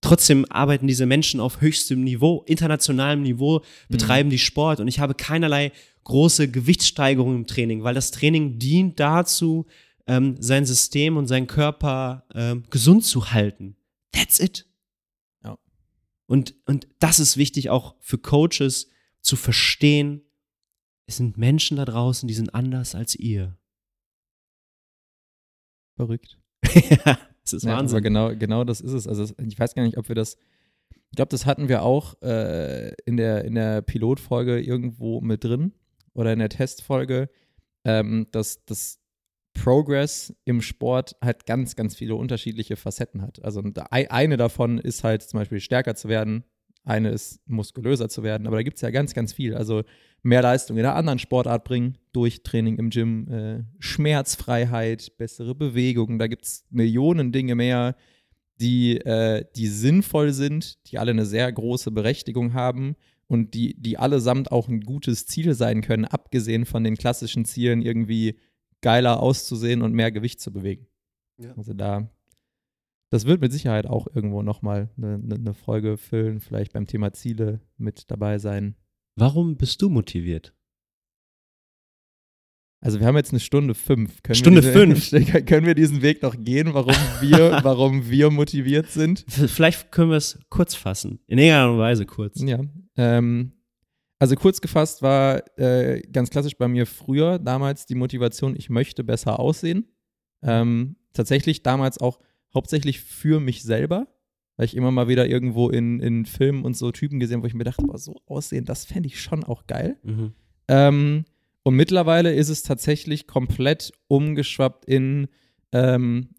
Trotzdem 0.00 0.44
arbeiten 0.50 0.86
diese 0.86 1.06
Menschen 1.06 1.40
auf 1.40 1.60
höchstem 1.60 2.04
Niveau, 2.04 2.42
internationalem 2.46 3.22
Niveau, 3.22 3.62
betreiben 3.88 4.28
mhm. 4.28 4.32
die 4.32 4.38
Sport 4.38 4.80
und 4.80 4.88
ich 4.88 5.00
habe 5.00 5.14
keinerlei 5.14 5.72
große 6.04 6.50
Gewichtssteigerung 6.50 7.34
im 7.36 7.46
Training, 7.46 7.84
weil 7.84 7.94
das 7.94 8.10
Training 8.10 8.58
dient 8.58 8.98
dazu, 9.00 9.66
ähm, 10.08 10.36
sein 10.40 10.64
System 10.64 11.16
und 11.16 11.26
seinen 11.26 11.46
Körper 11.46 12.26
ähm, 12.34 12.64
gesund 12.70 13.04
zu 13.04 13.30
halten. 13.30 13.76
That's 14.10 14.40
it. 14.40 14.66
Ja. 15.44 15.58
Und, 16.26 16.54
und 16.66 16.88
das 16.98 17.20
ist 17.20 17.36
wichtig 17.36 17.70
auch 17.70 17.94
für 18.00 18.18
Coaches 18.18 18.88
zu 19.20 19.36
verstehen, 19.36 20.22
es 21.06 21.16
sind 21.16 21.38
Menschen 21.38 21.76
da 21.76 21.84
draußen, 21.84 22.26
die 22.26 22.34
sind 22.34 22.54
anders 22.54 22.94
als 22.94 23.14
ihr. 23.14 23.56
Verrückt. 25.96 26.38
ja, 26.74 27.18
das 27.42 27.52
ist 27.52 27.64
Wahnsinn. 27.64 27.68
Ja, 27.68 27.92
aber 27.92 28.00
genau, 28.00 28.36
genau 28.36 28.64
das 28.64 28.80
ist 28.80 28.92
es. 28.92 29.06
Also 29.06 29.32
ich 29.38 29.58
weiß 29.58 29.74
gar 29.74 29.84
nicht, 29.84 29.96
ob 29.96 30.08
wir 30.08 30.14
das. 30.14 30.36
Ich 31.10 31.16
glaube, 31.16 31.30
das 31.30 31.46
hatten 31.46 31.68
wir 31.68 31.82
auch 31.82 32.20
äh, 32.20 32.92
in 33.06 33.16
der, 33.16 33.44
in 33.44 33.54
der 33.54 33.80
Pilotfolge 33.80 34.60
irgendwo 34.60 35.22
mit 35.22 35.44
drin 35.44 35.72
oder 36.12 36.32
in 36.34 36.38
der 36.38 36.50
Testfolge, 36.50 37.30
ähm, 37.84 38.26
dass 38.30 38.64
das 38.66 38.97
Progress 39.62 40.34
im 40.44 40.60
Sport 40.60 41.16
halt 41.22 41.46
ganz, 41.46 41.76
ganz 41.76 41.94
viele 41.96 42.14
unterschiedliche 42.14 42.76
Facetten 42.76 43.22
hat. 43.22 43.42
Also 43.44 43.62
eine 43.90 44.36
davon 44.36 44.78
ist 44.78 45.04
halt 45.04 45.22
zum 45.22 45.40
Beispiel 45.40 45.60
stärker 45.60 45.94
zu 45.94 46.08
werden, 46.08 46.44
eine 46.84 47.10
ist, 47.10 47.40
muskulöser 47.46 48.08
zu 48.08 48.22
werden, 48.22 48.46
aber 48.46 48.56
da 48.56 48.62
gibt 48.62 48.76
es 48.76 48.82
ja 48.82 48.90
ganz, 48.90 49.14
ganz 49.14 49.32
viel. 49.32 49.54
Also 49.54 49.82
mehr 50.22 50.42
Leistung 50.42 50.76
in 50.76 50.84
einer 50.84 50.94
anderen 50.94 51.18
Sportart 51.18 51.64
bringen, 51.64 51.98
durch 52.12 52.42
Training 52.42 52.78
im 52.78 52.90
Gym, 52.90 53.28
äh, 53.28 53.64
Schmerzfreiheit, 53.78 55.16
bessere 55.18 55.54
Bewegungen, 55.54 56.18
da 56.18 56.26
gibt 56.26 56.44
es 56.44 56.64
Millionen 56.70 57.32
Dinge 57.32 57.54
mehr, 57.54 57.94
die, 58.60 58.98
äh, 58.98 59.44
die 59.54 59.68
sinnvoll 59.68 60.32
sind, 60.32 60.78
die 60.90 60.98
alle 60.98 61.12
eine 61.12 61.26
sehr 61.26 61.50
große 61.52 61.90
Berechtigung 61.90 62.54
haben 62.54 62.96
und 63.28 63.54
die, 63.54 63.74
die 63.80 63.98
allesamt 63.98 64.50
auch 64.50 64.68
ein 64.68 64.80
gutes 64.80 65.26
Ziel 65.26 65.54
sein 65.54 65.82
können, 65.82 66.04
abgesehen 66.04 66.64
von 66.64 66.82
den 66.82 66.96
klassischen 66.96 67.44
Zielen, 67.44 67.82
irgendwie 67.82 68.38
geiler 68.80 69.20
auszusehen 69.20 69.82
und 69.82 69.92
mehr 69.92 70.10
Gewicht 70.12 70.40
zu 70.40 70.52
bewegen. 70.52 70.86
Ja. 71.40 71.54
Also 71.56 71.74
da, 71.74 72.10
das 73.10 73.26
wird 73.26 73.40
mit 73.40 73.52
Sicherheit 73.52 73.86
auch 73.86 74.06
irgendwo 74.12 74.42
nochmal 74.42 74.90
eine, 74.96 75.20
eine 75.34 75.54
Folge 75.54 75.96
füllen, 75.96 76.40
vielleicht 76.40 76.72
beim 76.72 76.86
Thema 76.86 77.12
Ziele 77.12 77.60
mit 77.76 78.10
dabei 78.10 78.38
sein. 78.38 78.76
Warum 79.16 79.56
bist 79.56 79.82
du 79.82 79.88
motiviert? 79.88 80.54
Also 82.80 83.00
wir 83.00 83.06
haben 83.06 83.16
jetzt 83.16 83.32
eine 83.32 83.40
Stunde 83.40 83.74
fünf. 83.74 84.22
Können 84.22 84.36
Stunde 84.36 84.60
diese, 84.60 84.72
fünf. 84.72 85.10
Können 85.46 85.66
wir 85.66 85.74
diesen 85.74 86.00
Weg 86.02 86.22
noch 86.22 86.36
gehen, 86.38 86.74
warum 86.74 86.94
wir, 87.20 87.58
warum 87.64 88.08
wir 88.08 88.30
motiviert 88.30 88.88
sind? 88.90 89.24
Vielleicht 89.28 89.90
können 89.90 90.10
wir 90.10 90.16
es 90.16 90.38
kurz 90.48 90.76
fassen. 90.76 91.18
In 91.26 91.38
irgendeiner 91.38 91.76
Weise 91.78 92.06
kurz. 92.06 92.40
Ja. 92.40 92.60
Ähm, 92.96 93.52
also 94.18 94.34
kurz 94.34 94.60
gefasst 94.60 95.02
war 95.02 95.42
äh, 95.58 96.00
ganz 96.12 96.30
klassisch 96.30 96.56
bei 96.56 96.68
mir 96.68 96.86
früher 96.86 97.38
damals 97.38 97.86
die 97.86 97.94
Motivation, 97.94 98.56
ich 98.56 98.68
möchte 98.68 99.04
besser 99.04 99.38
aussehen. 99.38 99.86
Ähm, 100.42 100.96
tatsächlich 101.12 101.62
damals 101.62 101.98
auch 101.98 102.18
hauptsächlich 102.54 103.00
für 103.00 103.40
mich 103.40 103.62
selber, 103.62 104.08
weil 104.56 104.66
ich 104.66 104.76
immer 104.76 104.90
mal 104.90 105.08
wieder 105.08 105.28
irgendwo 105.28 105.70
in, 105.70 106.00
in 106.00 106.26
Filmen 106.26 106.64
und 106.64 106.76
so 106.76 106.90
Typen 106.90 107.20
gesehen, 107.20 107.42
wo 107.42 107.46
ich 107.46 107.54
mir 107.54 107.64
dachte, 107.64 107.84
boah, 107.84 107.98
so 107.98 108.20
aussehen, 108.26 108.64
das 108.64 108.84
fände 108.84 109.08
ich 109.08 109.20
schon 109.20 109.44
auch 109.44 109.66
geil. 109.66 109.98
Mhm. 110.02 110.32
Ähm, 110.68 111.24
und 111.62 111.74
mittlerweile 111.74 112.34
ist 112.34 112.48
es 112.48 112.62
tatsächlich 112.62 113.26
komplett 113.26 113.92
umgeschwappt 114.08 114.84
in, 114.84 115.28
ähm, 115.72 116.30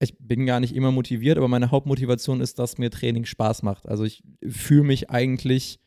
ich 0.00 0.16
bin 0.18 0.44
gar 0.44 0.60
nicht 0.60 0.74
immer 0.74 0.92
motiviert, 0.92 1.38
aber 1.38 1.48
meine 1.48 1.70
Hauptmotivation 1.70 2.40
ist, 2.40 2.58
dass 2.58 2.78
mir 2.78 2.90
Training 2.90 3.24
Spaß 3.24 3.62
macht. 3.62 3.88
Also 3.88 4.04
ich 4.04 4.22
fühle 4.46 4.84
mich 4.84 5.10
eigentlich 5.10 5.80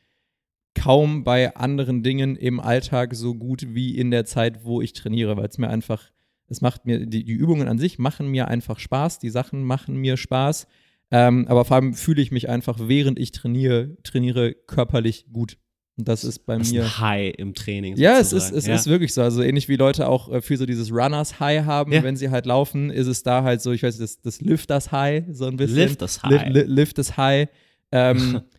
kaum 0.76 1.24
bei 1.24 1.56
anderen 1.56 2.04
Dingen 2.04 2.36
im 2.36 2.60
Alltag 2.60 3.16
so 3.16 3.36
gut 3.36 3.68
wie 3.70 3.98
in 3.98 4.12
der 4.12 4.26
Zeit, 4.26 4.64
wo 4.64 4.82
ich 4.82 4.94
trainiere, 4.94 5.38
weil 5.38 5.48
es 5.48 5.58
mir 5.58 5.70
einfach, 5.70 6.12
es 6.48 6.62
macht 6.62 6.86
mir, 6.86 7.06
die, 7.06 7.24
die, 7.24 7.34
Übungen 7.34 7.68
an 7.68 7.80
sich 7.80 8.00
machen 8.00 8.30
mir 8.30 8.48
einfach 8.48 8.80
Spaß, 8.80 9.20
die 9.20 9.30
Sachen 9.30 9.64
machen 9.64 9.98
mir 9.98 10.18
Spaß. 10.18 10.68
Ähm, 11.12 11.48
aber 11.48 11.66
vor 11.66 11.78
allem 11.78 11.94
fühle 11.94 12.22
ich 12.22 12.32
mich 12.32 12.50
einfach, 12.50 12.78
während 12.82 13.18
ich 13.18 13.32
trainiere, 13.32 13.98
trainiere 14.04 14.54
körperlich 14.54 15.26
gut. 15.32 15.58
Und 15.98 16.08
das 16.08 16.24
ist 16.24 16.46
bei 16.46 16.58
das 16.58 16.72
mir. 16.72 16.84
Ist 16.84 17.00
ein 17.00 17.00
High 17.02 17.34
im 17.38 17.54
Training. 17.54 17.98
Sozusagen. 17.98 18.16
Ja, 18.16 18.22
es 18.22 18.32
ist, 18.32 18.52
es 18.52 18.68
ja. 18.68 18.76
ist 18.76 18.88
wirklich 18.88 19.14
so. 19.14 19.22
Also 19.22 19.42
ähnlich 19.42 19.68
wie 19.68 19.76
Leute 19.76 20.08
auch 20.08 20.32
äh, 20.32 20.42
für 20.42 20.56
so 20.56 20.66
dieses 20.66 20.92
Runners 20.94 21.42
High 21.42 21.66
haben, 21.66 21.92
ja. 21.92 22.04
wenn 22.04 22.16
sie 22.16 22.30
halt 22.30 22.46
laufen, 22.46 22.90
ist 22.90 23.08
es 23.08 23.22
da 23.22 23.44
halt 23.44 23.62
so, 23.62 23.74
ich 23.74 23.84
weiß 23.84 24.00
nicht, 24.00 24.04
das, 24.04 24.22
das 24.22 24.40
Lifters 24.40 24.94
High, 24.94 25.26
so 25.32 25.46
ein 25.46 25.58
bisschen. 25.58 25.76
Lifters 25.76 26.24
High. 26.24 26.48
Li, 26.48 26.62
li, 26.62 26.66
Lifters 26.68 27.18
High. 27.18 27.50
Ähm, 27.92 28.42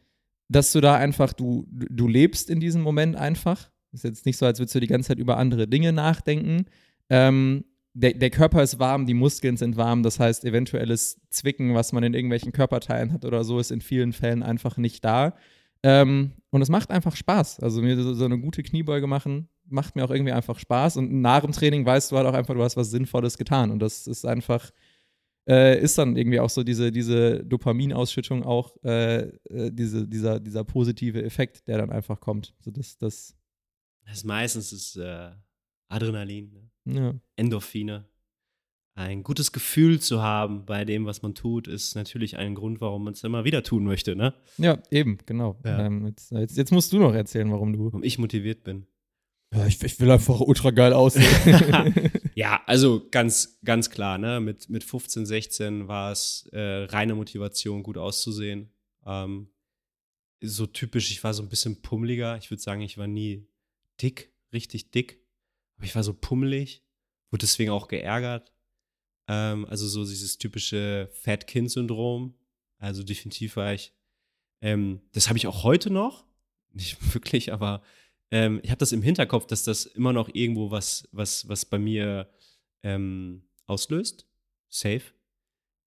dass 0.51 0.73
du 0.73 0.81
da 0.81 0.97
einfach, 0.97 1.33
du, 1.33 1.65
du 1.71 2.09
lebst 2.09 2.51
in 2.51 2.59
diesem 2.59 2.83
Moment 2.83 3.15
einfach. 3.15 3.71
Ist 3.93 4.03
jetzt 4.03 4.27
nicht 4.27 4.37
so, 4.37 4.47
als 4.47 4.59
würdest 4.59 4.75
du 4.75 4.81
die 4.81 4.89
ganze 4.89 5.09
Zeit 5.09 5.19
über 5.19 5.37
andere 5.37 5.69
Dinge 5.69 5.93
nachdenken. 5.93 6.67
Ähm, 7.09 7.65
der, 7.95 8.15
der, 8.15 8.31
Körper 8.31 8.63
ist 8.63 8.81
warm, 8.81 9.07
die 9.07 9.15
Muskeln 9.15 9.57
sind 9.57 9.77
warm, 9.77 10.03
das 10.03 10.19
heißt, 10.21 10.45
eventuelles 10.45 11.21
Zwicken, 11.31 11.75
was 11.75 11.93
man 11.93 12.03
in 12.03 12.15
irgendwelchen 12.15 12.53
Körperteilen 12.53 13.13
hat 13.13 13.25
oder 13.25 13.43
so, 13.45 13.59
ist 13.59 13.71
in 13.71 13.81
vielen 13.81 14.13
Fällen 14.13 14.43
einfach 14.43 14.77
nicht 14.77 15.05
da. 15.05 15.35
Ähm, 15.83 16.33
und 16.51 16.63
es 16.63 16.69
macht 16.69 16.91
einfach 16.91 17.15
Spaß. 17.15 17.61
Also 17.61 17.81
mir 17.81 17.97
so, 17.97 18.13
so, 18.15 18.25
eine 18.25 18.39
gute 18.39 18.65
Kniebeuge 18.65 19.07
machen, 19.07 19.49
macht 19.69 19.95
mir 19.95 20.05
auch 20.05 20.11
irgendwie 20.11 20.33
einfach 20.33 20.59
Spaß. 20.59 20.97
Und 20.97 21.21
nach 21.21 21.43
dem 21.43 21.53
Training 21.53 21.87
weißt 21.87 22.11
du 22.11 22.17
halt 22.17 22.27
auch 22.27 22.35
einfach, 22.35 22.55
du 22.55 22.63
hast 22.63 22.77
was 22.77 22.91
Sinnvolles 22.91 23.39
getan. 23.39 23.71
Und 23.71 23.79
das 23.79 24.09
ist 24.09 24.27
einfach, 24.27 24.71
äh, 25.49 25.81
ist 25.81 25.99
dann 25.99 26.17
irgendwie 26.17 26.41
auch 26.41 26.51
so 26.51 26.63
diese, 26.63 26.93
diese 26.93 27.45
Dopaminausschüttung, 27.45 28.45
auch 28.45 28.77
äh, 28.85 29.29
äh, 29.49 29.71
diese, 29.73 30.07
dieser, 30.07 30.41
dieser 30.41 30.65
positive 30.65 31.23
Effekt, 31.23 31.67
der 31.67 31.79
dann 31.79 31.91
einfach 31.91 32.21
kommt. 32.21 32.55
Also 32.59 32.71
das, 32.71 32.99
das, 32.99 33.37
das 34.05 34.19
ist 34.19 34.25
meistens 34.25 34.73
ist, 34.73 34.97
äh, 34.97 35.31
Adrenalin, 35.89 36.71
ne? 36.85 37.01
ja. 37.01 37.15
Endorphine 37.37 38.11
ein 39.01 39.23
gutes 39.23 39.53
Gefühl 39.53 40.01
zu 40.01 40.23
haben 40.23 40.67
bei 40.67 40.85
dem, 40.85 41.07
was 41.07 41.23
man 41.23 41.35
tut, 41.35 41.69
ist 41.69 41.95
natürlich 41.95 42.37
ein 42.37 42.55
Grund, 42.55 42.81
warum 42.81 43.05
man 43.05 43.15
es 43.15 43.25
immer 43.25 43.45
wieder 43.45 43.63
tun 43.63 43.85
möchte, 43.85 44.17
ne? 44.17 44.35
Ja, 44.59 44.79
eben, 44.91 45.19
genau. 45.27 45.57
Ja. 45.65 45.87
Ähm, 45.87 46.07
jetzt, 46.07 46.33
jetzt, 46.33 46.57
jetzt, 46.57 46.73
musst 46.73 46.93
du 46.93 46.99
noch 46.99 47.15
erzählen, 47.15 47.51
warum 47.51 47.73
du. 47.73 47.87
Warum 47.87 48.03
ich 48.03 48.19
motiviert 48.19 48.65
bin. 48.65 48.87
Ja, 49.55 49.67
ich, 49.67 49.83
ich 49.83 49.99
will 50.01 50.11
einfach 50.11 50.41
ultra 50.41 50.71
geil 50.71 50.93
aussehen. 50.93 51.25
ja, 52.41 52.63
also 52.65 53.07
ganz, 53.11 53.61
ganz 53.67 53.91
klar, 53.91 54.17
ne? 54.17 54.41
Mit, 54.41 54.71
mit 54.71 54.83
15, 54.83 55.27
16 55.27 55.89
war 55.89 56.11
es 56.11 56.49
äh, 56.53 56.85
reine 56.85 57.15
Motivation, 57.15 57.83
gut 57.83 57.99
auszusehen. 57.99 58.73
Ähm, 59.05 59.51
so 60.41 60.67
typisch, 60.67 61.11
ich 61.11 61.23
war 61.23 61.35
so 61.35 61.43
ein 61.43 61.51
bisschen 61.51 61.83
pummeliger. 61.83 62.39
Ich 62.39 62.51
würde 62.51 62.63
sagen, 62.63 62.81
ich 62.81 62.97
war 62.97 63.07
nie 63.07 63.47
dick, 64.01 64.33
richtig 64.55 64.91
dick. 64.91 65.23
Aber 65.77 65.85
ich 65.85 65.95
war 65.95 66.03
so 66.03 66.15
pummelig, 66.15 66.83
wurde 67.31 67.43
deswegen 67.43 67.73
auch 67.73 67.89
geärgert. 67.89 68.55
Ähm, 69.29 69.67
also 69.67 69.87
so 69.87 70.07
dieses 70.07 70.39
typische 70.39 71.11
Fat-Kind-Syndrom. 71.13 72.39
Also 72.79 73.03
definitiv 73.03 73.57
war 73.57 73.75
ich. 73.75 73.93
Ähm, 74.63 75.03
das 75.13 75.29
habe 75.29 75.37
ich 75.37 75.47
auch 75.47 75.63
heute 75.63 75.91
noch. 75.91 76.25
Nicht 76.73 76.97
wirklich, 77.15 77.53
aber 77.53 77.83
ähm, 78.31 78.61
ich 78.63 78.71
habe 78.71 78.79
das 78.79 78.93
im 78.93 79.03
Hinterkopf, 79.03 79.47
dass 79.47 79.65
das 79.65 79.87
immer 79.87 80.13
noch 80.13 80.29
irgendwo 80.33 80.71
was, 80.71 81.09
was, 81.13 81.49
was 81.49 81.65
bei 81.65 81.79
mir 81.79 82.29
ähm, 82.83 83.43
auslöst. 83.67 84.27
Safe. 84.69 85.03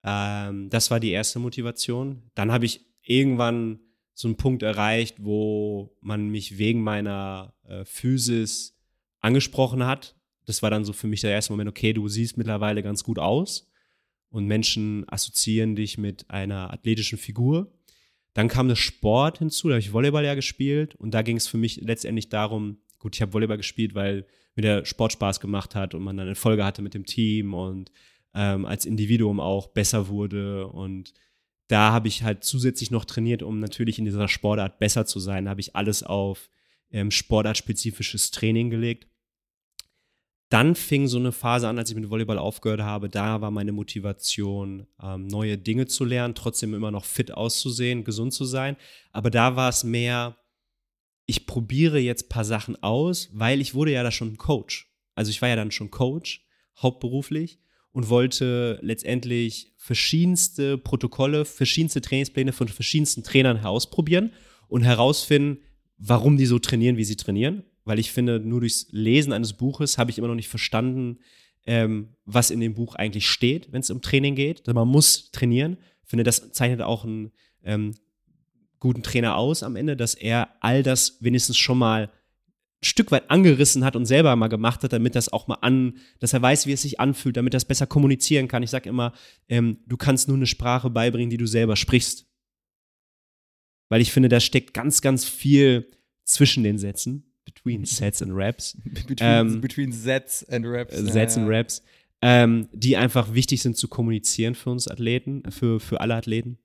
Ähm, 0.05 0.71
das 0.71 0.91
war 0.91 1.01
die 1.01 1.11
erste 1.11 1.39
Motivation. 1.39 2.23
Dann 2.35 2.53
habe 2.53 2.67
ich 2.67 2.85
irgendwann 3.03 3.81
so 4.15 4.29
einen 4.29 4.37
Punkt 4.37 4.63
erreicht, 4.63 5.17
wo 5.19 5.97
man 6.01 6.29
mich 6.29 6.59
wegen 6.59 6.83
meiner 6.83 7.55
äh, 7.65 7.85
Physis 7.85 8.77
angesprochen 9.21 9.85
hat 9.85 10.15
das 10.49 10.63
war 10.63 10.71
dann 10.71 10.87
so 10.87 10.95
für 10.95 11.09
mich 11.09 11.21
der 11.21 11.31
erste 11.31 11.53
Moment, 11.53 11.69
okay, 11.69 11.93
du 11.93 12.09
siehst 12.09 12.39
mittlerweile 12.39 12.83
ganz 12.83 13.05
gut 13.05 13.19
aus 13.19 13.71
und 14.31 14.47
Menschen 14.47 15.07
assoziieren 15.07 15.77
dich 15.77 15.99
mit 15.99 16.31
einer 16.31 16.73
athletischen 16.73 17.19
Figur. 17.19 17.71
Dann 18.39 18.47
kam 18.47 18.69
der 18.69 18.77
Sport 18.77 19.39
hinzu, 19.39 19.67
da 19.67 19.73
habe 19.75 19.81
ich 19.81 19.93
Volleyball 19.93 20.25
ja 20.25 20.37
gespielt 20.37 20.95
und 20.95 21.13
da 21.13 21.23
ging 21.23 21.37
es 21.37 21.49
für 21.49 21.57
mich 21.57 21.81
letztendlich 21.81 22.29
darum, 22.29 22.79
gut, 23.01 23.17
ich 23.17 23.21
habe 23.21 23.33
Volleyball 23.33 23.57
gespielt, 23.57 23.97
weil 23.97 24.29
mir 24.55 24.63
der 24.63 24.85
Sport 24.85 25.13
Spaß 25.13 25.41
gemacht 25.41 25.75
hat 25.75 25.93
und 25.93 26.05
man 26.05 26.17
dann 26.17 26.29
eine 26.29 26.37
Folge 26.37 26.65
hatte 26.65 26.81
mit 26.81 26.95
dem 26.95 27.05
Team 27.05 27.53
und 27.53 27.91
ähm, 28.35 28.65
als 28.65 28.87
Individuum 28.87 29.41
auch 29.41 29.67
besser 29.67 30.07
wurde 30.07 30.69
und 30.69 31.15
da 31.67 31.91
habe 31.91 32.07
ich 32.07 32.23
halt 32.23 32.45
zusätzlich 32.45 32.93
noch 32.93 33.07
trainiert, 33.07 33.43
um 33.43 33.59
natürlich 33.59 33.99
in 33.99 34.05
dieser 34.05 34.29
Sportart 34.29 34.79
besser 34.79 35.05
zu 35.05 35.19
sein. 35.19 35.47
Da 35.47 35.51
habe 35.51 35.61
ich 35.61 35.75
alles 35.75 36.05
auf 36.05 36.49
ähm, 36.93 37.11
sportartspezifisches 37.11 38.31
Training 38.31 38.71
gelegt 38.71 39.09
dann 40.49 40.75
fing 40.75 41.09
so 41.09 41.19
eine 41.19 41.33
Phase 41.33 41.69
an, 41.69 41.79
als 41.79 41.91
ich 41.91 41.97
mit 41.97 42.09
Volleyball 42.09 42.39
aufgehört 42.39 42.81
habe. 42.81 43.11
Da 43.11 43.41
war 43.41 43.51
meine 43.51 43.73
Motivation, 43.73 44.87
ähm, 45.03 45.27
neue 45.27 45.59
Dinge 45.59 45.87
zu 45.87 46.05
lernen, 46.05 46.35
trotzdem 46.35 46.73
immer 46.75 46.91
noch 46.91 47.05
fit 47.05 47.33
auszusehen, 47.33 48.05
gesund 48.05 48.33
zu 48.33 48.45
sein. 48.45 48.77
Aber 49.13 49.31
da 49.31 49.57
war 49.57 49.69
es 49.69 49.85
mehr, 49.85 50.37
ich 51.27 51.47
probiere 51.47 51.99
jetzt 51.99 52.25
ein 52.25 52.29
paar 52.31 52.47
Sachen 52.47 52.83
aus, 52.83 53.29
weil 53.33 53.61
ich 53.61 53.75
wurde 53.75 53.93
ja 53.93 54.03
da 54.03 54.11
schon 54.11 54.39
Coach. 54.39 54.91
Also 55.15 55.31
ich 55.31 55.43
war 55.43 55.51
ja 55.51 55.57
dann 55.57 55.71
schon 55.71 55.91
Coach, 55.91 56.47
hauptberuflich 56.81 57.59
und 57.93 58.09
wollte 58.09 58.79
letztendlich 58.81 59.75
verschiedenste 59.77 60.79
Protokolle, 60.79 61.45
verschiedenste 61.45 62.01
Trainingspläne 62.01 62.53
von 62.53 62.69
verschiedensten 62.69 63.23
Trainern 63.23 63.59
herausprobieren 63.59 64.33
und 64.69 64.83
herausfinden, 64.83 65.59
warum 65.99 66.39
die 66.39 66.47
so 66.47 66.59
trainieren, 66.59 66.97
wie 66.97 67.05
sie 67.05 67.17
trainieren 67.17 67.65
weil 67.89 67.99
ich 67.99 68.13
finde, 68.13 68.39
nur 68.39 68.61
durchs 68.61 68.87
Lesen 68.91 69.33
eines 69.33 69.55
Buches 69.55 69.97
habe 69.97 70.11
ich 70.11 70.19
immer 70.19 70.29
noch 70.29 70.35
nicht 70.35 70.49
verstanden, 70.49 71.19
ähm, 71.67 72.11
was 72.27 72.51
in 72.51 72.61
dem 72.61 72.75
Buch 72.75 72.95
eigentlich 72.95 73.27
steht, 73.27 73.73
wenn 73.73 73.81
es 73.81 73.91
um 73.91 74.03
Training 74.03 74.35
geht. 74.35 74.61
Also 74.61 74.75
man 74.75 74.87
muss 74.87 75.31
trainieren. 75.31 75.79
Ich 76.05 76.11
finde, 76.11 76.23
das 76.23 76.53
zeichnet 76.53 76.83
auch 76.83 77.05
einen 77.05 77.33
ähm, 77.65 77.95
guten 78.79 79.03
Trainer 79.03 79.37
aus 79.37 79.63
am 79.63 79.75
Ende, 79.75 79.97
dass 79.97 80.15
er 80.15 80.51
all 80.61 80.83
das 80.83 81.17
wenigstens 81.21 81.57
schon 81.57 81.79
mal 81.79 82.05
ein 82.81 82.85
Stück 82.85 83.11
weit 83.11 83.31
angerissen 83.31 83.85
hat 83.85 83.97
und 83.97 84.05
selber 84.05 84.37
mal 84.37 84.49
gemacht 84.49 84.85
hat, 84.85 84.93
damit 84.93 85.15
das 85.15 85.33
auch 85.33 85.49
mal 85.49 85.59
an, 85.63 85.97
dass 86.21 86.35
er 86.35 86.43
weiß, 86.43 86.67
wie 86.67 86.73
es 86.73 86.83
sich 86.83 87.01
anfühlt, 87.01 87.39
damit 87.39 87.55
er 87.55 87.59
es 87.59 87.65
besser 87.65 87.87
kommunizieren 87.87 88.49
kann. 88.49 88.63
Ich 88.63 88.71
sage 88.71 88.89
immer, 88.89 89.15
ähm, 89.49 89.79
du 89.87 89.97
kannst 89.97 90.29
nur 90.29 90.37
eine 90.37 90.47
Sprache 90.47 90.91
beibringen, 90.91 91.31
die 91.31 91.39
du 91.39 91.47
selber 91.47 91.75
sprichst. 91.75 92.27
Weil 93.89 94.03
ich 94.03 94.13
finde, 94.13 94.29
da 94.29 94.41
steckt 94.41 94.75
ganz, 94.75 95.01
ganz 95.01 95.25
viel 95.25 95.91
zwischen 96.25 96.63
den 96.63 96.77
Sätzen 96.77 97.28
between 97.55 97.85
Sets 97.87 98.23
and 98.23 98.33
Raps. 98.35 98.77
between, 98.85 99.17
ähm, 99.21 99.61
between 99.61 99.93
Sets 99.93 100.45
and 100.49 100.67
Raps. 100.67 100.95
Äh, 100.95 101.11
Sets 101.11 101.37
ja, 101.37 101.43
and 101.43 101.51
Raps, 101.51 101.83
ähm, 102.21 102.69
die 102.73 102.97
einfach 102.97 103.35
wichtig 103.35 103.63
sind 103.63 103.77
zu 103.77 103.89
kommunizieren 103.89 104.55
für 104.55 104.71
uns 104.71 104.89
Athleten, 104.89 105.43
für, 105.51 105.81
für 105.81 106.01
alle 106.01 106.15
Athleten. 106.15 106.59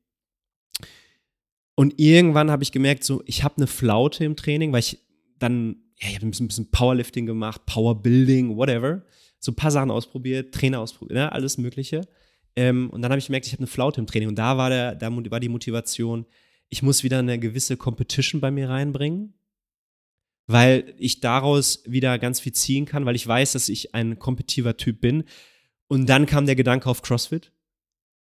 Und 1.76 2.00
irgendwann 2.00 2.52
habe 2.52 2.64
ich 2.64 2.72
gemerkt, 2.72 3.04
so, 3.04 3.24
ich 3.26 3.44
habe 3.44 3.58
eine 3.58 3.68
Flaute 3.68 4.26
im 4.26 4.36
Training, 4.36 4.72
weil 4.72 4.82
ich 4.82 5.00
dann, 5.40 5.78
ja, 6.00 6.10
ich 6.10 6.16
habe 6.16 6.28
ein 6.28 6.32
bisschen, 6.32 6.70
Powerlifting 6.70 7.26
gemacht, 7.26 7.66
Powerbuilding, 7.66 8.56
whatever. 8.56 9.04
So 9.40 9.52
ein 9.52 9.56
paar 9.56 9.72
Sachen 9.72 9.92
ausprobiert, 9.92 10.54
Trainer 10.54 10.80
ausprobiert, 10.80 11.16
ne, 11.16 11.32
alles 11.32 11.58
Mögliche. 11.58 12.02
Ähm, 12.56 12.90
und 12.92 13.02
dann 13.02 13.12
habe 13.12 13.20
ich 13.20 13.26
gemerkt, 13.26 13.48
ich 13.48 13.54
habe 13.54 13.62
eine 13.62 13.68
Flaute 13.68 14.00
im 14.00 14.08
Training. 14.08 14.30
Und 14.30 14.36
da 14.38 14.58
war, 14.58 14.70
der, 14.70 14.96
da 14.96 15.12
war 15.12 15.40
die 15.40 15.50
Motivation, 15.50 16.26
ich 16.70 16.84
muss 16.84 17.04
wieder 17.04 17.20
eine 17.20 17.40
gewisse 17.40 17.78
Competition 17.78 18.40
bei 18.40 18.52
mir 18.52 18.70
reinbringen, 18.70 19.34
weil 20.48 20.94
ich 20.98 21.20
daraus 21.20 21.84
wieder 21.86 22.20
ganz 22.20 22.40
viel 22.40 22.54
ziehen 22.54 22.86
kann, 22.86 23.06
weil 23.06 23.16
ich 23.16 23.28
weiß, 23.28 23.54
dass 23.54 23.70
ich 23.70 23.96
ein 23.96 24.20
kompetitiver 24.20 24.78
Typ 24.78 25.02
bin. 25.02 25.24
Und 25.88 26.08
dann 26.08 26.26
kam 26.26 26.46
der 26.46 26.56
Gedanke 26.56 26.90
auf 26.90 27.02
CrossFit 27.02 27.52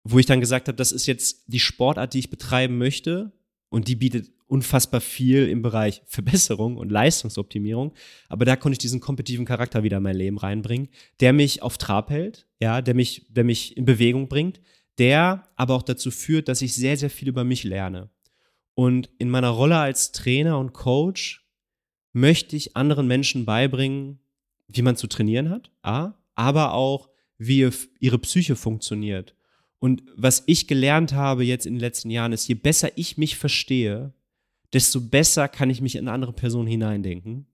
wo 0.04 0.20
ich 0.20 0.26
dann 0.26 0.42
gesagt 0.42 0.68
habe, 0.68 0.76
das 0.76 0.92
ist 0.92 1.06
jetzt 1.06 1.44
die 1.48 1.60
Sportart, 1.60 2.14
die 2.14 2.20
ich 2.20 2.30
betreiben 2.30 2.78
möchte 2.78 3.32
und 3.70 3.88
die 3.88 3.96
bietet 3.96 4.32
unfassbar 4.48 5.02
viel 5.02 5.48
im 5.48 5.62
Bereich 5.62 6.04
Verbesserung 6.08 6.78
und 6.78 6.92
Leistungsoptimierung. 6.92 7.94
Aber 8.30 8.46
da 8.46 8.56
konnte 8.56 8.74
ich 8.74 8.80
diesen 8.80 9.00
kompetitiven 9.00 9.46
Charakter 9.46 9.84
wieder 9.84 9.98
in 9.98 10.04
mein 10.04 10.18
Leben 10.18 10.38
reinbringen, 10.38 10.90
der 11.22 11.34
mich 11.34 11.62
auf 11.62 11.78
Trab 11.78 12.10
hält, 12.10 12.48
ja, 12.60 12.82
der 12.82 12.94
mich, 12.94 13.26
der 13.30 13.44
mich 13.44 13.78
in 13.78 13.86
Bewegung 13.86 14.28
bringt, 14.28 14.62
der 15.00 15.48
aber 15.56 15.74
auch 15.74 15.82
dazu 15.82 16.12
führt, 16.12 16.48
dass 16.50 16.62
ich 16.62 16.76
sehr, 16.76 16.98
sehr 16.98 17.10
viel 17.10 17.30
über 17.30 17.44
mich 17.44 17.64
lerne. 17.64 18.10
Und 18.76 19.10
in 19.18 19.30
meiner 19.30 19.50
Rolle 19.50 19.78
als 19.78 20.12
Trainer 20.12 20.60
und 20.60 20.74
Coach 20.74 21.43
möchte 22.14 22.56
ich 22.56 22.78
anderen 22.78 23.08
Menschen 23.08 23.46
beibringen, 23.46 24.20
wie 24.68 24.82
man 24.82 24.96
zu 24.96 25.08
trainieren 25.08 25.50
hat, 25.50 25.72
A, 25.82 26.14
aber 26.36 26.74
auch, 26.74 27.10
wie 27.38 27.70
ihre 28.00 28.20
Psyche 28.20 28.56
funktioniert 28.56 29.36
und 29.84 30.02
was 30.16 30.44
ich 30.46 30.68
gelernt 30.68 31.12
habe 31.12 31.44
jetzt 31.44 31.66
in 31.66 31.74
den 31.74 31.82
letzten 31.82 32.10
Jahren 32.10 32.32
ist, 32.32 32.48
je 32.48 32.56
besser 32.56 32.92
ich 32.96 33.18
mich 33.18 33.36
verstehe, 33.36 34.14
desto 34.72 35.02
besser 35.02 35.50
kann 35.50 35.70
ich 35.70 35.82
mich 35.82 35.98
in 35.98 36.08
andere 36.08 36.32
Personen 36.32 36.70
hineindenken. 36.70 37.48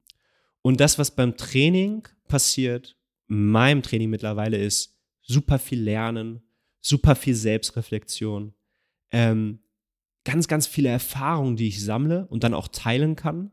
Und 0.61 0.79
das, 0.79 0.99
was 0.99 1.15
beim 1.15 1.37
Training 1.37 2.07
passiert, 2.27 2.97
meinem 3.25 3.81
Training 3.81 4.11
mittlerweile 4.11 4.57
ist, 4.57 4.95
super 5.23 5.57
viel 5.57 5.81
Lernen, 5.81 6.43
super 6.81 7.15
viel 7.15 7.33
Selbstreflexion, 7.33 8.53
ähm, 9.09 9.63
ganz, 10.23 10.47
ganz 10.47 10.67
viele 10.67 10.89
Erfahrungen, 10.89 11.55
die 11.55 11.69
ich 11.69 11.83
sammle 11.83 12.27
und 12.27 12.43
dann 12.43 12.53
auch 12.53 12.67
teilen 12.67 13.15
kann. 13.15 13.49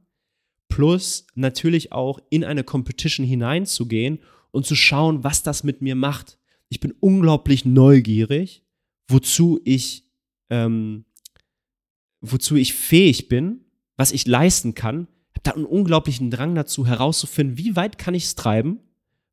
Plus 0.77 1.27
natürlich 1.35 1.93
auch 1.93 2.21
in 2.31 2.45
eine 2.45 2.65
Competition 2.65 3.25
hineinzugehen 3.25 4.19
und 4.51 4.67
zu 4.67 4.75
schauen, 4.75 5.25
was 5.25 5.43
das 5.43 5.65
mit 5.65 5.81
mir 5.81 5.95
macht. 5.95 6.39
Ich 6.69 6.81
bin 6.81 6.93
unglaublich 7.01 7.65
neugierig 7.65 8.67
wozu 9.09 9.61
ich, 9.65 10.05
ähm, 10.51 11.05
wozu 12.21 12.57
ich 12.57 12.75
fähig 12.75 13.29
bin, 13.29 13.61
was 13.97 14.13
ich 14.13 14.27
leisten 14.27 14.75
kann, 14.75 15.09
habe 15.31 15.43
da 15.43 15.51
einen 15.53 15.65
unglaublichen 15.65 16.31
Drang 16.31 16.55
dazu, 16.55 16.87
herauszufinden, 16.87 17.59
wie 17.59 17.77
weit 17.77 17.99
kann 17.99 18.15
ich 18.15 18.25
es 18.25 18.35
treiben, 18.35 18.81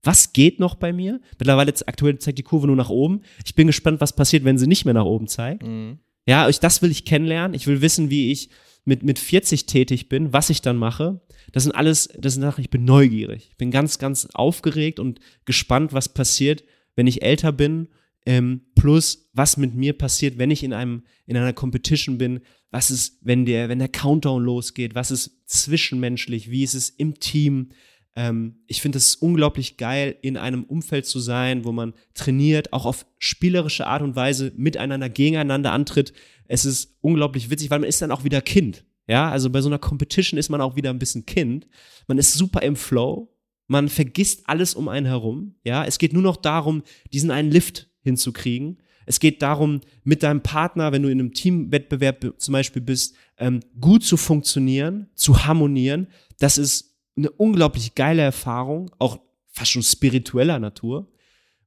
was 0.04 0.34
geht 0.34 0.60
noch 0.60 0.76
bei 0.76 0.92
mir. 0.92 1.22
Mittlerweile 1.40 1.74
aktuell 1.86 2.20
zeigt 2.20 2.38
die 2.38 2.44
Kurve 2.44 2.68
nur 2.68 2.76
nach 2.76 2.90
oben. 2.90 3.22
Ich 3.46 3.56
bin 3.56 3.68
gespannt, 3.68 4.02
was 4.02 4.16
passiert, 4.16 4.44
wenn 4.44 4.58
sie 4.58 4.68
nicht 4.68 4.86
mehr 4.86 4.94
nach 4.94 5.06
oben 5.06 5.28
zeigt. 5.28 5.64
Mhm. 5.64 6.00
Ja, 6.28 6.50
ich, 6.50 6.60
das 6.60 6.82
will 6.82 6.92
ich 6.92 7.06
kennenlernen. 7.06 7.54
Ich 7.54 7.68
will 7.68 7.82
wissen, 7.82 8.10
wie 8.10 8.32
ich 8.32 8.50
mit, 8.86 9.04
mit 9.04 9.20
40 9.20 9.66
tätig 9.66 10.10
bin, 10.10 10.34
was 10.34 10.50
ich 10.50 10.62
dann 10.62 10.78
mache. 10.78 11.22
Das 11.52 11.64
sind 11.64 11.74
alles, 11.74 12.10
das 12.18 12.34
sind 12.34 12.42
Sachen, 12.42 12.62
ich 12.62 12.70
bin 12.70 12.86
neugierig. 12.86 13.50
Ich 13.52 13.58
bin 13.58 13.72
ganz, 13.72 13.98
ganz 14.00 14.28
aufgeregt 14.34 15.00
und 15.00 15.20
gespannt, 15.46 15.94
was 15.94 16.10
passiert, 16.10 16.64
wenn 16.96 17.08
ich 17.08 17.22
älter 17.22 17.52
bin 17.52 17.88
ähm, 18.26 18.62
plus 18.76 19.30
was 19.34 19.58
mit 19.58 19.76
mir 19.76 19.94
passiert, 19.94 20.38
wenn 20.38 20.52
ich 20.52 20.64
in 20.64 20.74
einem 20.74 21.04
in 21.26 21.38
einer 21.38 21.54
Competition 21.54 22.18
bin, 22.18 22.42
was 22.72 22.92
ist, 22.92 23.18
wenn 23.22 23.46
der 23.46 23.70
wenn 23.70 23.80
der 23.80 23.90
Countdown 23.90 24.44
losgeht, 24.44 24.96
was 24.96 25.12
ist 25.12 25.44
zwischenmenschlich, 25.48 26.50
wie 26.50 26.64
ist 26.64 26.74
es 26.74 26.90
im 26.90 27.20
Team. 27.20 27.70
Ähm, 28.16 28.58
ich 28.68 28.82
finde 28.82 28.98
es 28.98 29.16
unglaublich 29.16 29.78
geil, 29.78 30.16
in 30.22 30.38
einem 30.38 30.64
Umfeld 30.64 31.06
zu 31.06 31.20
sein, 31.20 31.66
wo 31.66 31.72
man 31.72 31.94
trainiert, 32.14 32.74
auch 32.74 32.86
auf 32.86 33.06
spielerische 33.18 33.88
Art 33.88 34.02
und 34.02 34.16
Weise 34.16 34.52
miteinander 34.56 35.10
gegeneinander 35.10 35.72
antritt. 35.72 36.14
Es 36.48 36.66
ist 36.66 36.98
unglaublich 37.02 37.50
witzig, 37.50 37.70
weil 37.70 37.80
man 37.80 37.90
ist 37.90 38.02
dann 38.02 38.12
auch 38.12 38.24
wieder 38.24 38.42
Kind. 38.42 38.86
Ja, 39.08 39.30
also 39.30 39.50
bei 39.50 39.62
so 39.62 39.70
einer 39.70 39.80
Competition 39.80 40.38
ist 40.38 40.50
man 40.50 40.62
auch 40.62 40.76
wieder 40.76 40.90
ein 40.90 41.00
bisschen 41.00 41.26
Kind. 41.26 41.68
Man 42.08 42.18
ist 42.18 42.34
super 42.34 42.62
im 42.62 42.76
Flow. 42.76 43.30
Man 43.68 43.90
vergisst 43.90 44.44
alles 44.48 44.76
um 44.76 44.88
einen 44.88 45.06
herum. 45.06 45.56
Ja, 45.64 45.86
es 45.86 45.98
geht 45.98 46.14
nur 46.14 46.22
noch 46.22 46.38
darum, 46.38 46.84
diesen 47.12 47.32
einen 47.32 47.52
Lift 47.52 47.90
hinzukriegen. 48.02 48.78
Es 49.06 49.20
geht 49.20 49.42
darum, 49.42 49.82
mit 50.04 50.24
deinem 50.24 50.42
Partner, 50.42 50.92
wenn 50.92 51.04
du 51.04 51.10
in 51.10 51.20
einem 51.20 51.34
Teamwettbewerb 51.34 52.34
zum 52.38 52.52
Beispiel 52.54 52.82
bist, 52.82 53.16
ähm, 53.38 53.60
gut 53.80 54.04
zu 54.04 54.16
funktionieren, 54.16 55.10
zu 55.16 55.46
harmonieren. 55.46 56.08
Das 56.40 56.58
ist 56.58 56.93
eine 57.16 57.32
unglaublich 57.32 57.96
geile 57.96 58.22
Erfahrung, 58.22 58.92
auch 59.00 59.20
fast 59.48 59.72
schon 59.72 59.84
spiritueller 59.84 60.60
Natur. 60.60 61.12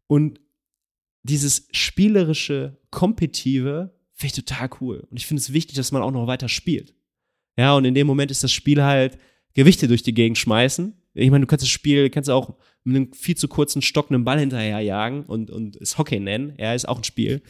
Und 0.06 0.40
dieses 1.22 1.68
spielerische, 1.72 2.78
kompetitive 2.90 3.94
finde 4.12 4.26
ich 4.26 4.44
total 4.44 4.70
cool. 4.80 5.06
Und 5.10 5.16
ich 5.16 5.26
finde 5.26 5.40
es 5.40 5.52
wichtig, 5.52 5.76
dass 5.76 5.92
man 5.92 6.02
auch 6.02 6.10
noch 6.10 6.26
weiter 6.26 6.48
spielt. 6.48 6.94
Ja, 7.56 7.74
und 7.74 7.84
in 7.84 7.94
dem 7.94 8.06
Moment 8.06 8.30
ist 8.30 8.44
das 8.44 8.52
Spiel 8.52 8.82
halt 8.82 9.18
Gewichte 9.54 9.88
durch 9.88 10.02
die 10.02 10.14
Gegend 10.14 10.38
schmeißen. 10.38 10.94
Ich 11.14 11.30
meine, 11.30 11.44
du 11.44 11.46
kannst 11.46 11.62
das 11.62 11.70
Spiel, 11.70 12.10
kannst 12.10 12.28
auch 12.28 12.56
mit 12.84 12.96
einem 12.96 13.12
viel 13.12 13.36
zu 13.36 13.48
kurzen 13.48 13.82
Stock 13.82 14.10
einen 14.10 14.24
Ball 14.24 14.38
hinterherjagen 14.38 15.24
und, 15.24 15.50
und 15.50 15.76
es 15.76 15.96
Hockey 15.96 16.20
nennen. 16.20 16.54
Ja, 16.58 16.74
ist 16.74 16.88
auch 16.88 16.98
ein 16.98 17.04
Spiel. 17.04 17.42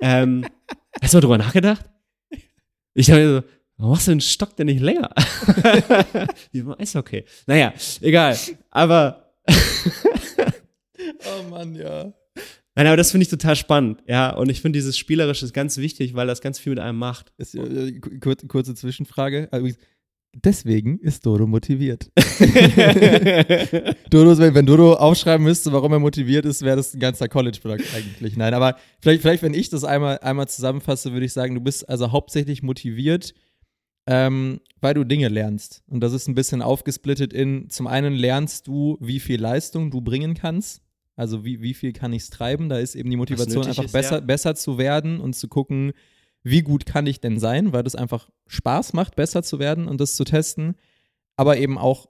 Ähm, 0.00 0.46
hast 1.02 1.12
du 1.12 1.16
mal 1.16 1.20
drüber 1.20 1.38
nachgedacht? 1.38 1.90
Ich 2.94 3.06
dachte 3.06 3.42
so, 3.42 3.59
warum 3.80 3.92
machst 3.92 4.06
du 4.06 4.12
den 4.12 4.20
Stock 4.20 4.56
denn 4.56 4.66
nicht 4.66 4.80
länger? 4.80 5.10
ist 6.78 6.96
okay. 6.96 7.24
Naja, 7.46 7.72
egal. 8.00 8.36
Aber. 8.70 9.32
oh 9.48 11.50
Mann, 11.50 11.74
ja. 11.74 12.12
Nein, 12.76 12.86
aber 12.86 12.96
das 12.96 13.10
finde 13.10 13.24
ich 13.24 13.30
total 13.30 13.56
spannend, 13.56 14.02
ja. 14.06 14.30
Und 14.30 14.48
ich 14.48 14.60
finde 14.60 14.78
dieses 14.78 14.96
Spielerische 14.96 15.44
ist 15.44 15.52
ganz 15.52 15.76
wichtig, 15.78 16.14
weil 16.14 16.26
das 16.26 16.40
ganz 16.40 16.58
viel 16.58 16.70
mit 16.70 16.78
einem 16.78 16.98
macht. 16.98 17.32
Ist, 17.36 17.54
äh, 17.54 17.98
kurze, 18.20 18.46
kurze 18.46 18.74
Zwischenfrage. 18.74 19.48
Also, 19.50 19.74
Deswegen 20.32 21.00
ist 21.00 21.26
Dodo 21.26 21.48
motiviert. 21.48 22.08
Dodo, 24.10 24.38
wenn, 24.38 24.54
wenn 24.54 24.64
Dodo 24.64 24.92
aufschreiben 24.92 25.44
müsste, 25.44 25.72
warum 25.72 25.92
er 25.92 25.98
motiviert 25.98 26.44
ist, 26.44 26.62
wäre 26.62 26.76
das 26.76 26.94
ein 26.94 27.00
ganzer 27.00 27.28
College-Blog 27.28 27.80
eigentlich. 27.96 28.36
Nein, 28.36 28.54
aber 28.54 28.76
vielleicht, 29.00 29.22
vielleicht, 29.22 29.42
wenn 29.42 29.54
ich 29.54 29.70
das 29.70 29.82
einmal, 29.82 30.20
einmal 30.20 30.46
zusammenfasse, 30.46 31.12
würde 31.12 31.26
ich 31.26 31.32
sagen, 31.32 31.56
du 31.56 31.60
bist 31.60 31.88
also 31.88 32.12
hauptsächlich 32.12 32.62
motiviert, 32.62 33.34
ähm, 34.10 34.60
weil 34.80 34.94
du 34.94 35.04
Dinge 35.04 35.28
lernst. 35.28 35.84
Und 35.86 36.00
das 36.00 36.12
ist 36.12 36.26
ein 36.26 36.34
bisschen 36.34 36.62
aufgesplittet 36.62 37.32
in, 37.32 37.70
zum 37.70 37.86
einen 37.86 38.12
lernst 38.12 38.66
du, 38.66 38.98
wie 39.00 39.20
viel 39.20 39.40
Leistung 39.40 39.92
du 39.92 40.00
bringen 40.00 40.34
kannst. 40.34 40.82
Also 41.14 41.44
wie, 41.44 41.62
wie 41.62 41.74
viel 41.74 41.92
kann 41.92 42.12
ich 42.12 42.24
es 42.24 42.30
treiben? 42.30 42.68
Da 42.68 42.78
ist 42.78 42.96
eben 42.96 43.08
die 43.08 43.16
Motivation 43.16 43.64
einfach 43.64 43.84
ist, 43.84 43.92
besser, 43.92 44.16
ja. 44.16 44.20
besser 44.20 44.56
zu 44.56 44.78
werden 44.78 45.20
und 45.20 45.34
zu 45.36 45.46
gucken, 45.46 45.92
wie 46.42 46.62
gut 46.62 46.86
kann 46.86 47.06
ich 47.06 47.20
denn 47.20 47.38
sein, 47.38 47.72
weil 47.72 47.84
das 47.84 47.94
einfach 47.94 48.30
Spaß 48.48 48.94
macht, 48.94 49.14
besser 49.14 49.44
zu 49.44 49.60
werden 49.60 49.86
und 49.86 50.00
das 50.00 50.16
zu 50.16 50.24
testen, 50.24 50.74
aber 51.36 51.58
eben 51.58 51.78
auch 51.78 52.08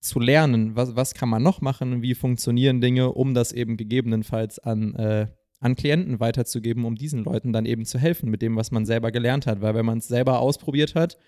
zu 0.00 0.18
lernen, 0.18 0.74
was, 0.74 0.96
was 0.96 1.14
kann 1.14 1.28
man 1.28 1.42
noch 1.42 1.60
machen, 1.60 2.02
wie 2.02 2.14
funktionieren 2.16 2.80
Dinge, 2.80 3.12
um 3.12 3.34
das 3.34 3.52
eben 3.52 3.76
gegebenenfalls 3.76 4.58
an, 4.58 4.94
äh, 4.94 5.26
an 5.60 5.74
Klienten 5.74 6.20
weiterzugeben, 6.20 6.84
um 6.84 6.94
diesen 6.94 7.24
Leuten 7.24 7.52
dann 7.52 7.66
eben 7.66 7.84
zu 7.84 7.98
helfen 7.98 8.30
mit 8.30 8.42
dem, 8.42 8.56
was 8.56 8.70
man 8.70 8.86
selber 8.86 9.10
gelernt 9.10 9.46
hat. 9.46 9.60
Weil 9.60 9.74
wenn 9.74 9.86
man 9.86 9.98
es 9.98 10.08
selber 10.08 10.40
ausprobiert 10.40 10.94
hat, 10.94 11.18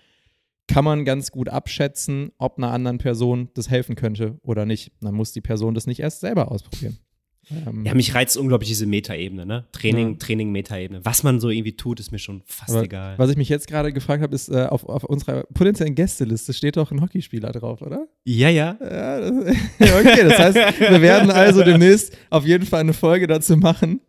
kann 0.67 0.85
man 0.85 1.05
ganz 1.05 1.31
gut 1.31 1.49
abschätzen, 1.49 2.31
ob 2.37 2.57
einer 2.57 2.71
anderen 2.71 2.97
Person 2.97 3.49
das 3.55 3.69
helfen 3.69 3.95
könnte 3.95 4.39
oder 4.43 4.65
nicht. 4.65 4.91
Dann 5.01 5.15
muss 5.15 5.33
die 5.33 5.41
Person 5.41 5.73
das 5.73 5.87
nicht 5.87 5.99
erst 5.99 6.21
selber 6.21 6.51
ausprobieren. 6.51 6.97
Ähm, 7.49 7.85
ja, 7.85 7.93
mich 7.93 8.13
reizt 8.13 8.37
unglaublich 8.37 8.69
diese 8.69 8.85
Metaebene, 8.85 9.45
ne? 9.45 9.65
Training, 9.71 10.11
ja. 10.11 10.17
Training, 10.19 10.51
Metaebene. 10.51 11.03
Was 11.03 11.23
man 11.23 11.39
so 11.39 11.49
irgendwie 11.49 11.75
tut, 11.75 11.99
ist 11.99 12.11
mir 12.11 12.19
schon 12.19 12.43
fast 12.45 12.71
Aber 12.71 12.83
egal. 12.83 13.17
Was 13.17 13.31
ich 13.31 13.37
mich 13.37 13.49
jetzt 13.49 13.67
gerade 13.67 13.91
gefragt 13.91 14.21
habe, 14.21 14.33
ist, 14.35 14.49
äh, 14.49 14.67
auf, 14.69 14.85
auf, 14.85 15.03
unserer 15.03 15.43
potenziellen 15.53 15.95
Gästeliste 15.95 16.53
steht 16.53 16.77
doch 16.77 16.91
ein 16.91 17.01
Hockeyspieler 17.01 17.51
drauf, 17.51 17.81
oder? 17.81 18.07
Ja, 18.23 18.49
ja. 18.49 18.77
ja 18.79 19.19
das, 19.19 19.31
okay, 19.79 20.23
das 20.23 20.39
heißt, 20.39 20.79
wir 20.79 21.01
werden 21.01 21.31
also 21.31 21.63
demnächst 21.63 22.15
auf 22.29 22.45
jeden 22.45 22.65
Fall 22.65 22.81
eine 22.81 22.93
Folge 22.93 23.27
dazu 23.27 23.57
machen, 23.57 24.01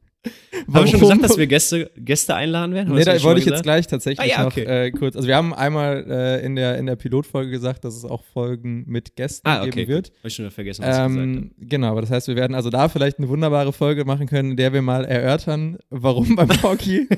haben 0.73 0.85
wir 0.85 0.87
schon 0.87 1.01
gesagt, 1.01 1.25
dass 1.25 1.37
wir 1.37 1.47
Gäste, 1.47 1.91
Gäste 1.97 2.35
einladen 2.35 2.75
werden? 2.75 2.95
Nee, 2.95 3.05
da 3.05 3.21
wollte 3.23 3.41
ich 3.41 3.47
jetzt 3.47 3.63
gleich 3.63 3.87
tatsächlich 3.87 4.21
ah, 4.21 4.43
ja, 4.43 4.47
okay. 4.47 4.65
noch 4.65 4.71
äh, 4.71 4.91
kurz. 4.93 5.17
Also 5.17 5.27
wir 5.27 5.37
haben 5.37 5.53
einmal 5.53 6.05
äh, 6.09 6.45
in, 6.45 6.57
der, 6.57 6.79
in 6.79 6.87
der 6.87 6.97
Pilotfolge 6.97 7.51
gesagt, 7.51 7.85
dass 7.85 7.97
es 7.97 8.05
auch 8.05 8.23
Folgen 8.25 8.85
mit 8.87 9.17
Gästen 9.17 9.49
ah, 9.49 9.63
okay. 9.63 9.71
geben 9.71 9.89
wird. 9.89 10.13
Habe 10.19 10.29
ich 10.29 10.35
schon 10.35 10.51
vergessen, 10.51 10.85
was 10.85 10.99
ähm, 10.99 11.03
ich 11.03 11.17
gesagt 11.17 11.37
habe. 11.37 11.67
Genau, 11.69 11.87
aber 11.89 12.01
das 12.03 12.11
heißt, 12.11 12.29
wir 12.29 12.37
werden 12.37 12.55
also 12.55 12.71
da 12.71 12.89
vielleicht 12.89 13.19
eine 13.19 13.29
wunderbare 13.29 13.73
Folge 13.73 14.05
machen 14.05 14.27
können, 14.27 14.53
in 14.53 14.57
der 14.57 14.73
wir 14.73 14.83
mal 14.83 15.05
erörtern, 15.05 15.79
warum 15.91 16.37
beim 16.37 16.51
Hockey 16.63 17.09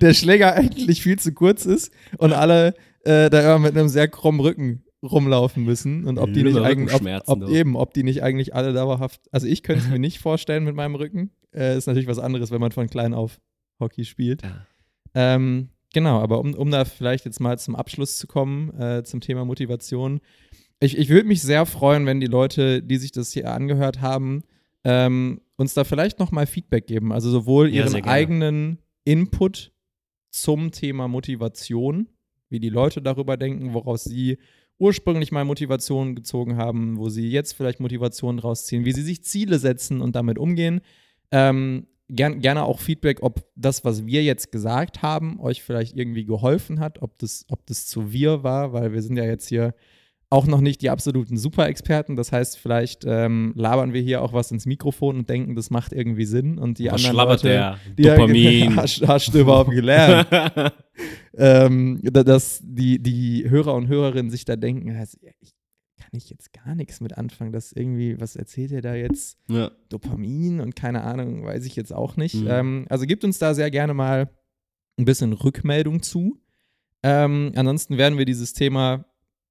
der 0.00 0.14
Schläger 0.14 0.54
eigentlich 0.54 1.02
viel 1.02 1.18
zu 1.18 1.32
kurz 1.32 1.64
ist 1.64 1.92
und 2.18 2.32
alle 2.32 2.74
äh, 3.04 3.30
da 3.30 3.40
immer 3.40 3.58
mit 3.58 3.76
einem 3.76 3.88
sehr 3.88 4.08
krummen 4.08 4.40
Rücken 4.40 4.84
rumlaufen 5.02 5.64
müssen 5.64 6.04
und 6.04 6.18
ob 6.18 6.32
die 6.32 6.44
nicht 6.44 6.58
eigentlich, 6.58 6.94
ob, 7.26 7.42
ob 7.42 7.48
eben, 7.48 7.76
ob 7.76 7.92
die 7.92 8.04
nicht 8.04 8.22
eigentlich 8.22 8.54
alle 8.54 8.72
dauerhaft, 8.72 9.20
also 9.32 9.46
ich 9.46 9.62
könnte 9.62 9.84
es 9.84 9.90
mir 9.90 9.98
nicht 9.98 10.20
vorstellen 10.20 10.64
mit 10.64 10.76
meinem 10.76 10.94
Rücken. 10.94 11.30
Äh, 11.52 11.76
ist 11.76 11.86
natürlich 11.86 12.08
was 12.08 12.18
anderes, 12.18 12.50
wenn 12.50 12.60
man 12.60 12.72
von 12.72 12.88
klein 12.88 13.12
auf 13.12 13.40
Hockey 13.80 14.04
spielt. 14.04 14.42
Ja. 14.42 14.66
Ähm, 15.14 15.70
Genau, 15.92 16.20
aber 16.20 16.40
um, 16.40 16.54
um 16.54 16.70
da 16.70 16.84
vielleicht 16.84 17.24
jetzt 17.24 17.40
mal 17.40 17.58
zum 17.58 17.76
Abschluss 17.76 18.16
zu 18.16 18.26
kommen, 18.26 18.70
äh, 18.78 19.02
zum 19.04 19.20
Thema 19.20 19.44
Motivation. 19.44 20.20
Ich, 20.80 20.96
ich 20.96 21.08
würde 21.08 21.28
mich 21.28 21.42
sehr 21.42 21.66
freuen, 21.66 22.06
wenn 22.06 22.20
die 22.20 22.26
Leute, 22.26 22.82
die 22.82 22.96
sich 22.96 23.12
das 23.12 23.32
hier 23.32 23.52
angehört 23.52 24.00
haben, 24.00 24.42
ähm, 24.84 25.40
uns 25.56 25.74
da 25.74 25.84
vielleicht 25.84 26.18
nochmal 26.18 26.46
Feedback 26.46 26.86
geben. 26.86 27.12
Also 27.12 27.30
sowohl 27.30 27.68
Ja, 27.68 27.84
ihren 27.84 28.04
eigenen 28.04 28.78
Input 29.04 29.72
zum 30.30 30.72
Thema 30.72 31.08
Motivation, 31.08 32.08
wie 32.48 32.58
die 32.58 32.70
Leute 32.70 33.02
darüber 33.02 33.36
denken, 33.36 33.74
woraus 33.74 34.04
sie 34.04 34.38
ursprünglich 34.82 35.30
mal 35.30 35.44
Motivation 35.44 36.16
gezogen 36.16 36.56
haben, 36.56 36.98
wo 36.98 37.08
sie 37.08 37.30
jetzt 37.30 37.52
vielleicht 37.52 37.78
Motivation 37.78 38.36
draus 38.36 38.66
ziehen, 38.66 38.84
wie 38.84 38.92
sie 38.92 39.02
sich 39.02 39.22
Ziele 39.22 39.60
setzen 39.60 40.00
und 40.00 40.16
damit 40.16 40.38
umgehen. 40.38 40.80
Ähm, 41.30 41.86
gern, 42.08 42.40
gerne 42.40 42.64
auch 42.64 42.80
Feedback, 42.80 43.22
ob 43.22 43.46
das, 43.54 43.84
was 43.84 44.06
wir 44.06 44.24
jetzt 44.24 44.50
gesagt 44.50 45.00
haben, 45.00 45.38
euch 45.38 45.62
vielleicht 45.62 45.96
irgendwie 45.96 46.24
geholfen 46.24 46.80
hat, 46.80 47.00
ob 47.00 47.16
das, 47.18 47.46
ob 47.48 47.64
das 47.66 47.86
zu 47.86 48.12
wir 48.12 48.42
war, 48.42 48.72
weil 48.72 48.92
wir 48.92 49.02
sind 49.02 49.16
ja 49.16 49.24
jetzt 49.24 49.48
hier 49.48 49.72
auch 50.32 50.46
noch 50.46 50.60
nicht 50.60 50.80
die 50.82 50.90
absoluten 50.90 51.36
Super-Experten. 51.36 52.16
Das 52.16 52.32
heißt, 52.32 52.58
vielleicht 52.58 53.04
ähm, 53.06 53.52
labern 53.54 53.92
wir 53.92 54.00
hier 54.00 54.22
auch 54.22 54.32
was 54.32 54.50
ins 54.50 54.66
Mikrofon 54.66 55.18
und 55.18 55.28
denken, 55.28 55.54
das 55.54 55.70
macht 55.70 55.92
irgendwie 55.92 56.24
Sinn. 56.24 56.58
Und 56.58 56.78
die 56.78 56.86
Was 56.86 56.94
anderen 56.94 57.12
schlabbert 57.14 57.42
Leute, 57.42 57.48
der? 57.48 57.78
die 57.98 58.02
Dopamin. 58.04 58.76
hast, 58.76 59.06
hast 59.06 59.34
du 59.34 59.40
überhaupt 59.40 59.70
gelernt? 59.70 60.28
ähm, 61.36 62.00
da- 62.02 62.24
dass 62.24 62.60
die, 62.64 62.98
die 63.02 63.48
Hörer 63.48 63.74
und 63.74 63.88
Hörerinnen 63.88 64.30
sich 64.30 64.44
da 64.44 64.56
denken, 64.56 64.96
also, 64.96 65.18
ich 65.40 65.52
kann 65.98 66.10
ich 66.12 66.30
jetzt 66.30 66.52
gar 66.52 66.74
nichts 66.74 67.00
mit 67.00 67.16
anfangen, 67.16 67.52
dass 67.52 67.72
irgendwie, 67.72 68.20
was 68.20 68.36
erzählt 68.36 68.70
ihr 68.70 68.82
da 68.82 68.94
jetzt? 68.94 69.38
ja. 69.48 69.70
Dopamin 69.88 70.60
und 70.60 70.74
keine 70.74 71.02
Ahnung, 71.04 71.44
weiß 71.44 71.66
ich 71.66 71.76
jetzt 71.76 71.92
auch 71.92 72.16
nicht. 72.16 72.34
Mhm. 72.36 72.48
Ähm, 72.48 72.86
also 72.88 73.04
gibt 73.06 73.24
uns 73.24 73.38
da 73.38 73.54
sehr 73.54 73.70
gerne 73.70 73.94
mal 73.94 74.30
ein 74.98 75.04
bisschen 75.04 75.32
Rückmeldung 75.32 76.02
zu. 76.02 76.38
Ähm, 77.02 77.52
ansonsten 77.54 77.98
werden 77.98 78.16
wir 78.18 78.24
dieses 78.24 78.52
Thema 78.54 79.04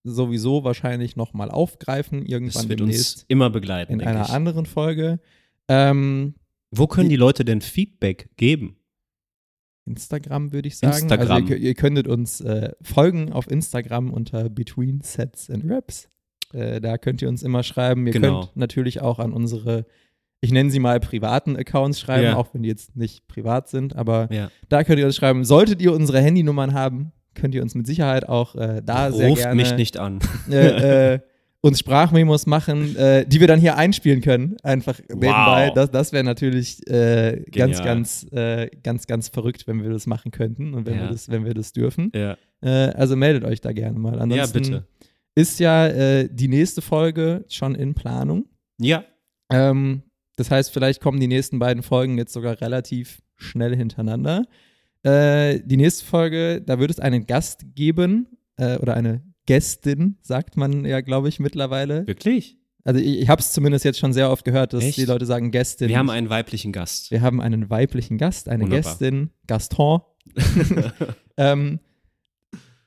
sowieso 0.03 0.63
wahrscheinlich 0.63 1.15
nochmal 1.15 1.51
aufgreifen, 1.51 2.25
irgendwann 2.25 2.53
Das 2.63 2.69
wird 2.69 2.79
demnächst 2.79 3.17
uns 3.17 3.25
immer 3.27 3.49
begleiten, 3.49 3.93
in 3.93 4.01
einer 4.01 4.23
ich. 4.23 4.29
anderen 4.29 4.65
Folge. 4.65 5.19
Ähm, 5.67 6.35
Wo 6.71 6.87
können 6.87 7.09
die 7.09 7.15
Leute 7.17 7.45
denn 7.45 7.61
Feedback 7.61 8.29
geben? 8.37 8.77
Instagram 9.85 10.51
würde 10.53 10.67
ich 10.67 10.77
sagen. 10.77 10.93
Instagram. 10.97 11.43
Also 11.43 11.53
ihr, 11.53 11.57
ihr 11.57 11.73
könntet 11.73 12.07
uns 12.07 12.39
äh, 12.41 12.71
folgen 12.81 13.31
auf 13.33 13.49
Instagram 13.49 14.11
unter 14.13 14.49
Between 14.49 15.01
Sets 15.01 15.49
and 15.49 15.69
Raps. 15.69 16.07
Äh, 16.53 16.79
da 16.81 16.97
könnt 16.97 17.21
ihr 17.21 17.29
uns 17.29 17.43
immer 17.43 17.63
schreiben. 17.63 18.05
Ihr 18.07 18.13
Genau. 18.13 18.41
könnt 18.41 18.55
natürlich 18.57 19.01
auch 19.01 19.19
an 19.19 19.33
unsere, 19.33 19.85
ich 20.39 20.51
nenne 20.51 20.69
sie 20.69 20.79
mal 20.79 20.99
privaten 20.99 21.55
Accounts 21.57 21.99
schreiben, 21.99 22.23
Ja. 22.23 22.35
auch 22.37 22.53
wenn 22.53 22.63
die 22.63 22.69
jetzt 22.69 22.95
nicht 22.95 23.27
privat 23.27 23.69
sind, 23.69 23.95
aber 23.95 24.31
Ja. 24.31 24.51
da 24.69 24.83
könnt 24.83 24.99
ihr 24.99 25.05
uns 25.05 25.15
schreiben. 25.15 25.43
Solltet 25.45 25.81
ihr 25.81 25.93
unsere 25.93 26.21
Handynummern 26.21 26.73
haben, 26.73 27.11
könnt 27.41 27.55
ihr 27.55 27.61
uns 27.63 27.75
mit 27.75 27.85
Sicherheit 27.87 28.29
auch 28.29 28.55
äh, 28.55 28.81
da 28.85 29.11
sehr 29.11 29.27
Ruft 29.27 29.41
gerne 29.41 29.55
mich 29.55 29.75
nicht 29.75 29.97
an. 29.97 30.19
äh, 30.49 31.13
äh, 31.15 31.19
uns 31.63 31.79
Sprachmemos 31.79 32.45
machen, 32.47 32.95
äh, 32.95 33.25
die 33.25 33.39
wir 33.39 33.47
dann 33.47 33.59
hier 33.59 33.75
einspielen 33.77 34.21
können. 34.21 34.55
Einfach 34.63 34.99
nebenbei. 35.09 35.71
Das, 35.75 35.91
das 35.91 36.11
wäre 36.13 36.23
natürlich 36.23 36.87
äh, 36.87 37.43
ganz, 37.51 37.83
ganz, 37.83 38.25
äh, 38.31 38.69
ganz, 38.83 39.05
ganz 39.07 39.27
verrückt, 39.29 39.67
wenn 39.67 39.83
wir 39.83 39.89
das 39.89 40.07
machen 40.07 40.31
könnten 40.31 40.73
und 40.73 40.85
wenn, 40.85 40.95
wir, 40.95 41.03
Ja. 41.03 41.11
das, 41.11 41.29
wenn 41.29 41.43
wir 41.45 41.53
das 41.53 41.73
dürfen. 41.73 42.11
Ja, 42.15 42.37
also 42.63 43.15
meldet 43.15 43.43
euch 43.43 43.59
da 43.59 43.71
gerne 43.73 43.97
mal. 43.97 44.15
ja 44.15 44.21
Ansonsten 44.21 44.53
bitte. 44.59 44.87
ist 45.35 45.59
ja 45.59 46.23
die 46.27 46.47
nächste 46.47 46.81
Folge 46.83 47.43
schon 47.49 47.73
in 47.75 47.95
Planung. 47.95 48.45
Ja, 48.79 49.03
Ähm, 49.51 50.03
das 50.37 50.49
heißt, 50.49 50.71
vielleicht 50.71 51.01
kommen 51.01 51.19
die 51.19 51.27
nächsten 51.27 51.59
beiden 51.59 51.83
Folgen 51.83 52.17
jetzt 52.17 52.33
sogar 52.33 52.59
relativ 52.61 53.21
schnell 53.35 53.75
hintereinander. 53.75 54.45
Äh, 55.03 55.59
die 55.65 55.77
nächste 55.77 56.05
Folge, 56.05 56.61
da 56.61 56.79
wird 56.79 56.91
es 56.91 56.99
einen 56.99 57.25
Gast 57.25 57.75
geben 57.75 58.27
äh, 58.57 58.77
oder 58.77 58.95
eine 58.95 59.21
Gästin, 59.45 60.17
sagt 60.21 60.57
man 60.57 60.85
ja, 60.85 61.01
glaube 61.01 61.29
ich, 61.29 61.39
mittlerweile. 61.39 62.05
wirklich. 62.07 62.57
Also 62.83 62.99
ich, 62.99 63.19
ich 63.21 63.29
habe 63.29 63.41
es 63.41 63.51
zumindest 63.51 63.85
jetzt 63.85 63.99
schon 63.99 64.13
sehr 64.13 64.31
oft 64.31 64.43
gehört, 64.43 64.73
dass 64.73 64.83
Echt? 64.83 64.97
die 64.97 65.05
Leute 65.05 65.25
sagen 65.25 65.51
Gästin. 65.51 65.89
Wir 65.89 65.97
haben 65.97 66.09
einen 66.09 66.29
weiblichen 66.29 66.71
Gast. 66.71 67.11
Wir 67.11 67.21
haben 67.21 67.41
einen 67.41 67.69
weiblichen 67.69 68.17
Gast, 68.17 68.49
eine 68.49 68.63
Wunderbar. 68.63 68.91
Gästin, 68.91 69.29
Gaston. 69.47 70.01
ähm, 71.37 71.79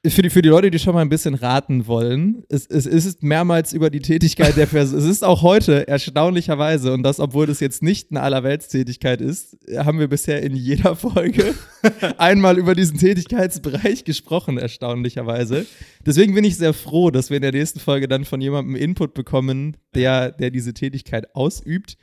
für, 0.07 0.23
die, 0.23 0.31
für 0.31 0.43
die 0.43 0.49
Leute, 0.49 0.71
die 0.71 0.79
schon 0.79 0.95
mal 0.95 1.01
ein 1.01 1.09
bisschen 1.09 1.35
raten 1.35 1.87
wollen, 1.87 2.45
es, 2.49 2.67
es 2.67 2.87
ist 2.87 3.23
mehrmals 3.23 3.73
über 3.73 3.89
die 3.89 4.01
Tätigkeit 4.01 4.57
der 4.57 4.67
Person. 4.67 4.99
es 5.01 5.05
ist 5.05 5.25
auch 5.25 5.43
heute 5.43 5.89
erstaunlicherweise, 5.89 6.93
und 6.93 7.03
das, 7.03 7.21
obwohl 7.21 7.47
das 7.47 7.61
jetzt 7.61 7.83
nicht 7.83 8.11
eine 8.11 8.21
Allerweltstätigkeit 8.21 9.21
ist, 9.21 9.57
haben 9.77 9.99
wir 9.99 10.09
bisher 10.09 10.43
in 10.43 10.55
jeder 10.55 10.95
Folge 10.95 11.55
einmal 12.19 12.59
über 12.59 12.75
diesen 12.75 12.99
Tätigkeitsbereich 12.99 14.05
gesprochen, 14.05 14.59
erstaunlicherweise. 14.59 15.67
Deswegen 16.05 16.35
bin 16.35 16.45
ich 16.45 16.57
sehr 16.57 16.75
froh, 16.75 17.11
dass 17.11 17.31
wir 17.31 17.37
in 17.37 17.43
der 17.43 17.53
nächsten 17.53 17.81
Folge 17.81 18.07
dann 18.07 18.25
von 18.25 18.41
jemandem 18.41 18.77
Input 18.77 19.15
bekommen, 19.15 19.77
der, 19.95 20.33
der 20.33 20.51
diese 20.51 20.75
Tätigkeit 20.75 21.35
ausübt. 21.35 21.97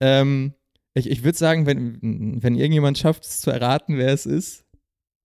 Ähm, 0.00 0.54
ich 0.94 1.10
ich 1.10 1.22
würde 1.22 1.36
sagen, 1.36 1.66
wenn, 1.66 2.42
wenn 2.42 2.54
irgendjemand 2.54 2.98
schafft, 2.98 3.24
es 3.24 3.40
zu 3.40 3.50
erraten, 3.50 3.98
wer 3.98 4.12
es 4.12 4.26
ist, 4.26 4.64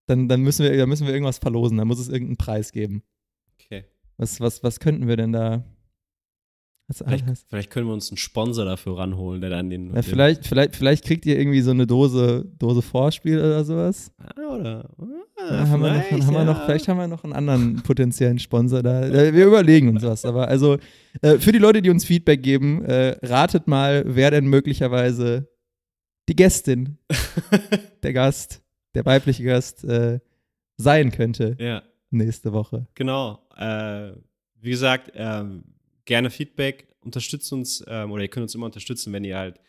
dann, 0.08 0.28
dann, 0.28 0.42
müssen 0.42 0.64
wir, 0.64 0.76
dann 0.76 0.90
müssen 0.90 1.06
wir 1.06 1.14
irgendwas 1.14 1.38
verlosen. 1.38 1.78
Dann 1.78 1.88
muss 1.88 2.00
es 2.00 2.10
irgendeinen 2.10 2.38
Preis 2.38 2.72
geben. 2.72 3.04
Okay. 3.60 3.86
Was, 4.18 4.40
was, 4.40 4.64
was 4.64 4.80
könnten 4.80 5.08
wir 5.08 5.18
denn 5.18 5.34
da? 5.34 5.64
Vielleicht, 6.90 7.26
vielleicht 7.50 7.70
können 7.70 7.88
wir 7.88 7.94
uns 7.94 8.10
einen 8.10 8.18
Sponsor 8.18 8.64
dafür 8.64 8.98
ranholen, 8.98 9.42
der 9.42 9.50
dann 9.50 9.70
den. 9.70 9.94
ja, 9.94 10.02
vielleicht, 10.02 10.48
vielleicht, 10.48 10.78
vielleicht 10.78 11.04
kriegt 11.04 11.26
ihr 11.26 11.38
irgendwie 11.38 11.60
so 11.60 11.72
eine 11.72 11.86
Dose, 11.86 12.50
Dose 12.58 12.82
Vorspiel 12.82 13.40
oder 13.40 13.66
sowas. 13.66 14.10
ah, 14.20 14.56
oder. 14.56 14.90
Ah, 15.38 15.54
Ja, 15.54 15.68
haben 15.68 15.82
wir 15.82 15.92
noch, 15.92 16.04
vielleicht, 16.04 16.26
haben 16.26 16.34
wir 16.34 16.46
noch, 16.46 16.58
ja. 16.60 16.66
vielleicht 16.66 16.88
haben 16.88 16.98
wir 16.98 17.08
noch 17.10 17.24
einen 17.26 17.34
anderen 17.34 17.84
potenziellen 17.84 18.40
Sponsor 18.40 18.82
da. 18.82 19.04
Äh, 19.06 19.34
Wir 19.34 19.48
überlegen 19.48 19.90
uns 19.90 20.02
was. 20.04 20.24
Aber 20.24 20.48
also 20.48 20.78
äh, 21.22 21.38
für 21.40 21.52
die 21.52 21.60
Leute, 21.60 21.82
die 21.82 21.90
uns 21.90 22.06
Feedback 22.06 22.42
geben, 22.42 22.86
äh, 22.86 23.18
ratet 23.22 23.68
mal, 23.68 24.04
wer 24.08 24.32
denn 24.32 24.46
möglicherweise 24.46 25.50
die 26.30 26.38
Gästin, 26.38 27.00
der 28.04 28.14
Gast, 28.14 28.62
der 28.98 29.06
weibliche 29.06 29.44
Gast 29.44 29.84
äh, 29.84 30.20
sein 30.78 31.12
könnte 31.12 31.56
Ja, 31.60 31.84
nächste 32.10 32.52
Woche. 32.52 32.88
genau. 32.96 33.48
Äh, 33.56 34.14
wie 34.60 34.72
gesagt, 34.72 35.12
ähm, 35.14 35.64
gerne 36.06 36.32
Feedback. 36.32 36.88
Unterstützt 37.02 37.54
uns, 37.54 37.84
ähm, 37.88 38.12
oder 38.12 38.24
ihr 38.24 38.28
könnt 38.28 38.42
uns 38.44 38.56
immer 38.56 38.66
unterstützen, 38.66 39.14
wenn 39.14 39.24
ihr 39.24 39.38
halt 39.38 39.60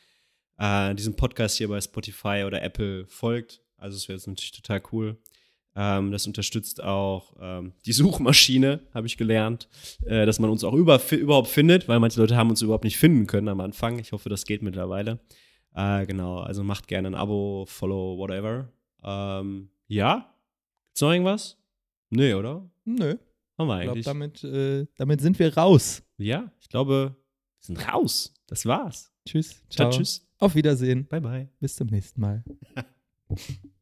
äh, 0.59 0.95
diesem 0.95 1.15
Podcast 1.15 1.59
hier 1.59 1.69
bei 1.69 1.81
Spotify 1.81 2.45
oder 2.47 2.63
Apple 2.63 3.07
folgt. 3.07 3.61
Also, 3.77 3.97
es 3.97 4.09
wäre 4.09 4.17
jetzt 4.17 4.27
natürlich 4.27 4.53
total 4.53 4.81
cool. 4.93 5.19
Ähm, 5.77 6.11
das 6.11 6.27
unterstützt 6.27 6.83
auch 6.83 7.37
ähm, 7.41 7.75
die 7.85 7.93
Suchmaschine, 7.93 8.81
habe 8.95 9.07
ich 9.07 9.17
gelernt, 9.19 9.69
äh, 10.07 10.25
dass 10.27 10.41
man 10.41 10.51
uns 10.51 10.65
auch 10.65 10.73
über, 10.73 11.01
überhaupt 11.13 11.49
findet, 11.49 11.87
weil 11.87 12.01
manche 12.01 12.19
Leute 12.19 12.35
haben 12.35 12.51
uns 12.51 12.63
überhaupt 12.63 12.85
nicht 12.85 12.97
finden 12.97 13.27
können 13.27 13.49
am 13.49 13.61
Anfang. 13.61 13.99
Ich 13.99 14.13
hoffe, 14.13 14.31
das 14.31 14.47
geht 14.47 14.63
mittlerweile. 14.63 15.21
Äh, 15.75 16.07
genau, 16.07 16.39
also 16.39 16.65
macht 16.65 16.89
gerne 16.89 17.09
ein 17.09 17.15
Abo, 17.15 17.67
Follow, 17.69 18.17
whatever. 18.19 18.73
Ähm, 19.09 19.70
ja? 19.86 20.35
Gibt's 20.89 21.01
noch 21.01 21.12
irgendwas? 21.12 21.56
Nee, 22.10 22.35
oder? 22.35 22.68
Nö, 22.85 23.16
Haben 23.56 23.68
wir 23.68 23.78
ich 23.78 23.82
glaube, 23.85 23.90
eigentlich. 23.93 24.05
damit, 24.05 24.44
äh, 24.44 24.86
damit 24.97 25.20
sind 25.20 25.39
wir 25.39 25.56
raus. 25.56 26.02
ja, 26.18 26.51
ich 26.60 26.68
glaube, 26.68 27.16
wir 27.16 27.16
sind 27.60 27.93
raus. 27.93 28.35
Das 28.47 28.64
war's. 28.66 29.12
Tschüss. 29.26 29.62
Ciao, 29.70 29.90
tschüss. 29.90 30.26
Auf 30.39 30.55
Wiedersehen. 30.55 31.06
Bye, 31.06 31.20
bye. 31.20 31.48
Bis 31.60 31.76
zum 31.76 31.89
nächsten 31.89 32.20
Mal. 32.20 32.44